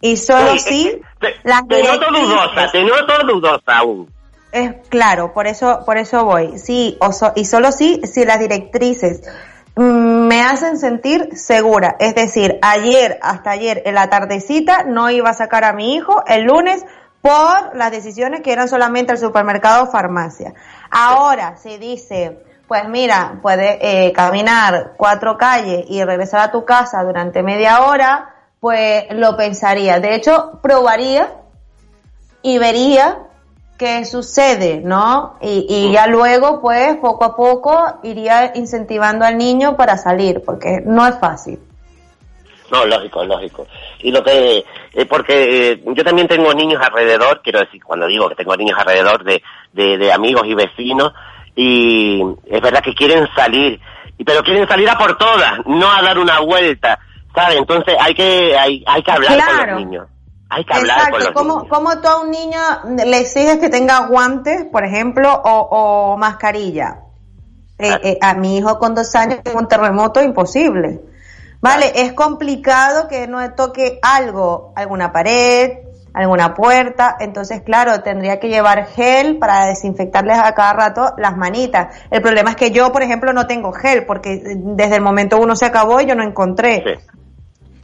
Y 0.00 0.16
solo 0.16 0.58
sí, 0.58 1.00
las 1.44 1.66
Te 1.68 1.82
noto 1.82 2.10
dudosa, 2.10 2.70
te 2.72 2.82
noto 2.82 3.26
dudosa 3.26 3.78
aún. 3.78 4.12
Es 4.50 4.72
claro, 4.88 5.32
por 5.32 5.46
eso, 5.46 5.80
por 5.86 5.96
eso 5.96 6.24
voy. 6.24 6.58
Sí, 6.58 6.96
o 7.00 7.12
so- 7.12 7.32
y 7.36 7.44
solo 7.44 7.70
sí, 7.70 8.00
si 8.04 8.24
las 8.24 8.38
directrices 8.40 9.22
mm, 9.76 10.26
me 10.26 10.42
hacen 10.42 10.76
sentir 10.76 11.36
segura. 11.36 11.94
Es 12.00 12.16
decir, 12.16 12.58
ayer, 12.62 13.18
hasta 13.22 13.52
ayer, 13.52 13.82
en 13.86 13.94
la 13.94 14.10
tardecita, 14.10 14.82
no 14.84 15.08
iba 15.08 15.30
a 15.30 15.34
sacar 15.34 15.64
a 15.64 15.72
mi 15.72 15.94
hijo 15.94 16.24
el 16.26 16.42
lunes 16.44 16.84
por 17.22 17.74
las 17.76 17.90
decisiones 17.92 18.42
que 18.42 18.52
eran 18.52 18.68
solamente 18.68 19.12
al 19.12 19.18
supermercado 19.18 19.84
o 19.84 19.90
farmacia. 19.90 20.52
Ahora 20.90 21.56
se 21.56 21.78
dice, 21.78 22.38
pues 22.66 22.88
mira, 22.88 23.38
puedes 23.42 23.78
eh, 23.80 24.12
caminar 24.12 24.92
cuatro 24.96 25.36
calles 25.36 25.84
y 25.88 26.02
regresar 26.04 26.40
a 26.40 26.52
tu 26.52 26.64
casa 26.64 27.02
durante 27.04 27.42
media 27.42 27.82
hora, 27.82 28.34
pues 28.60 29.04
lo 29.10 29.36
pensaría. 29.36 30.00
De 30.00 30.14
hecho, 30.14 30.58
probaría 30.62 31.32
y 32.42 32.58
vería 32.58 33.18
qué 33.78 34.04
sucede, 34.04 34.80
¿no? 34.82 35.36
Y, 35.40 35.66
y 35.68 35.92
ya 35.92 36.06
luego, 36.06 36.60
pues, 36.60 36.96
poco 36.96 37.24
a 37.24 37.36
poco 37.36 37.98
iría 38.02 38.52
incentivando 38.54 39.24
al 39.24 39.36
niño 39.36 39.76
para 39.76 39.98
salir, 39.98 40.42
porque 40.44 40.80
no 40.84 41.06
es 41.06 41.18
fácil. 41.18 41.58
No, 42.70 42.86
lógico, 42.86 43.24
lógico. 43.24 43.66
Y 43.98 44.10
lo 44.10 44.22
que, 44.24 44.64
eh, 44.94 45.06
porque 45.06 45.72
eh, 45.72 45.82
yo 45.84 46.02
también 46.02 46.28
tengo 46.28 46.52
niños 46.54 46.82
alrededor, 46.82 47.42
quiero 47.42 47.60
decir, 47.60 47.82
cuando 47.84 48.06
digo 48.06 48.28
que 48.28 48.34
tengo 48.36 48.56
niños 48.56 48.78
alrededor 48.78 49.22
de, 49.22 49.42
de, 49.72 49.98
de 49.98 50.12
amigos 50.12 50.44
y 50.46 50.54
vecinos, 50.54 51.12
y 51.56 52.22
es 52.46 52.60
verdad 52.60 52.82
que 52.82 52.94
quieren 52.94 53.26
salir, 53.36 53.80
y 54.18 54.24
pero 54.24 54.42
quieren 54.42 54.66
salir 54.68 54.88
a 54.88 54.98
por 54.98 55.16
todas, 55.16 55.52
no 55.66 55.90
a 55.90 56.02
dar 56.02 56.18
una 56.18 56.40
vuelta, 56.40 56.98
¿sabes? 57.34 57.58
Entonces 57.58 57.94
hay 58.00 58.14
que, 58.14 58.56
hay, 58.56 58.84
hay 58.86 59.02
que 59.02 59.10
hablar 59.10 59.38
con 59.44 59.66
los 59.66 59.80
niños. 59.80 60.08
Hay 60.50 60.64
que 60.64 60.74
hablar 60.74 60.96
con 60.96 61.06
Exacto, 61.06 61.24
los 61.24 61.34
¿Cómo, 61.34 61.54
niños. 61.56 61.68
cómo 61.70 62.00
tú 62.00 62.08
a 62.08 62.20
un 62.20 62.30
niño 62.30 62.60
le 63.04 63.18
exiges 63.18 63.58
que 63.58 63.70
tenga 63.70 64.06
guantes, 64.06 64.66
por 64.70 64.84
ejemplo, 64.84 65.32
o, 65.32 65.68
o 65.70 66.16
mascarilla? 66.16 67.00
Eh, 67.78 67.98
eh, 68.04 68.18
a 68.20 68.34
mi 68.34 68.56
hijo 68.58 68.78
con 68.78 68.94
dos 68.94 69.12
años 69.16 69.40
en 69.44 69.56
un 69.56 69.66
terremoto 69.66 70.22
imposible. 70.22 71.00
Vale, 71.60 71.92
es 71.96 72.12
complicado 72.12 73.08
que 73.08 73.26
no 73.26 73.52
toque 73.54 73.98
algo, 74.02 74.72
alguna 74.76 75.12
pared, 75.12 75.78
alguna 76.14 76.54
puerta, 76.54 77.16
entonces 77.18 77.60
claro, 77.62 78.00
tendría 78.02 78.38
que 78.38 78.48
llevar 78.48 78.86
gel 78.86 79.38
para 79.38 79.66
desinfectarles 79.66 80.38
a 80.38 80.54
cada 80.54 80.72
rato 80.72 81.14
las 81.18 81.36
manitas. 81.36 81.94
El 82.10 82.22
problema 82.22 82.50
es 82.50 82.56
que 82.56 82.70
yo, 82.70 82.92
por 82.92 83.02
ejemplo, 83.02 83.32
no 83.32 83.48
tengo 83.48 83.72
gel, 83.72 84.06
porque 84.06 84.40
desde 84.56 84.96
el 84.96 85.02
momento 85.02 85.38
uno 85.38 85.56
se 85.56 85.66
acabó 85.66 86.00
y 86.00 86.06
yo 86.06 86.14
no 86.14 86.22
encontré 86.22 87.00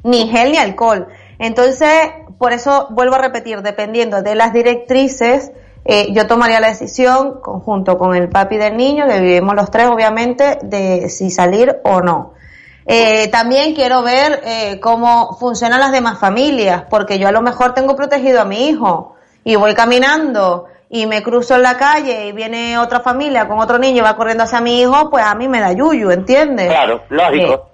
ni 0.04 0.28
gel 0.28 0.52
ni 0.52 0.58
alcohol. 0.58 1.08
Entonces, 1.38 1.90
por 2.38 2.52
eso 2.52 2.86
vuelvo 2.90 3.16
a 3.16 3.18
repetir, 3.18 3.62
dependiendo 3.62 4.22
de 4.22 4.34
las 4.34 4.52
directrices, 4.52 5.52
eh, 5.84 6.12
yo 6.12 6.26
tomaría 6.26 6.60
la 6.60 6.68
decisión 6.68 7.40
conjunto 7.40 7.98
con 7.98 8.14
el 8.14 8.28
papi 8.28 8.58
del 8.58 8.76
niño, 8.76 9.08
que 9.08 9.20
vivimos 9.20 9.54
los 9.54 9.70
tres 9.70 9.88
obviamente, 9.88 10.58
de 10.62 11.08
si 11.08 11.30
salir 11.30 11.80
o 11.84 12.00
no. 12.00 12.34
Eh, 12.92 13.28
también 13.28 13.72
quiero 13.72 14.02
ver 14.02 14.40
eh, 14.44 14.80
cómo 14.80 15.36
funcionan 15.38 15.78
las 15.78 15.92
demás 15.92 16.18
familias, 16.18 16.82
porque 16.90 17.20
yo 17.20 17.28
a 17.28 17.30
lo 17.32 17.40
mejor 17.40 17.72
tengo 17.72 17.94
protegido 17.94 18.40
a 18.40 18.44
mi 18.44 18.66
hijo 18.66 19.14
y 19.44 19.54
voy 19.54 19.74
caminando 19.74 20.66
y 20.88 21.06
me 21.06 21.22
cruzo 21.22 21.54
en 21.54 21.62
la 21.62 21.76
calle 21.76 22.26
y 22.26 22.32
viene 22.32 22.78
otra 22.78 22.98
familia 22.98 23.46
con 23.46 23.60
otro 23.60 23.78
niño 23.78 23.98
y 23.98 24.00
va 24.00 24.16
corriendo 24.16 24.42
hacia 24.42 24.60
mi 24.60 24.80
hijo, 24.80 25.08
pues 25.08 25.24
a 25.24 25.36
mí 25.36 25.46
me 25.46 25.60
da 25.60 25.72
yuyu, 25.72 26.10
¿entiendes? 26.10 26.66
Claro, 26.66 27.02
lógico. 27.10 27.70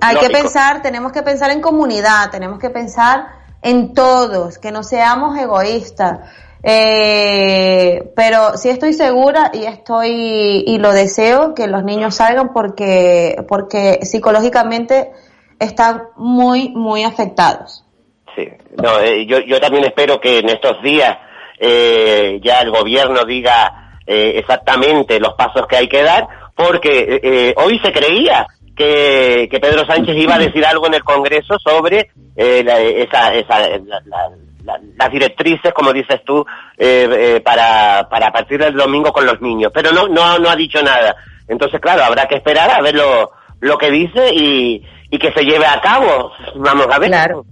Hay 0.00 0.16
que 0.16 0.30
pensar, 0.30 0.80
tenemos 0.80 1.12
que 1.12 1.22
pensar 1.22 1.50
en 1.50 1.60
comunidad, 1.60 2.30
tenemos 2.30 2.58
que 2.58 2.70
pensar 2.70 3.26
en 3.60 3.92
todos, 3.92 4.56
que 4.56 4.72
no 4.72 4.82
seamos 4.82 5.36
egoístas. 5.36 6.20
Eh, 6.62 8.10
pero 8.14 8.56
sí 8.56 8.68
estoy 8.68 8.92
segura 8.92 9.50
y 9.54 9.64
estoy 9.64 10.62
y 10.66 10.78
lo 10.78 10.92
deseo 10.92 11.54
que 11.54 11.66
los 11.66 11.84
niños 11.84 12.16
salgan 12.16 12.52
porque 12.52 13.36
porque 13.48 14.00
psicológicamente 14.02 15.10
están 15.58 16.02
muy 16.16 16.68
muy 16.70 17.02
afectados. 17.04 17.84
Sí, 18.36 18.46
no, 18.82 19.00
eh, 19.00 19.26
yo, 19.26 19.40
yo 19.40 19.60
también 19.60 19.84
espero 19.84 20.20
que 20.20 20.38
en 20.38 20.48
estos 20.50 20.82
días 20.82 21.18
eh, 21.58 22.40
ya 22.42 22.60
el 22.60 22.70
gobierno 22.70 23.24
diga 23.24 23.98
eh, 24.06 24.34
exactamente 24.36 25.18
los 25.18 25.34
pasos 25.34 25.66
que 25.66 25.76
hay 25.76 25.88
que 25.88 26.02
dar, 26.02 26.28
porque 26.54 27.20
eh, 27.22 27.54
hoy 27.56 27.78
se 27.80 27.92
creía 27.92 28.46
que, 28.76 29.48
que 29.50 29.60
Pedro 29.60 29.84
Sánchez 29.86 30.16
iba 30.16 30.34
a 30.36 30.38
decir 30.38 30.64
algo 30.64 30.86
en 30.86 30.94
el 30.94 31.04
Congreso 31.04 31.58
sobre 31.58 32.10
eh, 32.36 32.62
la- 32.64 32.80
esa, 32.80 33.34
esa, 33.34 33.58
la- 33.60 34.00
la- 34.04 34.30
las 34.96 35.10
directrices, 35.10 35.72
como 35.72 35.92
dices 35.92 36.20
tú, 36.24 36.44
eh, 36.76 37.08
eh, 37.10 37.40
para, 37.40 38.08
para 38.08 38.30
partir 38.32 38.58
del 38.60 38.74
domingo 38.74 39.12
con 39.12 39.26
los 39.26 39.40
niños, 39.40 39.70
pero 39.74 39.92
no, 39.92 40.08
no, 40.08 40.38
no 40.38 40.48
ha 40.50 40.56
dicho 40.56 40.82
nada. 40.82 41.14
Entonces, 41.48 41.80
claro, 41.80 42.04
habrá 42.04 42.26
que 42.26 42.36
esperar 42.36 42.70
a 42.70 42.80
ver 42.80 42.94
lo, 42.94 43.30
lo 43.60 43.76
que 43.78 43.90
dice 43.90 44.30
y, 44.34 44.82
y 45.10 45.18
que 45.18 45.32
se 45.32 45.42
lleve 45.44 45.66
a 45.66 45.80
cabo. 45.80 46.30
Vamos 46.56 46.86
a 46.90 46.98
ver. 46.98 47.08
Claro. 47.10 47.44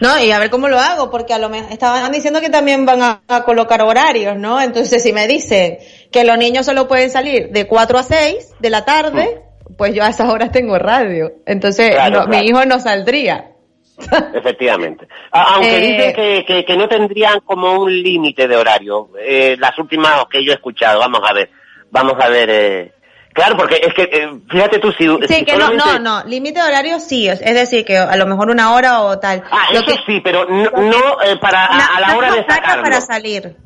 No, 0.00 0.18
y 0.22 0.30
a 0.30 0.38
ver 0.38 0.50
cómo 0.50 0.68
lo 0.68 0.78
hago, 0.78 1.10
porque 1.10 1.32
a 1.32 1.38
lo 1.38 1.48
mejor 1.48 1.72
estaban 1.72 2.12
diciendo 2.12 2.40
que 2.42 2.50
también 2.50 2.84
van 2.84 3.00
a, 3.02 3.22
a 3.28 3.44
colocar 3.44 3.80
horarios, 3.82 4.36
¿no? 4.36 4.60
Entonces, 4.60 5.02
si 5.02 5.12
me 5.14 5.26
dicen 5.26 5.78
que 6.12 6.24
los 6.24 6.36
niños 6.36 6.66
solo 6.66 6.86
pueden 6.86 7.10
salir 7.10 7.48
de 7.50 7.66
4 7.66 7.98
a 7.98 8.02
6 8.02 8.56
de 8.58 8.70
la 8.70 8.84
tarde, 8.84 9.40
pues 9.78 9.94
yo 9.94 10.04
a 10.04 10.08
esas 10.08 10.28
horas 10.28 10.52
tengo 10.52 10.78
radio. 10.78 11.32
Entonces, 11.46 11.92
Claro, 11.92 12.20
no, 12.20 12.26
claro. 12.26 12.42
mi 12.44 12.50
hijo 12.50 12.64
no 12.66 12.78
saldría. 12.78 13.52
Efectivamente. 14.34 15.06
Aunque 15.30 15.76
Eh, 15.76 15.80
dicen 15.80 16.14
que, 16.14 16.44
que, 16.46 16.64
que 16.64 16.76
no 16.76 16.88
tendrían 16.88 17.40
como 17.40 17.72
un 17.80 17.92
límite 17.92 18.46
de 18.48 18.56
horario. 18.56 19.10
Eh, 19.20 19.56
las 19.58 19.78
últimas 19.78 20.24
que 20.30 20.44
yo 20.44 20.52
he 20.52 20.54
escuchado, 20.56 21.00
vamos 21.00 21.20
a 21.28 21.32
ver. 21.32 21.50
Vamos 21.90 22.14
a 22.20 22.28
ver. 22.28 22.48
Eh. 22.50 22.92
Claro, 23.32 23.56
porque 23.56 23.76
es 23.76 23.94
que, 23.94 24.02
eh, 24.02 24.28
fíjate 24.50 24.78
tú, 24.80 24.90
si, 24.92 25.06
Sí, 25.06 25.34
si 25.34 25.44
que 25.44 25.56
no, 25.56 25.70
no, 25.70 25.98
no, 26.00 26.24
límite 26.24 26.60
de 26.60 26.66
horario 26.66 26.98
sí, 26.98 27.28
es 27.28 27.38
decir, 27.40 27.84
que 27.84 27.96
a 27.96 28.16
lo 28.16 28.26
mejor 28.26 28.50
una 28.50 28.72
hora 28.74 29.02
o 29.02 29.18
tal. 29.20 29.42
Ah, 29.50 29.66
Lo 29.72 29.78
eso 29.80 29.86
que- 29.86 30.12
sí, 30.12 30.20
pero 30.20 30.46
no, 30.46 30.68
no, 30.70 31.22
eh, 31.22 31.36
para 31.40 31.64
a, 31.66 31.96
a 31.96 32.00
la 32.00 32.16
hora 32.16 32.32
de 32.34 32.44
sacarlo. 32.44 32.82
para 32.82 33.00
salir. 33.00 33.56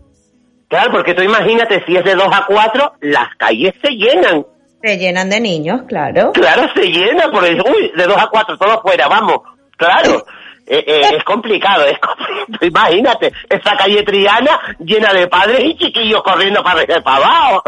Claro, 0.68 0.90
porque 0.92 1.14
tú 1.14 1.22
imagínate, 1.22 1.82
si 1.86 1.96
es 1.96 2.04
de 2.04 2.14
2 2.14 2.26
a 2.30 2.44
4, 2.46 2.94
las 3.00 3.28
calles 3.38 3.72
se 3.82 3.90
llenan. 3.92 4.44
Se 4.82 4.98
llenan 4.98 5.30
de 5.30 5.40
niños, 5.40 5.82
claro. 5.88 6.32
Claro, 6.32 6.68
se 6.74 6.82
llena, 6.82 7.30
por 7.30 7.44
eso, 7.46 7.62
uy, 7.66 7.90
de 7.96 8.04
2 8.06 8.16
a 8.18 8.26
4, 8.26 8.58
todo 8.58 8.82
fuera, 8.82 9.08
vamos. 9.08 9.38
Claro. 9.76 10.24
Eh, 10.66 10.82
eh, 10.86 11.16
es 11.18 11.24
complicado, 11.24 11.84
es 11.84 11.98
complicado. 11.98 12.44
Imagínate, 12.66 13.32
esa 13.50 13.76
calle 13.76 14.02
Triana 14.02 14.58
llena 14.78 15.12
de 15.12 15.26
padres 15.26 15.60
y 15.62 15.76
chiquillos 15.76 16.22
corriendo 16.22 16.62
para 16.62 16.80
abajo. 17.04 17.62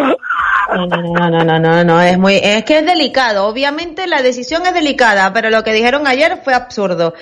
No, 0.74 0.87
no, 0.87 0.97
no, 0.97 1.31
no, 1.31 1.45
no, 1.45 1.59
no, 1.59 1.85
no, 1.85 2.01
es 2.01 2.19
muy, 2.19 2.37
es 2.37 2.65
que 2.65 2.78
es 2.78 2.87
delicado. 2.87 3.47
Obviamente 3.47 4.07
la 4.07 4.23
decisión 4.23 4.65
es 4.66 4.73
delicada, 4.73 5.33
pero 5.35 5.51
lo 5.51 5.62
que 5.62 5.74
dijeron 5.74 6.07
ayer 6.07 6.41
fue 6.43 6.55
absurdo. 6.55 7.12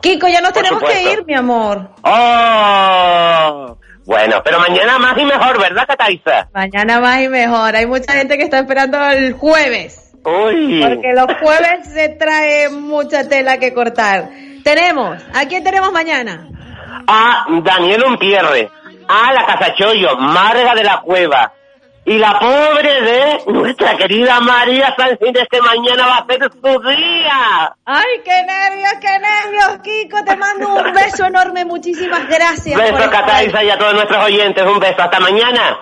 Kiko, 0.00 0.28
ya 0.28 0.40
nos 0.40 0.52
Por 0.52 0.62
tenemos 0.62 0.80
supuesto. 0.80 1.08
que 1.08 1.12
ir, 1.12 1.24
mi 1.24 1.34
amor. 1.34 1.90
¡Oh! 2.02 3.76
Bueno, 4.06 4.42
pero 4.44 4.60
mañana 4.60 4.98
más 4.98 5.18
y 5.18 5.24
mejor, 5.24 5.58
¿verdad, 5.58 5.86
Cataiza? 5.86 6.48
Mañana 6.52 7.00
más 7.00 7.20
y 7.22 7.28
mejor. 7.28 7.74
Hay 7.74 7.86
mucha 7.86 8.12
gente 8.12 8.36
que 8.36 8.44
está 8.44 8.58
esperando 8.58 9.02
el 9.10 9.32
jueves. 9.32 10.03
Uy. 10.24 10.82
Porque 10.82 11.12
los 11.12 11.26
jueves 11.40 11.92
se 11.92 12.08
trae 12.10 12.70
mucha 12.70 13.28
tela 13.28 13.58
que 13.58 13.74
cortar. 13.74 14.30
Tenemos, 14.62 15.22
¿a 15.34 15.46
quién 15.46 15.62
tenemos 15.62 15.92
mañana? 15.92 16.48
A 17.06 17.46
Daniel 17.62 18.04
Umpierre, 18.04 18.70
a 19.06 19.32
la 19.32 19.44
Casachollo, 19.44 20.16
Marga 20.16 20.74
de 20.74 20.84
la 20.84 21.00
Cueva. 21.02 21.52
Y 22.06 22.18
la 22.18 22.38
pobre 22.38 23.00
de 23.00 23.40
nuestra 23.46 23.96
querida 23.96 24.38
María 24.40 24.94
Sánchez 24.94 25.48
que 25.50 25.60
mañana 25.62 26.06
va 26.06 26.16
a 26.18 26.26
ser 26.26 26.50
su 26.52 26.80
día. 26.80 27.74
Ay, 27.86 28.20
qué 28.22 28.42
nervios, 28.42 28.92
qué 29.00 29.18
nervios, 29.18 29.80
Kiko. 29.82 30.22
Te 30.22 30.36
mando 30.36 30.74
un 30.74 30.92
beso 30.92 31.24
enorme. 31.24 31.64
Muchísimas 31.64 32.28
gracias. 32.28 32.78
Beso. 32.78 33.10
Cataiza, 33.10 33.64
y 33.64 33.70
a 33.70 33.78
todos 33.78 33.94
nuestros 33.94 34.22
oyentes. 34.22 34.64
Un 34.66 34.80
beso. 34.80 35.02
Hasta 35.02 35.18
mañana. 35.18 35.78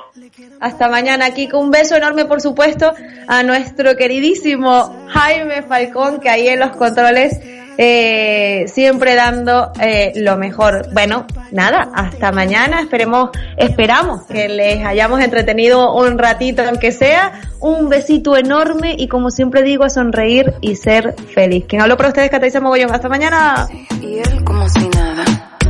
Hasta 0.61 0.89
mañana, 0.89 1.31
Kiko. 1.33 1.59
Un 1.59 1.71
beso 1.71 1.97
enorme, 1.97 2.25
por 2.25 2.41
supuesto, 2.41 2.93
a 3.27 3.43
nuestro 3.43 3.97
queridísimo 3.97 5.07
Jaime 5.09 5.63
Falcón, 5.63 6.21
que 6.21 6.31
ahí 6.31 6.49
en 6.49 6.61
los 6.61 6.77
controles 6.77 7.41
eh, 7.79 8.67
siempre 8.69 9.15
dando 9.15 9.73
eh, 9.81 10.13
lo 10.17 10.37
mejor. 10.37 10.89
Bueno, 10.93 11.27
nada, 11.51 11.91
hasta 11.95 12.31
mañana. 12.33 12.81
Esperemos, 12.81 13.31
esperamos 13.57 14.23
que 14.27 14.49
les 14.49 14.85
hayamos 14.85 15.21
entretenido 15.21 15.95
un 15.95 16.19
ratito, 16.19 16.63
aunque 16.63 16.93
sea. 16.93 17.41
Un 17.61 17.89
besito 17.89 18.37
enorme 18.37 18.95
y 18.99 19.09
como 19.09 19.31
siempre 19.31 19.63
digo, 19.63 19.85
a 19.85 19.91
sonreír 19.91 20.55
y 20.61 20.77
ser 20.77 21.15
feliz. 21.35 21.65
Quien 21.69 21.83
habló 21.83 21.97
para 21.97 22.11
ustedes, 22.11 22.31
Cataiza 22.31 22.61
Mogollón. 22.61 22.93
Hasta 22.93 23.09
mañana. 23.09 23.67
Y 24.01 24.19
él 24.19 24.45
como 24.45 24.69
si 24.69 24.89
nada. 24.89 25.25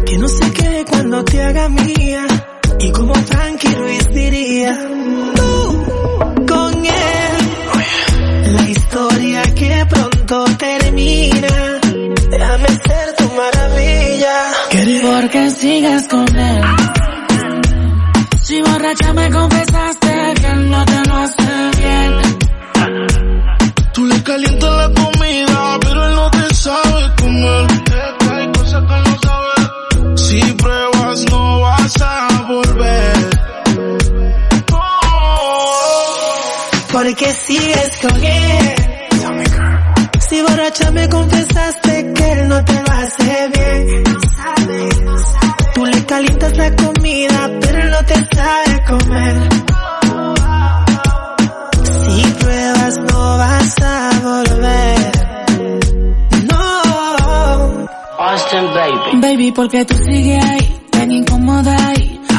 Que 0.05 0.19
no 0.19 0.29
se 0.29 0.53
quede 0.53 0.85
cuando 0.85 1.25
te 1.25 1.43
haga 1.43 1.69
mía. 1.69 2.27
Y 2.85 2.91
como 2.91 3.15
Frankie 3.15 3.75
Ruiz 3.75 4.09
diría. 4.13 4.77
Tú 5.37 5.85
con 6.49 6.85
él. 6.85 8.55
La 8.55 8.69
historia 8.69 9.43
que 9.55 9.87
pronto 9.89 10.45
termina. 10.59 11.81
Déjame 12.29 12.69
ser 12.69 13.17
tu 13.19 13.31
maravilla. 13.37 14.53
Porque 15.03 15.51
sigues 15.51 16.09
con 16.09 16.37
él. 16.37 16.63
Si 18.43 18.61
borracha 18.63 19.13
me 19.13 19.31
confesaste 19.31 20.35
que 20.41 20.47
él 20.47 20.71
no 20.71 20.85
te 20.85 21.09
lo 21.09 21.15
hace 21.15 21.71
bien. 21.79 22.21
Tú 23.95 24.07
le 24.07 24.23
calientas 24.25 24.77
la 24.77 24.89
comida, 25.01 25.79
pero 25.83 26.09
él 26.09 26.15
no 26.17 26.31
te 26.31 26.55
sabe 26.55 27.15
comer. 27.17 27.67
Hay 28.33 28.49
cosas 28.53 28.83
que 28.83 29.11
no 29.11 29.19
sabe. 29.23 30.17
Si 30.17 30.41
pruebas 30.55 31.25
no 31.31 31.61
vas 31.61 32.03
a 32.03 32.32
Sigues 37.33 37.99
con 38.01 38.25
él. 38.25 38.75
Si 40.29 40.41
borracha 40.43 40.91
me 40.93 41.09
confesaste 41.09 42.13
que 42.15 42.33
él 42.33 42.49
no 42.49 42.65
te 42.65 42.73
lo 42.75 42.93
hace 42.93 43.49
bien. 43.55 44.05
Tú 45.75 45.87
le 45.87 46.05
calientas 46.05 46.57
la 46.57 46.77
comida, 46.77 47.51
pero 47.61 47.83
él 47.83 47.91
no 47.91 48.05
te 48.05 48.15
sabe 48.37 48.85
comer. 48.87 49.49
Si 52.07 52.23
pruebas 52.41 52.99
no 52.99 53.39
vas 53.39 53.75
a 53.83 54.11
volver. 54.23 55.13
No. 56.51 57.87
Austin 58.19 58.67
Baby. 58.75 59.21
Baby, 59.21 59.53
porque 59.53 59.85
tú 59.85 59.95
sigues 59.95 60.45
ahí, 60.45 60.81
tan 60.91 61.11
incómoda 61.11 61.89
ahí. 61.89 62.12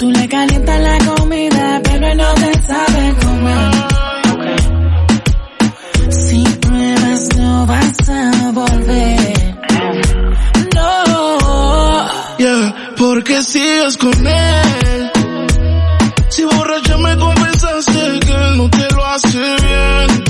Tú 0.00 0.10
le 0.10 0.26
calientas 0.28 0.80
la 0.80 0.96
comida, 0.96 1.78
pero 1.84 2.06
él 2.06 2.16
no 2.16 2.32
te 2.32 2.62
sabe 2.62 3.14
comer. 3.22 3.70
Si 6.08 6.42
pruebas 6.58 7.28
no 7.36 7.66
vas 7.66 8.08
a 8.08 8.50
volver. 8.50 9.58
No. 10.74 12.08
Yeah, 12.38 12.74
porque 12.96 13.42
sigues 13.42 13.98
con 13.98 14.26
él. 14.26 15.12
Si 16.30 16.44
borracha 16.44 16.96
me 16.96 17.16
confesaste 17.18 18.20
que 18.20 18.32
él 18.32 18.56
no 18.56 18.70
te 18.70 18.94
lo 18.94 19.04
hace 19.04 19.38
bien. 19.38 20.24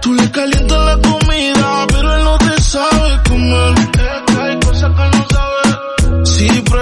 Tú 0.00 0.14
le 0.14 0.30
calientas 0.30 0.86
la 0.86 0.96
comida, 1.10 1.86
pero 1.88 2.14
él 2.14 2.22
no 2.22 2.38
te 2.38 2.62
sabe 2.62 3.20
comer. 3.28 3.74
Es 3.78 4.22
que 4.32 4.42
hay 4.42 4.60
cosas 4.60 4.92
que 4.96 5.18
no 5.18 5.26
sabe. 5.28 6.24
Si 6.24 6.60
pruebas 6.60 6.81